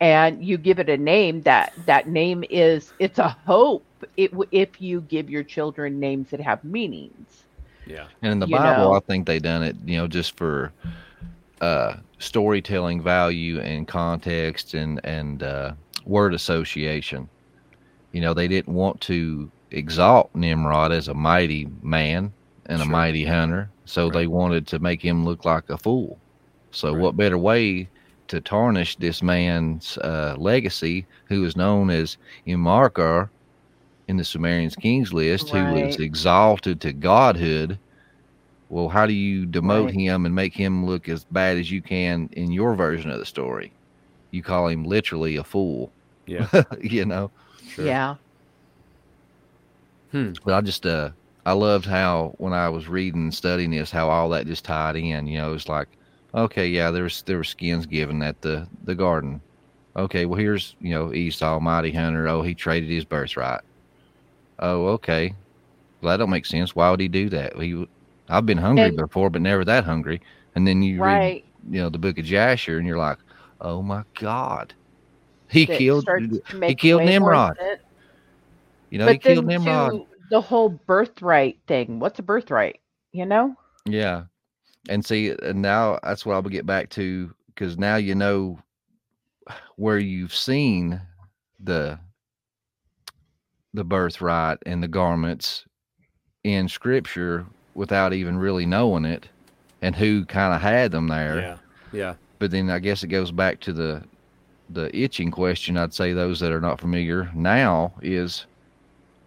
and 0.00 0.44
you 0.44 0.58
give 0.58 0.78
it 0.78 0.88
a 0.88 0.96
name 0.96 1.42
that 1.42 1.72
that 1.86 2.08
name 2.08 2.44
is 2.50 2.92
it's 2.98 3.18
a 3.18 3.28
hope 3.46 3.86
it, 4.16 4.30
if 4.52 4.80
you 4.80 5.00
give 5.02 5.30
your 5.30 5.44
children 5.44 5.98
names 6.00 6.30
that 6.30 6.40
have 6.40 6.62
meanings 6.64 7.46
Yeah. 7.86 8.08
And 8.22 8.32
in 8.32 8.38
the 8.40 8.46
you 8.46 8.58
Bible, 8.58 8.92
know. 8.92 8.92
I 8.92 9.00
think 9.08 9.26
they 9.26 9.38
done 9.40 9.62
it, 9.62 9.76
you 9.84 9.96
know, 9.98 10.08
just 10.08 10.36
for 10.36 10.74
uh, 11.60 11.96
storytelling 12.18 13.02
value 13.02 13.60
and 13.60 13.86
context 13.88 14.74
and 14.74 15.00
and 15.04 15.42
uh, 15.42 15.72
word 16.04 16.34
association. 16.34 17.30
You 18.12 18.20
know, 18.20 18.34
they 18.34 18.48
didn't 18.48 18.74
want 18.74 19.00
to 19.02 19.52
exalt 19.70 20.30
Nimrod 20.34 20.92
as 20.92 21.08
a 21.08 21.14
mighty 21.14 21.66
man 21.82 22.34
and 22.66 22.82
a 22.82 22.86
mighty 22.86 23.24
hunter, 23.24 23.72
so 23.84 24.10
Right. 24.10 24.10
they 24.10 24.26
wanted 24.26 24.66
to 24.68 24.78
make 24.80 25.02
him 25.04 25.24
look 25.24 25.44
like 25.44 25.64
a 25.68 25.78
fool. 25.78 26.20
So, 26.72 26.94
Right. 26.94 26.94
what 26.94 27.16
better 27.16 27.38
way 27.38 27.90
to 28.32 28.42
tarnish 28.42 28.96
this 28.96 29.22
man's 29.22 29.98
uh, 29.98 30.36
legacy, 30.38 31.08
who 31.28 31.44
is 31.44 31.56
known 31.56 31.90
as 31.90 32.18
Enmerkar 32.48 33.30
in 34.08 34.16
the 34.18 34.24
Sumerians 34.24 34.76
Kings 34.76 35.12
list, 35.12 35.50
who 35.50 35.68
was 35.68 35.96
exalted 35.98 36.80
to 36.82 36.92
godhood? 36.92 37.80
Well, 38.68 38.88
how 38.88 39.06
do 39.06 39.14
you 39.14 39.46
demote 39.46 39.90
Right. 39.90 39.92
him 39.92 40.26
and 40.26 40.34
make 40.34 40.54
him 40.56 40.84
look 40.86 41.08
as 41.08 41.24
bad 41.30 41.58
as 41.58 41.70
you 41.70 41.82
can 41.82 42.28
in 42.32 42.52
your 42.52 42.74
version 42.76 43.10
of 43.10 43.18
the 43.20 43.26
story? 43.26 43.74
You 44.30 44.42
call 44.42 44.68
him 44.68 44.84
literally 44.84 45.36
a 45.36 45.44
fool, 45.44 45.94
Yeah. 46.26 46.48
you 46.80 47.06
know. 47.06 47.32
Sure. 47.66 47.98
yeah 47.98 48.16
But 50.44 50.54
I 50.54 50.60
just 50.60 50.86
uh 50.86 51.10
I 51.44 51.52
loved 51.52 51.86
how 51.86 52.34
when 52.38 52.52
I 52.52 52.68
was 52.68 52.88
reading 52.88 53.22
and 53.22 53.34
studying 53.34 53.70
this, 53.70 53.90
how 53.90 54.08
all 54.10 54.28
that 54.30 54.46
just 54.46 54.64
tied 54.64 54.96
in. 54.96 55.26
You 55.26 55.38
know, 55.38 55.54
it's 55.54 55.68
like, 55.68 55.88
okay, 56.34 56.66
yeah, 56.68 56.90
there's 56.90 57.22
there 57.22 57.36
were 57.38 57.44
skins 57.44 57.86
given 57.86 58.22
at 58.22 58.40
the 58.42 58.66
the 58.84 58.94
garden. 58.94 59.40
Okay, 59.96 60.24
well 60.26 60.38
here's 60.38 60.74
you 60.80 60.90
know 60.90 61.12
Esau, 61.12 61.60
mighty 61.60 61.92
hunter. 61.92 62.28
Oh, 62.28 62.42
he 62.42 62.54
traded 62.54 62.88
his 62.90 63.04
birthright. 63.04 63.60
Oh, 64.58 64.86
okay. 64.88 65.34
Well, 66.00 66.10
that 66.12 66.16
don't 66.18 66.30
make 66.30 66.46
sense. 66.46 66.74
Why 66.74 66.90
would 66.90 67.00
he 67.00 67.08
do 67.08 67.28
that? 67.30 67.56
He, 67.56 67.86
I've 68.28 68.46
been 68.46 68.58
hungry 68.58 68.84
And- 68.84 68.96
before, 68.96 69.30
but 69.30 69.42
never 69.42 69.64
that 69.64 69.84
hungry. 69.84 70.20
And 70.54 70.66
then 70.66 70.82
you 70.82 71.02
read, 71.02 71.42
you 71.70 71.80
know, 71.80 71.88
the 71.88 71.98
book 71.98 72.18
of 72.18 72.24
Jasher, 72.24 72.78
and 72.78 72.86
you're 72.86 72.98
like, 72.98 73.18
oh 73.60 73.82
my 73.82 74.02
God, 74.20 74.74
He 75.48 75.64
that 75.64 75.78
killed 75.78 76.06
he 76.62 76.74
killed 76.74 77.04
Nimrod. 77.04 77.56
You 78.90 78.98
know, 78.98 79.06
but 79.06 79.12
he 79.14 79.18
killed 79.18 79.46
Nimrod. 79.46 79.92
too, 79.92 80.06
the 80.30 80.40
whole 80.40 80.68
birthright 80.68 81.58
thing. 81.66 81.98
What's 82.00 82.18
a 82.18 82.22
birthright? 82.22 82.80
You 83.12 83.24
know? 83.26 83.56
Yeah. 83.86 84.24
And 84.88 85.04
see, 85.04 85.34
and 85.42 85.62
now 85.62 85.98
that's 86.02 86.26
what 86.26 86.34
I'll 86.34 86.42
get 86.42 86.66
back 86.66 86.90
to 86.90 87.32
because 87.46 87.78
now 87.78 87.96
you 87.96 88.14
know 88.14 88.58
where 89.76 89.98
you've 89.98 90.34
seen 90.34 91.00
the 91.60 91.98
the 93.74 93.84
birthright 93.84 94.58
and 94.66 94.82
the 94.82 94.88
garments 94.88 95.64
in 96.44 96.68
scripture 96.68 97.46
without 97.74 98.12
even 98.12 98.36
really 98.36 98.66
knowing 98.66 99.04
it 99.04 99.28
and 99.80 99.94
who 99.96 100.24
kind 100.26 100.54
of 100.54 100.60
had 100.60 100.90
them 100.92 101.08
there. 101.08 101.40
Yeah. 101.40 101.56
Yeah. 101.92 102.14
But 102.38 102.50
then 102.50 102.68
I 102.70 102.78
guess 102.80 103.02
it 103.02 103.08
goes 103.08 103.30
back 103.30 103.60
to 103.60 103.72
the 103.72 104.02
the 104.70 104.94
itching 104.96 105.30
question 105.30 105.76
I'd 105.76 105.92
say 105.92 106.12
those 106.12 106.40
that 106.40 106.50
are 106.52 106.60
not 106.60 106.80
familiar 106.80 107.30
now 107.34 107.92
is 108.00 108.46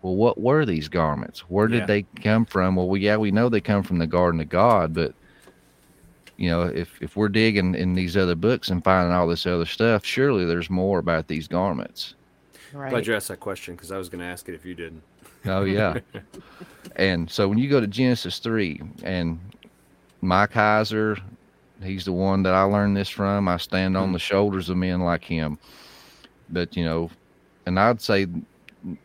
well 0.02 0.16
what 0.16 0.40
were 0.40 0.66
these 0.66 0.88
garments? 0.90 1.42
Where 1.42 1.68
did 1.68 1.82
Yeah. 1.82 1.86
they 1.86 2.02
come 2.22 2.46
from? 2.46 2.76
Well, 2.76 2.90
we, 2.90 3.00
yeah, 3.02 3.18
we 3.18 3.32
know 3.32 3.48
they 3.50 3.62
come 3.62 3.84
from 3.84 4.00
the 4.00 4.08
garden 4.08 4.42
of 4.42 4.50
God, 4.50 4.94
but 4.94 5.14
you 6.38 6.50
know, 6.50 6.64
if 6.64 7.02
if 7.02 7.16
we're 7.16 7.30
digging 7.30 7.76
in 7.76 7.94
these 7.94 8.18
other 8.18 8.36
books 8.36 8.70
and 8.70 8.84
finding 8.84 9.14
all 9.14 9.28
this 9.28 9.46
other 9.46 9.66
stuff, 9.66 10.06
surely 10.06 10.46
there's 10.46 10.70
more 10.70 11.00
about 11.00 11.28
these 11.28 11.48
garments. 11.48 12.16
Right. 12.74 12.90
Glad 12.90 13.08
you 13.08 13.16
asked 13.16 13.30
that 13.30 13.40
question 13.40 13.76
because 13.76 13.92
I 13.92 13.98
was 13.98 14.10
going 14.10 14.20
to 14.20 14.26
ask 14.26 14.50
it 14.50 14.56
if 14.56 14.66
you 14.66 14.76
didn't. 14.76 15.02
Oh 15.46 15.64
yeah. 15.64 16.00
and 16.98 17.30
so 17.30 17.48
when 17.48 17.58
you 17.58 17.70
go 17.70 17.80
to 17.80 17.88
Genesis 17.88 18.40
three 18.40 18.82
and 19.04 19.40
Mike 20.22 20.52
Heiser, 20.52 21.22
he's 21.82 22.06
the 22.06 22.12
one 22.12 22.44
that 22.44 22.54
I 22.54 22.64
learned 22.64 22.98
this 22.98 23.10
from. 23.10 23.48
I 23.48 23.58
stand 23.58 23.96
on 23.96 24.12
the 24.12 24.18
mm-hmm. 24.18 24.24
shoulders 24.24 24.70
of 24.70 24.78
men 24.78 25.02
like 25.02 25.24
him. 25.24 25.58
But 26.50 26.76
you 26.76 26.84
know, 26.84 27.10
and 27.66 27.80
I'd 27.80 28.02
say 28.02 28.28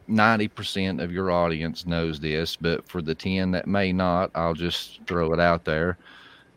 ninety 0.09 0.49
percent 0.49 1.01
of 1.01 1.13
your 1.13 1.31
audience 1.31 1.87
knows 1.87 2.19
this, 2.19 2.57
but 2.57 2.87
for 2.89 3.01
the 3.03 3.15
ten 3.15 3.53
that 3.53 3.69
may 3.69 3.93
not, 3.93 4.31
I'll 4.35 4.55
just 4.55 5.01
throw 5.07 5.33
it 5.33 5.41
out 5.41 5.65
there. 5.65 5.97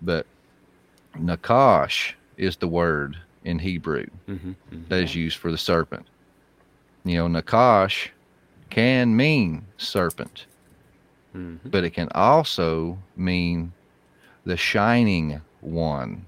But 0.02 0.26
Nachash 1.18 2.14
is 2.38 2.58
the 2.58 2.68
word 2.68 3.18
in 3.44 3.60
Hebrew 3.60 4.06
Mm-hmm. 4.28 4.54
that 4.90 5.04
is 5.04 5.16
used 5.16 5.38
for 5.38 5.52
the 5.52 5.58
serpent. 5.58 6.06
You 7.06 7.28
know, 7.28 7.42
Nachash 7.42 8.10
can 8.70 9.16
mean 9.16 9.66
serpent, 9.78 10.46
Mm-hmm. 11.36 11.70
but 11.70 11.84
it 11.84 11.92
can 11.92 12.10
also 12.14 12.98
mean 13.18 13.74
the 14.46 14.56
shining 14.58 15.42
one 15.62 16.26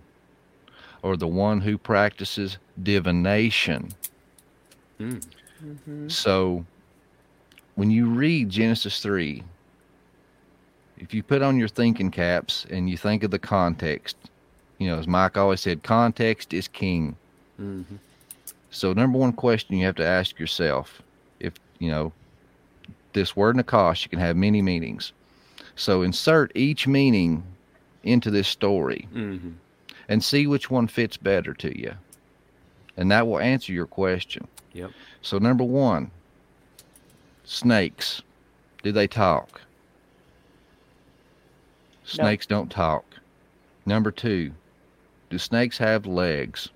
or 1.03 1.16
the 1.16 1.28
one 1.28 1.62
who 1.62 1.78
practices 1.78 2.57
divination. 2.82 3.91
Mm. 4.99 5.22
Mhm. 5.64 6.12
So 6.12 6.66
when 7.76 7.91
you 7.91 8.07
read 8.07 8.49
Genesis 8.49 8.99
3, 9.02 9.44
if 10.98 11.14
you 11.14 11.22
put 11.22 11.41
on 11.44 11.57
your 11.57 11.68
thinking 11.68 12.10
caps 12.10 12.66
and 12.72 12.90
you 12.90 12.98
think 12.98 13.24
of 13.24 13.30
the 13.32 13.38
context, 13.40 14.18
you 14.77 14.88
know, 14.88 14.97
as 14.99 15.07
Mike 15.07 15.38
always 15.38 15.61
said, 15.61 15.84
context 15.84 16.53
is 16.53 16.68
king. 16.68 17.15
Mm-hmm. 17.61 17.95
So, 18.72 18.93
number 18.93 19.18
one 19.18 19.34
question 19.34 19.77
you 19.77 19.85
have 19.85 19.95
to 19.95 20.06
ask 20.06 20.38
yourself 20.39 21.02
if, 21.39 21.53
you 21.80 21.89
know, 21.89 22.11
this 23.14 23.35
word 23.35 23.56
Nachash, 23.56 24.03
you 24.03 24.10
can 24.10 24.19
have 24.19 24.35
many 24.35 24.61
meanings. 24.61 25.14
So, 25.76 26.02
insert 26.02 26.52
each 26.56 26.88
meaning 26.88 27.43
into 28.03 28.30
this 28.30 28.47
story 28.47 29.07
Mm-hmm. 29.14 29.52
and 30.10 30.23
see 30.23 30.45
which 30.47 30.69
one 30.69 30.88
fits 30.88 31.18
better 31.18 31.53
to 31.56 31.77
you. 31.80 31.93
And 32.97 33.10
that 33.11 33.27
will 33.27 33.39
answer 33.39 33.72
your 33.73 33.88
question. 33.88 34.47
Yep. 34.73 34.91
So, 35.22 35.38
number 35.38 35.64
one, 35.64 36.11
snakes. 37.45 38.22
Do 38.84 38.91
they 38.91 39.07
talk? 39.07 39.61
Snakes 42.03 42.45
don't 42.45 42.69
talk. 42.69 43.03
Number 43.85 44.11
two, 44.11 44.52
do 45.30 45.38
snakes 45.38 45.77
have 45.77 46.06
legs? 46.06 46.69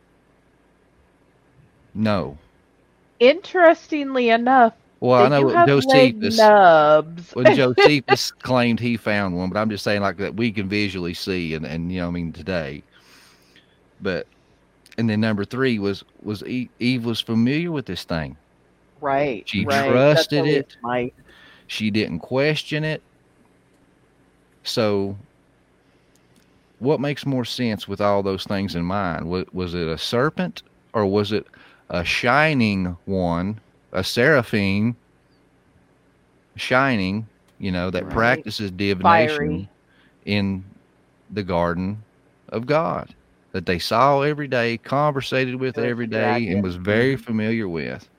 No. 1.94 2.38
Interestingly 3.20 4.30
enough, 4.30 4.74
Well, 5.00 5.24
I 5.24 5.28
know 5.30 5.44
do 5.44 5.48
have 5.50 5.72
leg 5.84 6.22
Josephus. 6.22 6.38
nubs. 6.38 7.36
when 7.36 7.54
Josephus 7.56 8.32
claimed 8.32 8.80
he 8.80 8.98
found 8.98 9.36
one, 9.38 9.50
but 9.50 9.60
I'm 9.60 9.70
just 9.70 9.84
saying 9.84 10.02
like 10.02 10.18
that 10.18 10.36
we 10.36 10.52
can 10.52 10.68
visually 10.70 11.14
see 11.14 11.54
and, 11.54 11.66
and 11.66 11.92
you 11.92 12.00
know 12.02 12.08
I 12.08 12.12
mean 12.12 12.32
today. 12.32 12.84
But 14.02 14.28
and 14.98 15.10
then 15.10 15.22
number 15.22 15.46
three 15.46 15.80
was 15.80 16.04
was 16.22 16.44
Eve, 16.44 16.70
Eve 16.80 17.06
was 17.06 17.20
familiar 17.22 17.72
with 17.72 17.86
this 17.86 18.04
thing. 18.04 18.38
right. 19.02 19.48
She 19.48 19.66
right. 19.66 19.90
trusted 19.90 20.46
it. 20.46 20.76
She 21.68 21.90
didn't 21.92 22.20
question 22.20 22.84
it. 22.84 23.02
So 24.64 25.18
what 26.80 27.00
makes 27.02 27.26
more 27.26 27.46
sense 27.46 27.88
with 27.88 28.02
all 28.02 28.24
those 28.24 28.46
things 28.46 28.76
in 28.76 28.84
mind? 28.86 29.30
Was, 29.30 29.46
was 29.52 29.74
it 29.76 29.88
a 29.88 29.98
serpent 29.98 30.64
or 30.94 31.06
was 31.06 31.32
it 31.32 31.48
a 31.90 32.04
shining 32.04 32.98
one, 33.06 33.62
a 33.92 34.04
seraphim 34.04 34.98
shining, 36.58 37.30
you 37.58 37.72
know, 37.72 37.90
that 37.92 38.04
Right. 38.06 38.10
practices 38.10 38.72
divination 38.72 39.68
Fiery. 39.68 39.70
in 40.26 40.66
the 41.30 41.44
garden 41.44 42.06
of 42.50 42.66
God 42.66 43.16
that 43.54 43.66
they 43.66 43.80
saw 43.80 44.22
every 44.22 44.48
day, 44.48 44.78
conversated 44.78 45.56
with 45.56 45.78
every 45.78 46.08
day, 46.08 46.48
and 46.50 46.64
was 46.64 46.76
very 46.76 47.16
familiar 47.18 47.68
with 47.68 48.10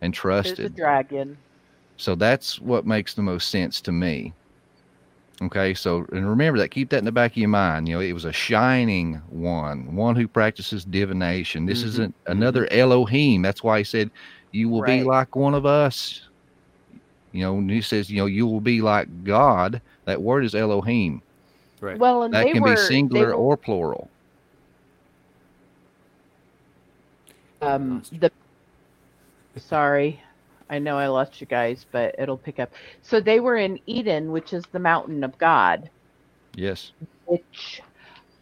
and 0.00 0.14
There's 0.42 0.64
a 0.64 0.68
trusted. 0.68 0.70
dragon. 0.70 1.38
So 1.96 2.14
that's 2.14 2.60
what 2.60 2.86
makes 2.86 3.14
the 3.14 3.22
most 3.22 3.48
sense 3.50 3.80
to 3.82 3.92
me. 3.92 4.34
Okay, 5.42 5.72
so 5.74 6.04
and 6.12 6.28
remember 6.28 6.58
that, 6.58 6.70
keep 6.70 6.90
that 6.90 6.98
in 6.98 7.04
the 7.06 7.12
back 7.12 7.32
of 7.32 7.36
your 7.38 7.48
mind. 7.48 7.88
You 7.88 7.94
know, 7.96 8.00
it 8.00 8.12
was 8.12 8.26
a 8.26 8.32
shining 8.32 9.14
one, 9.28 9.94
one 9.96 10.14
who 10.14 10.28
practices 10.28 10.84
divination. 10.84 11.64
This 11.64 11.82
Mhm, 11.82 11.86
isn't 11.86 12.16
another 12.26 12.68
Elohim. 12.70 13.40
That's 13.42 13.62
why 13.62 13.78
he 13.78 13.84
said, 13.84 14.10
You 14.52 14.68
will 14.68 14.82
be 14.82 15.02
like 15.02 15.34
one 15.36 15.54
of 15.54 15.64
us. 15.64 16.20
You 17.32 17.42
know, 17.42 17.58
and 17.58 17.70
he 17.70 17.80
says, 17.80 18.10
you 18.10 18.18
know, 18.18 18.26
you 18.26 18.46
will 18.46 18.60
be 18.60 18.80
like 18.82 19.08
God. 19.24 19.82
That 20.06 20.22
word 20.22 20.44
is 20.44 20.54
Elohim. 20.54 21.22
Right. 21.80 22.00
Well, 22.00 22.22
and 22.24 22.34
That 22.34 22.46
they 22.46 22.52
can 22.52 22.62
were 22.62 22.72
be 22.72 22.76
singular 22.76 23.28
they 23.28 23.34
were, 23.34 23.34
or 23.34 23.56
plural. 23.56 24.10
um 27.62 28.02
the. 28.12 28.30
Sorry, 29.56 30.22
I 30.70 30.78
know 30.78 30.96
I 30.96 31.08
lost 31.08 31.40
you 31.40 31.46
guys, 31.48 31.84
but 31.92 32.14
it'll 32.18 32.38
pick 32.38 32.60
up. 32.60 32.72
So 33.02 33.20
they 33.20 33.40
were 33.40 33.56
in 33.56 33.78
Eden, 33.86 34.30
which 34.32 34.52
is 34.52 34.64
the 34.72 34.78
mountain 34.78 35.24
of 35.24 35.36
God, 35.38 35.90
Yes. 36.54 36.92
which 37.26 37.82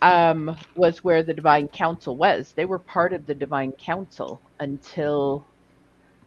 um, 0.02 0.56
was 0.76 1.02
where 1.02 1.22
the 1.22 1.34
divine 1.34 1.68
council 1.68 2.16
was. 2.16 2.52
They 2.52 2.66
were 2.66 2.78
part 2.78 3.12
of 3.12 3.26
the 3.26 3.34
divine 3.34 3.72
council 3.72 4.40
until 4.60 5.46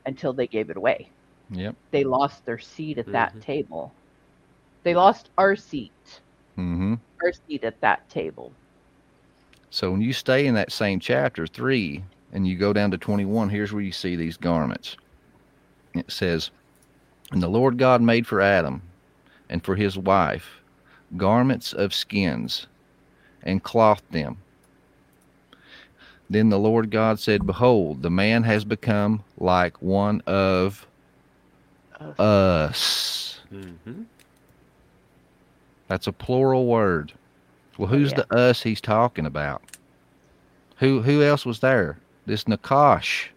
until 0.05 0.33
they 0.33 0.47
gave 0.47 0.69
it 0.71 0.77
away. 0.77 1.09
Yep. 1.51 1.75
They 1.91 2.03
lost 2.03 2.45
their 2.45 2.57
seat 2.57 2.97
at 2.97 3.11
that 3.11 3.35
Mhm. 3.35 3.41
table. 3.41 3.93
They 4.83 4.95
lost 4.95 5.29
our 5.37 5.55
seat, 5.55 6.21
Mm-hmm. 6.57 6.95
our 7.23 7.31
seat 7.47 7.63
at 7.63 7.79
that 7.81 8.09
table. 8.09 8.51
So 9.69 9.91
when 9.91 10.01
you 10.01 10.13
stay 10.13 10.47
in 10.47 10.55
that 10.55 10.71
same 10.71 10.99
chapter 10.99 11.45
three 11.47 12.03
and 12.33 12.47
you 12.47 12.57
go 12.57 12.73
down 12.73 12.91
to 12.91 12.97
21, 12.97 13.49
here's 13.49 13.71
where 13.71 13.83
you 13.83 13.91
see 13.91 14.15
these 14.15 14.37
garments. 14.37 14.97
It 15.93 16.11
says, 16.11 16.51
And 17.31 17.41
the 17.41 17.47
Lord 17.47 17.77
God 17.77 18.01
made 18.01 18.27
for 18.27 18.41
Adam 18.41 18.81
and 19.49 19.63
for 19.63 19.75
his 19.75 19.97
wife 19.97 20.61
garments 21.17 21.73
of 21.73 21.93
skins 21.93 22.67
and 23.43 23.63
clothed 23.63 24.11
them. 24.11 24.37
Then 26.29 26.49
the 26.49 26.59
Lord 26.59 26.91
God 26.91 27.19
said, 27.19 27.45
Behold, 27.45 28.01
the 28.01 28.09
man 28.09 28.43
has 28.43 28.63
become 28.63 29.23
like 29.37 29.81
one 29.81 30.21
of 30.25 30.87
Us. 31.99 32.19
us. 32.19 33.41
Mm-hmm. 33.53 34.03
That's 35.89 36.07
a 36.07 36.13
plural 36.13 36.67
word. 36.67 37.11
Well, 37.77 37.89
who's 37.89 38.11
yeah. 38.11 38.23
the 38.29 38.35
us 38.35 38.63
he's 38.63 38.79
talking 38.79 39.25
about? 39.25 39.61
Who 40.77 41.01
who 41.01 41.21
else 41.21 41.45
was 41.45 41.59
there? 41.59 41.97
This 42.25 42.45
Nachash 42.45 43.27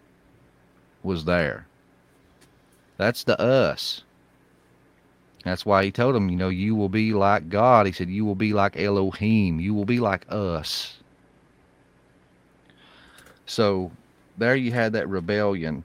was 1.03 1.25
there. 1.25 1.67
That's 2.97 3.23
the 3.23 3.39
us. 3.39 4.03
That's 5.43 5.65
why 5.65 5.83
he 5.83 5.91
told 5.91 6.15
him, 6.15 6.29
you 6.29 6.35
know, 6.35 6.49
you 6.49 6.75
will 6.75 6.89
be 6.89 7.13
like 7.13 7.49
God. 7.49 7.85
He 7.85 7.91
said, 7.91 8.09
you 8.09 8.25
will 8.25 8.35
be 8.35 8.53
like 8.53 8.79
Elohim. 8.79 9.59
You 9.59 9.73
will 9.73 9.85
be 9.85 9.99
like 9.99 10.25
us. 10.29 10.97
So 13.45 13.91
there 14.37 14.55
you 14.55 14.71
had 14.71 14.93
that 14.93 15.07
rebellion. 15.07 15.83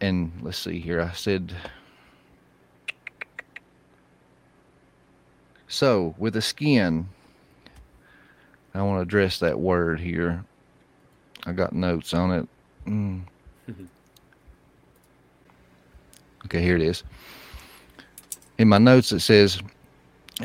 And 0.00 0.32
let's 0.42 0.58
see 0.58 0.80
here. 0.80 1.00
I 1.00 1.12
said, 1.12 1.54
So, 5.70 6.16
with 6.18 6.34
the 6.34 6.42
skin, 6.42 7.08
I 8.74 8.82
want 8.82 8.98
to 8.98 9.02
address 9.02 9.38
that 9.38 9.60
word 9.60 10.00
here. 10.00 10.44
I 11.46 11.52
got 11.52 11.72
notes 11.72 12.12
on 12.12 12.32
it. 12.32 12.48
Mm. 12.86 13.20
Okay, 16.50 16.62
here 16.62 16.74
it 16.74 16.82
is. 16.82 17.04
In 18.58 18.66
my 18.66 18.78
notes, 18.78 19.12
it 19.12 19.20
says 19.20 19.62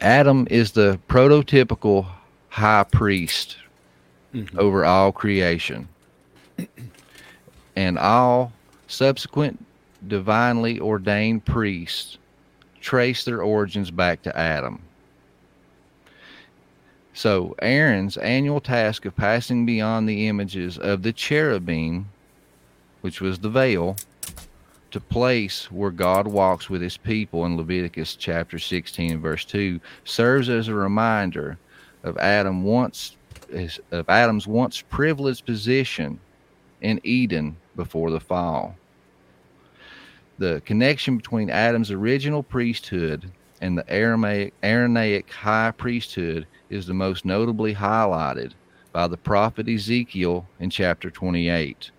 Adam 0.02 0.48
is 0.52 0.72
the 0.72 1.00
prototypical 1.10 2.06
high 2.50 2.84
priest 2.84 3.58
mm-hmm. 4.32 4.60
over 4.60 4.86
all 4.86 5.12
creation, 5.12 5.88
and 7.76 7.98
all 7.98 8.54
subsequent 8.86 9.66
divinely 10.08 10.80
ordained 10.80 11.44
priests 11.44 12.20
trace 12.80 13.26
their 13.26 13.42
origins 13.42 13.90
back 13.90 14.22
to 14.22 14.38
Adam. 14.38 14.80
So, 17.16 17.56
Aaron's 17.64 18.18
annual 18.18 18.62
task 18.62 19.06
of 19.06 19.16
passing 19.16 19.66
beyond 19.66 20.08
the 20.08 20.28
images 20.28 20.78
of 20.78 21.02
the 21.02 21.14
cherubim, 21.14 22.10
which 23.02 23.22
was 23.22 23.40
the 23.40 23.50
veil, 23.50 23.96
to 24.96 25.02
place 25.02 25.70
where 25.74 25.92
God 25.92 26.26
walks 26.26 26.70
with 26.70 26.82
his 26.82 26.96
people 26.96 27.46
in 27.46 27.58
Leviticus 27.58 28.16
chapter 28.16 28.58
16 28.58 29.12
and 29.12 29.22
verse 29.22 29.44
2 29.44 29.78
serves 30.06 30.48
as 30.48 30.70
a 30.70 30.74
reminder 30.74 31.58
of 32.06 32.18
Adam 32.18 32.64
once 32.64 33.18
of 33.92 34.10
Adam's 34.10 34.48
once 34.48 34.82
privileged 34.84 35.46
position 35.46 36.18
in 36.80 37.02
Eden 37.04 37.58
before 37.76 38.10
the 38.10 38.22
fall. 38.22 38.74
The 40.38 40.62
connection 40.64 41.18
between 41.18 41.50
Adam's 41.50 41.92
original 41.92 42.42
priesthood 42.42 43.30
and 43.60 43.78
the 43.78 43.90
Aramaic, 43.90 44.54
Aaronic 44.64 45.30
high 45.30 45.72
priesthood 45.72 46.48
is 46.70 46.88
the 46.88 46.94
most 46.94 47.26
notably 47.26 47.76
highlighted 47.76 48.54
by 48.94 49.10
the 49.10 49.18
prophet 49.18 49.68
Ezekiel 49.68 50.48
in 50.62 50.70
chapter 50.70 51.12
28. 51.12 51.92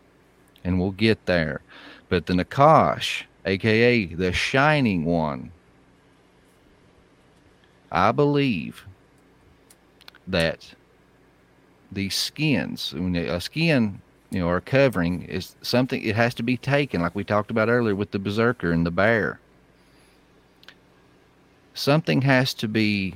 And 0.65 0.81
we'll 0.81 0.93
get 0.93 1.27
there. 1.27 1.61
But 2.09 2.27
the 2.27 2.35
Nachash, 2.35 3.25
aka 3.45 4.07
the 4.07 4.33
Shining 4.33 5.05
One, 5.05 5.51
I 7.91 8.13
believe 8.13 8.85
that 10.27 10.75
these 11.91 12.15
skins, 12.15 12.93
when 12.93 13.17
a 13.17 13.41
skin, 13.41 14.01
you 14.31 14.41
know, 14.41 14.49
or 14.49 14.61
covering 14.61 15.23
is 15.23 15.55
something, 15.63 16.03
it 16.03 16.17
has 16.17 16.35
to 16.35 16.43
be 16.43 16.57
taken, 16.57 17.01
like 17.01 17.15
we 17.15 17.25
talked 17.25 17.51
about 17.51 17.69
earlier 17.69 17.95
with 17.95 18.11
the 18.11 18.19
berserker 18.19 18.73
and 18.73 18.85
the 18.85 18.91
bear. 18.91 19.41
Something 21.75 22.23
has 22.23 22.55
to 22.55 22.69
be 22.69 23.15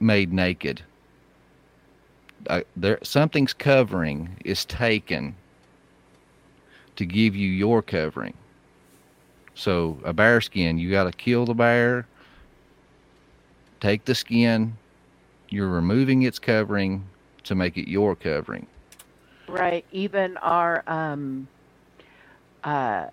made 0.00 0.32
naked. 0.32 0.82
Uh, 2.48 2.60
there, 2.76 2.98
something's 3.02 3.52
covering 3.52 4.36
is 4.44 4.64
taken 4.64 5.34
to 6.96 7.06
give 7.06 7.36
you 7.36 7.48
your 7.48 7.82
covering. 7.82 8.34
So 9.54 9.98
a 10.04 10.12
bear 10.12 10.40
skin, 10.40 10.78
you 10.78 10.90
got 10.90 11.04
to 11.04 11.12
kill 11.12 11.46
the 11.46 11.54
bear, 11.54 12.06
take 13.80 14.04
the 14.04 14.14
skin, 14.14 14.76
you're 15.48 15.68
removing 15.68 16.22
its 16.22 16.38
covering 16.38 17.04
to 17.44 17.54
make 17.54 17.76
it 17.76 17.88
your 17.88 18.14
covering. 18.16 18.66
Right. 19.48 19.84
Even 19.92 20.36
our 20.38 20.82
um, 20.86 21.46
uh, 22.64 23.06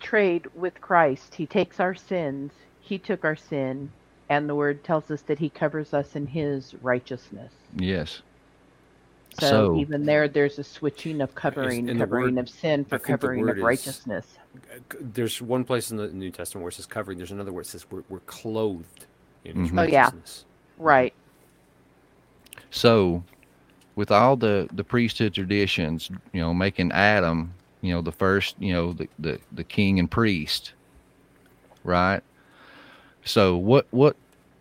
trade 0.00 0.46
with 0.54 0.80
Christ, 0.80 1.34
He 1.34 1.46
takes 1.46 1.78
our 1.78 1.94
sins. 1.94 2.52
He 2.80 2.98
took 2.98 3.24
our 3.24 3.36
sin, 3.36 3.90
and 4.28 4.48
the 4.48 4.54
Word 4.54 4.82
tells 4.82 5.10
us 5.10 5.22
that 5.22 5.38
He 5.38 5.48
covers 5.48 5.94
us 5.94 6.16
in 6.16 6.26
His 6.26 6.74
righteousness. 6.82 7.52
Yes. 7.76 8.22
So, 9.38 9.48
So- 9.48 9.76
even 9.76 10.04
there, 10.04 10.28
there's 10.28 10.58
a 10.58 10.64
switching 10.64 11.20
of 11.20 11.34
covering, 11.34 11.86
covering 11.86 12.34
word- 12.34 12.40
of 12.40 12.48
sin 12.48 12.84
for 12.84 12.98
covering 12.98 13.40
word 13.40 13.50
of 13.50 13.56
is- 13.58 13.62
righteousness. 13.62 14.26
There's 15.00 15.40
one 15.40 15.64
place 15.64 15.90
in 15.90 15.96
the 15.96 16.08
New 16.08 16.30
Testament 16.30 16.64
where 16.64 16.70
it 16.70 16.74
says 16.74 16.86
covering. 16.86 17.18
There's 17.18 17.30
another 17.30 17.52
where 17.52 17.62
it 17.62 17.66
says 17.66 17.86
we're, 17.90 18.02
we're 18.08 18.18
clothed 18.20 19.06
in 19.44 19.60
His 19.60 19.70
Mhm. 19.70 19.78
Oh, 19.80 19.82
yeah. 19.84 20.10
Right. 20.78 21.14
So, 22.70 23.22
with 23.96 24.10
all 24.10 24.36
the 24.36 24.68
the 24.72 24.84
priesthood 24.84 25.34
traditions, 25.34 26.10
you 26.32 26.40
know, 26.40 26.52
making 26.54 26.90
Adam, 26.92 27.52
you 27.80 27.92
know, 27.94 28.02
the 28.02 28.12
first, 28.12 28.56
you 28.58 28.72
know, 28.72 28.92
the 28.92 29.08
the, 29.18 29.38
the 29.52 29.64
king 29.64 29.98
and 29.98 30.10
priest, 30.10 30.72
right? 31.84 32.20
So, 33.24 33.56
what 33.56 33.86
what 33.90 34.16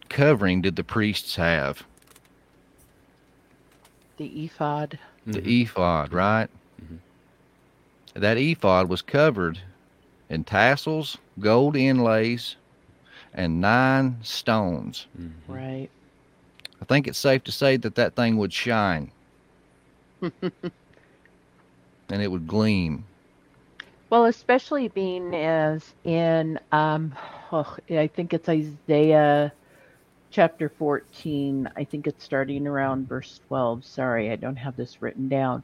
covering 0.09 0.61
did 0.61 0.75
the 0.75 0.83
priests 0.83 1.35
have? 1.35 1.83
The 4.19 4.45
ephod. 4.45 4.99
The 5.31 5.41
Mhm. 5.41 5.49
ephod, 5.49 6.13
right? 6.13 6.49
Mhm. 6.81 6.99
That 8.15 8.37
ephod 8.37 8.89
was 8.89 9.01
covered 9.01 9.61
in 10.29 10.43
tassels, 10.45 11.17
gold 11.39 11.75
inlays, 11.75 12.57
and 13.33 13.61
nine 13.61 14.19
stones. 14.23 15.07
Mhm. 15.17 15.33
Right. 15.47 15.89
I 16.81 16.85
think 16.85 17.07
it's 17.07 17.19
safe 17.19 17.43
to 17.45 17.51
say 17.51 17.77
that 17.77 17.95
that 17.95 18.15
thing 18.15 18.37
would 18.37 18.53
shine 18.53 19.11
and 22.09 22.21
it 22.21 22.31
would 22.31 22.47
gleam. 22.47 23.05
Well, 24.09 24.25
especially 24.25 24.87
being 24.89 25.35
as 25.35 25.95
in, 26.03 26.59
um, 26.71 27.15
oh, 27.51 27.77
I 27.89 28.07
think 28.07 28.33
it's 28.33 28.49
Isaiah 28.49 29.53
chapter 30.31 30.69
14. 30.77 31.69
I 31.77 31.85
think 31.85 32.07
it's 32.07 32.23
starting 32.25 32.67
around 32.67 33.07
verse 33.09 33.41
12. 33.47 33.85
Sorry, 33.85 34.31
I 34.31 34.37
don't 34.37 34.57
have 34.57 34.75
this 34.77 35.01
written 35.01 35.29
down. 35.29 35.63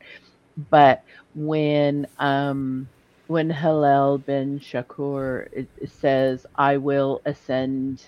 But 0.72 1.04
when 1.36 2.08
um, 2.20 2.90
when 3.28 3.50
Helel 3.52 4.20
ben 4.20 4.60
Shachar 4.60 5.48
it, 5.54 5.70
says, 5.92 6.46
"I 6.56 6.78
will 6.78 7.22
ascend 7.26 8.04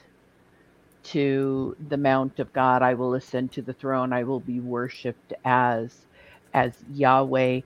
to 1.05 1.75
the 1.79 1.97
mount 1.97 2.39
of 2.39 2.53
God. 2.53 2.81
I 2.83 2.95
will 2.95 3.15
ascend 3.15 3.53
to 3.53 3.63
the 3.63 3.73
throne. 3.73 4.13
I 4.13 4.23
will 4.25 4.41
be 4.41 4.59
worshipped 4.61 5.33
as 5.45 6.05
as 6.53 6.75
Yahweh." 6.87 7.61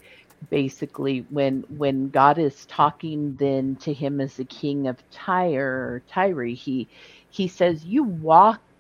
basically 0.52 1.26
when 1.30 1.64
when 1.70 2.10
God 2.12 2.40
is 2.40 2.66
talking 2.68 3.36
then 3.40 3.78
to 3.82 3.94
him 3.94 4.22
as 4.22 4.38
the 4.38 4.46
king 4.46 4.88
of 4.88 5.00
Tyre 5.12 6.04
Tyre, 6.08 6.46
he 6.46 6.90
he 7.30 7.50
says, 7.50 7.86
You 7.86 8.04
walked 8.06 8.71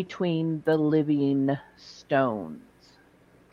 between 0.00 0.62
the 0.66 0.76
living 0.76 1.56
stones. 1.78 2.60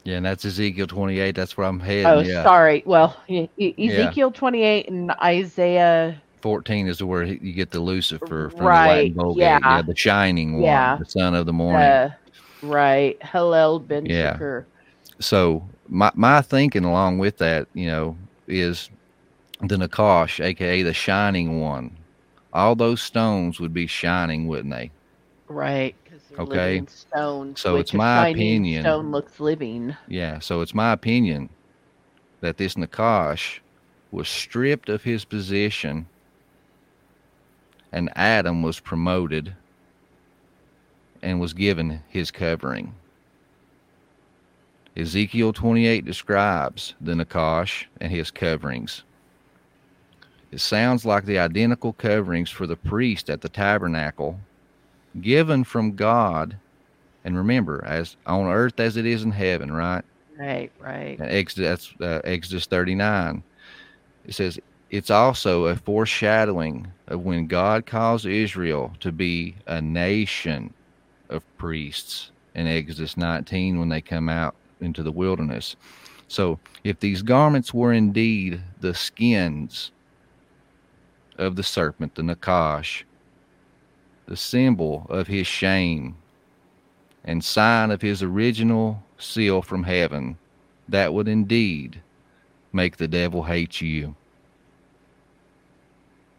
Yeah, 0.04 0.18
and 0.18 0.26
that's 0.26 0.44
Ezekiel 0.44 0.88
28. 0.88 1.34
That's 1.34 1.56
where 1.56 1.66
I'm 1.66 1.80
heading. 1.80 2.06
Oh, 2.06 2.20
yeah. 2.20 2.44
sorry. 2.44 2.84
Well, 2.86 3.16
E- 3.30 3.48
Ezekiel 3.58 4.30
28 4.32 4.90
and 4.90 5.12
Isaiah 5.24 6.22
14 6.42 6.90
is 6.90 7.02
where 7.02 7.24
you 7.24 7.54
get 7.54 7.72
the 7.72 7.80
Lucifer 7.80 8.50
from 8.50 8.60
the 8.60 8.66
Right, 8.66 8.88
Latin 8.98 9.14
Vulgate. 9.14 9.42
yeah. 9.42 9.60
Yeah, 9.64 9.82
the 9.82 9.96
shining 9.96 10.56
one, 10.56 10.64
Yeah. 10.64 10.98
the 10.98 11.06
son 11.06 11.34
of 11.34 11.46
the 11.46 11.54
morning. 11.54 11.82
uh, 11.88 12.10
right, 12.64 13.16
Helel 13.24 13.80
ben 13.80 14.06
Yeah. 14.06 14.36
Shachar. 14.38 14.66
so 15.22 15.64
my 15.88 16.12
my 16.16 16.42
thinking 16.42 16.84
along 16.84 17.20
with 17.20 17.38
that, 17.38 17.68
you 17.74 17.88
know, 17.88 18.18
is 18.50 18.90
the 19.62 19.78
Nachash, 19.78 20.44
aka 20.44 20.82
the 20.82 20.94
shining 20.94 21.62
one. 21.62 21.96
All 22.52 22.76
those 22.76 23.02
stones 23.02 23.62
would 23.62 23.74
be 23.74 23.88
shining, 23.88 24.48
wouldn't 24.50 24.74
they? 24.74 24.92
Right. 25.48 25.96
Okay. 26.40 26.84
Stones, 26.88 27.60
So 27.62 27.78
it's 27.78 27.94
my 27.94 28.30
opinion- 28.30 28.84
Stone 28.84 29.12
looks 29.12 29.40
living. 29.40 29.96
Yeah. 30.08 30.40
So 30.40 30.62
it's 30.62 30.74
my 30.74 30.92
opinion 30.92 31.50
that 32.42 32.58
this 32.58 32.76
Nachash 32.76 33.60
was 34.12 34.28
stripped 34.28 34.90
of 34.90 35.04
his 35.04 35.26
position 35.26 36.08
and 37.92 38.10
Adam 38.16 38.64
was 38.64 38.80
promoted 38.80 39.54
and 41.22 41.40
was 41.40 41.54
given 41.54 42.02
his 42.10 42.32
covering. 42.32 42.94
Ezekiel 44.96 45.54
28 45.54 46.06
describes 46.06 46.94
the 47.02 47.14
Nachash 47.14 47.86
and 48.00 48.12
his 48.12 48.30
coverings. 48.30 49.04
It 50.52 50.60
sounds 50.60 51.04
like 51.06 51.26
the 51.26 51.40
identical 51.40 51.94
coverings 51.94 52.50
for 52.52 52.68
the 52.68 52.76
priest 52.76 53.30
at 53.30 53.42
the 53.42 53.50
tabernacle 53.50 54.40
given 55.22 55.64
from 55.64 55.96
God. 55.96 56.58
And 57.24 57.38
remember, 57.38 57.84
as 57.86 58.18
on 58.26 58.48
earth 58.48 58.80
as 58.80 58.98
it 58.98 59.06
is 59.06 59.24
in 59.24 59.32
heaven, 59.32 59.72
right? 59.72 60.04
Right, 60.38 60.72
right. 60.80 61.18
And 61.20 61.30
Exodus, 61.30 61.94
uh, 62.02 62.20
Exodus 62.24 62.66
39. 62.66 63.44
It 64.26 64.34
says, 64.34 64.60
it's 64.90 65.10
also 65.10 65.66
a 65.66 65.76
foreshadowing 65.76 66.88
of 67.08 67.24
when 67.24 67.48
God 67.48 67.86
calls 67.86 68.26
Israel 68.26 68.94
to 69.00 69.12
be 69.12 69.56
a 69.66 69.82
nation 69.82 70.72
of 71.30 71.44
priests 71.58 72.32
in 72.54 72.68
Exodus 72.68 73.18
19 73.18 73.80
when 73.80 73.90
they 73.90 74.02
come 74.02 74.30
out 74.30 74.56
into 74.82 75.02
the 75.02 75.12
wilderness. 75.12 75.76
So, 76.28 76.60
if 76.84 77.00
these 77.00 77.22
garments 77.22 77.74
were 77.74 77.94
indeed 77.94 78.62
the 78.82 78.94
skins 78.94 79.92
of 81.38 81.56
the 81.56 81.64
serpent, 81.64 82.16
the 82.16 82.22
Nachash, 82.22 83.04
the 84.34 84.38
symbol 84.38 85.06
of 85.10 85.28
his 85.28 85.46
shame 85.46 86.16
and 87.24 87.44
sign 87.44 87.92
of 87.92 88.02
his 88.02 88.24
original 88.24 89.04
seal 89.20 89.62
from 89.62 89.84
heaven, 89.84 90.36
that 90.90 91.14
would 91.14 91.28
indeed 91.28 92.02
make 92.72 92.98
the 92.98 93.08
devil 93.08 93.44
hate 93.44 93.80
you. 93.80 94.16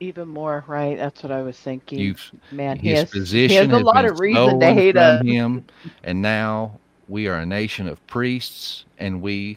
Even 0.01 0.27
more, 0.27 0.65
right? 0.66 0.97
That's 0.97 1.23
what 1.23 1.31
I 1.31 1.43
was 1.43 1.57
thinking. 1.57 2.01
You've 2.01 2.33
Man, 2.51 2.81
he 2.81 2.89
his 2.89 3.03
has, 3.03 3.11
position 3.11 3.51
he 3.51 3.55
has 3.55 3.69
a 3.69 3.77
has 3.77 3.83
lot 3.85 4.05
of 4.05 4.19
reason 4.19 4.43
to 4.43 4.51
stolen 4.51 4.77
hate 4.77 4.97
from 4.97 5.03
us. 5.03 5.25
him, 5.25 5.65
and 6.03 6.21
now 6.21 6.77
we 7.07 7.29
are 7.29 7.39
a 7.39 7.47
nation 7.47 7.87
of 7.87 8.05
priests, 8.09 8.87
and 8.99 9.23
we 9.23 9.57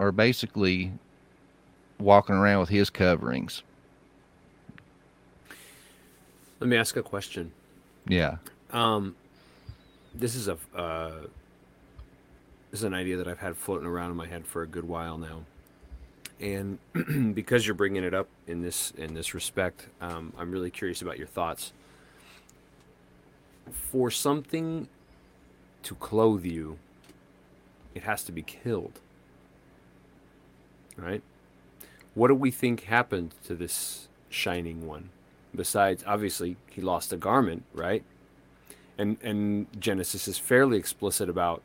are 0.00 0.10
basically 0.10 0.90
walking 1.98 2.34
around 2.34 2.60
with 2.60 2.70
his 2.70 2.88
coverings. 2.88 3.62
Let 6.60 6.70
me 6.70 6.78
ask 6.78 6.96
a 6.96 7.02
question. 7.02 7.52
Yeah. 8.08 8.36
Um, 8.72 9.14
this 10.14 10.34
is 10.34 10.48
a 10.48 10.58
uh, 10.74 11.12
this 12.70 12.80
is 12.80 12.84
an 12.84 12.94
idea 12.94 13.16
that 13.18 13.28
I've 13.28 13.38
had 13.38 13.56
floating 13.56 13.86
around 13.86 14.10
in 14.10 14.16
my 14.16 14.26
head 14.26 14.46
for 14.46 14.62
a 14.62 14.66
good 14.66 14.86
while 14.86 15.18
now, 15.18 15.44
and 16.40 16.78
because 17.34 17.66
you're 17.66 17.74
bringing 17.74 18.04
it 18.04 18.14
up 18.14 18.28
in 18.46 18.62
this 18.62 18.92
in 18.96 19.14
this 19.14 19.34
respect, 19.34 19.86
um, 20.00 20.32
I'm 20.38 20.50
really 20.50 20.70
curious 20.70 21.02
about 21.02 21.18
your 21.18 21.26
thoughts. 21.26 21.72
For 23.70 24.10
something 24.10 24.88
to 25.82 25.94
clothe 25.94 26.44
you, 26.44 26.78
it 27.94 28.02
has 28.02 28.24
to 28.24 28.32
be 28.32 28.42
killed, 28.42 29.00
right? 30.96 31.22
What 32.14 32.28
do 32.28 32.34
we 32.34 32.50
think 32.50 32.84
happened 32.84 33.34
to 33.44 33.54
this 33.54 34.08
shining 34.30 34.86
one? 34.86 35.10
Besides, 35.54 36.04
obviously, 36.06 36.56
he 36.70 36.80
lost 36.80 37.12
a 37.12 37.16
garment, 37.16 37.64
right? 37.72 38.04
and 38.98 39.16
and 39.22 39.66
Genesis 39.80 40.28
is 40.28 40.36
fairly 40.36 40.76
explicit 40.76 41.30
about 41.30 41.62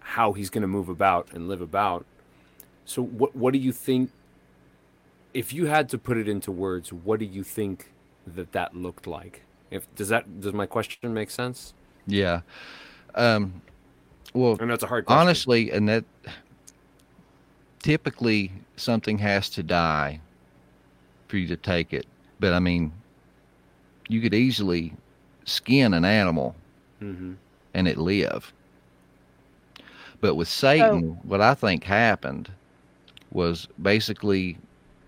how 0.00 0.32
he's 0.34 0.50
going 0.50 0.62
to 0.62 0.68
move 0.68 0.88
about 0.88 1.32
and 1.32 1.48
live 1.48 1.60
about. 1.60 2.04
So 2.84 3.02
what 3.02 3.34
what 3.34 3.52
do 3.52 3.58
you 3.58 3.72
think 3.72 4.10
if 5.34 5.52
you 5.52 5.66
had 5.66 5.88
to 5.90 5.98
put 5.98 6.16
it 6.16 6.28
into 6.28 6.52
words, 6.52 6.92
what 6.92 7.18
do 7.18 7.24
you 7.24 7.42
think 7.42 7.90
that 8.26 8.52
that 8.52 8.76
looked 8.76 9.06
like? 9.06 9.42
If 9.70 9.92
does 9.96 10.10
that 10.10 10.40
does 10.40 10.52
my 10.52 10.66
question 10.66 11.12
make 11.12 11.30
sense? 11.30 11.72
Yeah. 12.06 12.42
Um, 13.14 13.62
well, 14.34 14.56
know 14.56 14.74
it's 14.74 14.82
a 14.82 14.86
hard 14.86 15.06
question. 15.06 15.20
honestly, 15.20 15.70
and 15.72 15.88
that 15.88 16.04
typically 17.82 18.52
something 18.76 19.18
has 19.18 19.48
to 19.50 19.62
die 19.62 20.20
for 21.26 21.38
you 21.38 21.48
to 21.48 21.56
take 21.56 21.92
it. 21.92 22.06
But 22.40 22.52
I 22.52 22.60
mean, 22.60 22.92
you 24.08 24.20
could 24.20 24.34
easily 24.34 24.94
skin 25.44 25.94
an 25.94 26.04
animal 26.04 26.56
hmm 27.00 27.34
and 27.74 27.88
it 27.88 27.98
live. 27.98 28.52
But 30.20 30.34
with 30.36 30.48
Satan, 30.48 31.20
what 31.22 31.40
I 31.40 31.54
think 31.54 31.84
happened 31.84 32.52
was 33.30 33.68
basically 33.80 34.58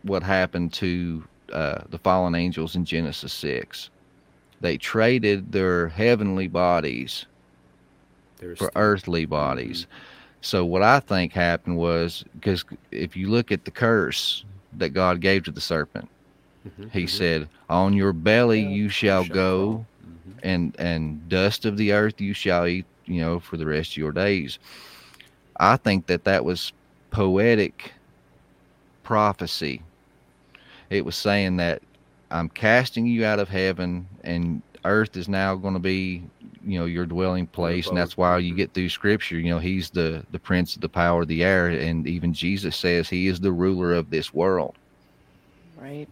what 0.03 0.23
happened 0.23 0.73
to 0.75 1.29
uh, 1.53 1.83
the 1.89 1.99
fallen 1.99 2.35
angels 2.35 2.77
in 2.77 2.85
Genesis 2.85 3.33
6. 3.33 3.91
They 4.61 4.79
traded 4.79 5.53
their 5.53 5.89
heavenly 5.89 6.49
bodies 6.49 7.27
There's 8.39 8.59
for 8.59 8.71
earthly 8.77 9.25
bodies. 9.27 9.87
So 10.41 10.65
what 10.65 10.83
I 10.83 11.01
think 11.01 11.33
happened 11.33 11.77
was 11.77 12.25
because 12.35 12.65
if 12.91 13.17
you 13.17 13.29
look 13.29 13.51
at 13.53 13.65
the 13.65 13.71
curse 13.71 14.45
that 14.73 14.91
God 14.91 15.21
gave 15.21 15.45
to 15.45 15.53
the 15.53 15.61
serpent, 15.61 16.11
Mhm, 16.65 16.91
He 16.91 17.07
mhm. 17.07 17.07
said, 17.07 17.49
"On 17.69 17.93
your 17.95 18.13
belly 18.13 18.61
you 18.61 18.89
shall 18.89 19.25
go, 19.25 19.87
crawl." 19.87 19.89
Mhm. 20.05 20.39
and 20.43 20.75
and 20.79 21.29
dust 21.29 21.65
of 21.65 21.77
the 21.77 21.93
earth 21.93 22.21
you 22.21 22.33
shall 22.35 22.67
eat, 22.67 22.87
you 23.07 23.21
know, 23.21 23.41
for 23.41 23.57
the 23.57 23.67
rest 23.67 23.93
of 23.93 23.97
your 23.99 24.13
days." 24.13 24.59
I 25.59 25.77
think 25.77 26.07
that 26.07 26.25
that 26.25 26.45
was 26.45 26.73
poetic 27.11 27.95
prophecy. 29.03 29.85
It 30.91 31.05
was 31.05 31.17
saying 31.17 31.57
that 31.57 31.83
I'm 32.31 32.49
casting 32.49 33.07
you 33.07 33.25
out 33.25 33.39
of 33.39 33.49
heaven, 33.49 34.09
and 34.23 34.63
earth 34.85 35.17
is 35.17 35.29
now 35.29 35.55
going 35.57 35.75
to 35.75 35.81
be, 35.81 36.31
you 36.63 36.79
know, 36.79 36.85
your 36.87 37.07
dwelling 37.07 37.47
place, 37.47 37.91
and 37.91 37.99
that's 37.99 38.17
why 38.17 38.39
you 38.39 38.55
get 38.55 38.73
through 38.75 38.89
Scripture. 38.91 39.39
You 39.39 39.51
know, 39.51 39.59
He's 39.59 39.91
the 39.91 40.25
the 40.31 40.41
Prince 40.41 40.75
of 40.77 40.83
the 40.83 40.89
power 40.89 41.23
of 41.23 41.29
the 41.29 41.43
air, 41.43 41.69
and 41.69 42.07
even 42.07 42.33
Jesus 42.35 42.77
says 42.77 43.09
He 43.09 43.27
is 43.27 43.41
the 43.41 43.53
ruler 43.53 43.93
of 43.95 44.11
this 44.11 44.33
world 44.33 44.77
Right. 45.77 46.09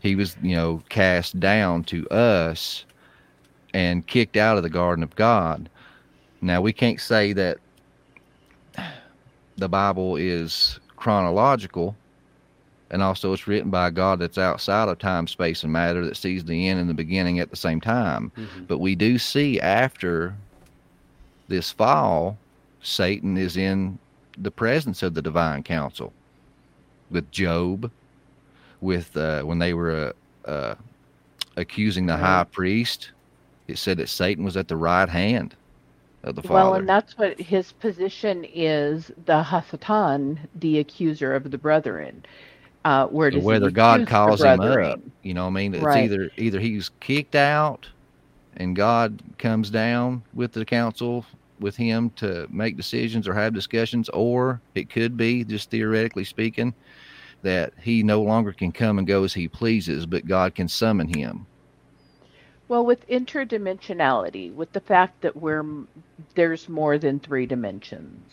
He 0.00 0.14
was 0.16 0.36
you 0.42 0.56
know 0.56 0.82
cast 0.88 1.38
down 1.38 1.84
to 1.84 2.08
us 2.08 2.84
and 3.72 4.06
kicked 4.06 4.36
out 4.36 4.56
of 4.56 4.62
the 4.62 4.70
garden 4.70 5.02
of 5.04 5.14
god 5.16 5.68
now 6.40 6.60
we 6.60 6.72
can't 6.72 7.00
say 7.00 7.32
that 7.32 7.58
the 9.56 9.68
bible 9.68 10.16
is 10.16 10.80
chronological 10.96 11.94
and 12.90 13.02
also 13.02 13.32
it's 13.32 13.46
written 13.46 13.70
by 13.70 13.88
a 13.88 13.90
god 13.90 14.18
that's 14.18 14.38
outside 14.38 14.88
of 14.88 14.98
time 14.98 15.26
space 15.26 15.62
and 15.62 15.72
matter 15.72 16.04
that 16.04 16.16
sees 16.16 16.44
the 16.44 16.68
end 16.68 16.80
and 16.80 16.88
the 16.90 16.94
beginning 16.94 17.38
at 17.38 17.50
the 17.50 17.56
same 17.56 17.80
time 17.80 18.32
Mhm. 18.36 18.66
but 18.66 18.78
we 18.78 18.94
do 18.94 19.18
see 19.18 19.60
after 19.60 20.34
this 21.48 21.70
fall 21.70 22.38
satan 22.82 23.36
is 23.36 23.56
in 23.56 23.98
the 24.38 24.50
presence 24.50 25.02
of 25.02 25.14
the 25.14 25.22
divine 25.22 25.62
council 25.62 26.12
with 27.10 27.30
job 27.30 27.90
with 28.80 29.16
uh, 29.16 29.42
when 29.42 29.58
they 29.58 29.74
were 29.74 30.12
uh, 30.46 30.50
uh, 30.50 30.74
accusing 31.56 32.06
the 32.06 32.16
high 32.16 32.44
priest. 32.44 33.12
It 33.68 33.78
said 33.78 33.98
that 33.98 34.08
Satan 34.08 34.44
was 34.44 34.56
at 34.56 34.68
the 34.68 34.76
right 34.76 35.08
hand 35.08 35.56
of 36.24 36.34
the 36.34 36.42
Father. 36.42 36.52
Well, 36.54 36.74
and 36.74 36.88
that's 36.88 37.16
what 37.18 37.40
his 37.40 37.72
position 37.72 38.44
is 38.44 39.10
the 39.26 39.42
Hasatan, 39.42 40.48
the 40.54 40.78
accuser 40.78 41.34
of 41.34 41.50
the 41.50 41.58
brethren. 41.58 42.24
Uh, 42.84 43.06
where 43.06 43.30
So 43.30 43.38
does 43.38 43.48
he 43.48 43.48
whether 43.48 43.70
God 43.70 44.06
calls 44.06 44.42
him 44.44 44.60
up, 44.60 45.00
you 45.22 45.34
know, 45.34 45.42
what 45.44 45.50
I 45.50 45.52
mean, 45.52 45.74
it's 45.74 45.82
Right. 45.84 46.04
either 46.04 46.30
either 46.36 46.60
he's 46.60 46.90
kicked 47.00 47.34
out, 47.34 47.88
and 48.56 48.76
God 48.76 49.22
comes 49.38 49.70
down 49.70 50.24
with 50.32 50.52
the 50.52 50.64
council 50.64 51.24
with 51.60 51.76
him 51.76 52.10
to 52.16 52.46
make 52.50 52.76
decisions 52.76 53.28
or 53.28 53.34
have 53.34 53.54
discussions, 53.54 54.08
or 54.10 54.62
it 54.74 54.90
could 54.90 55.16
be 55.16 55.44
just 55.44 55.70
theoretically 55.70 56.24
speaking 56.24 56.74
that 57.42 57.72
he 57.80 58.02
no 58.02 58.22
longer 58.22 58.52
can 58.52 58.72
come 58.72 58.98
and 58.98 59.06
go 59.06 59.24
as 59.24 59.34
he 59.34 59.48
pleases, 59.48 60.06
but 60.06 60.26
God 60.26 60.54
can 60.54 60.68
summon 60.68 61.08
him. 61.08 61.46
Well, 62.68 62.86
with 62.86 63.08
interdimensionality, 63.08 64.54
with 64.54 64.72
the 64.72 64.80
fact 64.80 65.22
that 65.22 65.36
we're 65.36 65.64
there's 66.34 66.68
more 66.68 66.98
than 66.98 67.18
three 67.20 67.46
dimensions, 67.46 68.32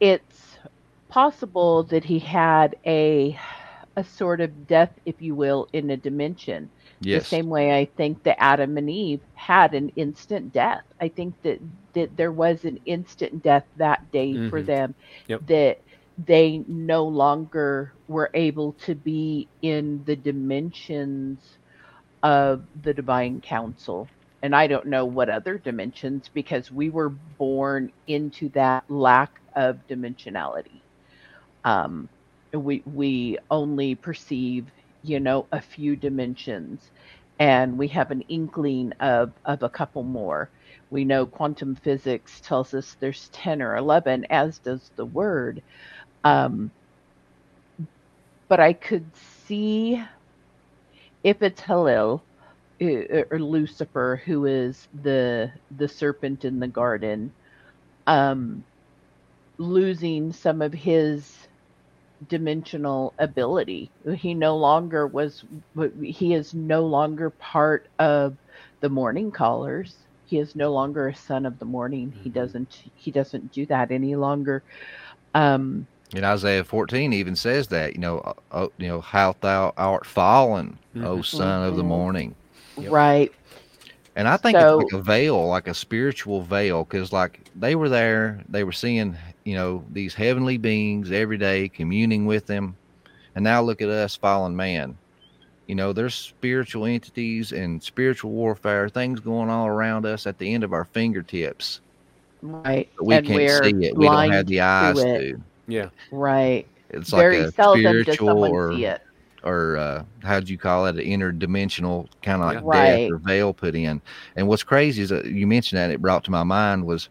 it's 0.00 0.58
possible 1.08 1.84
that 1.84 2.04
he 2.04 2.18
had 2.18 2.76
a 2.86 3.38
a 3.96 4.04
sort 4.04 4.40
of 4.40 4.66
death, 4.68 4.92
if 5.06 5.20
you 5.20 5.34
will, 5.34 5.68
in 5.72 5.90
a 5.90 5.96
dimension. 5.96 6.70
Yes. 7.00 7.24
The 7.24 7.28
same 7.28 7.48
way 7.48 7.76
I 7.76 7.86
think 7.86 8.22
that 8.24 8.40
Adam 8.42 8.76
and 8.78 8.88
Eve 8.90 9.20
had 9.34 9.74
an 9.74 9.90
instant 9.96 10.52
death. 10.52 10.82
I 11.00 11.08
think 11.08 11.34
that 11.42 11.60
that 11.94 12.16
there 12.16 12.32
was 12.32 12.64
an 12.64 12.78
instant 12.86 13.42
death 13.42 13.64
that 13.76 14.10
day 14.12 14.38
for 14.50 14.62
Mhm. 14.62 14.66
them. 14.66 14.94
Yep. 15.28 15.46
That 15.46 15.80
they 16.18 16.64
no 16.68 17.06
longer 17.06 17.94
were 18.08 18.30
able 18.34 18.74
to 18.74 18.96
be 18.96 19.50
in 19.62 20.04
the 20.06 20.16
dimensions 20.16 21.58
of 22.22 22.66
the 22.82 22.94
divine 22.94 23.40
council. 23.42 24.10
And 24.42 24.56
I 24.56 24.68
don't 24.68 24.86
know 24.88 25.06
what 25.06 25.30
other 25.30 25.58
dimensions 25.58 26.30
because 26.34 26.72
we 26.72 26.90
were 26.90 27.10
born 27.10 27.92
into 28.08 28.50
that 28.50 28.84
lack 28.90 29.40
of 29.56 29.80
dimensionality. 29.88 30.82
Um, 31.64 32.10
we 32.54 32.82
we 32.86 33.38
only 33.50 33.96
perceive, 33.96 34.68
you 35.02 35.20
know, 35.20 35.48
a 35.52 35.62
few 35.62 35.96
dimensions, 35.96 36.90
and 37.38 37.78
we 37.78 37.88
have 37.88 38.10
an 38.12 38.22
inkling 38.22 38.92
of 39.00 39.34
of 39.44 39.62
a 39.62 39.70
couple 39.70 40.04
more. 40.04 40.50
We 40.90 41.04
know 41.04 41.26
quantum 41.26 41.76
physics 41.76 42.40
tells 42.42 42.74
us 42.74 42.96
there's 43.00 43.30
ten 43.30 43.62
or 43.62 43.76
eleven, 43.76 44.26
as 44.30 44.60
does 44.60 44.90
the 44.96 45.06
word. 45.06 45.62
Um, 46.24 46.72
but 48.48 48.60
I 48.60 48.72
could 48.72 49.14
see 49.16 50.02
if 51.22 51.42
it's 51.42 51.60
Halil 51.60 52.24
uh, 52.82 53.22
or 53.30 53.38
Lucifer, 53.40 54.20
who 54.24 54.46
is 54.46 54.86
the 54.92 55.50
the 55.70 55.88
serpent 55.88 56.44
in 56.44 56.60
the 56.60 56.68
garden, 56.68 57.32
um, 58.06 58.64
losing 59.58 60.32
some 60.32 60.62
of 60.62 60.72
his 60.72 61.30
dimensional 62.26 63.14
ability. 63.18 63.92
He 64.16 64.34
no 64.34 64.56
longer 64.56 65.06
was. 65.06 65.44
He 66.02 66.34
is 66.34 66.54
no 66.54 66.86
longer 66.86 67.30
part 67.40 67.88
of 67.98 68.36
the 68.82 68.88
morning 68.90 69.30
callers. 69.32 69.96
He 70.24 70.38
is 70.38 70.54
no 70.56 70.72
longer 70.72 71.08
a 71.08 71.14
son 71.14 71.46
of 71.46 71.58
the 71.58 71.66
morning. 71.66 72.14
He 72.16 72.30
Mhm. 72.30 72.30
doesn't. 72.30 72.74
He 72.94 73.10
doesn't 73.12 73.52
do 73.52 73.66
that 73.66 73.90
any 73.92 74.16
longer. 74.16 74.64
Um, 75.34 75.86
And 76.14 76.24
Isaiah 76.24 76.64
14 76.64 77.12
even 77.12 77.36
says 77.36 77.68
that, 77.68 77.92
you 77.94 78.00
know, 78.00 78.34
oh, 78.52 78.72
you 78.78 78.88
know, 78.88 79.00
how 79.00 79.36
thou 79.40 79.74
art 79.76 80.06
fallen, 80.06 80.78
O 80.96 81.18
Mhm. 81.18 81.24
son 81.24 81.68
of 81.68 81.76
the 81.76 81.82
Mhm. 81.82 81.86
morning. 81.86 82.34
Yep. 82.78 82.90
Right. 82.90 83.32
And 84.16 84.26
I 84.26 84.36
think 84.36 84.56
So- 84.58 84.80
it's 84.80 84.92
like 84.92 85.00
a 85.00 85.04
veil, 85.04 85.46
like 85.46 85.68
a 85.68 85.74
spiritual 85.74 86.42
veil, 86.42 86.84
because 86.84 87.12
like 87.12 87.40
they 87.54 87.74
were 87.74 87.88
there, 87.88 88.40
they 88.48 88.64
were 88.64 88.72
seeing, 88.72 89.16
you 89.44 89.54
know, 89.54 89.84
these 89.92 90.14
heavenly 90.14 90.56
beings 90.56 91.12
every 91.12 91.36
day, 91.36 91.68
communing 91.68 92.24
with 92.26 92.46
them, 92.46 92.74
and 93.36 93.44
now 93.44 93.60
look 93.62 93.82
at 93.82 93.88
us, 93.90 94.16
fallen 94.16 94.56
man. 94.56 94.96
You 95.66 95.74
know, 95.74 95.92
there's 95.92 96.14
spiritual 96.14 96.86
entities 96.86 97.52
and 97.52 97.82
spiritual 97.82 98.30
warfare, 98.30 98.88
things 98.88 99.20
going 99.20 99.50
all 99.50 99.66
around 99.66 100.06
us 100.06 100.26
at 100.26 100.38
the 100.38 100.52
end 100.54 100.64
of 100.64 100.72
our 100.72 100.86
fingertips, 100.86 101.80
Right. 102.40 102.88
but 102.96 103.06
we 103.06 103.14
and 103.14 103.26
can't 103.26 103.36
we're 103.36 103.64
see 103.64 103.86
it. 103.86 103.96
We 103.96 104.06
don't 104.06 104.30
have 104.30 104.46
the 104.46 104.62
eyes 104.62 104.96
to 104.96 105.02
to. 105.02 105.28
it. 105.34 105.36
Yeah. 105.68 105.90
Right. 106.10 106.66
It's 106.90 107.10
Very 107.10 107.40
like 107.40 107.48
a 107.48 107.52
seldom 107.52 107.82
does 107.82 108.02
spiritual 108.02 108.28
someone 108.28 108.50
or 108.50 108.72
see 108.72 108.86
it. 108.86 109.02
or 109.44 109.76
uh, 109.76 110.04
how'd 110.22 110.48
you 110.48 110.56
call 110.58 110.86
it? 110.86 110.96
An 110.96 111.04
interdimensional 111.04 112.08
kind 112.22 112.42
of 112.42 112.48
like 112.48 112.76
Yeah. 112.76 112.86
death 112.86 112.98
Right. 113.00 113.12
or 113.12 113.18
veil 113.18 113.52
put 113.52 113.74
in. 113.74 114.00
And 114.36 114.48
what's 114.48 114.62
crazy 114.62 115.02
is 115.02 115.10
that 115.10 115.26
you 115.26 115.46
mentioned 115.46 115.78
that 115.78 115.90
it 115.90 116.00
brought 116.02 116.24
to 116.24 116.30
my 116.30 116.42
mind 116.42 116.84
was 116.86 117.08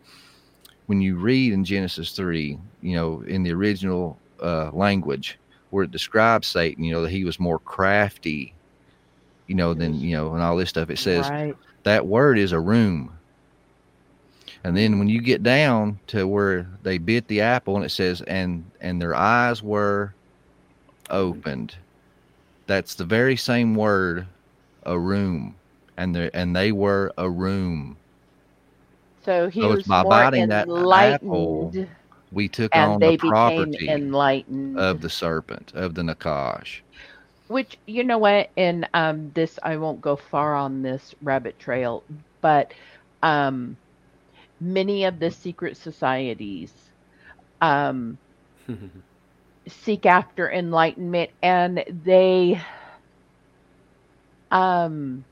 when 0.88 0.99
you 1.01 1.15
read 1.17 1.53
in 1.53 1.63
Genesis 1.63 2.11
three, 2.11 2.57
you 2.81 2.95
know, 2.95 3.21
in 3.27 3.43
the 3.43 3.53
original 3.53 4.17
uh, 4.41 4.71
language 4.71 5.38
where 5.69 5.84
it 5.84 5.91
describes 5.91 6.47
Satan, 6.47 6.84
you 6.84 6.91
know, 6.93 7.01
that 7.03 7.11
he 7.11 7.23
was 7.23 7.39
more 7.39 7.59
crafty, 7.59 8.53
you 9.47 9.55
know, 9.55 9.73
than 9.73 9.93
you 9.99 10.15
know, 10.15 10.34
and 10.34 10.41
all 10.41 10.55
this 10.57 10.69
stuff. 10.69 10.89
It 10.89 10.97
says 10.97 11.29
right. 11.29 11.55
that 11.84 12.07
word 12.07 12.39
is 12.39 12.53
arum. 12.53 13.11
And 14.63 14.75
then 14.77 14.99
when 14.99 15.07
you 15.09 15.21
get 15.21 15.43
down 15.43 15.99
to 16.07 16.27
where 16.27 16.67
they 16.84 16.97
bit 16.97 17.27
the 17.27 17.41
apple 17.41 17.75
and 17.75 17.85
it 17.85 17.89
says 17.89 18.21
and 18.21 18.71
and 18.81 19.01
their 19.01 19.15
eyes 19.15 19.61
were 19.63 20.15
opened. 21.09 21.77
That's 22.67 22.95
the 22.95 23.05
very 23.05 23.35
same 23.35 23.75
word, 23.75 24.27
arum. 24.85 25.55
And 25.97 26.15
they 26.15 26.29
and 26.34 26.55
they 26.55 26.71
were 26.71 27.11
arum. 27.17 27.97
So 29.21 29.49
he 29.49 29.67
So 29.67 29.67
was 29.67 29.88
by 29.88 30.03
more 30.03 30.03
biting 30.03 30.47
that 30.49 30.69
apple 30.95 31.75
We 32.31 32.47
took 32.47 32.75
on 32.75 32.99
the 32.99 33.11
property 33.11 33.88
enlightened. 33.88 34.75
of 34.75 35.01
the 35.01 35.09
serpent, 35.09 35.71
of 35.73 35.95
the 35.95 36.01
Nachash. 36.01 36.81
Which 37.47 37.77
you 37.85 38.03
know 38.03 38.17
what, 38.17 38.51
and 38.57 38.88
um, 38.93 39.31
this 39.34 39.59
I 39.63 39.77
won't 39.77 40.01
go 40.01 40.15
far 40.15 40.55
on 40.55 40.81
this 40.84 41.13
rabbit 41.21 41.59
trail, 41.59 42.03
but 42.41 42.73
um, 43.21 43.77
many 44.59 45.03
of 45.05 45.19
the 45.19 45.31
secret 45.31 45.77
societies 45.77 46.91
um, 47.61 48.19
seek 49.67 50.05
after 50.05 50.49
enlightenment, 50.51 51.31
and 51.41 51.84
they, 51.89 52.61
um, 54.51 55.25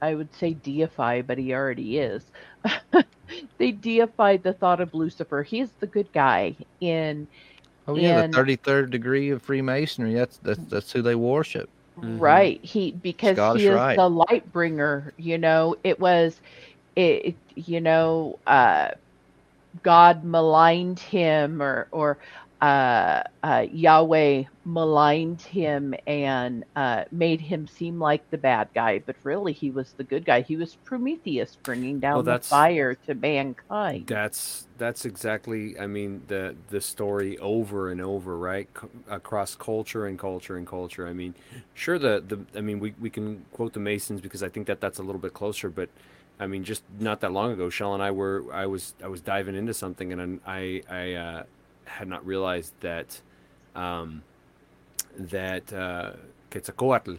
I 0.00 0.14
would 0.14 0.32
say 0.34 0.54
deify, 0.54 1.22
but 1.22 1.38
he 1.38 1.52
already 1.54 1.98
is. 1.98 2.30
they 3.58 3.72
deify 3.72 4.36
the 4.38 4.52
thought 4.54 4.80
of 4.80 4.94
Lucifer. 4.94 5.42
He's 5.42 5.72
the 5.80 5.86
good 5.86 6.12
guy 6.12 6.56
in 6.80 7.28
Oh 7.86 7.96
yeah, 7.96 8.22
And- 8.22 8.22
the 8.22 8.28
thirty 8.32 8.56
third 8.56 8.90
degree 8.90 9.30
of 9.30 9.42
Freemasonry. 9.42 10.14
That's 10.14 10.38
that's 10.38 10.64
that's 10.68 10.92
who 10.92 11.02
they 11.02 11.14
worship. 11.14 11.70
Right. 11.96 12.64
He 12.64 12.92
because 12.92 13.40
Scottish 13.40 13.62
he 13.62 13.66
is 13.66 13.80
Rite. 13.80 13.96
the 13.96 14.08
light 14.08 14.50
bringer, 14.52 15.12
you 15.16 15.38
know. 15.38 15.76
It 15.84 15.98
was 16.00 16.40
it, 16.96 17.38
you 17.56 17.80
know, 17.80 18.40
uh 18.46 18.90
God 19.82 20.24
maligned 20.24 21.00
him 21.00 21.62
or 21.62 21.88
or 21.92 22.18
uh, 22.62 23.22
uh 23.42 23.66
Yahweh 23.70 24.44
maligned 24.64 25.42
him 25.42 25.94
and 26.06 26.64
uh 26.76 27.04
made 27.12 27.40
him 27.40 27.66
seem 27.68 27.98
like 28.00 28.28
the 28.30 28.38
bad 28.38 28.70
guy, 28.74 29.00
but 29.06 29.16
really 29.24 29.52
he 29.54 29.70
was 29.72 29.94
the 29.98 30.04
good 30.04 30.24
guy. 30.26 30.42
He 30.42 30.56
was 30.56 30.76
Prometheus 30.84 31.56
bringing 31.64 32.00
down 32.00 32.24
Well, 32.24 32.24
the 32.24 32.38
fire 32.50 32.96
to 33.06 33.14
mankind. 33.14 34.08
That's 34.08 34.66
that's 34.76 35.04
exactly. 35.06 35.78
I 35.78 35.86
mean 35.86 36.24
the 36.26 36.56
the 36.68 36.80
story 36.80 37.38
over 37.38 37.90
and 37.90 38.00
over, 38.00 38.36
right? 38.38 38.68
C- 38.80 38.88
across 39.08 39.54
culture 39.54 40.06
and 40.06 40.18
culture 40.18 40.56
and 40.56 40.66
culture. 40.66 41.06
I 41.08 41.12
mean, 41.14 41.34
sure 41.74 41.98
the 41.98 42.22
the. 42.26 42.44
I 42.58 42.60
mean, 42.62 42.80
we 42.80 42.94
we 43.00 43.10
can 43.10 43.46
quote 43.52 43.72
the 43.72 43.80
Masons 43.80 44.20
because 44.20 44.42
I 44.42 44.48
think 44.50 44.66
that 44.66 44.80
that's 44.80 44.98
a 44.98 45.02
little 45.02 45.20
bit 45.20 45.34
closer, 45.34 45.70
but. 45.70 45.90
I 46.40 46.46
mean, 46.46 46.64
just 46.64 46.82
not 46.98 47.20
that 47.20 47.32
long 47.32 47.52
ago, 47.52 47.70
Shell 47.70 47.94
and 47.94 48.02
I 48.02 48.10
were. 48.10 48.44
I 48.52 48.66
was. 48.66 48.94
I 49.02 49.08
was 49.08 49.20
diving 49.20 49.54
into 49.54 49.74
something, 49.74 50.12
and 50.12 50.40
I. 50.46 50.82
I 50.90 51.12
uh, 51.14 51.42
had 51.84 52.08
not 52.08 52.24
realized 52.26 52.72
that. 52.80 53.20
Um, 53.74 54.22
that 55.16 55.72
uh, 55.72 56.12
Quetzalcoatl, 56.50 57.16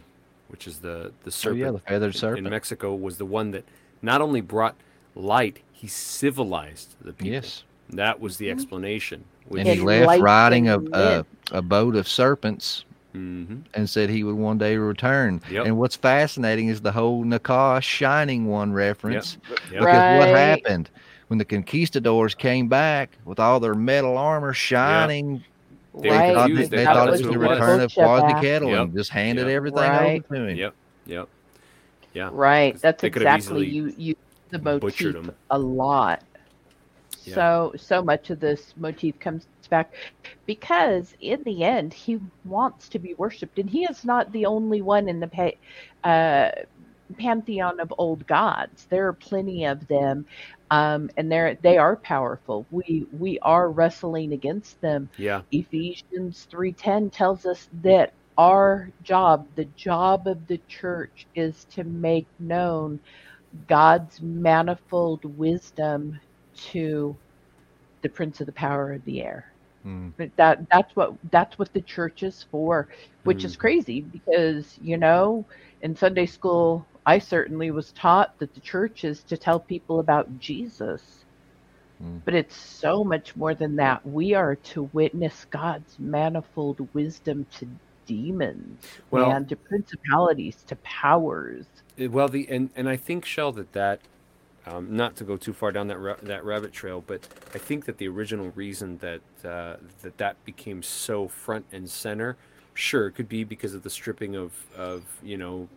which 0.48 0.66
is 0.66 0.78
the 0.78 1.12
the 1.22 1.28
Oh 1.28 1.30
serpent 1.30 1.60
yeah, 1.60 1.70
the 1.72 1.78
feathered 1.78 2.14
in 2.14 2.18
serpent. 2.18 2.50
Mexico 2.50 2.94
was 2.94 3.18
the 3.18 3.26
one 3.26 3.50
that 3.52 3.64
not 4.02 4.20
only 4.20 4.40
brought 4.40 4.76
light, 5.14 5.60
he 5.72 5.86
civilized 5.86 6.96
the 7.00 7.12
people. 7.12 7.32
Yes. 7.32 7.64
That 7.90 8.20
was 8.20 8.38
the 8.38 8.50
explanation. 8.50 9.24
And 9.50 9.68
he 9.68 9.80
left 9.80 10.20
riding 10.20 10.68
a, 10.68 10.78
a 10.92 11.26
a 11.52 11.62
boat 11.62 11.94
of 11.94 12.08
serpents 12.08 12.84
hmm 13.16 13.56
and 13.74 13.88
said 13.88 14.08
he 14.08 14.22
would 14.24 14.34
one 14.34 14.58
day 14.58 14.76
return. 14.76 15.40
Yep. 15.50 15.66
And 15.66 15.78
what's 15.78 15.96
fascinating 15.96 16.68
is 16.68 16.80
the 16.80 16.92
whole 16.92 17.24
Nachash 17.24 17.82
Shining 17.82 18.46
One 18.46 18.72
reference. 18.72 19.38
Yep. 19.48 19.58
Because 19.70 19.84
Right. 19.84 20.16
what 20.16 20.28
happened 20.28 20.90
when 21.28 21.38
the 21.38 21.44
conquistadors 21.44 22.34
came 22.34 22.68
back 22.68 23.10
with 23.24 23.38
all 23.38 23.60
their 23.60 23.74
metal 23.74 24.16
armor 24.18 24.52
shining? 24.52 25.42
They 25.94 26.02
They 26.02 26.08
Right. 26.10 26.34
thought, 26.34 26.50
they 26.54 26.66
They 26.66 26.84
thought 26.84 26.94
thought 26.94 27.08
it 27.08 27.10
was 27.12 27.20
the 27.22 27.32
it 27.32 27.36
was. 27.38 27.50
return 27.58 27.80
of 27.80 27.90
Shebach. 27.90 28.22
Quetzalcoatl 28.22 28.68
Yep. 28.68 28.80
and 28.82 28.94
just 28.96 29.10
handed 29.10 29.46
Yep. 29.46 29.56
everything 29.56 29.78
Right. 29.78 30.22
over 30.28 30.34
to 30.34 30.46
him. 30.48 30.56
Yep. 30.56 30.74
Yep. 31.06 31.28
Yeah. 32.14 32.30
Right. 32.32 32.72
'Cause 32.72 32.82
That's 32.82 33.02
they 33.02 33.10
could 33.10 33.22
have 33.22 33.38
exactly 33.40 33.66
you. 33.66 33.94
You 33.96 34.14
the 34.50 34.58
butchered 34.58 35.14
motif 35.16 35.28
'em. 35.30 35.34
a 35.50 35.58
lot. 35.58 36.22
Yeah. 37.24 37.34
So 37.34 37.72
so 37.76 38.02
much 38.02 38.30
of 38.30 38.40
this 38.40 38.74
motif 38.76 39.18
comes 39.18 39.46
back 39.68 39.92
because 40.46 41.14
in 41.20 41.42
the 41.44 41.64
end 41.64 41.92
he 41.94 42.18
wants 42.44 42.88
to 42.90 42.98
be 42.98 43.14
worshipped, 43.18 43.58
and 43.58 43.70
he 43.70 43.84
is 43.84 44.04
not 44.04 44.32
the 44.32 44.46
only 44.46 44.82
one 44.82 45.08
in 45.08 45.20
the 45.20 45.28
pa- 45.28 46.08
uh, 46.08 46.50
pantheon 47.18 47.80
of 47.80 47.92
old 47.98 48.26
gods. 48.26 48.86
There 48.90 49.06
are 49.08 49.12
plenty 49.14 49.64
of 49.66 49.86
them, 49.88 50.26
um, 50.70 51.10
and 51.16 51.30
they're 51.30 51.56
they 51.62 51.78
are 51.78 51.96
powerful. 51.96 52.66
We 52.70 53.06
we 53.12 53.38
are 53.42 53.70
wrestling 53.70 54.32
against 54.32 54.80
them. 54.80 55.10
Yeah. 55.16 55.42
Ephesians 55.52 56.46
3:10 56.50 57.10
tells 57.10 57.46
us 57.46 57.68
that 57.82 58.14
our 58.38 58.90
job, 59.02 59.48
the 59.56 59.66
job 59.76 60.26
of 60.26 60.46
the 60.46 60.58
church 60.68 61.26
is 61.34 61.64
to 61.72 61.84
make 61.84 62.28
known 62.38 63.00
God's 63.68 64.20
manifold 64.22 65.24
wisdom 65.24 66.18
to 66.72 67.18
the 68.02 68.08
prince 68.10 68.40
of 68.40 68.46
the 68.46 68.52
power 68.52 68.92
of 68.92 69.04
the 69.04 69.22
air. 69.22 69.46
Mm. 69.86 70.12
But 70.16 70.34
that 70.36 70.68
that's 70.70 70.94
what 70.96 71.14
that's 71.30 71.58
what 71.58 71.72
the 71.72 71.80
church 71.80 72.22
is 72.22 72.44
for, 72.50 72.88
which 73.24 73.44
is 73.44 73.56
Mm. 73.56 73.60
crazy 73.60 74.00
because, 74.00 74.78
you 74.82 74.96
know, 74.96 75.44
in 75.82 75.94
Sunday 75.94 76.26
school 76.26 76.84
I 77.06 77.20
certainly 77.20 77.70
was 77.70 77.92
taught 77.92 78.36
that 78.40 78.52
the 78.54 78.60
church 78.60 79.04
is 79.04 79.22
to 79.24 79.36
tell 79.36 79.60
people 79.60 80.00
about 80.00 80.40
Jesus. 80.40 81.24
Mm. 82.02 82.20
But 82.24 82.34
it's 82.34 82.56
so 82.56 83.04
much 83.04 83.36
more 83.36 83.54
than 83.54 83.76
that. 83.76 84.04
We 84.04 84.34
are 84.34 84.56
to 84.56 84.90
witness 84.92 85.46
God's 85.50 85.96
manifold 86.00 86.86
wisdom 86.92 87.46
to 87.58 87.68
demons 88.06 88.84
Well- 89.10 89.30
and 89.30 89.48
to 89.48 89.56
principalities, 89.56 90.62
to 90.64 90.76
powers. 90.76 91.66
Well, 91.98 92.28
the 92.28 92.48
and 92.50 92.70
and 92.74 92.88
I 92.88 92.96
think 92.96 93.24
Shell 93.24 93.52
that 93.52 93.72
that 93.72 94.00
um, 94.66 94.96
not 94.96 95.14
to 95.16 95.24
go 95.24 95.36
too 95.36 95.52
far 95.52 95.70
down 95.70 95.88
that 95.88 95.98
ra- 95.98 96.16
that 96.22 96.44
rabbit 96.44 96.72
trail, 96.72 97.02
but 97.06 97.28
I 97.54 97.58
think 97.58 97.84
that 97.84 97.98
the 97.98 98.08
original 98.08 98.50
reason 98.54 98.98
that 98.98 99.20
uh, 99.44 99.76
that 100.02 100.18
that 100.18 100.44
became 100.44 100.82
so 100.82 101.28
front 101.28 101.66
and 101.72 101.88
center, 101.88 102.36
sure, 102.74 103.06
it 103.06 103.12
could 103.12 103.28
be 103.28 103.44
because 103.44 103.74
of 103.74 103.82
the 103.82 103.90
stripping 103.90 104.34
of 104.34 104.52
of 104.76 105.04
you 105.22 105.36
know 105.36 105.68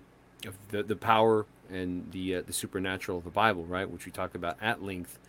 of 0.45 0.55
the 0.69 0.81
the 0.81 0.95
power 0.95 1.45
and 1.69 2.11
the 2.11 2.37
uh, 2.37 2.41
the 2.41 2.53
supernatural 2.53 3.19
of 3.19 3.23
the 3.23 3.29
Bible, 3.29 3.63
right, 3.65 3.89
which 3.89 4.05
we 4.05 4.11
talked 4.11 4.35
about 4.35 4.57
at 4.59 4.81
length 4.81 5.19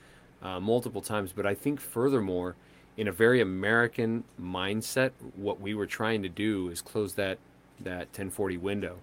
uh, 0.42 0.58
multiple 0.58 1.02
times. 1.02 1.32
But 1.32 1.44
I 1.44 1.54
think 1.54 1.80
furthermore, 1.80 2.56
in 2.96 3.08
a 3.08 3.12
very 3.12 3.42
American 3.42 4.24
mindset, 4.40 5.10
what 5.36 5.60
we 5.60 5.74
were 5.74 5.86
trying 5.86 6.22
to 6.22 6.30
do 6.30 6.70
is 6.70 6.80
close 6.80 7.14
that 7.14 7.38
that 7.78 8.08
1040 8.08 8.56
window 8.58 8.98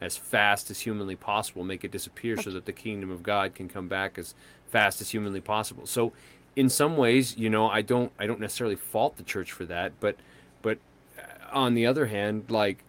as 0.00 0.16
fast 0.16 0.70
as 0.70 0.80
humanly 0.80 1.16
possible, 1.16 1.64
make 1.64 1.84
it 1.84 1.90
disappear 1.90 2.36
so 2.36 2.50
that 2.50 2.66
the 2.66 2.72
kingdom 2.72 3.10
of 3.10 3.22
God 3.22 3.54
can 3.54 3.68
come 3.68 3.88
back 3.88 4.18
as 4.18 4.34
fast 4.66 5.00
as 5.00 5.10
humanly 5.10 5.40
possible. 5.40 5.86
So 5.86 6.12
in 6.56 6.68
some 6.68 6.96
ways, 6.96 7.36
you 7.36 7.50
know, 7.50 7.68
I 7.68 7.82
don't 7.82 8.12
I 8.18 8.26
don't 8.26 8.40
necessarily 8.40 8.76
fault 8.76 9.16
the 9.16 9.22
church 9.22 9.52
for 9.52 9.64
that, 9.66 9.92
but 10.00 10.16
but 10.62 10.78
uh, 11.18 11.22
on 11.52 11.74
the 11.74 11.86
other 11.86 12.06
hand, 12.06 12.44
like 12.50 12.84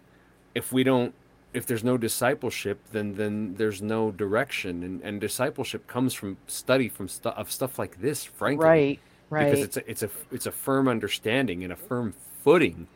if 0.54 0.72
we 0.72 0.84
don't 0.84 1.14
if 1.52 1.66
there's 1.66 1.84
no 1.84 1.96
discipleship, 1.98 2.80
then 2.92 3.14
then 3.14 3.54
there's 3.56 3.82
no 3.82 4.10
direction, 4.12 4.82
and, 4.82 5.02
and 5.02 5.20
discipleship 5.20 5.86
comes 5.86 6.14
from 6.14 6.36
study 6.46 6.88
from 6.88 7.08
stu- 7.08 7.30
of 7.30 7.50
stuff 7.50 7.78
like 7.78 8.00
this, 8.00 8.24
frankly, 8.24 8.66
Right, 8.66 9.00
right. 9.30 9.44
Because 9.46 9.64
it's 9.64 9.76
a, 9.76 9.90
it's 9.90 10.02
a 10.02 10.10
it's 10.30 10.46
a 10.46 10.52
firm 10.52 10.88
understanding 10.88 11.64
and 11.64 11.72
a 11.72 11.76
firm 11.76 12.14
footing. 12.44 12.86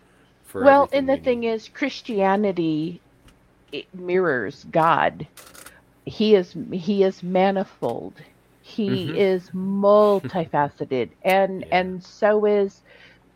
For 0.44 0.62
well, 0.62 0.88
and 0.92 1.08
the 1.08 1.14
we 1.14 1.20
thing 1.20 1.44
is, 1.44 1.68
Christianity 1.68 3.00
it 3.74 3.94
mirrors 3.94 4.64
God, 4.64 5.28
he 6.04 6.34
is 6.34 6.56
he 6.72 7.04
is 7.04 7.22
manifold. 7.22 8.18
He 8.60 9.06
Mhm. 9.08 9.16
is 9.16 9.50
multifaceted, 9.54 11.12
and 11.24 11.64
Yeah. 11.64 11.72
and 11.72 12.02
so 12.02 12.46
is 12.46 12.82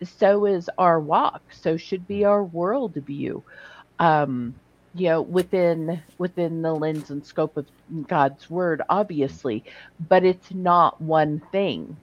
so 0.04 0.46
is 0.46 0.70
our 0.78 1.00
walk. 1.00 1.42
So 1.52 1.76
should 1.76 2.06
be 2.06 2.24
our 2.24 2.44
worldview. 2.44 3.42
Um, 3.98 4.56
you 4.94 5.08
know, 5.08 5.22
within 5.22 6.02
within 6.18 6.62
the 6.62 6.74
lens 6.74 7.10
and 7.10 7.24
scope 7.24 7.56
of 7.56 7.66
God's 8.08 8.48
word, 8.50 8.82
obviously, 8.90 9.64
but 10.00 10.24
it's 10.24 10.52
not 10.54 11.00
one 11.00 11.40
thing. 11.52 11.98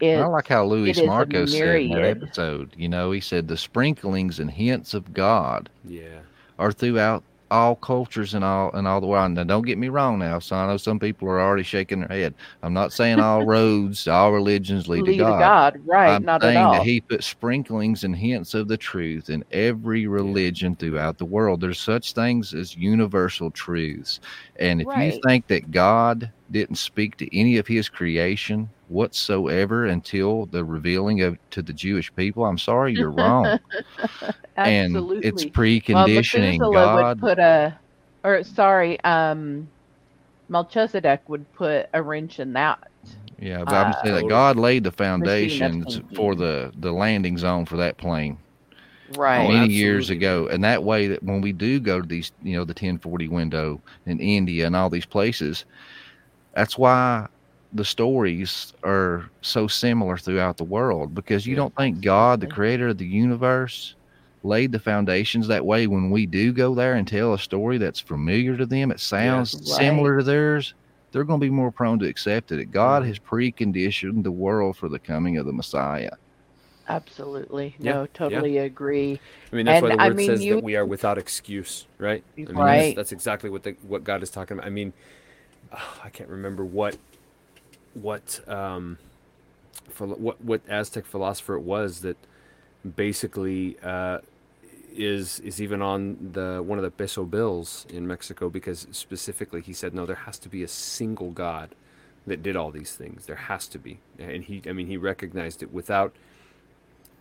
It's, 0.00 0.24
I 0.24 0.26
like 0.26 0.48
how 0.48 0.64
Luis 0.66 1.02
Marcos 1.04 1.52
a 1.54 1.56
said 1.56 1.82
in 1.82 1.90
that 1.90 2.04
episode. 2.04 2.74
You 2.76 2.88
know, 2.88 3.10
he 3.12 3.20
said 3.20 3.48
the 3.48 3.56
sprinklings 3.56 4.38
and 4.40 4.50
hints 4.50 4.94
of 4.94 5.12
God 5.12 5.70
Yeah. 5.84 6.22
are 6.58 6.72
throughout 6.72 7.24
all 7.50 7.76
cultures 7.76 8.34
and 8.34 8.44
all 8.44 8.70
and 8.72 8.86
all 8.86 9.00
the 9.00 9.06
world. 9.06 9.32
Now, 9.32 9.44
don't 9.44 9.66
get 9.66 9.78
me 9.78 9.88
wrong. 9.88 10.18
Now, 10.18 10.38
so 10.38 10.56
I 10.56 10.66
know 10.66 10.76
some 10.76 10.98
people 10.98 11.28
are 11.28 11.40
already 11.40 11.62
shaking 11.62 12.00
their 12.00 12.08
head. 12.08 12.34
I'm 12.62 12.74
not 12.74 12.92
saying 12.92 13.20
all 13.20 13.44
roads, 13.46 14.06
all 14.06 14.32
religions 14.32 14.88
lead, 14.88 15.04
lead 15.04 15.18
to 15.18 15.24
to 15.24 15.24
God. 15.24 15.38
God, 15.38 15.82
right? 15.86 16.14
I'm 16.14 16.24
not 16.24 16.42
at 16.42 16.48
saying 16.48 16.58
all. 16.58 16.72
that 16.72 16.82
he 16.82 17.00
put 17.00 17.24
sprinklings 17.24 18.04
and 18.04 18.14
hints 18.14 18.54
of 18.54 18.68
the 18.68 18.76
truth 18.76 19.30
in 19.30 19.44
every 19.52 20.06
religion 20.06 20.76
throughout 20.76 21.18
the 21.18 21.24
world. 21.24 21.60
There's 21.60 21.80
such 21.80 22.12
things 22.12 22.54
as 22.54 22.76
universal 22.76 23.50
truths. 23.50 24.20
And 24.56 24.82
if 24.82 24.86
you 24.96 25.20
think 25.26 25.46
that 25.48 25.70
God 25.70 26.32
didn't 26.50 26.76
speak 26.76 27.16
to 27.18 27.38
any 27.38 27.58
of 27.58 27.66
his 27.66 27.88
creation 27.88 28.70
whatsoever 28.88 29.86
until 29.86 30.46
the 30.46 30.64
revealing 30.64 31.22
of 31.22 31.38
to 31.50 31.62
the 31.62 31.72
Jewish 31.72 32.14
people, 32.14 32.44
I'm 32.44 32.58
sorry, 32.58 32.94
you're 32.94 33.10
wrong. 33.10 33.58
and 34.64 34.96
Absolutely. 34.96 35.28
it's 35.28 35.44
Well, 35.44 35.52
preconditioning 35.52 36.58
Methuselah 36.60 36.72
God. 36.72 37.20
would 37.20 37.20
put 37.20 37.38
a, 37.38 37.78
or 38.24 38.42
sorry, 38.44 39.00
um, 39.04 39.68
Melchizedek 40.48 41.28
would 41.28 41.50
put 41.52 41.88
a 41.92 42.02
wrench 42.02 42.40
in 42.40 42.54
that. 42.54 42.78
yeah, 43.38 43.64
but 43.64 43.74
I'm 43.74 43.92
saying 44.02 44.14
uh, 44.14 44.18
that 44.20 44.28
God 44.28 44.56
laid 44.56 44.84
the 44.84 44.92
foundations 44.92 46.00
for 46.14 46.34
the 46.34 46.72
the 46.78 46.92
landing 46.92 47.38
zone 47.38 47.66
for 47.66 47.76
that 47.76 47.98
plane. 47.98 48.38
Right. 49.08 49.48
many 49.48 49.72
years 49.72 50.10
ago 50.10 50.48
and 50.48 50.62
that 50.64 50.84
way 50.84 51.06
that 51.08 51.22
when 51.22 51.40
we 51.40 51.52
do 51.52 51.80
go 51.80 52.00
to 52.02 52.06
these 52.06 52.30
you 52.42 52.56
know 52.56 52.64
the 52.64 52.72
1040 52.72 53.28
window 53.28 53.80
in 54.04 54.20
india 54.20 54.66
and 54.66 54.76
all 54.76 54.90
these 54.90 55.06
places 55.06 55.64
that's 56.54 56.78
why 56.78 57.26
the 57.72 57.84
stories 57.84 58.72
are 58.84 59.30
so 59.42 59.66
similar 59.68 60.16
throughout 60.16 60.56
the 60.56 60.64
world 60.64 61.14
because 61.14 61.46
you 61.46 61.52
Yeah, 61.52 61.56
don't 61.56 61.74
think 61.76 62.00
god 62.02 62.40
the 62.40 62.46
creator 62.46 62.88
of 62.88 62.98
the 62.98 63.06
universe 63.06 63.94
laid 64.42 64.72
the 64.72 64.78
foundations 64.78 65.48
that 65.48 65.64
way 65.66 65.86
when 65.86 66.10
we 66.10 66.24
do 66.26 66.52
go 66.52 66.74
there 66.74 66.94
and 66.94 67.06
tell 67.06 67.34
a 67.34 67.38
story 67.38 67.76
that's 67.78 68.00
familiar 68.00 68.56
to 68.56 68.66
them 68.66 68.90
it 68.90 69.00
sounds 69.00 69.54
Right. 69.54 69.78
similar 69.78 70.18
to 70.18 70.24
theirs 70.24 70.74
they're 71.12 71.24
going 71.24 71.40
to 71.40 71.46
be 71.46 71.50
more 71.50 71.72
prone 71.72 71.98
to 71.98 72.08
accept 72.08 72.52
it 72.52 72.70
god 72.70 73.02
Mhm. 73.02 73.06
has 73.08 73.18
preconditioned 73.18 74.22
the 74.24 74.32
world 74.32 74.76
for 74.76 74.88
the 74.88 74.98
coming 75.00 75.36
of 75.36 75.44
the 75.46 75.52
messiah 75.52 76.10
Absolutely. 76.88 77.74
No, 77.78 78.02
yeah. 78.02 78.06
totally 78.14 78.58
agree. 78.58 79.20
I 79.52 79.56
mean, 79.56 79.66
that's 79.66 79.82
why 79.82 79.90
And, 79.90 79.98
the 80.00 80.02
I 80.04 80.08
word 80.08 80.16
mean, 80.16 80.26
says 80.26 80.44
you- 80.44 80.54
that 80.56 80.64
we 80.64 80.74
are 80.74 80.86
without 80.86 81.18
excuse, 81.18 81.86
right? 81.98 82.24
I 82.34 82.40
mean, 82.40 82.46
that's, 82.46 82.58
Right. 82.64 82.96
that's 82.96 83.12
exactly 83.12 83.50
what 83.50 83.62
the 83.62 83.76
what 83.82 84.04
God 84.04 84.22
is 84.22 84.30
talking 84.30 84.56
about. 84.56 84.66
I 84.66 84.70
mean, 84.70 84.94
oh, 85.72 86.00
I 86.04 86.08
can't 86.10 86.30
remember 86.30 86.64
what 86.64 86.96
what 87.94 88.40
um 88.48 88.98
what 89.98 90.40
what 90.40 90.60
Aztec 90.68 91.06
philosopher 91.06 91.54
it 91.54 91.62
was 91.62 92.00
that 92.02 92.16
basically 92.96 93.76
uh, 93.82 94.18
is 94.94 95.40
is 95.40 95.60
even 95.60 95.82
on 95.82 96.30
the 96.32 96.62
one 96.64 96.78
of 96.78 96.84
the 96.84 96.90
peso 96.90 97.24
bills 97.24 97.86
in 97.88 98.06
Mexico 98.06 98.48
because 98.48 98.86
specifically 98.90 99.60
he 99.60 99.72
said 99.72 99.94
no, 99.94 100.06
there 100.06 100.16
has 100.16 100.38
to 100.40 100.48
be 100.48 100.62
a 100.62 100.68
single 100.68 101.30
God 101.30 101.74
that 102.26 102.42
did 102.42 102.56
all 102.56 102.70
these 102.70 102.94
things. 102.94 103.26
There 103.26 103.36
has 103.36 103.66
to 103.68 103.78
be, 103.78 103.98
and 104.18 104.44
he 104.44 104.62
I 104.66 104.72
mean 104.72 104.86
he 104.86 104.96
recognized 104.96 105.62
it 105.62 105.72
without 105.72 106.14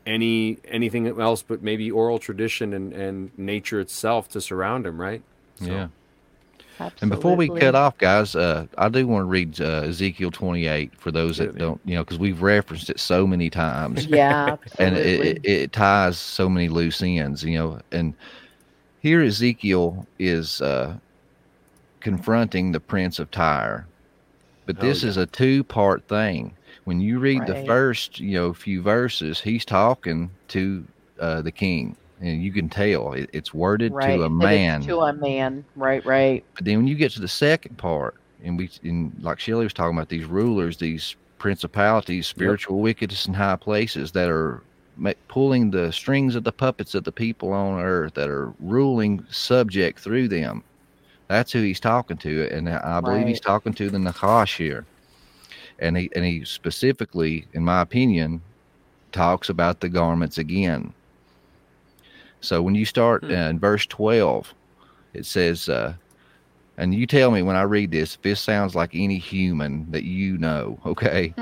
any 0.06 0.58
anything 0.66 1.08
else 1.20 1.42
but 1.42 1.62
maybe 1.62 1.92
oral 1.92 2.20
tradition 2.20 2.74
and, 2.74 2.94
and 2.94 3.38
nature 3.38 3.80
itself 3.80 4.28
to 4.30 4.42
surround 4.42 4.86
him, 4.86 5.00
right? 5.00 5.22
So, 5.60 5.66
yeah 5.66 5.88
Absolutely. 6.80 6.98
And 7.02 7.10
before 7.10 7.36
we 7.36 7.50
cut 7.50 7.76
off, 7.76 7.98
guys, 7.98 8.36
uh, 8.36 8.68
I 8.78 8.88
do 8.90 9.08
want 9.08 9.22
to 9.24 9.26
read 9.26 9.60
uh, 9.60 9.82
Ezekiel 9.88 10.30
28 10.32 10.92
for 11.00 11.12
those 11.12 11.38
that 11.38 11.58
don't, 11.58 11.82
you 11.86 11.96
know, 11.96 12.04
because 12.04 12.20
we've 12.20 12.42
referenced 12.42 12.90
it 12.90 13.00
so 13.00 13.26
many 13.26 13.50
times, 13.50 14.06
Yeah, 14.06 14.58
and 14.80 14.96
it, 14.96 15.26
it, 15.26 15.46
it 15.46 15.72
ties 15.74 16.18
so 16.18 16.48
many 16.48 16.70
loose 16.70 17.02
ends, 17.02 17.44
you 17.44 17.58
know. 17.58 17.80
And 17.92 18.14
here 19.02 19.24
Ezekiel 19.24 20.06
is 20.20 20.62
uh, 20.62 20.96
confronting 22.00 22.72
the 22.72 22.80
prince 22.80 23.18
of 23.20 23.32
Tyre, 23.32 23.88
but 24.68 24.78
Oh, 24.78 24.82
this 24.82 25.02
yeah. 25.04 25.10
is 25.10 25.18
a 25.18 25.26
two-part 25.26 26.08
thing. 26.08 26.54
When 26.84 27.02
you 27.02 27.20
read 27.20 27.48
the 27.48 27.64
first, 27.66 28.20
you 28.20 28.34
know, 28.34 28.54
few 28.54 28.82
verses, 28.82 29.42
he's 29.42 29.66
talking 29.66 30.30
to 30.50 30.86
uh, 31.20 31.42
the 31.42 31.52
king, 31.52 31.98
and 32.20 32.44
you 32.44 32.52
can 32.52 32.70
tell 32.70 33.14
it, 33.14 33.30
it's 33.34 33.54
worded 33.54 33.94
right. 33.94 34.18
to 34.18 34.24
a 34.24 34.30
man. 34.30 34.82
To 34.84 35.02
a 35.02 35.14
man. 35.14 35.64
Right, 35.76 36.06
right. 36.06 36.44
But 36.56 36.66
then 36.66 36.78
when 36.78 36.88
you 36.88 36.96
get 36.96 37.12
to 37.14 37.22
the 37.22 37.28
second 37.28 37.78
part, 37.78 38.16
and 38.44 38.58
we, 38.58 38.70
and 38.84 39.16
like 39.22 39.40
Shelley 39.40 39.66
was 39.66 39.74
talking 39.74 39.98
about 39.98 40.10
these 40.10 40.26
rulers, 40.26 40.78
these 40.78 41.16
principalities, 41.40 42.28
spiritual 42.28 42.80
wickedness 42.80 43.28
in 43.28 43.34
high 43.34 43.56
places 43.56 44.12
that 44.12 44.30
are 44.30 44.62
ma- 44.96 45.14
pulling 45.28 45.72
the 45.72 45.92
strings 45.92 46.36
of 46.36 46.44
the 46.44 46.52
puppets 46.52 46.96
of 46.96 47.04
the 47.04 47.12
people 47.12 47.52
on 47.52 47.80
earth 47.80 48.14
that 48.16 48.30
are 48.30 48.54
ruling 48.60 49.26
subject 49.30 50.00
through 50.00 50.28
them. 50.28 50.64
That's 51.28 51.52
who 51.52 51.62
he's 51.62 51.80
talking 51.80 52.18
to, 52.18 52.48
and 52.52 52.70
I 52.70 53.02
believe 53.02 53.28
he's 53.28 53.42
talking 53.42 53.74
to 53.74 53.90
the 53.90 53.98
Nachash 53.98 54.56
here. 54.56 54.86
And 55.80 55.98
he 55.98 56.10
and 56.16 56.24
he 56.24 56.46
specifically, 56.46 57.46
in 57.54 57.64
my 57.64 57.82
opinion, 57.82 58.42
talks 59.12 59.50
about 59.50 59.82
the 59.82 59.90
garments 59.90 60.38
again. 60.38 60.94
So 62.42 62.62
when 62.62 62.76
you 62.76 62.86
start 62.86 63.24
Hmm. 63.24 63.32
in 63.32 63.60
verse 63.60 63.86
twelve, 63.86 64.54
it 65.14 65.26
says, 65.26 65.70
uh, 65.70 65.96
and 66.78 66.94
you 66.94 67.08
tell 67.08 67.32
me 67.32 67.42
when 67.42 67.56
I 67.56 67.64
read 67.64 67.92
this 67.92 68.16
if 68.16 68.22
this 68.22 68.42
sounds 68.42 68.76
like 68.76 68.92
any 68.94 69.18
human 69.18 69.90
that 69.92 70.04
you 70.04 70.38
know, 70.38 70.80
okay? 70.86 71.34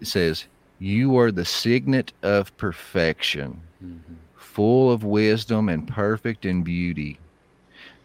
it 0.00 0.06
says, 0.06 0.48
You 0.78 1.16
are 1.18 1.30
the 1.32 1.44
signet 1.44 2.12
of 2.22 2.56
perfection, 2.56 3.62
Mhm. 3.82 4.16
full 4.36 4.90
of 4.92 5.04
wisdom 5.04 5.68
and 5.68 5.86
perfect 5.86 6.44
in 6.44 6.62
beauty. 6.62 7.18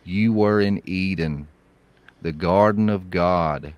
You 0.03 0.34
were 0.34 0.60
in 0.61 0.82
Eden, 0.86 1.48
the 2.22 2.34
garden 2.34 2.90
of 2.90 3.10
God. 3.10 3.76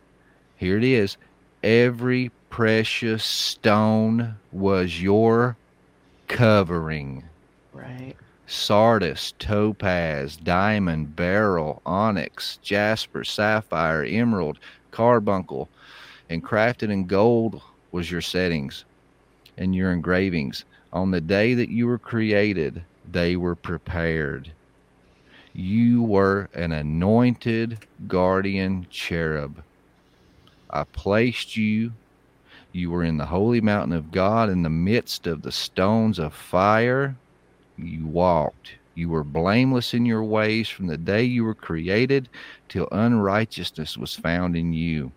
Here 0.56 0.78
it 0.78 0.84
is. 0.84 1.18
Every 1.64 2.32
precious 2.50 3.24
stone 3.24 4.38
was 4.52 5.02
your 5.02 5.58
covering 6.28 7.31
Right. 7.73 8.15
sardius, 8.45 9.34
topaz, 9.39 10.35
diamond, 10.35 11.15
beryl, 11.15 11.81
onyx, 11.85 12.60
jasper, 12.61 13.23
sapphire, 13.23 14.03
emerald, 14.03 14.60
carbuncle, 14.91 15.69
and 16.30 16.43
crafted 16.43 16.91
in 16.91 17.06
gold 17.06 17.61
was 17.91 18.11
your 18.11 18.22
settings 18.22 18.84
and 19.57 19.73
your 19.73 19.91
engravings. 19.91 20.65
On 20.91 21.11
the 21.11 21.22
day 21.22 21.53
that 21.53 21.69
you 21.69 21.88
were 21.88 21.98
created, 21.98 22.84
they 23.10 23.35
were 23.38 23.56
prepared. 23.56 24.52
You 25.53 26.03
were 26.03 26.49
an 26.53 26.72
anointed 26.72 27.80
guardian 28.07 28.88
cherub. 28.89 29.64
I 30.69 30.84
placed 30.84 31.56
you. 31.56 31.93
You 32.73 32.89
were 32.91 33.03
in 33.03 33.18
the 33.18 33.26
holy 33.26 33.61
mountain 33.61 33.93
of 33.93 34.11
God 34.11 34.49
in 34.49 34.64
the 34.64 34.69
midst 34.69 35.27
of 35.27 35.41
the 35.41 35.52
stones 35.52 36.19
of 36.19 36.34
fire 36.34 37.15
you 37.84 38.06
walked. 38.06 38.74
You 38.95 39.10
were 39.10 39.24
blameless 39.24 39.94
in 39.94 40.06
your 40.06 40.24
ways 40.24 40.68
from 40.68 40.88
the 40.88 40.98
day 40.98 41.24
you 41.24 41.44
were 41.44 41.56
created 41.56 42.30
till 42.68 42.88
unrighteousness 42.91 43.98
was 43.98 44.16
found 44.16 44.56
in 44.56 44.74
you. 44.74 45.12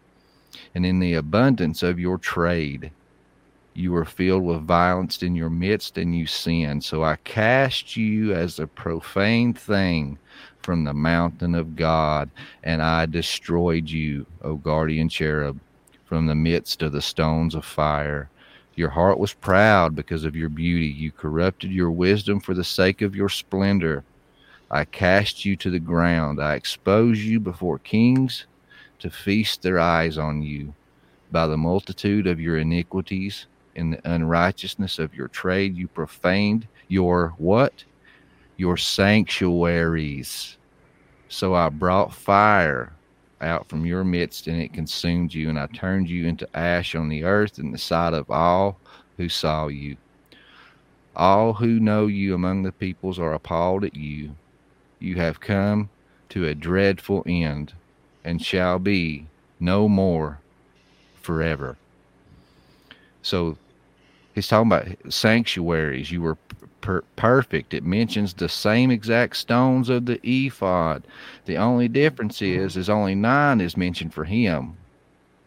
And 0.74 0.86
in 0.86 1.00
the 1.00 1.14
abundance 1.14 1.82
of 1.82 1.98
your 1.98 2.18
trade, 2.18 2.92
you 3.74 3.90
were 3.90 4.04
filled 4.04 4.44
with 4.44 4.62
violence 4.62 5.22
in 5.22 5.34
your 5.34 5.50
midst 5.50 5.98
and 5.98 6.16
you 6.16 6.26
sinned. 6.26 6.84
So 6.84 7.02
I 7.02 7.16
cast 7.24 7.96
you 7.96 8.32
as 8.32 8.58
a 8.58 8.66
profane 8.66 9.52
thing 9.52 10.18
from 10.62 10.84
the 10.84 10.94
mountain 10.94 11.54
of 11.54 11.76
God, 11.76 12.30
and 12.62 12.80
I 12.80 13.06
destroyed 13.06 13.90
you, 13.90 14.26
O 14.42 14.54
guardian 14.54 15.08
cherub, 15.08 15.58
from 16.04 16.26
the 16.26 16.34
midst 16.34 16.82
of 16.82 16.92
the 16.92 17.02
stones 17.02 17.54
of 17.54 17.64
fire. 17.64 18.30
Your 18.76 18.88
heart 18.90 19.18
was 19.18 19.32
proud 19.32 19.94
because 19.94 20.24
of 20.24 20.34
your 20.34 20.48
beauty. 20.48 20.86
You 20.86 21.12
corrupted 21.12 21.70
your 21.70 21.90
wisdom 21.90 22.40
for 22.40 22.54
the 22.54 22.64
sake 22.64 23.02
of 23.02 23.14
your 23.14 23.28
splendor. 23.28 24.04
I 24.70 24.84
cast 24.84 25.44
you 25.44 25.54
to 25.56 25.70
the 25.70 25.78
ground. 25.78 26.42
I 26.42 26.54
expose 26.54 27.20
you 27.20 27.38
before 27.38 27.78
kings 27.78 28.46
to 28.98 29.10
feast 29.10 29.62
their 29.62 29.78
eyes 29.78 30.18
on 30.18 30.42
you. 30.42 30.74
By 31.30 31.46
the 31.46 31.56
multitude 31.56 32.26
of 32.26 32.40
your 32.40 32.58
iniquities 32.58 33.46
and 33.76 33.92
the 33.92 34.10
unrighteousness 34.10 34.98
of 34.98 35.14
your 35.14 35.28
trade, 35.28 35.76
you 35.76 35.86
profaned 35.86 36.66
your 36.88 37.34
what? 37.38 37.84
Your 38.56 38.76
sanctuaries. 38.76 40.56
So 41.28 41.54
I 41.54 41.68
brought 41.68 42.12
fire 42.12 42.92
out 43.40 43.68
from 43.68 43.84
your 43.86 44.04
midst, 44.04 44.46
and 44.46 44.60
it 44.60 44.72
consumed 44.72 45.34
you, 45.34 45.48
and 45.48 45.58
I 45.58 45.66
turned 45.66 46.08
you 46.08 46.26
into 46.26 46.48
ash 46.56 46.94
on 46.94 47.08
the 47.08 47.24
earth 47.24 47.58
in 47.58 47.72
the 47.72 47.78
sight 47.78 48.14
of 48.14 48.30
all 48.30 48.78
who 49.16 49.28
saw 49.28 49.68
you. 49.68 49.96
All 51.16 51.52
who 51.52 51.78
know 51.78 52.06
you 52.06 52.34
among 52.34 52.62
the 52.62 52.72
peoples 52.72 53.18
are 53.18 53.34
appalled 53.34 53.84
at 53.84 53.94
you. 53.94 54.34
You 54.98 55.16
have 55.16 55.40
come 55.40 55.90
to 56.30 56.46
a 56.46 56.54
dreadful 56.54 57.22
end, 57.26 57.72
and 58.24 58.42
shall 58.42 58.78
be 58.78 59.26
no 59.60 59.88
more 59.88 60.40
forever. 61.20 61.76
So 63.22 63.56
he's 64.34 64.48
talking 64.48 64.70
about 64.70 65.12
sanctuaries. 65.12 66.10
You 66.10 66.22
were 66.22 66.36
per- 66.80 67.04
perfect. 67.16 67.74
It 67.74 67.84
mentions 67.84 68.34
the 68.34 68.48
same 68.48 68.90
exact 68.90 69.36
stones 69.36 69.88
of 69.88 70.06
the 70.06 70.20
ephod. 70.22 71.04
The 71.46 71.56
only 71.56 71.88
difference 71.88 72.40
mm-hmm. 72.40 72.60
is, 72.60 72.76
is 72.76 72.90
only 72.90 73.14
nine 73.14 73.60
is 73.60 73.76
mentioned 73.76 74.12
for 74.12 74.24
him. 74.24 74.76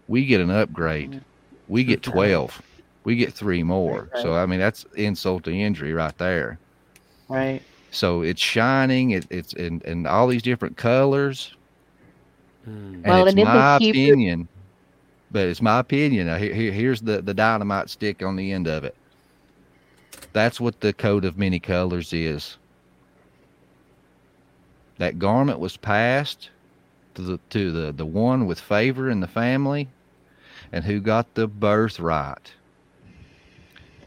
We 0.07 0.25
get 0.25 0.41
an 0.41 0.49
upgrade. 0.49 1.21
We 1.67 1.83
get 1.83 2.01
twelve. 2.01 2.61
We 3.03 3.15
get 3.15 3.33
three 3.33 3.63
more. 3.63 4.09
So 4.21 4.35
I 4.35 4.45
mean, 4.45 4.59
that's 4.59 4.85
insult 4.95 5.43
to 5.45 5.51
injury 5.51 5.93
right 5.93 6.17
there. 6.17 6.59
Right. 7.29 7.61
So 7.91 8.21
it's 8.21 8.41
shining. 8.41 9.11
It, 9.11 9.27
it's 9.29 9.53
in, 9.53 9.81
in 9.85 10.05
all 10.05 10.27
these 10.27 10.41
different 10.41 10.77
colors. 10.77 11.53
Hmm. 12.65 12.95
And 12.95 13.03
Well, 13.05 13.21
it's 13.21 13.29
and 13.29 13.39
the 13.39 13.45
my 13.45 13.77
Hebrew- 13.79 14.03
opinion, 14.03 14.47
but 15.31 15.47
it's 15.47 15.61
my 15.61 15.79
opinion. 15.79 16.27
Now, 16.27 16.37
here, 16.37 16.53
here- 16.53 16.71
here's 16.71 17.01
the, 17.01 17.21
the 17.21 17.33
dynamite 17.33 17.89
stick 17.89 18.23
on 18.23 18.35
the 18.35 18.51
end 18.51 18.67
of 18.67 18.83
it. 18.83 18.95
That's 20.33 20.59
what 20.59 20.79
the 20.81 20.93
coat 20.93 21.25
of 21.25 21.37
many 21.37 21.59
colors 21.59 22.13
is. 22.13 22.57
That 24.97 25.19
garment 25.19 25.59
was 25.59 25.77
passed 25.77 26.49
to 27.15 27.21
the 27.21 27.39
to 27.51 27.71
the, 27.71 27.91
the 27.91 28.05
one 28.05 28.45
with 28.45 28.59
favor 28.59 29.09
in 29.09 29.19
the 29.19 29.27
family, 29.27 29.87
and 30.71 30.83
who 30.83 30.99
got 30.99 31.33
the 31.35 31.47
birthright. 31.47 32.53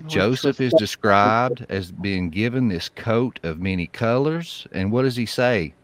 Joseph 0.06 0.60
is 0.60 0.72
described 0.78 1.66
as 1.68 1.92
being 1.92 2.30
given 2.30 2.68
this 2.68 2.88
coat 2.88 3.38
of 3.42 3.60
many 3.60 3.86
colors. 3.86 4.66
And 4.72 4.90
what 4.90 5.02
does 5.02 5.16
he 5.16 5.26
say? 5.26 5.74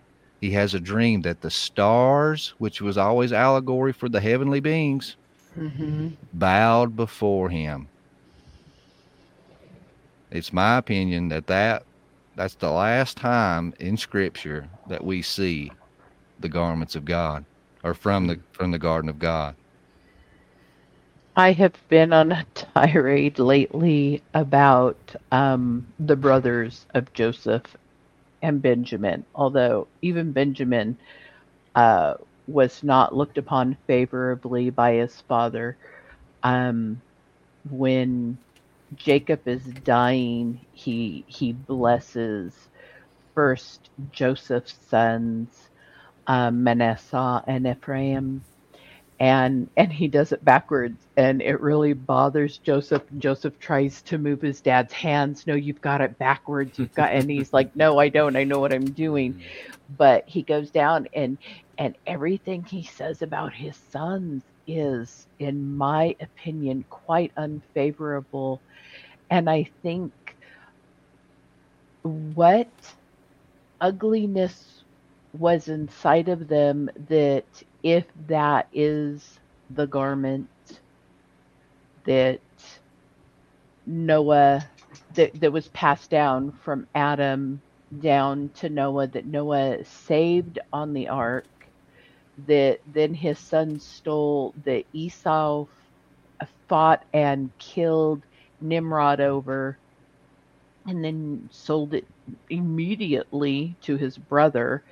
He 0.40 0.50
has 0.52 0.72
a 0.74 0.80
dream 0.80 1.22
that 1.22 1.42
the 1.42 1.50
stars, 1.50 2.54
which 2.58 2.80
was 2.80 2.96
always 2.96 3.32
allegory 3.32 3.92
for 3.92 4.08
the 4.08 4.20
heavenly 4.20 4.60
beings, 4.60 5.16
Mm-hmm. 5.59 6.09
bowed 6.35 6.97
before 6.97 7.49
him. 7.49 7.89
It's 10.31 10.53
my 10.53 10.77
opinion 10.77 11.28
that, 11.28 11.47
that 11.47 11.85
that's 12.35 12.57
the 12.57 12.70
last 12.70 13.16
time 13.16 13.73
in 13.81 13.97
scripture 13.97 14.69
that 14.89 15.03
we 15.03 15.23
see 15.23 15.73
the 16.41 16.49
garments 16.49 16.95
of 16.95 17.07
God 17.07 17.45
or 17.83 17.95
from 17.95 18.27
the 18.27 18.39
from 18.53 18.70
the 18.70 18.78
garden 18.78 19.09
of 19.09 19.19
God. 19.19 19.55
I 21.37 21.53
have 21.53 21.74
been 21.89 22.12
on 22.12 22.33
a 22.33 22.47
tirade 22.55 23.39
lately 23.39 24.23
about 24.35 25.15
um, 25.33 25.87
the 25.99 26.16
brothers 26.16 26.87
of 26.95 27.12
Joseph 27.15 27.77
and 28.43 28.61
Benjamin, 28.61 29.24
although 29.35 29.87
even 30.03 30.33
Benjamin 30.33 30.99
uh, 31.74 32.15
was 32.47 32.82
not 32.82 33.14
looked 33.14 33.39
upon 33.39 33.77
favorably 33.86 34.70
by 34.70 34.94
his 34.94 35.20
father. 35.23 35.77
Um, 36.43 37.01
when 37.70 38.39
Jacob 38.94 39.47
is 39.48 39.64
dying, 39.64 40.60
he 40.73 41.24
he 41.27 41.52
blesses 41.52 42.52
first 43.35 43.90
Joseph's 44.12 44.77
sons, 44.89 45.68
um, 46.27 46.62
Manasseh 46.64 47.43
and 47.47 47.66
Ephraim, 47.66 48.43
and 49.18 49.68
and 49.77 49.93
he 49.93 50.09
does 50.09 50.32
it 50.32 50.44
backwards 50.44 51.06
and 51.16 51.40
it 51.40 51.60
really 51.60 51.94
bothers 51.94 52.59
joseph. 52.59 53.02
Joseph 53.18 53.59
tries 53.59 54.02
to 54.02 54.18
move 54.18 54.43
his 54.43 54.60
dad's 54.60 54.93
hands. 54.93 55.47
No 55.47 55.55
you've 55.55 55.81
got 55.81 56.01
it 56.01 56.18
backwards. 56.18 56.78
You've 56.78 56.94
got 56.94 57.12
and 57.12 57.31
he's 57.31 57.52
like 57.52 57.74
no 57.74 57.98
i 57.98 58.09
don't. 58.09 58.36
I 58.36 58.44
know 58.44 58.59
what 58.60 58.73
i'm 58.73 58.90
doing. 58.90 59.43
But 59.98 60.28
he 60.28 60.43
goes 60.43 60.73
down 60.73 61.06
and 61.14 61.39
and 61.78 61.97
everything 62.07 62.65
he 62.65 62.82
says 62.85 63.23
about 63.23 63.55
his 63.55 63.77
sons 63.90 64.44
is 64.66 65.27
in 65.39 65.77
my 65.77 66.16
opinion 66.20 66.85
quite 66.90 67.32
unfavorable. 67.36 68.62
And 69.31 69.48
i 69.51 69.69
think 69.82 70.12
what 72.03 72.69
ugliness 73.81 74.85
was 75.32 75.69
inside 75.69 76.28
of 76.28 76.48
them 76.48 76.90
that 77.09 77.47
if 77.82 78.07
that 78.28 78.69
is 78.73 79.39
the 79.70 79.86
garment 79.86 80.48
that 82.07 82.40
Noah 83.86 84.70
that, 85.15 85.40
that 85.40 85.53
was 85.53 85.69
passed 85.69 86.11
down 86.11 86.53
from 86.53 86.86
Adam 86.94 87.62
down 88.01 88.51
to 88.57 88.69
Noah 88.69 89.09
that 89.09 89.27
Noah 89.27 89.85
saved 89.85 90.59
on 90.73 90.93
the 90.94 91.09
ark 91.09 91.47
that 92.46 92.80
then 92.92 93.14
his 93.14 93.38
son 93.38 93.78
stole 93.80 94.54
that 94.64 94.84
Esau 94.92 95.66
fought 96.68 97.04
and 97.12 97.50
killed 97.58 98.22
Nimrod 98.60 99.20
over 99.20 99.78
and 100.86 101.04
then 101.04 101.48
sold 101.50 101.94
it 101.94 102.06
immediately 102.50 103.76
to 103.82 103.96
his 103.96 104.18
brother. 104.18 104.82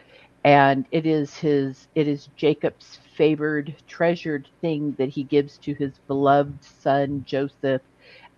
And 0.44 0.86
it 0.90 1.06
is 1.06 1.38
his 1.38 1.88
it 1.94 2.08
is 2.08 2.28
Jacob's 2.36 2.98
favored 3.16 3.74
treasured 3.86 4.48
thing 4.60 4.94
that 4.98 5.08
he 5.10 5.22
gives 5.24 5.58
to 5.58 5.74
his 5.74 5.98
beloved 6.06 6.62
son 6.62 7.24
Joseph 7.26 7.82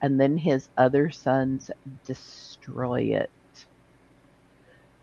and 0.03 0.21
then 0.21 0.37
his 0.39 0.69
other 0.77 1.11
sons 1.11 1.71
destroy 2.05 3.01
it. 3.03 3.31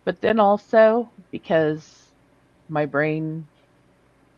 But 0.05 0.21
then 0.21 0.39
also 0.39 1.09
because 1.31 2.07
my 2.69 2.85
brain 2.85 3.47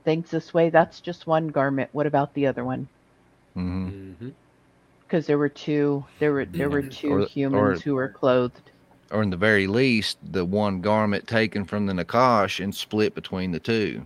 thinks 0.06 0.30
this 0.32 0.54
way 0.54 0.70
that's 0.70 1.02
just 1.02 1.28
one 1.28 1.48
garment 1.50 1.90
what 1.92 2.06
about 2.08 2.34
the 2.34 2.48
other 2.48 2.64
one 2.64 2.88
hmm 3.56 3.88
Mm-hmm. 3.90 4.30
because 5.02 5.26
there 5.28 5.38
were 5.38 5.50
two 5.50 6.06
there 6.20 6.32
were 6.32 6.46
there 6.46 6.70
were 6.70 6.82
two 6.84 7.12
Or- 7.24 7.26
humans 7.26 7.80
or- 7.80 7.84
who 7.84 7.96
were 7.96 8.10
clothed 8.10 8.72
Or 9.12 9.22
in 9.22 9.30
the 9.30 9.38
very 9.38 9.68
least, 9.68 10.18
the 10.32 10.44
one 10.44 10.82
garment 10.82 11.28
taken 11.28 11.64
from 11.66 11.86
the 11.86 11.94
Nachash 11.94 12.60
and 12.64 12.74
split 12.74 13.14
between 13.14 13.52
the 13.52 13.60
two. 13.60 14.02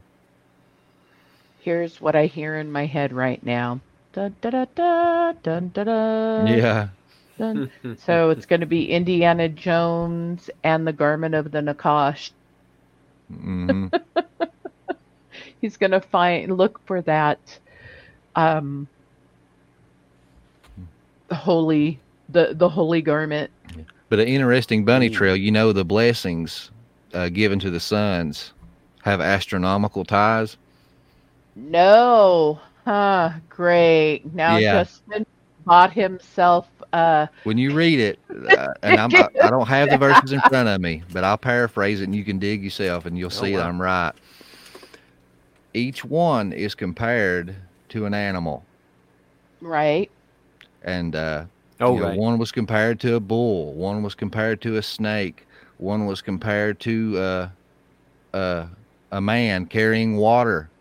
here's 1.62 2.02
what 2.02 2.16
I 2.16 2.26
hear 2.26 2.56
in 2.58 2.72
my 2.72 2.86
head 2.86 3.12
right 3.14 3.42
now. 3.46 3.80
Dun, 4.14 4.36
da, 4.42 4.50
da, 4.50 4.66
da, 4.76 5.32
dun, 5.44 5.72
da, 5.74 5.84
da, 5.84 6.46
yeah. 6.46 6.90
dun. 7.38 7.70
So 8.06 8.30
it's 8.32 8.46
going 8.46 8.60
to 8.62 8.66
be 8.66 8.90
Indiana 8.92 9.48
Jones 9.50 10.50
and 10.64 10.86
the 10.88 10.94
garment 10.94 11.36
of 11.36 11.52
the 11.52 11.60
Nachash. 11.62 12.32
hmm 13.30 13.88
He's 15.61 15.77
going 15.77 15.91
to 15.91 16.02
find 16.02 16.57
look 16.57 16.80
for 16.86 17.02
that 17.02 17.60
um 18.36 18.88
the 21.27 21.36
holy 21.36 21.99
the 22.30 22.53
the 22.53 22.69
holy 22.69 23.02
garment. 23.02 23.52
But 24.10 24.19
an 24.19 24.27
interesting 24.27 24.86
bunny 24.86 25.10
trail, 25.10 25.36
you 25.36 25.52
know, 25.52 25.72
the 25.72 25.86
blessings 25.86 26.72
uh, 27.14 27.30
given 27.30 27.60
to 27.60 27.69
the 27.69 27.80
sons 27.80 28.53
have 29.03 29.22
astronomical 29.22 30.03
ties. 30.03 30.57
No. 31.56 32.60
Huh, 32.86 33.31
great. 33.49 34.23
Now 34.34 34.57
Yeah. 34.57 34.84
Justin 34.84 35.26
bought 35.65 35.94
himself 35.94 36.68
uh 36.94 37.27
When 37.44 37.57
you 37.60 37.72
read 37.72 37.99
it, 37.99 38.19
uh, 38.30 38.73
and 38.81 38.99
I'm, 38.99 39.14
I, 39.15 39.27
I 39.44 39.49
don't 39.52 39.68
have 39.68 39.91
the 39.91 39.98
verses 39.98 40.31
in 40.31 40.41
front 40.41 40.69
of 40.69 40.81
me, 40.81 41.03
but 41.14 41.23
I'll 41.23 41.38
paraphrase 41.38 42.02
it 42.02 42.06
and 42.06 42.15
you 42.15 42.23
can 42.23 42.40
dig 42.40 42.64
yourself 42.64 43.06
and 43.06 43.18
you'll 43.18 43.30
see 43.30 43.52
that 43.52 43.61
wow. 43.61 43.69
I'm 43.69 43.81
right. 43.81 44.14
Each 45.74 46.04
one 46.04 46.52
is 46.52 46.76
compared 46.76 47.56
to 47.90 48.06
an 48.06 48.14
animal. 48.14 48.68
right. 49.62 50.10
And 50.82 51.16
uh, 51.16 51.46
Oh, 51.80 51.94
You 51.94 52.02
know, 52.02 52.08
right. 52.08 52.20
One 52.20 52.38
was 52.38 52.52
compared 52.52 53.00
to 53.02 53.16
a 53.16 53.20
bull. 53.20 53.74
One 53.76 54.04
was 54.04 54.16
compared 54.16 54.62
to 54.62 54.76
a 54.78 54.82
snake. 54.84 55.48
One 55.78 56.06
was 56.06 56.22
compared 56.22 56.80
to 56.82 57.18
uh, 57.18 57.50
uh, 58.34 58.68
a 59.12 59.22
man 59.22 59.66
carrying 59.66 60.18
water. 60.18 60.72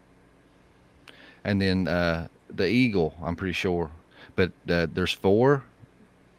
And 1.44 1.60
then 1.60 1.88
uh, 1.88 2.28
the 2.48 2.68
eagle, 2.68 3.14
I'm 3.22 3.36
pretty 3.36 3.52
sure. 3.52 3.90
But 4.34 4.52
uh, 4.68 4.86
there's 4.92 5.12
four 5.12 5.64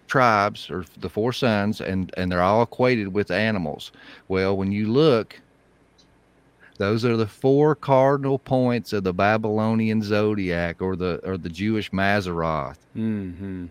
tribes 0.08 0.70
or 0.70 0.86
the 0.98 1.10
four 1.10 1.32
sons, 1.34 1.82
and, 1.82 2.12
and 2.18 2.32
they're 2.32 2.42
all 2.42 2.62
equated 2.64 3.14
with 3.14 3.32
animals. 3.32 3.92
Well, 4.28 4.56
when 4.58 4.72
you 4.72 4.88
look, 4.92 5.42
those 6.80 7.06
are 7.06 7.16
the 7.16 7.28
four 7.28 7.76
cardinal 7.76 8.40
points 8.40 8.94
of 8.94 9.04
the 9.04 9.14
Babylonian 9.14 10.02
zodiac 10.02 10.82
or 10.82 10.96
the 10.96 11.20
or 11.24 11.38
the 11.38 11.50
Jewish 11.50 11.92
Mazzaroth. 11.92 12.78
Mm-hmm. 12.98 13.66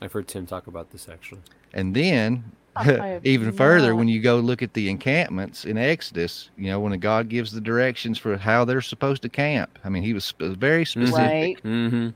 I've 0.00 0.12
heard 0.12 0.28
Tim 0.28 0.46
talk 0.46 0.66
about 0.66 0.90
this 0.90 1.08
actually. 1.08 1.40
And 1.74 1.94
then 1.96 2.44
I 2.76 2.84
have 2.84 3.26
even 3.26 3.52
further 3.52 3.94
when 3.96 4.08
you 4.08 4.20
go 4.20 4.36
look 4.38 4.62
at 4.62 4.74
the 4.74 4.88
encampments 4.88 5.64
in 5.64 5.76
Exodus, 5.78 6.50
you 6.56 6.70
know, 6.70 6.78
when 6.80 6.98
God 7.00 7.28
gives 7.28 7.52
the 7.52 7.60
directions 7.60 8.18
for 8.18 8.36
how 8.36 8.64
they're 8.64 8.80
supposed 8.80 9.22
to 9.22 9.28
camp. 9.28 9.78
I 9.84 9.88
mean, 9.88 10.02
he 10.02 10.12
was 10.14 10.32
very 10.38 10.84
specific. 10.84 11.16
Right. 11.18 11.62
Mm-hmm. 11.64 12.08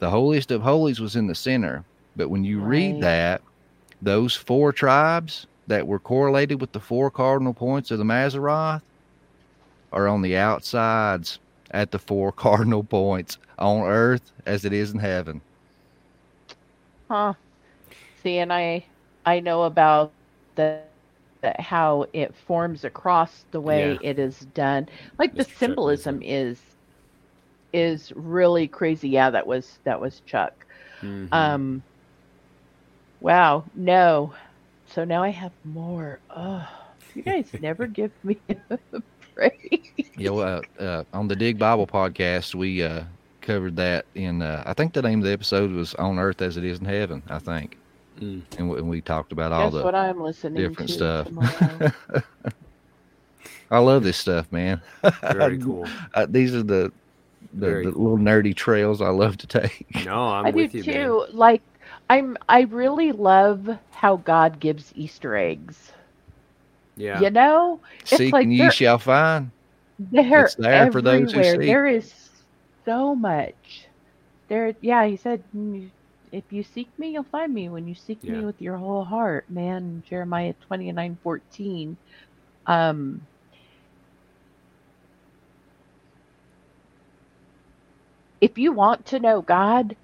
The 0.00 0.10
holiest 0.10 0.50
of 0.50 0.62
holies 0.62 1.00
was 1.00 1.16
in 1.16 1.26
the 1.26 1.34
center. 1.34 1.84
But 2.16 2.28
when 2.28 2.44
you 2.44 2.60
Right. 2.60 2.68
read 2.68 3.00
that, 3.02 3.40
those 4.02 4.34
four 4.34 4.72
tribes 4.72 5.46
that 5.66 5.86
were 5.86 5.98
correlated 5.98 6.60
with 6.60 6.72
the 6.72 6.80
four 6.80 7.10
cardinal 7.10 7.54
points 7.54 7.90
of 7.90 7.98
the 7.98 8.04
Mazzaroth 8.04 8.82
are 9.92 10.08
on 10.08 10.22
the 10.22 10.36
outsides 10.36 11.38
at 11.70 11.90
the 11.90 11.98
four 11.98 12.32
cardinal 12.32 12.84
points 12.84 13.38
on 13.58 13.82
earth 13.86 14.32
as 14.46 14.64
it 14.64 14.72
is 14.72 14.92
in 14.92 14.98
heaven. 14.98 15.40
Huh. 17.08 17.34
See, 18.22 18.38
and 18.38 18.52
I 18.52 18.84
I 19.26 19.40
know 19.40 19.62
about 19.64 20.12
the, 20.56 20.80
the 21.42 21.54
how 21.60 22.06
it 22.12 22.34
forms 22.34 22.84
across 22.84 23.44
the 23.50 23.60
way 23.60 23.92
Yeah. 23.94 23.98
it 24.02 24.18
is 24.18 24.40
done. 24.54 24.88
Like 25.18 25.34
the 25.36 25.44
Mr. 25.44 25.58
Chuck 25.58 25.58
symbolism 25.58 26.18
Mason. 26.18 26.22
is 26.22 26.62
is 27.72 28.12
really 28.14 28.66
crazy. 28.68 29.08
Yeah, 29.08 29.30
that 29.30 29.46
was 29.46 29.78
that 29.84 30.00
was 30.00 30.20
Chuck. 30.26 30.66
Mhm. 31.02 31.28
Um 31.32 31.82
Wow, 33.20 33.64
no. 33.74 34.34
So 34.94 35.04
now 35.04 35.22
I 35.22 35.30
have 35.30 35.52
more. 35.64 36.18
Oh, 36.34 36.66
you 37.14 37.22
guys 37.22 37.50
never 37.60 37.86
give 37.86 38.10
me 38.24 38.38
a 38.70 38.78
break. 39.34 40.12
Yeah, 40.16 40.30
well, 40.30 40.62
uh, 40.78 40.82
uh, 40.82 41.04
on 41.12 41.28
the 41.28 41.36
Dig 41.36 41.58
Bible 41.58 41.86
podcast, 41.86 42.54
we 42.54 42.82
uh, 42.82 43.04
covered 43.40 43.76
that 43.76 44.04
in. 44.14 44.42
Uh, 44.42 44.62
I 44.66 44.74
think 44.74 44.92
the 44.92 45.02
name 45.02 45.20
of 45.20 45.24
the 45.24 45.32
episode 45.32 45.70
was 45.72 45.94
"On 45.94 46.18
Earth 46.18 46.42
as 46.42 46.56
It 46.56 46.64
Is 46.64 46.78
in 46.80 46.84
Heaven." 46.84 47.22
I 47.28 47.38
think, 47.38 47.78
Mm. 48.20 48.42
and, 48.58 48.68
we- 48.70 48.78
and 48.78 48.88
we 48.90 49.00
talked 49.00 49.32
about 49.32 49.52
all 49.52 49.70
Guess 49.70 49.78
the. 49.78 49.84
what 49.84 49.94
I'm 49.94 50.20
listening 50.20 50.62
different 50.68 50.90
to 50.90 50.94
stuff. 50.94 52.24
I 53.70 53.78
love 53.78 54.02
this 54.04 54.18
stuff, 54.18 54.52
man. 54.52 54.82
Very 55.22 55.56
cool. 55.58 55.86
Uh, 56.12 56.26
these 56.28 56.54
are 56.54 56.62
the 56.62 56.92
the, 57.54 57.66
the 57.66 57.92
cool. 57.92 58.02
little 58.02 58.18
nerdy 58.18 58.54
trails 58.54 59.00
I 59.00 59.08
love 59.08 59.38
to 59.38 59.46
take. 59.46 59.86
No, 60.04 60.14
I'm 60.28 60.44
I 60.46 60.50
do 60.50 60.56
with 60.58 60.74
you, 60.74 60.84
man. 60.84 61.06
too. 61.06 61.26
Like 61.32 61.62
I'm 62.12 62.36
I 62.48 62.62
really 62.62 63.12
love 63.12 63.68
how 63.90 64.16
God 64.18 64.60
gives 64.60 64.92
Easter 64.94 65.36
eggs. 65.36 65.92
Yeah. 66.96 67.20
You 67.20 67.30
know? 67.30 67.80
It's 68.10 68.30
Seek 68.30 68.32
like 68.32 68.50
and 68.50 68.52
ye 68.52 68.70
shall 68.70 68.98
find. 68.98 69.52
They're 69.98 70.22
It's 70.34 70.56
there 70.56 70.88
for 70.88 71.02
those 71.02 71.32
who 71.32 71.42
seek. 71.44 71.62
There 71.66 71.86
is 71.86 72.12
so 72.84 73.14
much. 73.16 73.86
There 74.48 74.74
yeah, 74.82 75.06
he 75.06 75.16
said 75.16 75.44
"Mm, 75.54 75.92
if 76.32 76.52
you 76.52 76.64
seek 76.64 76.90
me, 76.98 77.12
you'll 77.12 77.24
find 77.24 77.52
me 77.54 77.68
when 77.70 77.88
you 77.88 77.94
seek 77.94 78.20
Yeah. 78.22 78.42
me 78.42 78.44
with 78.44 78.60
your 78.60 78.78
whole 78.78 79.04
heart, 79.04 79.50
man. 79.50 80.02
Jeremiah 80.08 80.54
twenty 80.66 80.92
nine 80.92 81.18
fourteen. 81.22 81.98
Um 82.66 83.28
if 88.40 88.58
you 88.58 88.72
want 88.72 89.06
to 89.06 89.20
know 89.20 89.42
God, 89.42 89.96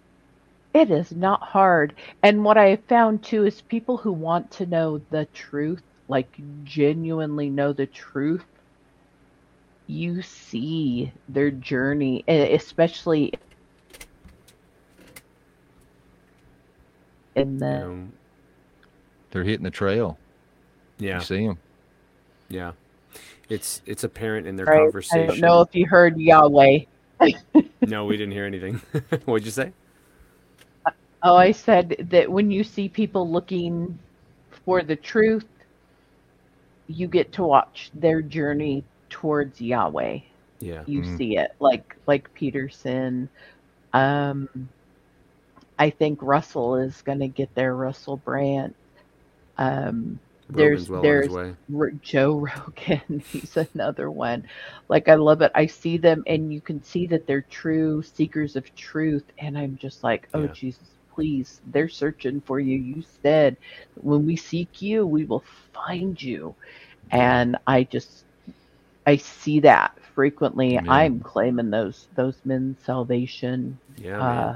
it 0.74 0.90
is 0.90 1.12
not 1.12 1.42
hard. 1.42 1.94
And 2.22 2.44
what 2.44 2.58
I 2.58 2.66
have 2.70 2.84
found 2.84 3.22
too 3.24 3.46
is 3.46 3.62
people 3.62 3.96
who 3.98 4.12
want 4.12 4.50
to 4.52 4.66
know 4.66 5.00
the 5.10 5.26
truth, 5.26 5.82
like 6.08 6.28
genuinely 6.64 7.50
know 7.50 7.72
the 7.72 7.86
truth, 7.86 8.44
you 9.86 10.22
see 10.22 11.12
their 11.28 11.50
journey, 11.50 12.24
especially 12.28 13.32
in 17.36 17.58
You 17.68 17.68
the 17.68 17.78
know, 17.78 18.08
They're 19.30 19.44
hitting 19.44 19.64
the 19.64 19.70
trail. 19.70 20.18
yeah. 20.98 21.16
You 21.16 21.20
see 21.20 21.46
them. 21.46 21.58
Yeah. 22.48 22.72
It's 23.48 23.82
it's 23.86 24.04
apparent 24.04 24.46
in 24.46 24.56
their 24.56 24.66
right? 24.66 24.94
I 25.10 25.18
conversation. 25.18 25.26
don't 25.26 25.40
know 25.40 25.60
if 25.62 25.74
you 25.74 25.86
heard 25.86 26.18
Yahweh. 26.18 26.80
no, 27.84 28.04
we 28.04 28.16
didn't 28.16 28.32
hear 28.32 28.44
anything. 28.46 28.80
What'd 29.24 29.46
you 29.46 29.52
say? 29.52 29.72
Oh, 31.22 31.36
I 31.36 31.52
said 31.52 31.96
that 32.10 32.30
when 32.30 32.50
you 32.50 32.64
see 32.64 32.88
people 32.88 33.30
looking 33.30 34.00
for 34.64 34.82
the 34.82 34.96
truth, 34.96 35.46
you 36.86 37.08
get 37.08 37.32
to 37.34 37.44
watch 37.44 37.90
their 37.94 38.22
journey 38.22 38.84
towards 39.10 39.60
Yahweh. 39.60 40.20
Yeah. 40.60 40.84
You 40.86 41.02
Mhm. 41.02 41.04
see 41.04 41.36
it 41.38 41.50
like 41.60 41.84
like 42.06 42.32
Peterson. 42.34 43.30
Um, 43.92 44.48
I 45.78 45.90
think 45.90 46.22
Russell 46.22 46.76
is 46.76 47.02
going 47.02 47.20
to 47.20 47.28
get 47.28 47.54
there. 47.54 47.74
Russell 47.74 48.16
Brand. 48.18 48.74
Um, 49.58 50.20
Rogan's 50.50 50.50
there's 50.54 50.90
well 50.90 51.00
there's 51.02 51.06
on 51.06 51.16
his 51.16 51.28
way. 51.30 51.56
R- 51.74 51.92
Joe 52.02 52.46
Rogan. 52.68 53.20
He's 53.32 53.56
another 53.56 54.10
one. 54.10 54.44
Like 54.88 55.08
I 55.08 55.16
love 55.16 55.42
it. 55.42 55.52
I 55.56 55.66
see 55.66 55.98
them, 55.98 56.24
and 56.26 56.52
you 56.52 56.62
can 56.62 56.82
see 56.82 57.06
that 57.08 57.26
they're 57.26 57.42
true 57.50 58.02
seekers 58.02 58.56
of 58.56 58.74
truth. 58.76 59.24
And 59.38 59.58
I'm 59.58 59.76
just 59.78 60.04
like, 60.04 60.28
oh 60.34 60.46
Yeah. 60.46 60.48
Jesus, 60.48 60.88
please, 61.18 61.66
they're 61.74 62.00
searching 62.00 62.42
for 62.46 62.60
you. 62.60 62.78
You 62.78 63.02
said, 63.22 63.56
when 63.96 64.26
we 64.26 64.36
seek 64.36 64.82
you, 64.82 65.06
we 65.06 65.26
will 65.26 65.44
find 65.74 66.20
you. 66.22 66.56
And 67.12 67.56
I 67.66 67.84
just, 67.84 68.24
I 69.06 69.16
see 69.16 69.60
that 69.60 69.92
frequently. 70.14 70.78
Yeah. 70.78 71.08
I'm 71.08 71.20
claiming 71.20 71.70
those 71.70 72.08
those 72.16 72.40
men's 72.44 72.78
salvation 72.84 73.78
Yeah, 73.96 74.26
uh, 74.26 74.54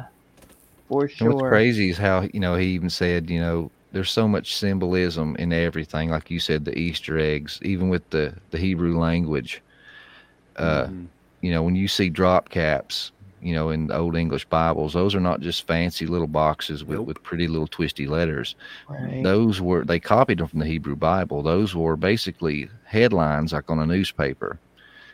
for 0.88 1.08
And 1.18 1.28
what's 1.28 1.42
sure. 1.42 1.42
crazy 1.42 1.90
is 1.90 1.98
how 1.98 2.28
you 2.32 2.40
know 2.40 2.56
he 2.56 2.68
even 2.68 2.90
said 2.90 3.30
you 3.30 3.40
know 3.40 3.72
there's 3.92 4.10
so 4.10 4.28
much 4.28 4.56
symbolism 4.56 5.36
in 5.38 5.52
everything. 5.52 6.10
Like 6.10 6.30
you 6.30 6.40
said, 6.40 6.64
the 6.64 6.76
Easter 6.78 7.18
eggs, 7.18 7.58
even 7.62 7.88
with 7.88 8.10
the 8.10 8.38
the 8.50 8.58
Hebrew 8.58 8.98
language. 8.98 9.62
Uh, 10.56 10.88
Mhm. 10.88 11.10
you 11.40 11.50
know, 11.52 11.62
when 11.62 11.76
you 11.76 11.88
see 11.88 12.10
drop 12.10 12.48
caps, 12.50 13.12
you 13.42 13.52
know, 13.54 13.70
in 13.70 13.88
the 13.88 13.96
old 13.98 14.16
English 14.16 14.44
Bibles, 14.46 14.92
those 14.94 15.14
are 15.14 15.20
not 15.20 15.40
just 15.40 15.66
fancy 15.66 16.06
little 16.06 16.26
boxes 16.28 16.84
with, 16.84 16.98
Nope. 16.98 17.06
with 17.08 17.22
pretty 17.22 17.48
little 17.48 17.66
twisty 17.66 18.06
letters. 18.06 18.54
Right. 18.88 19.22
Those 19.22 19.60
were 19.60 19.84
they 19.84 19.98
copied 20.00 20.38
them 20.38 20.46
from 20.46 20.60
the 20.60 20.66
Hebrew 20.66 20.96
Bible. 20.96 21.42
Those 21.42 21.74
were 21.74 21.96
basically 21.96 22.68
headlines 22.84 23.52
like 23.52 23.68
on 23.70 23.78
a 23.80 23.86
newspaper. 23.86 24.58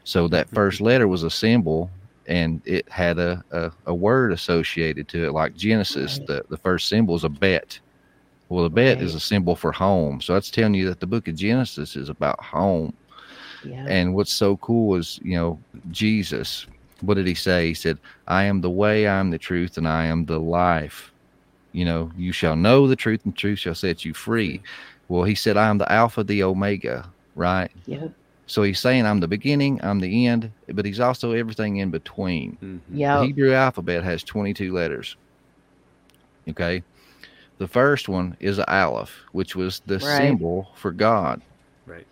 So 0.05 0.24
Mm-hmm. 0.24 0.32
that 0.34 0.50
first 0.50 0.80
letter 0.80 1.09
was 1.09 1.22
a 1.22 1.30
symbol 1.30 1.90
and 2.26 2.60
it 2.66 2.86
had 2.90 3.18
a, 3.18 3.42
a, 3.50 3.72
a 3.86 3.94
word 3.94 4.32
associated 4.32 5.09
to 5.09 5.24
it, 5.26 5.32
like 5.32 5.55
Genesis, 5.56 6.18
Right. 6.18 6.26
the, 6.26 6.44
the 6.50 6.56
first 6.59 6.88
symbol 6.88 7.14
is 7.16 7.24
a 7.24 7.28
bet. 7.30 7.80
Well, 8.50 8.64
the 8.64 8.70
bet 8.70 9.00
is 9.02 9.14
a 9.14 9.20
symbol 9.20 9.56
for 9.56 9.72
home. 9.72 10.20
So 10.20 10.34
that's 10.34 10.50
telling 10.50 10.74
you 10.74 10.86
that 10.88 11.00
the 11.00 11.06
book 11.06 11.28
of 11.28 11.34
Genesis 11.36 11.96
is 11.96 12.09
about 12.09 12.38
home. 12.42 12.92
yeah. 13.64 13.84
And 13.88 14.14
what's 14.14 14.32
so 14.32 14.56
cool 14.59 14.96
is, 14.96 15.18
you 15.22 15.36
know, 15.36 15.59
Jesus, 15.90 16.66
what 17.01 17.15
did 17.15 17.27
he 17.27 17.35
say? 17.35 17.69
He 17.69 17.75
said, 17.75 17.99
I 18.27 18.45
am 18.45 18.61
the 18.61 18.70
way, 18.70 19.07
I 19.07 19.19
am 19.19 19.31
the 19.31 19.39
truth, 19.39 19.77
and 19.79 19.87
I 19.89 20.07
am 20.07 20.25
the 20.27 20.39
life. 20.39 21.12
You 21.73 21.85
know, 21.85 22.11
you 22.16 22.33
shall 22.33 22.57
know 22.57 22.87
the 22.87 22.97
truth, 22.97 23.20
and 23.25 23.37
truth 23.37 23.59
shall 23.61 23.75
set 23.75 24.05
you 24.05 24.15
free. 24.15 24.61
Well, 25.09 25.25
he 25.25 25.35
said, 25.35 25.57
I 25.57 25.69
am 25.69 25.79
the 25.79 25.91
Alpha, 25.91 26.25
the 26.25 26.43
Omega, 26.43 27.09
right? 27.35 27.70
Yep. 27.87 28.12
So 28.47 28.62
he's 28.62 28.79
saying, 28.79 29.05
I'm 29.07 29.20
the 29.20 29.29
beginning, 29.29 29.79
I'm 29.83 30.01
the 30.01 30.27
end, 30.27 30.51
but 30.69 30.85
he's 30.87 31.01
also 31.01 31.33
everything 31.33 31.77
in 31.77 31.91
between. 31.91 32.57
Mhm. 32.62 32.81
The 33.20 33.27
Hebrew 33.27 33.53
alphabet 33.53 34.03
has 34.05 34.23
22 34.23 34.73
letters. 34.73 35.16
Okay. 36.49 36.83
The 37.59 37.69
first 37.69 38.09
one 38.09 38.37
is 38.41 38.59
a 38.59 38.70
Aleph, 38.73 39.15
which 39.33 39.55
was 39.55 39.81
the 39.87 39.97
Right. 39.99 40.16
symbol 40.16 40.70
for 40.77 40.93
God. 40.93 41.43
Right. 41.87 42.07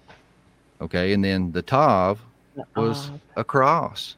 Okay. 0.82 1.12
And 1.14 1.24
then 1.24 1.52
the 1.52 1.62
Tav 1.62 2.20
was 2.76 3.10
Uh, 3.10 3.18
a 3.38 3.44
cross. 3.44 4.16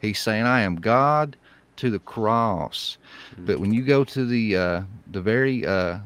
He's 0.00 0.18
saying, 0.18 0.44
"I 0.44 0.60
am 0.62 0.76
God 0.76 1.36
to 1.76 1.90
the 1.90 1.98
cross." 2.00 2.98
But 3.38 3.60
when 3.60 3.72
you 3.72 3.82
go 3.82 4.04
to 4.04 4.24
the 4.24 4.56
uh, 4.56 4.82
the 5.10 5.20
very 5.20 5.66
uh, 5.66 5.98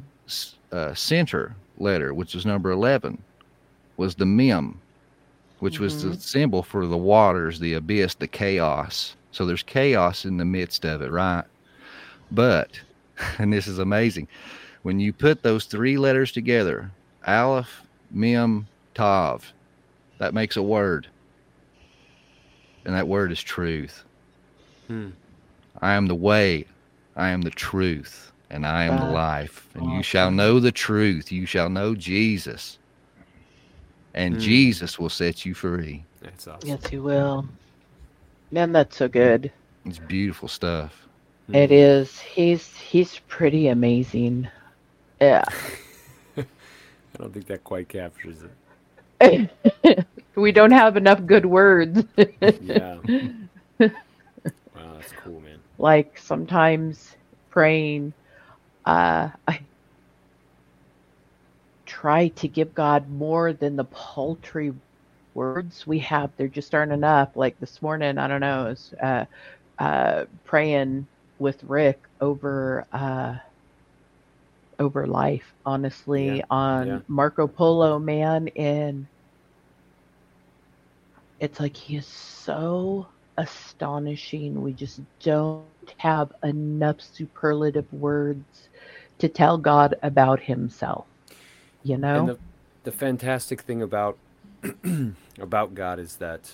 uh, 0.70 0.94
center 0.94 1.54
letter, 1.78 2.14
which 2.14 2.34
is 2.34 2.46
number 2.46 2.70
eleven, 2.70 3.22
was 3.96 4.14
the 4.14 4.26
Mem, 4.26 4.80
which 5.60 5.78
was 5.78 6.02
the 6.02 6.18
symbol 6.18 6.62
for 6.62 6.86
the 6.86 6.96
waters, 6.96 7.60
the 7.60 7.74
abyss, 7.74 8.14
the 8.14 8.26
chaos. 8.26 9.14
So 9.30 9.46
there's 9.46 9.62
chaos 9.62 10.24
in 10.24 10.36
the 10.36 10.44
midst 10.44 10.84
of 10.84 11.02
it, 11.02 11.10
right? 11.10 11.44
But, 12.32 12.80
and 13.38 13.52
this 13.52 13.66
is 13.66 13.78
amazing, 13.78 14.28
when 14.82 14.98
you 14.98 15.12
put 15.12 15.42
those 15.42 15.66
three 15.66 15.96
letters 15.96 16.32
together, 16.32 16.90
Aleph, 17.26 17.82
Mem, 18.10 18.66
Tav, 18.94 19.52
that 20.18 20.34
makes 20.34 20.56
a 20.56 20.62
word 20.62 21.06
and 22.84 22.94
that 22.94 23.08
word 23.08 23.32
is 23.32 23.42
truth. 23.42 24.04
Hmm. 24.88 25.10
I 25.80 25.94
am 25.94 26.06
the 26.06 26.14
way, 26.14 26.66
I 27.16 27.28
am 27.30 27.42
the 27.42 27.50
truth, 27.50 28.32
and 28.50 28.66
I 28.66 28.84
am 28.84 28.98
the 28.98 29.06
life. 29.12 29.66
And 29.74 29.90
you 29.92 30.02
shall 30.02 30.30
know 30.30 30.60
the 30.60 30.72
truth. 30.72 31.32
You 31.32 31.46
shall 31.46 31.68
know 31.70 31.94
Jesus. 31.94 32.78
And 34.14 34.34
Hmm. 34.34 34.40
Jesus 34.40 34.98
will 34.98 35.08
set 35.08 35.44
you 35.46 35.54
free. 35.54 36.04
That's 36.20 36.46
awesome. 36.46 36.68
yes, 36.68 36.86
he 36.86 36.98
will. 36.98 37.46
Man, 38.50 38.72
that's 38.72 38.96
so 38.96 39.08
good. 39.08 39.50
It's 39.86 39.98
beautiful 39.98 40.48
stuff. 40.48 41.08
It 41.52 41.72
is. 41.72 42.20
He's 42.20 42.74
he's 42.76 43.18
pretty 43.28 43.68
amazing. 43.68 44.48
Yeah. 45.20 45.44
I 46.36 46.44
don't 47.18 47.32
think 47.32 47.46
that 47.46 47.64
quite 47.64 47.88
captures 47.88 48.38
it. 49.20 49.50
we 50.36 50.52
don't 50.52 50.72
have 50.72 50.96
enough 50.96 51.24
good 51.26 51.46
words. 51.46 52.02
Yeah. 52.58 53.00
wow, 54.74 54.94
that's 54.94 55.12
cool, 55.12 55.40
man. 55.40 55.62
like 55.78 56.16
sometimes 56.18 57.16
praying 57.50 58.14
uh 58.86 59.28
i 59.46 59.60
try 61.86 62.28
to 62.28 62.48
give 62.48 62.74
god 62.74 63.08
more 63.08 63.52
than 63.52 63.76
the 63.76 63.84
paltry 63.84 64.72
words 65.34 65.86
we 65.86 65.98
have 65.98 66.30
there 66.36 66.48
just 66.48 66.74
aren't 66.74 66.92
enough 66.92 67.30
like 67.36 67.58
this 67.58 67.80
morning 67.82 68.18
i 68.18 68.26
don't 68.28 68.40
know 68.40 68.64
I 68.64 68.68
was 68.68 68.94
uh 69.02 69.24
uh 69.78 70.24
praying 70.44 71.06
with 71.38 71.62
rick 71.64 72.00
over 72.20 72.86
uh 72.92 73.34
over 74.78 75.06
life 75.06 75.54
honestly 75.64 76.42
Yeah, 76.42 76.44
on 76.50 77.02
yeah. 77.02 77.02
marco 77.08 77.46
polo 77.46 77.98
man 77.98 78.48
and 78.56 79.06
it's 81.42 81.58
like 81.58 81.76
he 81.76 81.96
is 81.96 82.06
so 82.06 83.08
astonishing. 83.36 84.62
We 84.62 84.72
just 84.72 85.00
don't 85.20 85.64
have 85.96 86.32
enough 86.44 87.00
superlative 87.00 87.92
words 87.92 88.68
to 89.18 89.28
tell 89.28 89.58
God 89.58 89.96
about 90.04 90.38
himself. 90.38 91.04
You 91.82 91.98
know? 91.98 92.20
And 92.20 92.28
the, 92.28 92.38
the 92.84 92.92
fantastic 92.92 93.62
thing 93.62 93.82
about 93.82 94.16
about 95.40 95.74
God 95.74 95.98
is 95.98 96.16
that 96.16 96.52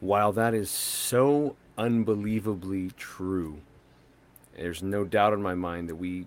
while 0.00 0.32
that 0.32 0.52
is 0.52 0.68
so 0.68 1.54
unbelievably 1.78 2.90
true, 2.96 3.60
there's 4.56 4.82
no 4.82 5.04
doubt 5.04 5.32
in 5.32 5.40
my 5.40 5.54
mind 5.54 5.88
that 5.88 5.94
we 5.94 6.26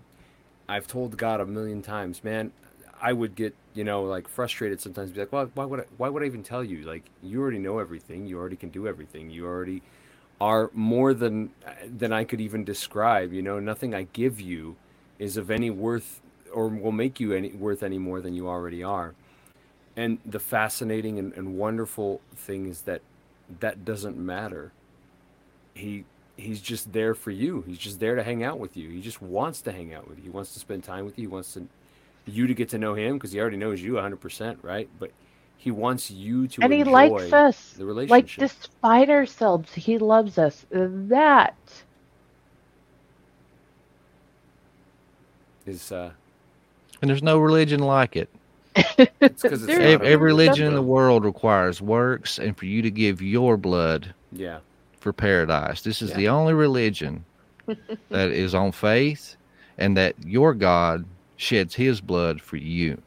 I've 0.66 0.86
told 0.86 1.18
God 1.18 1.40
a 1.40 1.46
million 1.46 1.82
times, 1.82 2.24
man, 2.24 2.52
I 3.00 3.12
would 3.12 3.34
get, 3.34 3.54
you 3.74 3.84
know, 3.84 4.02
like 4.02 4.28
frustrated 4.28 4.80
sometimes 4.80 5.10
be 5.10 5.20
like, 5.20 5.32
"Well, 5.32 5.50
why 5.54 5.64
would 5.64 5.80
I, 5.80 5.84
why 5.96 6.08
would 6.08 6.22
I 6.22 6.26
even 6.26 6.42
tell 6.42 6.62
you? 6.62 6.82
Like 6.84 7.04
you 7.22 7.40
already 7.40 7.58
know 7.58 7.78
everything. 7.78 8.26
You 8.26 8.38
already 8.38 8.56
can 8.56 8.68
do 8.70 8.86
everything. 8.86 9.30
You 9.30 9.46
already 9.46 9.82
are 10.40 10.70
more 10.72 11.12
than 11.14 11.50
than 11.86 12.12
I 12.12 12.24
could 12.24 12.40
even 12.40 12.64
describe, 12.64 13.32
you 13.32 13.42
know, 13.42 13.60
nothing 13.60 13.94
I 13.94 14.04
give 14.12 14.40
you 14.40 14.76
is 15.18 15.36
of 15.36 15.50
any 15.50 15.70
worth 15.70 16.20
or 16.52 16.68
will 16.68 16.92
make 16.92 17.20
you 17.20 17.32
any 17.32 17.50
worth 17.50 17.82
any 17.82 17.98
more 17.98 18.20
than 18.20 18.34
you 18.34 18.48
already 18.48 18.82
are. 18.82 19.14
And 19.96 20.18
the 20.24 20.40
fascinating 20.40 21.18
and, 21.18 21.32
and 21.34 21.58
wonderful 21.58 22.20
thing 22.34 22.66
is 22.66 22.82
that 22.82 23.02
that 23.60 23.84
doesn't 23.84 24.16
matter. 24.16 24.72
He 25.74 26.04
he's 26.36 26.60
just 26.62 26.92
there 26.92 27.14
for 27.14 27.30
you. 27.30 27.62
He's 27.66 27.78
just 27.78 28.00
there 28.00 28.14
to 28.14 28.22
hang 28.22 28.42
out 28.42 28.58
with 28.58 28.76
you. 28.76 28.88
He 28.88 29.02
just 29.02 29.20
wants 29.20 29.60
to 29.62 29.72
hang 29.72 29.92
out 29.92 30.08
with 30.08 30.18
you. 30.18 30.24
He 30.24 30.30
wants 30.30 30.54
to 30.54 30.60
spend 30.60 30.84
time 30.84 31.04
with 31.04 31.18
you. 31.18 31.24
He 31.24 31.32
wants 31.32 31.52
to 31.54 31.66
you 32.26 32.46
to 32.46 32.54
get 32.54 32.68
to 32.70 32.78
know 32.78 32.94
him 32.94 33.14
because 33.16 33.32
he 33.32 33.40
already 33.40 33.56
knows 33.56 33.80
you 33.82 33.92
100%, 33.94 34.58
right? 34.62 34.88
But 34.98 35.10
he 35.56 35.70
wants 35.70 36.10
you 36.10 36.48
to 36.48 36.62
and 36.62 36.72
he 36.72 36.84
likes 36.84 37.32
us. 37.32 37.72
the 37.72 37.84
relationship. 37.84 38.10
Like 38.40 38.50
despite 38.50 39.10
ourselves, 39.10 39.72
he 39.74 39.98
loves 39.98 40.38
us. 40.38 40.64
That 40.70 41.54
is 45.66 45.92
uh 45.92 46.10
And 47.02 47.08
there's 47.10 47.22
no 47.22 47.38
religion 47.38 47.80
like 47.80 48.16
it. 48.16 48.28
it's 49.20 49.42
'cause 49.42 49.52
it's 49.62 49.66
There- 49.66 49.80
Every, 49.80 50.06
every 50.06 50.26
religion 50.32 50.66
in 50.66 50.74
the 50.74 50.82
world 50.82 51.24
requires 51.24 51.82
works 51.82 52.38
and 52.38 52.56
for 52.56 52.66
you 52.66 52.82
to 52.82 52.90
give 52.90 53.20
your 53.20 53.56
blood 53.56 54.14
Yeah. 54.32 54.60
for 55.00 55.12
paradise. 55.12 55.82
This 55.82 56.00
is 56.02 56.10
Yeah. 56.10 56.16
the 56.16 56.28
only 56.28 56.54
religion 56.54 57.24
that 57.66 58.30
is 58.30 58.54
on 58.54 58.72
faith 58.72 59.36
and 59.78 59.96
that 59.96 60.14
your 60.24 60.54
God 60.54 61.04
sheds 61.40 61.74
his 61.76 62.00
blood 62.00 62.40
for 62.40 62.56
you. 62.56 63.00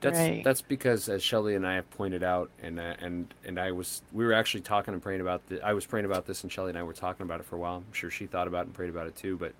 That's 0.00 0.18
Right. 0.18 0.44
that's 0.44 0.62
because 0.62 1.08
as 1.08 1.22
Shelley 1.22 1.54
and 1.54 1.66
I 1.66 1.74
have 1.74 1.90
pointed 1.90 2.22
out, 2.22 2.50
and 2.62 2.78
uh, 2.78 2.94
and 3.00 3.32
and 3.44 3.58
I 3.58 3.72
was 3.72 4.02
we 4.12 4.24
were 4.24 4.32
actually 4.32 4.60
talking 4.60 4.94
and 4.94 5.02
praying 5.02 5.20
about 5.20 5.46
the 5.48 5.64
I 5.64 5.72
was 5.72 5.86
praying 5.86 6.06
about 6.06 6.26
this, 6.26 6.42
and 6.42 6.52
Shelley 6.52 6.70
and 6.70 6.78
I 6.78 6.82
were 6.82 6.92
talking 6.92 7.24
about 7.24 7.40
it 7.40 7.46
for 7.46 7.56
a 7.56 7.58
while. 7.58 7.76
I'm 7.76 7.92
sure 7.92 8.10
she 8.10 8.26
thought 8.26 8.46
about 8.46 8.60
it 8.62 8.66
and 8.66 8.74
prayed 8.74 8.90
about 8.90 9.06
it 9.06 9.16
too. 9.16 9.36
But 9.36 9.54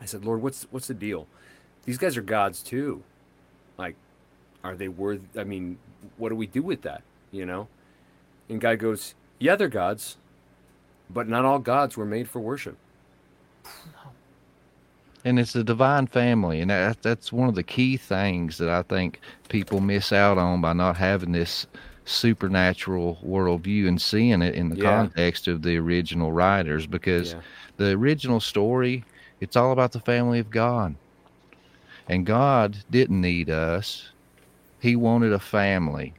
I 0.00 0.04
said, 0.06 0.24
Lord, 0.24 0.42
what's 0.42 0.66
what's 0.70 0.88
the 0.88 0.94
deal? 0.94 1.26
These 1.84 1.98
guys 1.98 2.16
are 2.16 2.22
gods 2.22 2.62
too. 2.62 3.02
Like, 3.78 3.96
are 4.64 4.74
they 4.74 4.88
worth? 4.88 5.20
I 5.38 5.44
mean, 5.44 5.78
what 6.18 6.30
do 6.30 6.36
we 6.36 6.46
do 6.46 6.62
with 6.62 6.82
that? 6.82 7.02
You 7.32 7.46
know? 7.46 7.68
And 8.48 8.60
God 8.60 8.78
goes, 8.78 9.14
Yeah, 9.38 9.56
they're 9.56 9.68
gods, 9.68 10.16
but 11.08 11.28
not 11.28 11.44
all 11.46 11.58
gods 11.58 11.96
were 11.96 12.04
made 12.06 12.28
for 12.28 12.40
worship. 12.40 12.76
And 15.26 15.40
it's 15.40 15.52
the 15.52 15.64
divine 15.64 16.06
family. 16.06 16.60
And 16.60 16.70
that, 16.70 17.02
that's 17.02 17.32
one 17.32 17.48
of 17.48 17.56
the 17.56 17.64
key 17.64 17.96
things 17.96 18.58
that 18.58 18.68
I 18.68 18.82
think 18.82 19.20
people 19.48 19.80
miss 19.80 20.12
out 20.12 20.38
on 20.38 20.60
by 20.60 20.72
not 20.72 20.96
having 20.96 21.32
this 21.32 21.66
supernatural 22.04 23.18
worldview 23.26 23.88
and 23.88 24.00
seeing 24.00 24.40
it 24.40 24.54
in 24.54 24.68
the 24.68 24.76
Yeah. 24.76 24.82
context 24.98 25.48
of 25.48 25.62
the 25.62 25.76
original 25.76 26.30
writers 26.32 26.86
because 26.86 27.32
Yeah. 27.32 27.40
the 27.78 27.90
original 27.90 28.38
story 28.38 29.04
it's 29.40 29.56
all 29.56 29.72
about 29.72 29.90
the 29.90 29.98
family 30.00 30.38
of 30.38 30.48
god 30.48 30.94
and 32.08 32.24
god 32.24 32.76
didn't 32.92 33.20
need 33.20 33.50
us 33.50 34.10
he 34.80 34.94
wanted 34.94 35.32
a 35.32 35.40
family 35.40 36.14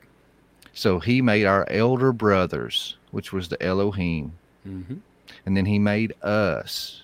so 0.73 0.99
he 0.99 1.21
made 1.21 1.45
our 1.45 1.65
elder 1.69 2.11
brothers 2.11 2.97
which 3.11 3.31
was 3.31 3.47
the 3.47 3.61
elohim 3.63 4.33
Mm-hmm. 4.67 4.95
and 5.45 5.55
then 5.55 5.65
he 5.65 5.79
made 5.79 6.13
us 6.21 7.03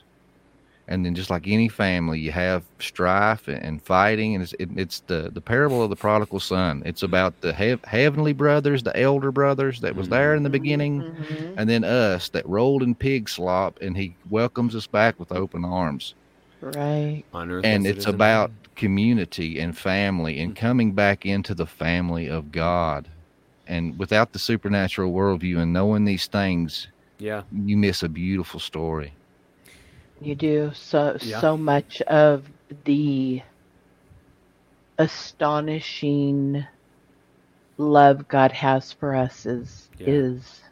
and 0.87 1.05
then 1.05 1.15
just 1.15 1.29
like 1.29 1.47
any 1.47 1.67
family 1.69 2.19
you 2.19 2.31
have 2.31 2.63
strife 2.79 3.47
and, 3.47 3.63
and 3.63 3.81
fighting 3.81 4.35
and 4.35 4.43
it's, 4.43 4.53
it, 4.59 4.69
it's 4.75 4.99
the, 5.07 5.29
the 5.33 5.41
parable 5.41 5.81
of 5.81 5.89
the 5.89 5.95
prodigal 5.95 6.39
son 6.39 6.83
it's 6.85 6.99
mm-hmm. 6.99 7.05
about 7.11 7.39
the 7.41 7.53
hev- 7.53 7.83
heavenly 7.85 8.33
brothers 8.33 8.83
the 8.83 8.97
elder 8.99 9.31
brothers 9.31 9.79
that 9.81 9.95
was 9.95 10.09
there 10.09 10.35
in 10.35 10.43
the 10.43 10.49
mm-hmm. 10.49 10.53
beginning 10.53 11.01
Mhm. 11.03 11.53
and 11.57 11.69
then 11.69 11.83
us 11.83 12.29
that 12.29 12.47
rolled 12.47 12.83
in 12.83 12.95
pig 12.95 13.29
slop 13.29 13.79
and 13.81 13.95
he 13.97 14.15
welcomes 14.29 14.75
us 14.75 14.87
back 14.87 15.19
with 15.19 15.31
open 15.31 15.63
arms 15.65 16.15
right. 16.61 17.23
And 17.33 17.85
as 17.85 17.91
it 17.91 17.97
it's 17.97 18.05
about 18.05 18.49
heaven. 18.49 18.75
community 18.75 19.59
and 19.59 19.77
family 19.77 20.39
and 20.39 20.53
mm-hmm. 20.53 20.65
coming 20.65 20.91
back 20.93 21.25
into 21.25 21.53
the 21.55 21.65
family 21.65 22.27
of 22.27 22.51
god 22.51 23.07
and 23.67 23.97
without 23.97 24.33
the 24.33 24.39
supernatural 24.39 25.13
worldview 25.13 25.59
and 25.59 25.71
knowing 25.71 26.03
these 26.03 26.27
things 26.27 26.87
yeah. 27.19 27.43
you 27.53 27.77
miss 27.77 28.03
a 28.03 28.09
beautiful 28.09 28.59
story 28.59 29.13
You 30.23 30.35
do 30.35 30.71
so 30.73 31.17
Yeah. 31.21 31.41
so 31.41 31.57
much 31.57 32.01
of 32.03 32.45
the 32.85 33.43
astonishing 34.97 36.65
love 37.77 38.27
God 38.27 38.51
has 38.53 38.91
for 38.93 39.15
us 39.15 39.45
is 39.45 39.89
Yeah. 39.99 40.07
is 40.07 40.63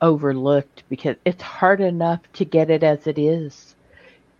overlooked 0.00 0.84
because 0.88 1.16
it's 1.24 1.42
hard 1.42 1.80
enough 1.80 2.20
to 2.34 2.44
get 2.44 2.70
it 2.70 2.82
as 2.84 3.06
it 3.06 3.18
is. 3.18 3.76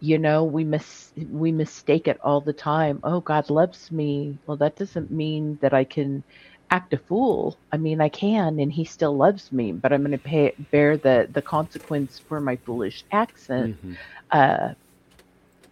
You 0.01 0.19
know, 0.19 0.45
we 0.45 0.65
mis- 0.65 1.13
we 1.31 1.53
mistake 1.53 2.09
it 2.09 2.19
all 2.23 2.41
the 2.41 2.53
time. 2.55 3.01
Oh, 3.05 3.21
God 3.21 3.51
loves 3.51 3.91
me. 3.93 4.39
Well, 4.47 4.59
that 4.59 4.77
doesn't 4.77 5.11
mean 5.11 5.59
that 5.63 5.75
I 5.75 5.85
can 5.85 6.25
act 6.71 6.93
a 6.95 6.99
fool. 6.99 7.61
I 7.73 7.77
mean, 7.79 8.01
I 8.01 8.09
can, 8.09 8.59
and 8.61 8.73
He 8.73 8.85
still 8.85 9.17
loves 9.17 9.53
me, 9.53 9.73
but 9.73 9.93
I'm 9.93 10.03
going 10.03 10.13
to 10.13 10.19
pay 10.19 10.55
bear 10.73 10.97
the 10.99 11.29
the 11.33 11.43
consequence 11.43 12.21
for 12.29 12.41
my 12.41 12.57
foolish 12.67 13.05
accent 13.13 13.73
Mhm. 13.83 13.99
uh, 14.33 14.71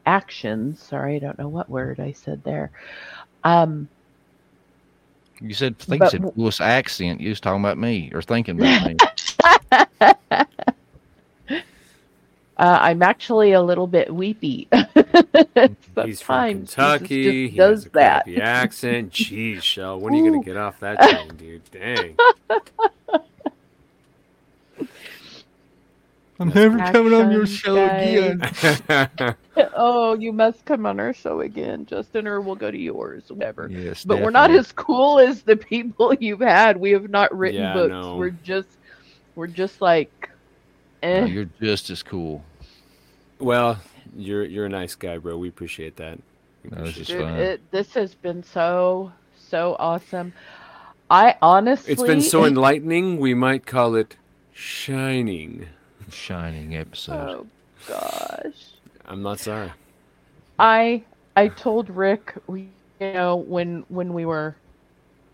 actions. 0.06 0.82
Sorry, 0.82 1.16
I 1.16 1.18
don't 1.20 1.38
know 1.38 1.48
what 1.48 1.70
word 1.70 2.00
I 2.00 2.12
said 2.12 2.42
there. 2.44 2.72
Um, 3.44 3.90
You 5.40 5.54
said, 5.54 5.76
I 5.80 5.84
think 5.86 6.00
But 6.00 6.14
you 6.14 6.20
said 6.20 6.28
Lewis 6.36 6.60
accent. 6.60 7.20
You 7.20 7.30
was 7.30 7.40
talking 7.40 7.60
about 7.60 7.78
me 7.78 8.10
or 8.14 8.22
thinking 8.22 8.56
about 8.56 8.80
me. 8.80 9.02
uh, 10.30 10.44
I'm 12.58 13.02
actually 13.02 13.52
a 13.52 13.62
little 13.62 13.86
bit 13.86 14.14
weepy. 14.14 14.68
He's 16.04 16.20
from 16.20 16.66
Sometimes 16.66 16.70
Jesus 16.70 16.74
Kentucky. 16.74 17.24
just 17.24 17.52
he 17.52 17.56
does 17.56 17.78
has 17.84 17.86
a 17.86 17.90
that. 17.90 18.24
crappy 18.24 18.40
accent. 18.40 19.12
Jeez, 19.12 19.62
Shell, 19.62 20.00
when 20.00 20.14
are 20.14 20.16
you 20.16 20.30
gonna 20.30 20.42
get 20.44 20.56
off 20.56 20.80
that 20.80 20.98
train, 21.00 21.36
dude? 21.36 21.62
Dang. 21.70 22.16
I'm 26.40 26.50
never 26.50 26.78
coming 26.78 27.14
on 27.14 27.32
your 27.32 27.46
show 27.46 27.74
guys. 27.74 28.38
again. 28.88 29.34
oh, 29.74 30.14
you 30.14 30.32
must 30.32 30.64
come 30.64 30.86
on 30.86 31.00
our 31.00 31.12
show 31.12 31.40
again, 31.40 31.84
Justin, 31.84 32.28
or 32.28 32.40
we'll 32.40 32.54
go 32.54 32.70
to 32.70 32.78
yours, 32.78 33.24
whatever. 33.28 33.68
Yes, 33.68 34.04
But 34.04 34.20
we're 34.22 34.30
not 34.30 34.52
as 34.52 34.70
cool 34.70 35.18
as 35.18 35.42
the 35.42 35.56
people 35.56 36.14
you've 36.14 36.38
had. 36.38 36.76
We 36.76 36.92
have 36.92 37.10
not 37.10 37.36
written 37.36 37.60
Yeah, 37.62 37.72
books. 37.72 37.90
no. 37.90 38.16
We're 38.16 38.30
just, 38.30 38.68
we're 39.34 39.48
just 39.48 39.80
like, 39.80 40.30
eh. 41.02 41.20
No, 41.22 41.26
you're 41.26 41.48
just 41.60 41.90
as 41.90 42.04
cool. 42.04 42.44
well, 43.40 43.80
you're 44.18 44.44
you're 44.44 44.66
a 44.66 44.70
nice 44.70 44.94
guy, 44.96 45.18
bro. 45.18 45.38
We 45.38 45.48
appreciate 45.48 45.96
that. 45.96 46.18
We 46.64 46.70
No, 46.70 46.84
it's 46.84 46.92
appreciate 46.92 46.96
just 46.96 47.18
Dude, 47.18 47.20
fun. 47.20 47.36
it, 47.36 47.70
this 47.70 47.94
has 47.94 48.14
been 48.14 48.42
so 48.42 49.12
so 49.36 49.76
awesome. 49.78 50.34
I 51.10 51.36
honestly, 51.42 51.92
It's 51.92 52.02
been 52.02 52.22
so 52.22 52.44
enlightening. 52.44 53.18
We 53.18 53.34
might 53.34 53.66
call 53.66 53.94
it 53.96 54.16
shining. 54.52 55.68
Shining 56.10 56.76
episode. 56.76 57.30
oh 57.30 57.46
gosh, 57.86 58.74
I'm 59.06 59.22
not 59.22 59.40
sorry. 59.40 59.72
I 60.58 61.04
I 61.36 61.48
told 61.48 61.90
Rick 61.90 62.34
we 62.46 62.68
you 63.00 63.12
know, 63.12 63.36
when 63.36 63.84
when 63.88 64.12
we 64.14 64.26
were 64.26 64.56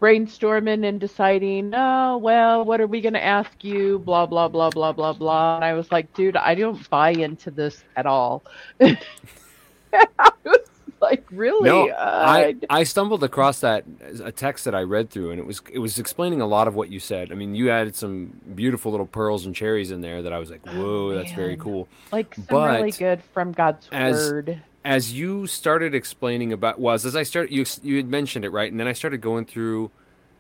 brainstorming 0.05 0.87
and 0.87 1.01
deciding, 1.01 1.73
oh 1.75 2.19
well, 2.19 2.65
what 2.65 2.81
are 2.81 2.87
we 2.87 3.01
gonna 3.01 3.19
ask 3.19 3.65
you? 3.65 3.99
Blah 4.01 4.27
blah 4.27 4.49
blah 4.49 4.71
blah 4.71 4.93
blah 4.93 5.15
blah. 5.15 5.57
And 5.57 5.65
I 5.65 5.73
was 5.73 5.91
like, 5.91 6.13
dude, 6.15 6.37
I 6.37 6.55
don't 6.55 6.89
buy 6.91 7.11
into 7.11 7.51
this 7.51 7.83
at 7.97 8.05
all. 8.07 8.45
I 8.83 10.31
was 10.45 10.59
like, 11.01 11.25
really? 11.31 11.69
No, 11.69 11.89
Uh, 11.89 12.25
I 12.27 12.57
I 12.69 12.85
stumbled 12.85 13.25
across 13.25 13.61
that 13.61 13.85
a 14.23 14.31
text 14.33 14.67
that 14.67 14.75
I 14.75 14.83
read 14.83 15.09
through, 15.09 15.31
and 15.31 15.41
it 15.41 15.47
was 15.47 15.63
it 15.73 15.79
was 15.79 15.99
explaining 15.99 16.43
a 16.43 16.47
lot 16.47 16.69
of 16.69 16.75
what 16.75 16.91
you 16.91 17.01
said. 17.01 17.33
I 17.33 17.35
mean, 17.35 17.55
you 17.55 17.71
added 17.71 17.97
some 17.97 18.39
beautiful 18.55 18.91
little 18.91 19.07
pearls 19.07 19.47
and 19.47 19.55
cherries 19.55 19.91
in 19.91 20.03
there 20.03 20.23
that 20.23 20.33
I 20.35 20.39
was 20.39 20.51
like, 20.51 20.67
whoa, 20.67 21.15
that's 21.15 21.33
very 21.33 21.57
cool. 21.57 21.89
like 22.13 22.35
some 22.35 22.63
really 22.65 22.91
good 22.93 23.23
from 23.33 23.53
God's 23.53 23.89
as- 23.91 24.31
word. 24.31 24.61
As 24.85 25.13
you 25.13 25.47
started 25.47 25.95
explaining 25.95 26.53
about 26.53 26.79
was 26.79 27.07
as 27.07 27.17
I 27.17 27.23
started 27.23 27.53
you 27.53 27.65
you 27.83 27.97
had 27.97 28.09
mentioned 28.09 28.45
it 28.45 28.51
right, 28.51 28.71
and 28.71 28.79
then 28.79 28.87
I 28.87 28.93
started 28.93 29.21
going 29.21 29.47
through 29.47 29.91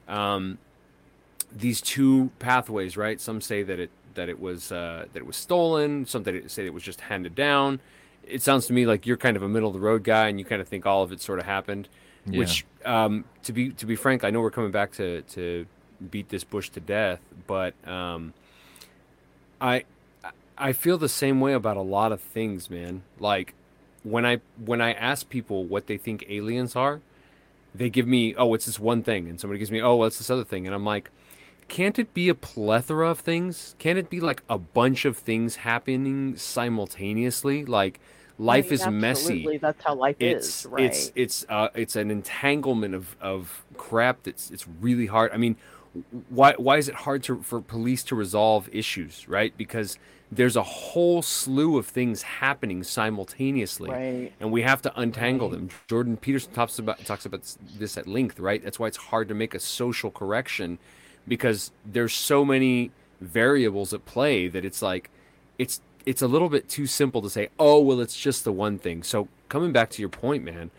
um, 0.07 0.59
these 1.51 1.81
two 1.81 2.31
pathways, 2.39 2.97
right? 2.97 3.21
Some 3.21 3.41
say 3.41 3.63
that 3.63 3.81
it 3.81 3.91
that 4.15 4.29
it 4.29 4.41
was 4.41 4.71
uh, 4.71 5.07
that 5.13 5.19
it 5.19 5.27
was 5.27 5.37
stolen. 5.37 6.07
Some 6.07 6.25
that 6.25 6.35
it, 6.35 6.51
say 6.51 6.67
it 6.67 6.75
was 6.75 6.83
just 6.83 7.03
handed 7.03 7.35
down. 7.35 7.81
It 8.27 8.43
sounds 8.43 8.67
to 8.67 8.73
me 8.73 8.87
like 8.87 9.07
you're 9.07 9.17
kind 9.17 9.37
of 9.37 9.43
a 9.43 9.49
middle 9.49 9.69
of 9.69 9.75
the 9.75 9.81
road 9.81 10.05
guy, 10.05 10.29
and 10.29 10.39
you 10.39 10.45
kind 10.45 10.61
of 10.61 10.69
think 10.69 10.87
all 10.87 11.03
of 11.03 11.13
it 11.13 11.21
sort 11.21 11.39
of 11.39 11.47
happened. 11.47 11.89
Yeah. 12.27 12.39
Which, 12.39 12.65
um, 12.85 13.25
to 13.43 13.53
be 13.53 13.71
to 13.71 13.87
be 13.87 13.97
frank, 13.97 14.25
I 14.25 14.31
know 14.31 14.41
we're 14.41 14.51
coming 14.51 14.71
back 14.71 14.93
to 14.93 15.23
to 15.23 15.67
beat 16.11 16.29
this 16.29 16.45
bush 16.45 16.69
to 16.71 16.81
death, 16.81 17.21
but 17.47 17.75
um, 17.89 18.35
I 19.61 19.85
I 20.57 20.73
feel 20.73 20.99
the 20.99 21.09
same 21.09 21.41
way 21.41 21.53
about 21.53 21.77
a 21.77 21.83
lot 21.83 22.13
of 22.13 22.21
things, 22.21 22.71
man. 22.71 23.03
Like 23.19 23.55
when 24.05 24.25
I 24.25 24.41
when 24.65 24.81
I 24.81 24.93
ask 24.93 25.29
people 25.29 25.65
what 25.65 25.89
they 25.89 25.99
think 25.99 26.25
aliens 26.29 26.77
are, 26.77 27.01
they 27.75 27.91
give 27.91 28.07
me, 28.07 28.35
oh, 28.37 28.55
it's 28.55 28.67
this 28.67 28.79
one 28.79 29.03
thing, 29.03 29.29
and 29.29 29.41
somebody 29.41 29.59
gives 29.59 29.73
me, 29.73 29.83
oh, 29.83 29.97
well, 29.97 30.07
it's 30.07 30.19
this 30.19 30.31
other 30.31 30.45
thing, 30.45 30.67
and 30.67 30.75
I'm 30.75 30.85
like, 30.85 31.11
can't 31.69 31.99
it 31.99 32.15
be 32.15 32.29
a 32.29 32.35
plethora 32.35 33.11
of 33.11 33.21
things? 33.21 33.75
Can't 33.79 33.99
it 33.99 34.11
be 34.11 34.21
like 34.21 34.43
a 34.49 34.59
bunch 34.59 35.05
of 35.05 35.17
things 35.17 35.57
happening 35.57 36.37
simultaneously? 36.37 37.65
Like 37.65 38.01
life 38.39 38.71
I 38.71 38.75
is 38.75 38.87
mean, 38.87 39.01
messy 39.01 39.23
absolutely, 39.23 39.59
That's 39.59 39.85
how 39.85 39.95
life 39.95 40.17
it's 40.21 40.67
is, 40.67 40.67
right? 40.71 40.85
it's 40.85 41.13
it's 41.15 41.47
uh 41.49 41.69
it's 41.75 41.97
an 41.97 42.11
entanglement 42.11 42.95
of 42.95 43.17
of 43.21 43.65
crap 43.77 44.25
that's 44.25 44.51
it's 44.51 44.67
really 44.81 45.07
hard 45.07 45.31
i 45.33 45.37
mean 45.37 45.57
why 46.29 46.55
why 46.59 46.77
is 46.79 46.89
it 46.89 46.95
hard 46.95 47.23
to 47.25 47.41
for 47.43 47.61
police 47.61 48.03
to 48.05 48.15
resolve 48.15 48.69
issues 48.73 49.29
right? 49.29 49.57
Because 49.57 49.99
there's 50.33 50.57
a 50.57 50.63
whole 50.63 51.23
slew 51.23 51.79
of 51.79 51.87
things 51.87 52.23
happening 52.23 52.83
simultaneously 52.83 53.91
Right. 53.91 54.33
and 54.41 54.51
we 54.51 54.63
have 54.63 54.83
to 54.83 55.01
untangle 55.01 55.49
them. 55.51 55.69
Jordan 55.89 56.17
peterson 56.17 56.53
talks 56.53 56.79
about 56.79 56.99
talks 57.05 57.25
about 57.27 57.43
this 57.79 57.97
at 57.97 58.07
length 58.09 58.41
right? 58.41 58.63
That's 58.63 58.79
why 58.79 58.89
it's 58.89 58.97
hard 58.97 59.29
to 59.29 59.35
make 59.35 59.55
a 59.55 59.61
social 59.61 60.11
correction 60.11 60.79
because 61.29 61.71
there's 61.87 62.13
so 62.13 62.45
many 62.45 62.91
variables 63.21 63.95
at 63.95 64.05
play 64.05 64.49
that 64.49 64.65
it's 64.65 64.83
like 64.83 65.11
it's 65.59 65.81
it's 66.05 66.21
a 66.21 66.27
little 66.29 66.49
bit 66.49 66.69
too 66.69 66.87
simple 66.87 67.23
to 67.23 67.31
say 67.31 67.49
oh 67.59 67.79
well 67.81 68.01
it's 68.01 68.17
just 68.19 68.45
the 68.45 68.53
one 68.53 68.79
thing. 68.79 69.03
So 69.03 69.29
coming 69.49 69.73
back 69.73 69.91
to 69.91 70.03
your 70.03 70.09
point 70.09 70.43
man 70.43 70.71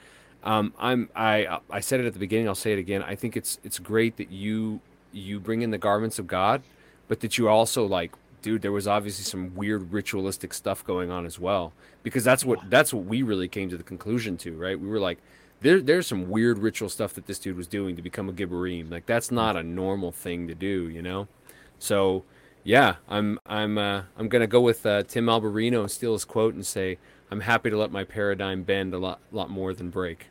um, 0.44 0.74
i'm 0.78 1.10
i 1.16 1.60
i 1.72 1.80
said 1.80 2.00
it 2.02 2.06
at 2.06 2.14
the 2.14 2.20
beginning 2.20 2.48
i'll 2.48 2.54
say 2.56 2.74
it 2.74 2.80
again. 2.80 3.02
I 3.02 3.16
think 3.16 3.38
it's 3.38 3.58
it's 3.64 3.80
great 3.80 4.18
that 4.18 4.32
you 4.32 4.82
you 5.16 5.40
bring 5.40 5.62
in 5.62 5.72
the 5.72 5.78
garments 5.78 6.20
of 6.20 6.28
god 6.28 6.62
but 7.08 7.20
that 7.22 7.38
you 7.38 7.48
also 7.48 7.86
like 7.86 8.12
dude 8.42 8.62
there 8.62 8.72
was 8.72 8.88
obviously 8.88 9.24
some 9.24 9.56
weird 9.56 9.92
ritualistic 9.92 10.54
stuff 10.54 10.84
going 10.86 11.10
on 11.10 11.26
as 11.26 11.40
well 11.40 11.74
because 12.04 12.24
that's 12.24 12.46
what 12.46 12.60
that's 12.70 12.94
what 12.94 13.06
we 13.06 13.22
really 13.22 13.48
came 13.48 13.70
to 13.70 13.78
the 13.78 13.84
conclusion 13.84 14.38
to 14.38 14.54
right 14.54 14.80
we 14.80 14.88
were 14.88 15.00
like 15.00 15.20
there, 15.62 15.82
there's 15.82 16.08
some 16.08 16.30
weird 16.30 16.60
ritual 16.60 16.90
stuff 16.90 17.14
that 17.14 17.26
this 17.26 17.40
dude 17.40 17.58
was 17.58 17.68
doing 17.68 17.96
to 17.96 18.02
become 18.02 18.30
a 18.30 18.34
Gibborim. 18.34 18.92
Like 18.92 19.06
that's 19.06 19.32
not 19.32 19.56
a 19.56 19.64
normal 19.64 20.12
thing 20.12 20.48
to 20.48 20.56
do, 20.56 20.90
you 20.90 21.02
know. 21.02 21.28
So 21.80 22.24
yeah, 22.64 22.96
I'm 23.10 23.40
I'm 23.46 23.78
uh, 23.78 24.04
I'm 24.18 24.30
gonna 24.30 24.48
go 24.48 24.62
with 24.62 24.86
uh, 24.86 25.04
Tim 25.04 25.26
Alberino 25.26 25.82
and 25.82 25.92
steal 25.92 26.14
his 26.14 26.26
quote 26.26 26.54
and 26.54 26.66
say 26.66 26.98
I'm 27.32 27.42
happy 27.42 27.70
to 27.70 27.78
let 27.78 27.92
my 27.92 28.04
paradigm 28.04 28.64
bend 28.64 28.94
a 28.94 28.98
lot 29.00 29.20
lot 29.32 29.50
more 29.50 29.74
than 29.74 29.90
break. 29.90 30.28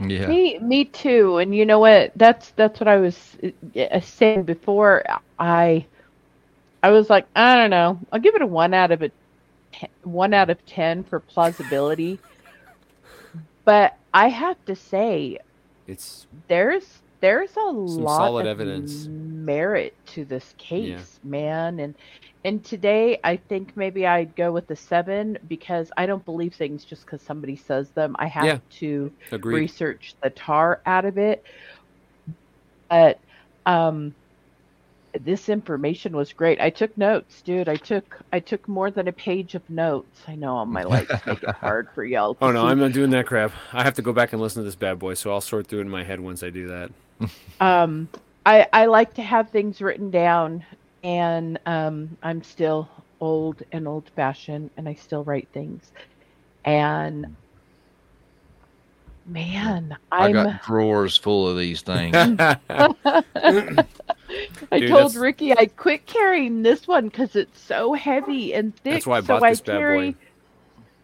Yeah. 0.00 0.26
Me, 0.26 0.58
me 0.58 0.84
too. 0.84 1.38
And 1.38 1.54
you 1.54 1.66
know 1.66 1.78
what? 1.78 2.12
That's 2.16 2.50
that's 2.52 2.80
what 2.80 2.88
I 2.88 2.96
was 2.96 3.36
uh, 3.76 4.00
saying 4.00 4.44
before. 4.44 5.04
I, 5.38 5.86
I 6.82 6.90
was 6.90 7.10
like, 7.10 7.26
I 7.36 7.56
don't 7.56 7.70
know. 7.70 7.98
I'll 8.12 8.20
give 8.20 8.34
it 8.34 8.42
a 8.42 8.46
one 8.46 8.72
out 8.74 8.92
of 8.92 9.02
a, 9.02 9.10
one 10.02 10.32
out 10.32 10.50
of 10.50 10.64
ten 10.66 11.04
for 11.04 11.20
plausibility. 11.20 12.18
but 13.64 13.94
I 14.14 14.28
have 14.28 14.56
to 14.66 14.76
say, 14.76 15.38
It's 15.86 16.26
there's 16.48 17.02
there's 17.20 17.50
a 17.56 17.70
lot 17.70 18.18
solid 18.18 18.46
of 18.46 18.46
evidence. 18.46 19.08
merit 19.08 19.94
to 20.08 20.24
this 20.24 20.54
case, 20.58 21.18
man. 21.22 21.78
And 21.80 21.96
and 22.44 22.64
today 22.64 23.18
I 23.22 23.36
think 23.36 23.76
maybe 23.76 24.06
I'd 24.06 24.34
go 24.36 24.52
with 24.52 24.66
the 24.66 24.76
seven 24.76 25.38
because 25.46 25.90
I 25.96 26.06
don't 26.06 26.24
believe 26.24 26.54
things 26.54 26.84
just 26.84 27.04
because 27.04 27.22
somebody 27.22 27.56
says 27.56 27.90
them. 27.92 28.16
I 28.18 28.28
have 28.28 28.46
Yeah. 28.46 28.58
to 28.80 29.12
agreed. 29.32 29.54
research 29.56 30.14
the 30.22 30.30
tar 30.30 30.80
out 30.86 31.04
of 31.04 31.18
it. 31.18 31.42
But 32.88 33.20
um 33.66 34.14
this 35.20 35.48
information 35.48 36.16
was 36.16 36.32
great. 36.32 36.60
I 36.60 36.70
took 36.70 36.96
notes, 36.96 37.42
dude. 37.42 37.68
I 37.68 37.76
took 37.76 38.04
I 38.32 38.40
took 38.40 38.68
more 38.68 38.90
than 38.90 39.08
a 39.08 39.12
page 39.12 39.54
of 39.54 39.68
notes. 39.68 40.20
I 40.28 40.36
know 40.36 40.64
my 40.64 40.84
lights 40.84 41.26
make 41.26 41.42
it 41.42 41.50
hard 41.60 41.88
for 41.94 42.04
y'all. 42.04 42.36
to 42.36 42.44
Oh 42.44 42.52
no. 42.52 42.66
I'm 42.66 42.78
not 42.80 42.92
doing 42.92 43.10
that 43.10 43.26
crap. 43.26 43.52
I 43.72 43.82
have 43.82 43.94
to 43.94 44.02
go 44.02 44.12
back 44.12 44.32
and 44.32 44.40
listen 44.40 44.62
to 44.62 44.64
this 44.64 44.76
bad 44.76 44.98
boy, 44.98 45.14
so 45.14 45.32
I'll 45.32 45.40
sort 45.40 45.66
through 45.66 45.80
it 45.80 45.82
in 45.82 45.90
my 45.90 46.04
head 46.04 46.20
once 46.20 46.42
I 46.42 46.50
do 46.50 46.68
that. 46.68 46.90
Um 47.60 48.08
I 48.46 48.66
I 48.72 48.86
like 48.86 49.14
to 49.14 49.22
have 49.22 49.50
things 49.50 49.80
written 49.80 50.10
down 50.10 50.64
and 51.02 51.58
um 51.66 52.16
I'm 52.22 52.42
still 52.42 52.88
old 53.20 53.62
and 53.72 53.86
old 53.86 54.08
fashioned 54.16 54.70
and 54.76 54.88
I 54.88 54.94
still 54.94 55.24
write 55.24 55.48
things. 55.52 55.90
And 56.64 57.36
man, 59.26 59.96
I 60.10 60.26
I'm 60.26 60.32
got 60.32 60.62
drawers 60.64 61.16
full 61.16 61.48
of 61.48 61.56
these 61.58 61.82
things. 61.82 62.14
I 64.72 64.78
Dude, 64.78 64.88
told 64.88 65.10
that's- 65.10 65.16
Ricky 65.16 65.52
I 65.56 65.66
quit 65.66 66.06
carrying 66.06 66.62
this 66.62 66.86
one 66.86 67.08
because 67.08 67.34
it's 67.36 67.60
so 67.60 67.92
heavy 67.94 68.54
and 68.54 68.74
thick. 68.76 68.94
That's 68.94 69.06
why 69.06 69.18
I 69.18 69.20
so 69.22 69.26
bought 69.26 69.42
this 69.48 69.60
bad 69.60 69.78
carry, 69.78 70.10
boy. 70.12 70.18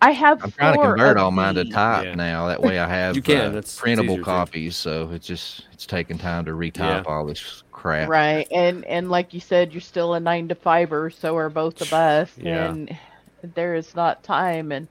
I 0.02 0.10
have 0.12 0.43
I'm 0.44 0.51
trying 0.52 0.74
to 0.74 0.81
convert 0.82 1.16
all 1.16 1.31
mine 1.31 1.55
to 1.55 1.64
these. 1.64 1.73
type 1.73 2.05
Yeah. 2.05 2.14
now. 2.14 2.47
That 2.48 2.60
way 2.62 2.78
I 2.78 2.89
have 2.89 3.16
You 3.16 3.23
can, 3.23 3.36
uh, 3.36 3.40
that's- 3.51 3.64
it's 3.64 3.81
printable 3.81 4.10
easier 4.14 4.18
too. 4.18 4.24
copies. 4.24 4.77
So 4.77 5.10
it's 5.12 5.27
just 5.27 5.66
it's 5.73 5.86
taking 5.86 6.18
time 6.18 6.44
to 6.44 6.52
retype 6.52 6.78
Yeah. 6.78 7.02
all 7.06 7.24
this 7.27 7.62
crap. 7.73 8.09
Right, 8.09 8.47
and 8.51 8.85
and 8.85 9.10
like 9.10 9.32
you 9.35 9.40
said, 9.40 9.73
you're 9.73 9.81
still 9.81 10.14
a 10.14 10.20
nine 10.20 10.48
to 10.48 10.55
fiver, 10.55 11.10
so 11.10 11.36
are 11.36 11.48
both 11.51 11.81
of 11.81 11.93
us, 11.93 12.31
Yeah. 12.36 12.68
and 12.70 12.97
there 13.55 13.74
is 13.74 13.94
not 13.94 14.23
time 14.23 14.73
and 14.73 14.89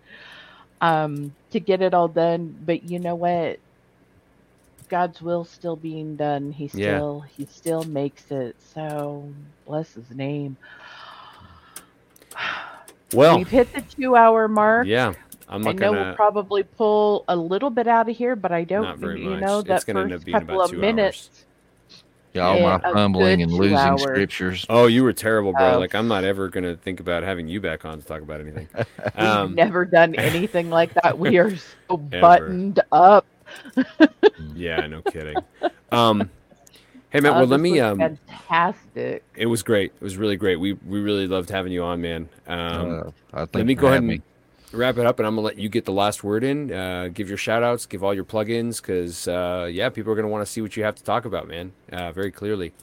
um 0.82 1.34
to 1.52 1.60
get 1.60 1.82
it 1.82 1.94
all 1.94 2.08
done. 2.08 2.56
But 2.66 2.84
you 2.84 3.00
know 3.00 3.16
what? 3.16 3.60
God's 4.90 5.22
will 5.22 5.46
still 5.46 5.76
being 5.76 6.16
done. 6.16 6.52
He 6.52 6.66
Yeah. 6.74 6.98
still 6.98 7.22
he 7.22 7.46
still 7.46 7.84
makes 7.84 8.32
it. 8.32 8.56
So 8.74 9.32
bless 9.66 9.94
his 9.94 10.10
name. 10.12 10.58
Well, 13.14 13.38
We've 13.38 13.48
hit 13.48 13.72
the 13.74 13.82
two 13.82 14.16
hour 14.16 14.48
mark. 14.48 14.88
yeah, 14.88 15.14
I'm 15.48 15.66
I 15.68 15.72
know 15.72 15.78
gonna. 15.92 16.04
we'll 16.06 16.16
probably 16.16 16.64
pull 16.64 17.24
a 17.28 17.36
little 17.36 17.70
bit 17.70 17.88
out 17.88 18.10
of 18.10 18.16
here, 18.18 18.36
but 18.36 18.52
I 18.52 18.64
don't. 18.64 18.84
Not 18.84 18.98
very 18.98 19.24
you 19.24 19.30
much. 19.32 19.42
know 19.42 19.60
It's 19.60 19.68
that 19.68 19.86
gonna 19.86 20.02
end 20.02 20.12
first 20.12 20.22
up 20.22 20.26
being 20.26 20.40
couple 20.40 20.56
about 20.62 20.74
of 20.74 20.80
minutes. 20.80 21.30
hours. 21.30 21.42
Yeah, 22.34 22.42
all 22.48 22.56
Yeah, 22.58 22.78
my 22.84 22.90
a 22.90 22.94
fumbling 22.94 23.42
and 23.44 23.54
losing 23.54 23.78
hours. 23.78 24.02
scriptures. 24.02 24.66
Oh, 24.70 24.88
you 24.88 25.04
were 25.04 25.14
terrible, 25.14 25.54
bro. 25.54 25.76
Oh. 25.76 25.80
Like 25.80 25.96
I'm 25.96 26.08
not 26.10 26.26
ever 26.26 26.50
gonna 26.50 26.76
think 26.76 27.00
about 27.00 27.24
having 27.24 27.48
you 27.48 27.62
back 27.62 27.86
on 27.86 28.02
to 28.02 28.06
talk 28.06 28.22
about 28.22 28.42
anything. 28.42 28.68
We've 28.76 28.88
Um, 29.16 29.56
never 29.56 29.86
done 29.86 30.16
anything 30.16 30.70
like 30.70 30.94
that. 30.96 31.18
We 31.18 31.38
are 31.38 31.54
so 31.56 31.96
buttoned 31.98 32.82
up. 32.92 33.26
yeah, 34.56 34.86
no 34.88 35.02
kidding. 35.04 35.38
Um, 35.92 36.30
hey 37.16 37.22
man, 37.22 37.34
Uh, 37.34 37.38
well 37.38 37.48
let 37.48 37.60
me. 37.62 37.80
Um, 37.80 37.98
fantastic. 37.98 39.24
it 39.36 39.46
was 39.46 39.64
great. 39.64 39.94
It 39.96 40.04
was 40.04 40.18
really 40.18 40.36
great. 40.36 40.58
We 40.58 40.74
we 40.74 41.00
really 41.00 41.28
loved 41.28 41.50
having 41.50 41.72
you 41.72 41.84
on, 41.84 42.02
man. 42.02 42.30
Um, 42.48 43.14
Uh, 43.34 43.46
let 43.54 43.66
me 43.66 43.74
go 43.74 43.88
ahead 43.88 44.04
having 44.04 44.12
and 44.12 44.22
wrap 44.74 44.98
it 44.98 45.06
up, 45.06 45.20
and 45.20 45.28
I'm 45.28 45.36
gonna 45.36 45.48
let 45.48 45.58
you 45.58 45.70
get 45.70 45.86
the 45.86 45.94
last 45.94 46.24
word 46.24 46.44
in. 46.44 46.72
Uh, 46.72 47.08
give 47.14 47.30
your 47.30 47.38
shout 47.38 47.64
outs, 47.64 47.86
give 47.86 48.04
all 48.04 48.14
your 48.14 48.26
plugins, 48.26 48.82
because 48.82 49.28
uh, 49.28 49.70
yeah, 49.72 49.90
people 49.90 50.12
are 50.12 50.16
gonna 50.16 50.28
want 50.28 50.46
to 50.46 50.52
see 50.52 50.62
what 50.62 50.76
you 50.76 50.84
have 50.84 50.96
to 50.96 51.04
talk 51.04 51.26
about, 51.26 51.48
man. 51.48 51.72
Uh, 51.92 52.12
very 52.12 52.32
clearly, 52.32 52.74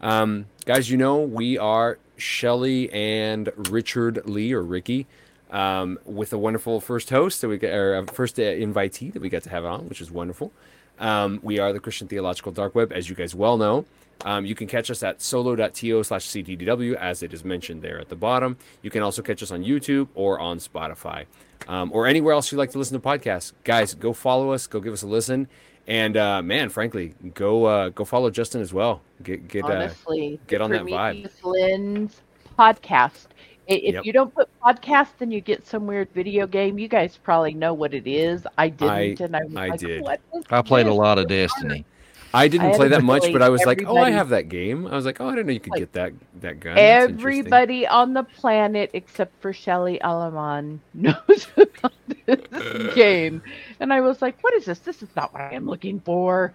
um, 0.00 0.46
guys. 0.66 0.90
You 0.90 0.96
know 0.96 1.20
we 1.20 1.56
are 1.56 1.98
Shelly 2.16 2.90
and 2.92 3.50
Richard 3.70 4.22
Lee 4.28 4.52
or 4.52 4.62
Ricky. 4.62 5.06
Um, 5.52 5.98
with 6.04 6.32
a 6.32 6.38
wonderful 6.38 6.80
first 6.80 7.10
host 7.10 7.40
that 7.40 7.48
we 7.48 7.58
got, 7.58 7.72
or 7.72 7.96
uh, 7.96 8.04
first 8.12 8.38
uh, 8.38 8.42
invitee 8.42 9.12
that 9.12 9.20
we 9.20 9.28
got 9.28 9.42
to 9.42 9.50
have 9.50 9.64
on, 9.64 9.88
which 9.88 10.00
is 10.00 10.08
wonderful. 10.08 10.52
Um, 11.00 11.40
we 11.42 11.58
are 11.58 11.72
the 11.72 11.80
Christian 11.80 12.06
Theological 12.06 12.52
Dark 12.52 12.74
Web, 12.74 12.92
as 12.92 13.08
you 13.08 13.16
guys 13.16 13.34
well 13.34 13.56
know. 13.56 13.84
Um, 14.24 14.44
you 14.44 14.54
can 14.54 14.66
catch 14.66 14.90
us 14.90 15.02
at 15.02 15.22
solo.to 15.22 16.04
slash 16.04 16.28
ctdw, 16.28 16.94
as 16.94 17.22
it 17.22 17.32
is 17.32 17.42
mentioned 17.42 17.80
there 17.82 17.98
at 17.98 18.10
the 18.10 18.16
bottom. 18.16 18.58
You 18.82 18.90
can 18.90 19.02
also 19.02 19.22
catch 19.22 19.42
us 19.42 19.50
on 19.50 19.64
YouTube 19.64 20.08
or 20.14 20.38
on 20.38 20.58
Spotify 20.58 21.24
um, 21.68 21.90
or 21.92 22.06
anywhere 22.06 22.34
else 22.34 22.50
you'd 22.50 22.58
like 22.58 22.70
to 22.72 22.78
listen 22.78 23.00
to 23.00 23.06
podcasts. 23.06 23.52
Guys, 23.64 23.94
go 23.94 24.12
follow 24.12 24.52
us, 24.52 24.66
go 24.66 24.80
give 24.80 24.92
us 24.92 25.02
a 25.02 25.06
listen. 25.06 25.48
And 25.86 26.16
uh, 26.16 26.42
man, 26.42 26.68
frankly, 26.68 27.14
go 27.34 27.64
uh, 27.64 27.88
go 27.88 28.04
follow 28.04 28.30
Justin 28.30 28.60
as 28.60 28.72
well. 28.72 29.00
Get 29.22 29.48
get 29.48 29.64
uh, 29.64 29.68
Honestly, 29.68 30.38
get 30.46 30.60
on 30.60 30.70
that 30.70 30.82
vibe. 30.82 31.30
Lens 31.42 32.20
podcast. 32.58 33.26
I- 33.70 33.74
If 33.74 33.94
Yep. 33.96 34.04
you 34.04 34.12
don't 34.12 34.34
put 34.34 34.48
podcast, 34.62 35.18
then 35.18 35.30
you 35.30 35.40
get 35.40 35.66
some 35.66 35.86
weird 35.86 36.10
video 36.12 36.46
game. 36.46 36.78
You 36.78 36.88
guys 36.88 37.16
probably 37.16 37.54
know 37.54 37.72
what 37.74 37.94
it 37.94 38.06
is. 38.06 38.46
I 38.58 38.68
didn't, 38.68 39.20
and 39.20 39.36
I 39.36 39.44
was 39.44 39.56
I 39.56 39.68
like, 39.68 39.80
did. 39.80 40.02
What 40.02 40.20
is 40.34 40.44
I 40.50 40.62
played 40.62 40.86
a 40.86 40.94
lot 40.94 41.18
of 41.18 41.28
Destiny. 41.28 41.84
I 42.32 42.48
didn't 42.48 42.72
I 42.72 42.76
play 42.76 42.88
that 42.88 43.02
much, 43.02 43.32
but 43.32 43.42
I 43.42 43.48
was 43.48 43.64
like, 43.66 43.82
oh, 43.86 43.96
I 43.96 44.10
have 44.10 44.28
that 44.30 44.48
game. 44.48 44.86
I 44.86 44.94
was 44.94 45.04
like, 45.04 45.20
oh, 45.20 45.28
I 45.28 45.34
didn't 45.34 45.46
know 45.46 45.52
you 45.52 45.60
could 45.60 45.72
Like, 45.72 45.80
get 45.80 45.92
that 45.94 46.12
that 46.40 46.60
gun. 46.60 46.92
That's. 47.06 47.12
Everybody 47.12 47.86
on 47.86 48.12
the 48.14 48.22
planet 48.24 48.90
except 48.92 49.40
for 49.40 49.52
Shelly 49.52 49.98
Alaman 50.02 50.80
knows 50.94 51.48
about 51.56 51.92
this 52.26 52.94
game. 52.94 53.42
And 53.80 53.92
I 53.92 54.00
was 54.00 54.22
like, 54.22 54.38
what 54.42 54.54
is 54.54 54.64
this? 54.66 54.78
This 54.80 55.02
is 55.02 55.08
not 55.16 55.32
what 55.32 55.42
I 55.42 55.54
am 55.54 55.66
looking 55.66 56.00
for. 56.00 56.52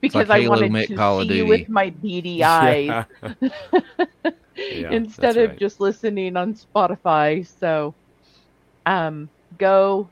Because 0.00 0.28
like 0.28 0.30
I 0.30 0.40
Halo 0.40 0.50
wanted 0.50 0.72
met 0.72 0.88
to 0.88 0.94
Call 0.96 1.20
of 1.20 1.28
see 1.28 1.36
you 1.36 1.46
with 1.46 1.68
my 1.68 1.90
beady 1.90 2.42
eyes 2.44 2.88
Yeah, 2.88 3.04
instead 4.56 5.36
of 5.36 5.50
right. 5.50 5.58
just 5.58 5.80
listening 5.80 6.36
on 6.36 6.54
Spotify. 6.54 7.46
So 7.60 7.94
um 8.86 9.28
go 9.58 10.08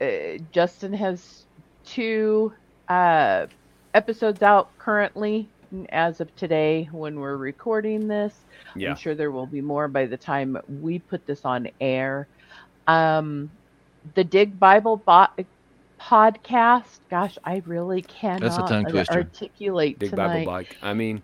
uh, 0.00 0.38
Justin 0.52 0.92
has 0.92 1.44
two 1.84 2.52
uh 2.88 3.46
episodes 3.94 4.42
out 4.42 4.76
currently 4.78 5.48
as 5.90 6.20
of 6.20 6.34
today 6.36 6.88
when 6.92 7.18
we're 7.18 7.36
recording 7.36 8.08
this. 8.08 8.34
yeah. 8.74 8.90
I'm 8.90 8.96
sure 8.96 9.14
there 9.14 9.30
will 9.30 9.46
be 9.46 9.60
more 9.60 9.88
by 9.88 10.06
the 10.06 10.16
time 10.16 10.56
we 10.80 10.98
put 10.98 11.26
this 11.26 11.44
on 11.44 11.68
air. 11.80 12.28
Um, 12.86 13.50
the 14.14 14.24
Dig 14.24 14.58
Bible 14.58 14.96
Bo- 14.96 15.28
podcast. 16.00 17.00
Gosh, 17.10 17.38
I 17.44 17.62
really 17.66 18.02
cannot 18.02 18.70
articulate 19.10 19.98
Big 19.98 20.10
tonight. 20.10 20.44
Bible 20.44 20.52
bike. 20.52 20.76
I 20.82 20.94
mean, 20.94 21.22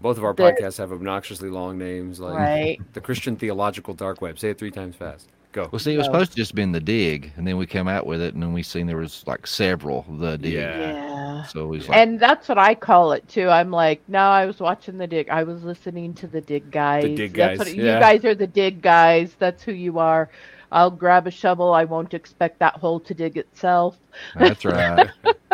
both 0.00 0.18
of 0.18 0.24
our 0.24 0.32
The- 0.34 0.42
podcasts 0.44 0.78
have 0.78 0.92
obnoxiously 0.92 1.50
long 1.50 1.78
names, 1.78 2.20
like 2.20 2.36
Right. 2.36 2.78
the 2.92 3.00
Christian 3.00 3.36
Theological 3.36 3.94
Dark 3.94 4.20
Web. 4.20 4.38
Say 4.38 4.50
it 4.50 4.58
three 4.58 4.70
times 4.70 4.96
fast. 4.96 5.28
Go. 5.52 5.68
Well, 5.72 5.78
see, 5.78 5.94
it 5.94 5.96
was 5.96 6.06
No. 6.08 6.12
supposed 6.12 6.32
to 6.32 6.36
just 6.36 6.54
been 6.54 6.72
the 6.72 6.80
dig, 6.80 7.32
and 7.36 7.46
then 7.46 7.56
we 7.56 7.66
came 7.66 7.88
out 7.88 8.06
with 8.06 8.20
it, 8.20 8.34
and 8.34 8.42
then 8.42 8.52
we 8.52 8.62
seen 8.62 8.86
there 8.86 8.98
was 8.98 9.24
like 9.26 9.46
several 9.46 10.04
the 10.18 10.36
dig. 10.36 10.52
Yeah. 10.52 10.78
Yeah. 10.78 11.42
So 11.44 11.64
it 11.64 11.66
was 11.68 11.88
like, 11.88 11.96
And 11.96 12.20
that's 12.20 12.48
what 12.50 12.58
I 12.58 12.74
call 12.74 13.12
it 13.12 13.26
too. 13.28 13.48
I'm 13.48 13.70
like, 13.70 14.02
no, 14.08 14.18
I 14.18 14.44
was 14.44 14.60
watching 14.60 14.98
the 14.98 15.06
dig. 15.06 15.30
I 15.30 15.44
was 15.44 15.64
listening 15.64 16.12
to 16.14 16.26
the 16.26 16.42
dig 16.42 16.70
guys. 16.70 17.04
The 17.04 17.14
Dig 17.14 17.32
That's 17.32 17.58
guys, 17.58 17.66
what, 17.66 17.74
yeah. 17.76 17.94
You 17.94 18.00
guys 18.00 18.24
are 18.26 18.34
the 18.34 18.46
dig 18.46 18.82
guys. 18.82 19.36
That's 19.38 19.62
who 19.62 19.72
you 19.72 19.98
are. 19.98 20.28
I'll 20.70 20.90
grab 20.90 21.26
a 21.26 21.30
shovel. 21.30 21.72
I 21.72 21.84
won't 21.84 22.12
expect 22.12 22.58
that 22.58 22.74
hole 22.74 23.00
to 23.00 23.14
dig 23.14 23.38
itself. 23.38 23.96
that's 24.38 24.66
right. 24.66 25.08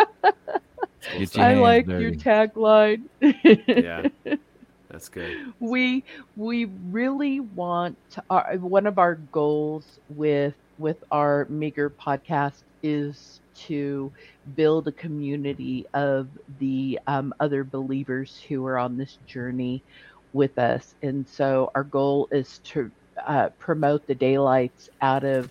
I 1.36 1.54
like 1.54 1.86
dirty. 1.86 2.02
your 2.02 2.12
tagline. 2.12 3.02
yeah, 3.20 4.08
that's 4.88 5.08
good. 5.08 5.52
we 5.60 6.04
we 6.36 6.66
really 6.90 7.40
want 7.40 7.96
to, 8.12 8.24
our, 8.30 8.56
one 8.56 8.86
of 8.86 8.98
our 8.98 9.16
goals 9.16 9.98
with 10.10 10.54
with 10.78 11.02
our 11.10 11.46
meager 11.48 11.90
podcast 11.90 12.62
is 12.82 13.40
to 13.54 14.12
build 14.56 14.88
a 14.88 14.92
community 14.92 15.86
of 15.94 16.28
the 16.58 16.98
um, 17.06 17.32
other 17.40 17.64
believers 17.64 18.42
who 18.48 18.66
are 18.66 18.78
on 18.78 18.96
this 18.96 19.18
journey 19.26 19.82
with 20.32 20.58
us 20.58 20.94
and 21.02 21.26
so 21.28 21.70
our 21.76 21.84
goal 21.84 22.28
is 22.32 22.58
to 22.64 22.90
uh, 23.26 23.48
promote 23.58 24.06
the 24.06 24.14
daylights 24.14 24.90
out 25.00 25.24
of 25.24 25.48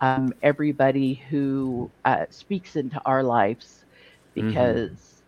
um, 0.00 0.34
everybody 0.42 1.14
who 1.30 1.90
uh, 2.04 2.26
speaks 2.30 2.76
into 2.76 3.00
our 3.06 3.22
lives 3.22 3.85
Mhm. 4.36 4.54
because 4.54 5.22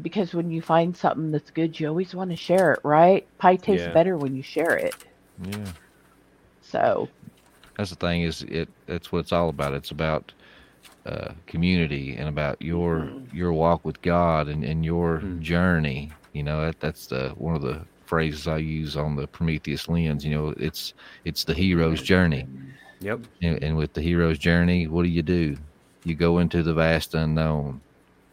because 0.00 0.34
when 0.34 0.50
you 0.50 0.60
find 0.62 0.96
something 0.96 1.30
that's 1.30 1.50
good 1.50 1.78
you 1.78 1.88
always 1.88 2.14
want 2.14 2.30
to 2.30 2.36
share 2.36 2.72
it 2.72 2.80
right 2.84 3.28
pie 3.38 3.56
tastes 3.56 3.86
Yeah. 3.86 3.94
better 3.94 4.16
when 4.18 4.34
you 4.34 4.42
share 4.42 4.74
it 4.76 5.04
Yeah, 5.42 5.72
so 6.60 7.10
that's 7.76 7.90
the 7.90 7.96
thing. 7.96 8.22
Is 8.22 8.42
it? 8.42 8.70
That's 8.86 9.12
what 9.12 9.20
it's 9.20 9.32
all 9.32 9.48
about. 9.48 9.74
It's 9.74 9.90
about 9.90 10.32
uh, 11.06 11.34
community 11.46 12.14
and 12.16 12.28
about 12.28 12.60
your 12.60 13.12
Mm-hmm. 13.12 13.26
your 13.30 13.52
walk 13.52 13.84
with 13.84 14.00
God 14.02 14.48
and, 14.48 14.64
and 14.64 14.84
your 14.84 15.24
Mhm. 15.24 15.40
journey. 15.40 16.16
You 16.32 16.44
know, 16.44 16.60
that 16.66 16.80
that's 16.80 17.06
the 17.06 17.30
one 17.36 17.54
of 17.54 17.62
the 17.62 17.86
phrases 18.06 18.46
I 18.46 18.58
use 18.58 18.96
on 18.96 19.16
the 19.16 19.26
Prometheus 19.28 19.88
lens. 19.88 20.24
You 20.24 20.34
know, 20.34 20.54
it's 20.58 20.94
it's 21.24 21.44
the 21.44 21.54
hero's 21.54 22.02
journey. 22.02 22.48
Yep. 23.00 23.20
And, 23.42 23.62
and 23.62 23.76
with 23.76 23.92
the 23.94 24.02
hero's 24.02 24.38
journey, 24.38 24.86
what 24.86 25.02
do 25.04 25.08
you 25.08 25.22
do? 25.22 25.56
You 26.04 26.14
go 26.14 26.38
into 26.38 26.62
the 26.62 26.74
vast 26.74 27.14
unknown. 27.14 27.80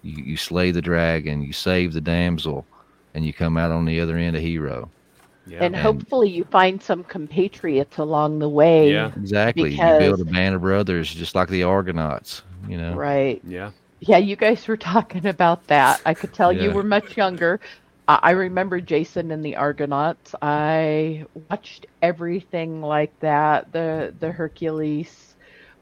You, 0.04 0.24
you 0.24 0.38
slay 0.38 0.72
the 0.72 0.82
dragon. 0.82 1.42
You 1.42 1.54
save 1.54 1.94
the 1.94 2.02
damsel, 2.02 2.66
and 3.14 3.26
you 3.26 3.34
come 3.34 3.58
out 3.58 3.72
on 3.72 3.86
the 3.86 4.00
other 4.00 4.18
end 4.18 4.36
a 4.36 4.40
hero. 4.40 4.90
Yeah. 5.48 5.64
and 5.64 5.76
And- 5.76 5.84
hopefully 5.84 6.30
you 6.30 6.44
find 6.46 6.82
some 6.82 7.04
compatriots 7.04 7.98
along 7.98 8.40
the 8.40 8.50
way 8.50 8.92
Yeah. 8.92 9.12
Exactly. 9.18 9.72
Because- 9.72 10.04
you 10.04 10.10
build 10.10 10.22
a 10.22 10.32
band 10.32 10.56
of 10.56 10.62
brothers, 10.62 11.14
just 11.14 11.34
like 11.34 11.50
the 11.50 11.64
Argonauts. 11.64 12.44
You 12.70 12.78
know. 12.78 12.94
right 12.94 13.42
yeah. 13.44 13.72
yeah 14.02 14.18
you 14.18 14.36
guys 14.36 14.68
were 14.68 14.78
talking 14.94 15.26
about 15.26 15.66
that 15.66 16.00
i 16.06 16.14
could 16.14 16.32
tell 16.32 16.54
you 16.54 16.70
were 16.70 16.84
much 16.84 17.18
younger 17.18 17.60
I 18.08 18.20
I 18.22 18.32
remember 18.32 18.82
Jason 18.82 19.32
and 19.32 19.44
the 19.44 19.56
Argonauts. 19.56 20.36
I 20.42 21.26
watched 21.50 21.86
everything 22.02 22.82
like 22.82 23.18
that. 23.22 23.72
The 23.72 24.14
the 24.20 24.32
Hercules 24.32 25.31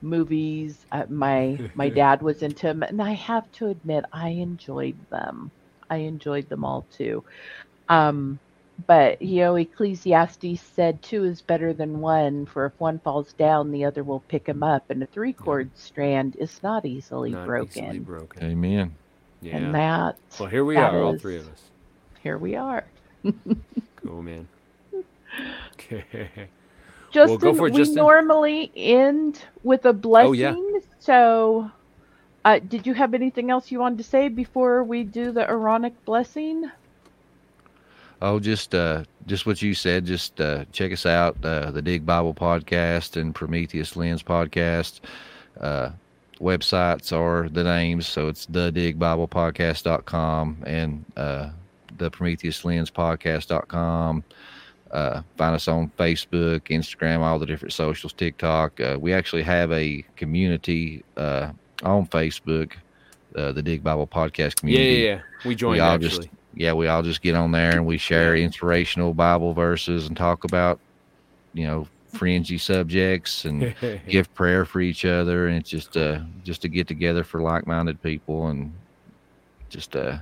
movies. 0.01 0.85
Uh, 0.91 1.05
my 1.09 1.59
my 1.73 1.89
dad 1.89 2.21
was 2.21 2.41
into 2.41 2.67
them, 2.67 2.83
and 2.83 3.01
I 3.01 3.13
have 3.13 3.51
to 3.53 3.67
admit 3.67 4.05
I 4.13 4.29
enjoyed 4.29 4.97
them. 5.09 5.51
I 5.89 5.97
enjoyed 5.97 6.49
them 6.49 6.63
all 6.65 6.87
too. 6.91 7.23
Um, 7.89 8.39
but 8.87 9.21
you 9.21 9.41
know, 9.41 9.55
Ecclesiastes 9.55 10.61
said 10.61 11.01
two 11.01 11.23
is 11.25 11.41
better 11.41 11.73
than 11.73 11.99
one, 11.99 12.45
for 12.45 12.65
if 12.65 12.73
one 12.79 12.99
falls 12.99 13.33
down, 13.33 13.71
the 13.71 13.85
other 13.85 14.03
will 14.03 14.21
pick 14.21 14.47
him 14.47 14.63
up, 14.63 14.89
and 14.89 15.03
a 15.03 15.07
three 15.07 15.33
chord 15.33 15.71
strand 15.75 16.35
is 16.37 16.61
not 16.63 16.85
easily 16.85 17.35
Not 17.35 17.45
broken. 17.45 17.83
easily 17.85 17.99
broken. 17.99 18.43
Amen. 18.43 18.95
Yeah. 19.41 19.57
And 19.57 19.75
that 19.75 20.17
well, 20.39 20.49
here 20.49 20.65
we 20.65 20.75
that 20.75 20.93
are, 20.93 21.01
all 21.01 21.15
three 21.15 21.37
of 21.37 21.47
us. 21.49 21.71
here 22.21 22.37
we 22.37 22.55
are. 22.55 22.85
Cool, 23.97 24.21
man. 24.23 24.47
Okay. 25.73 26.49
Justin, 27.11 27.37
go 27.37 27.53
for 27.53 27.67
it, 27.67 27.73
we 27.73 27.79
Justin. 27.79 27.95
normally 27.95 28.71
end 28.75 29.43
with 29.63 29.85
a 29.85 29.93
blessing. 29.93 30.29
Oh, 30.29 30.33
yeah. 30.33 30.55
So, 30.99 31.71
uh, 32.45 32.59
did 32.59 32.85
you 32.85 32.93
have 32.93 33.13
anything 33.13 33.49
else 33.49 33.71
you 33.71 33.79
wanted 33.79 33.97
to 33.97 34.03
say 34.03 34.27
before 34.27 34.83
we 34.83 35.03
do 35.03 35.31
the 35.31 35.49
Aaronic 35.49 35.93
blessing? 36.05 36.69
Oh, 38.21 38.39
just 38.39 38.75
uh, 38.75 39.03
just 39.27 39.45
what 39.45 39.61
you 39.61 39.73
said. 39.73 40.05
Just 40.05 40.41
uh, 40.41 40.65
check 40.71 40.91
us 40.91 41.05
out, 41.05 41.37
uh, 41.43 41.71
the 41.71 41.81
Dig 41.81 42.05
Bible 42.05 42.33
podcast 42.33 43.19
and 43.19 43.33
Prometheus 43.33 43.95
Lens 43.95 44.21
podcast. 44.21 44.99
Uh, 45.59 45.91
websites 46.41 47.11
are 47.11 47.49
the 47.49 47.63
names, 47.63 48.07
so 48.07 48.27
it's 48.27 48.45
the 48.45 48.71
Dig 48.71 48.99
Bible 48.99 49.27
Podcast.com 49.27 50.57
and 50.65 51.05
uh, 51.15 51.49
the 51.97 52.09
Prometheus 52.09 52.63
Lens 52.65 52.91
Podcast.com. 52.91 54.23
Uh, 54.91 55.21
find 55.37 55.55
us 55.55 55.67
on 55.67 55.91
Facebook, 55.97 56.61
Instagram, 56.69 57.19
all 57.19 57.39
the 57.39 57.45
different 57.45 57.73
socials, 57.73 58.13
TikTok. 58.13 58.79
Uh, 58.79 58.97
we 58.99 59.13
actually 59.13 59.43
have 59.43 59.71
a 59.71 60.03
community 60.15 61.03
uh, 61.17 61.51
on 61.83 62.07
Facebook, 62.07 62.73
uh, 63.35 63.51
the 63.51 63.61
Dig 63.61 63.83
Bible 63.83 64.07
Podcast 64.07 64.39
Yeah, 64.39 64.59
community 64.59 64.95
yeah, 64.95 65.07
yeah. 65.15 65.21
We 65.45 65.55
joined 65.55 65.73
we 65.73 65.79
all 65.79 65.93
actually. 65.95 66.09
just 66.09 66.29
yeah 66.53 66.73
we 66.73 66.87
all 66.87 67.03
just 67.03 67.21
get 67.21 67.35
on 67.35 67.51
there 67.51 67.71
and 67.71 67.85
we 67.85 67.97
share 67.97 68.35
inspirational 68.35 69.13
bible 69.13 69.53
verses 69.53 70.07
and 70.07 70.17
talk 70.17 70.43
about 70.43 70.79
you 71.53 71.65
know 71.67 71.87
fringy 72.07 72.57
subjects 72.57 73.45
and 73.45 73.75
give 74.09 74.33
prayer 74.33 74.65
for 74.65 74.81
each 74.81 75.05
other 75.05 75.47
and 75.47 75.57
it's 75.57 75.69
just 75.69 75.95
uh 75.95 76.19
just 76.43 76.61
to 76.63 76.67
get 76.67 76.87
together 76.87 77.23
for 77.23 77.39
like-minded 77.41 78.01
people 78.01 78.47
and 78.47 78.73
just 79.69 79.95
uh 79.95 80.17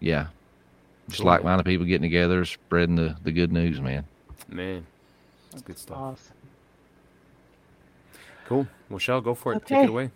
yeah 0.00 0.26
just 1.08 1.18
Cool. 1.18 1.26
like-minded 1.26 1.64
people 1.64 1.86
getting 1.86 2.02
together 2.08 2.44
spreading 2.44 2.96
the 2.96 3.16
the 3.22 3.32
good 3.32 3.52
news 3.52 3.80
man 3.80 4.04
Man, 4.48 4.86
that's 5.50 5.62
good 5.62 5.78
stuff. 5.78 5.96
Awesome. 5.98 6.34
Cool. 8.46 8.68
Well, 8.88 8.98
Shell, 9.00 9.20
go 9.22 9.34
for 9.34 9.54
it. 9.54 9.66
Take 9.66 9.84
it 9.84 9.88
away. 9.88 10.10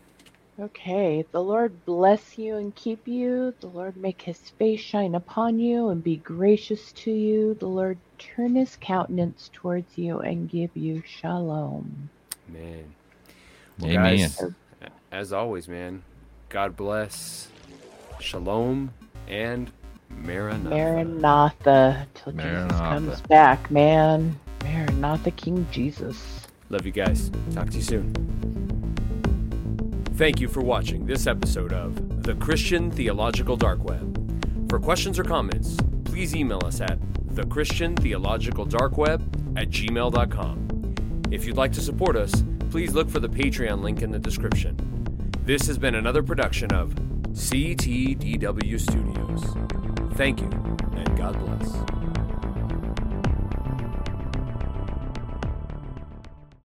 Okay. 0.60 1.24
The 1.32 1.42
Lord 1.42 1.84
bless 1.84 2.38
you 2.38 2.56
and 2.56 2.74
keep 2.74 3.08
you. 3.08 3.52
The 3.60 3.66
Lord 3.66 3.96
make 3.96 4.22
his 4.22 4.38
face 4.38 4.80
shine 4.80 5.14
upon 5.16 5.58
you 5.58 5.88
and 5.88 6.04
be 6.04 6.16
gracious 6.18 6.92
to 6.92 7.10
you. 7.10 7.54
The 7.54 7.66
Lord 7.66 7.98
turn 8.18 8.54
his 8.54 8.76
countenance 8.80 9.50
towards 9.52 9.98
you 9.98 10.20
and 10.20 10.48
give 10.48 10.76
you 10.76 11.02
shalom. 11.06 12.08
Man. 12.46 12.94
Well, 13.80 13.90
amen 13.90 14.18
guys, 14.18 14.44
as 15.10 15.32
always, 15.32 15.66
man, 15.66 16.02
God 16.50 16.76
bless, 16.76 17.48
shalom, 18.20 18.92
and 19.26 19.72
Maranatha. 20.10 20.70
Maranatha 20.70 22.06
till 22.14 22.32
Jesus 22.32 22.72
comes 22.72 23.20
back, 23.22 23.70
man. 23.70 24.38
Maranatha, 24.62 25.30
King 25.30 25.66
Jesus. 25.70 26.46
Love 26.68 26.84
you 26.86 26.92
guys. 26.92 27.30
Talk 27.54 27.70
to 27.70 27.76
you 27.76 27.82
soon. 27.82 28.12
Thank 30.16 30.40
you 30.40 30.48
for 30.48 30.60
watching 30.60 31.06
this 31.06 31.26
episode 31.26 31.72
of 31.72 32.22
The 32.22 32.34
Christian 32.34 32.90
Theological 32.90 33.56
Dark 33.56 33.82
Web. 33.84 34.68
For 34.68 34.78
questions 34.78 35.18
or 35.18 35.24
comments, 35.24 35.76
please 36.04 36.36
email 36.36 36.60
us 36.64 36.80
at 36.80 37.00
thechristiantheologicaldarkweb 37.34 39.58
at 39.58 39.70
gmail.com. 39.70 40.66
If 41.30 41.46
you'd 41.46 41.56
like 41.56 41.72
to 41.72 41.80
support 41.80 42.16
us, 42.16 42.44
please 42.70 42.92
look 42.92 43.08
for 43.08 43.20
the 43.20 43.28
Patreon 43.28 43.82
link 43.82 44.02
in 44.02 44.10
the 44.10 44.18
description. 44.18 44.76
This 45.44 45.66
has 45.66 45.78
been 45.78 45.94
another 45.94 46.22
production 46.22 46.70
of 46.72 46.94
CTDW 47.32 48.80
Studios. 48.80 50.14
Thank 50.16 50.40
you, 50.40 50.50
and 50.94 51.16
God 51.16 51.38
bless. 51.38 51.99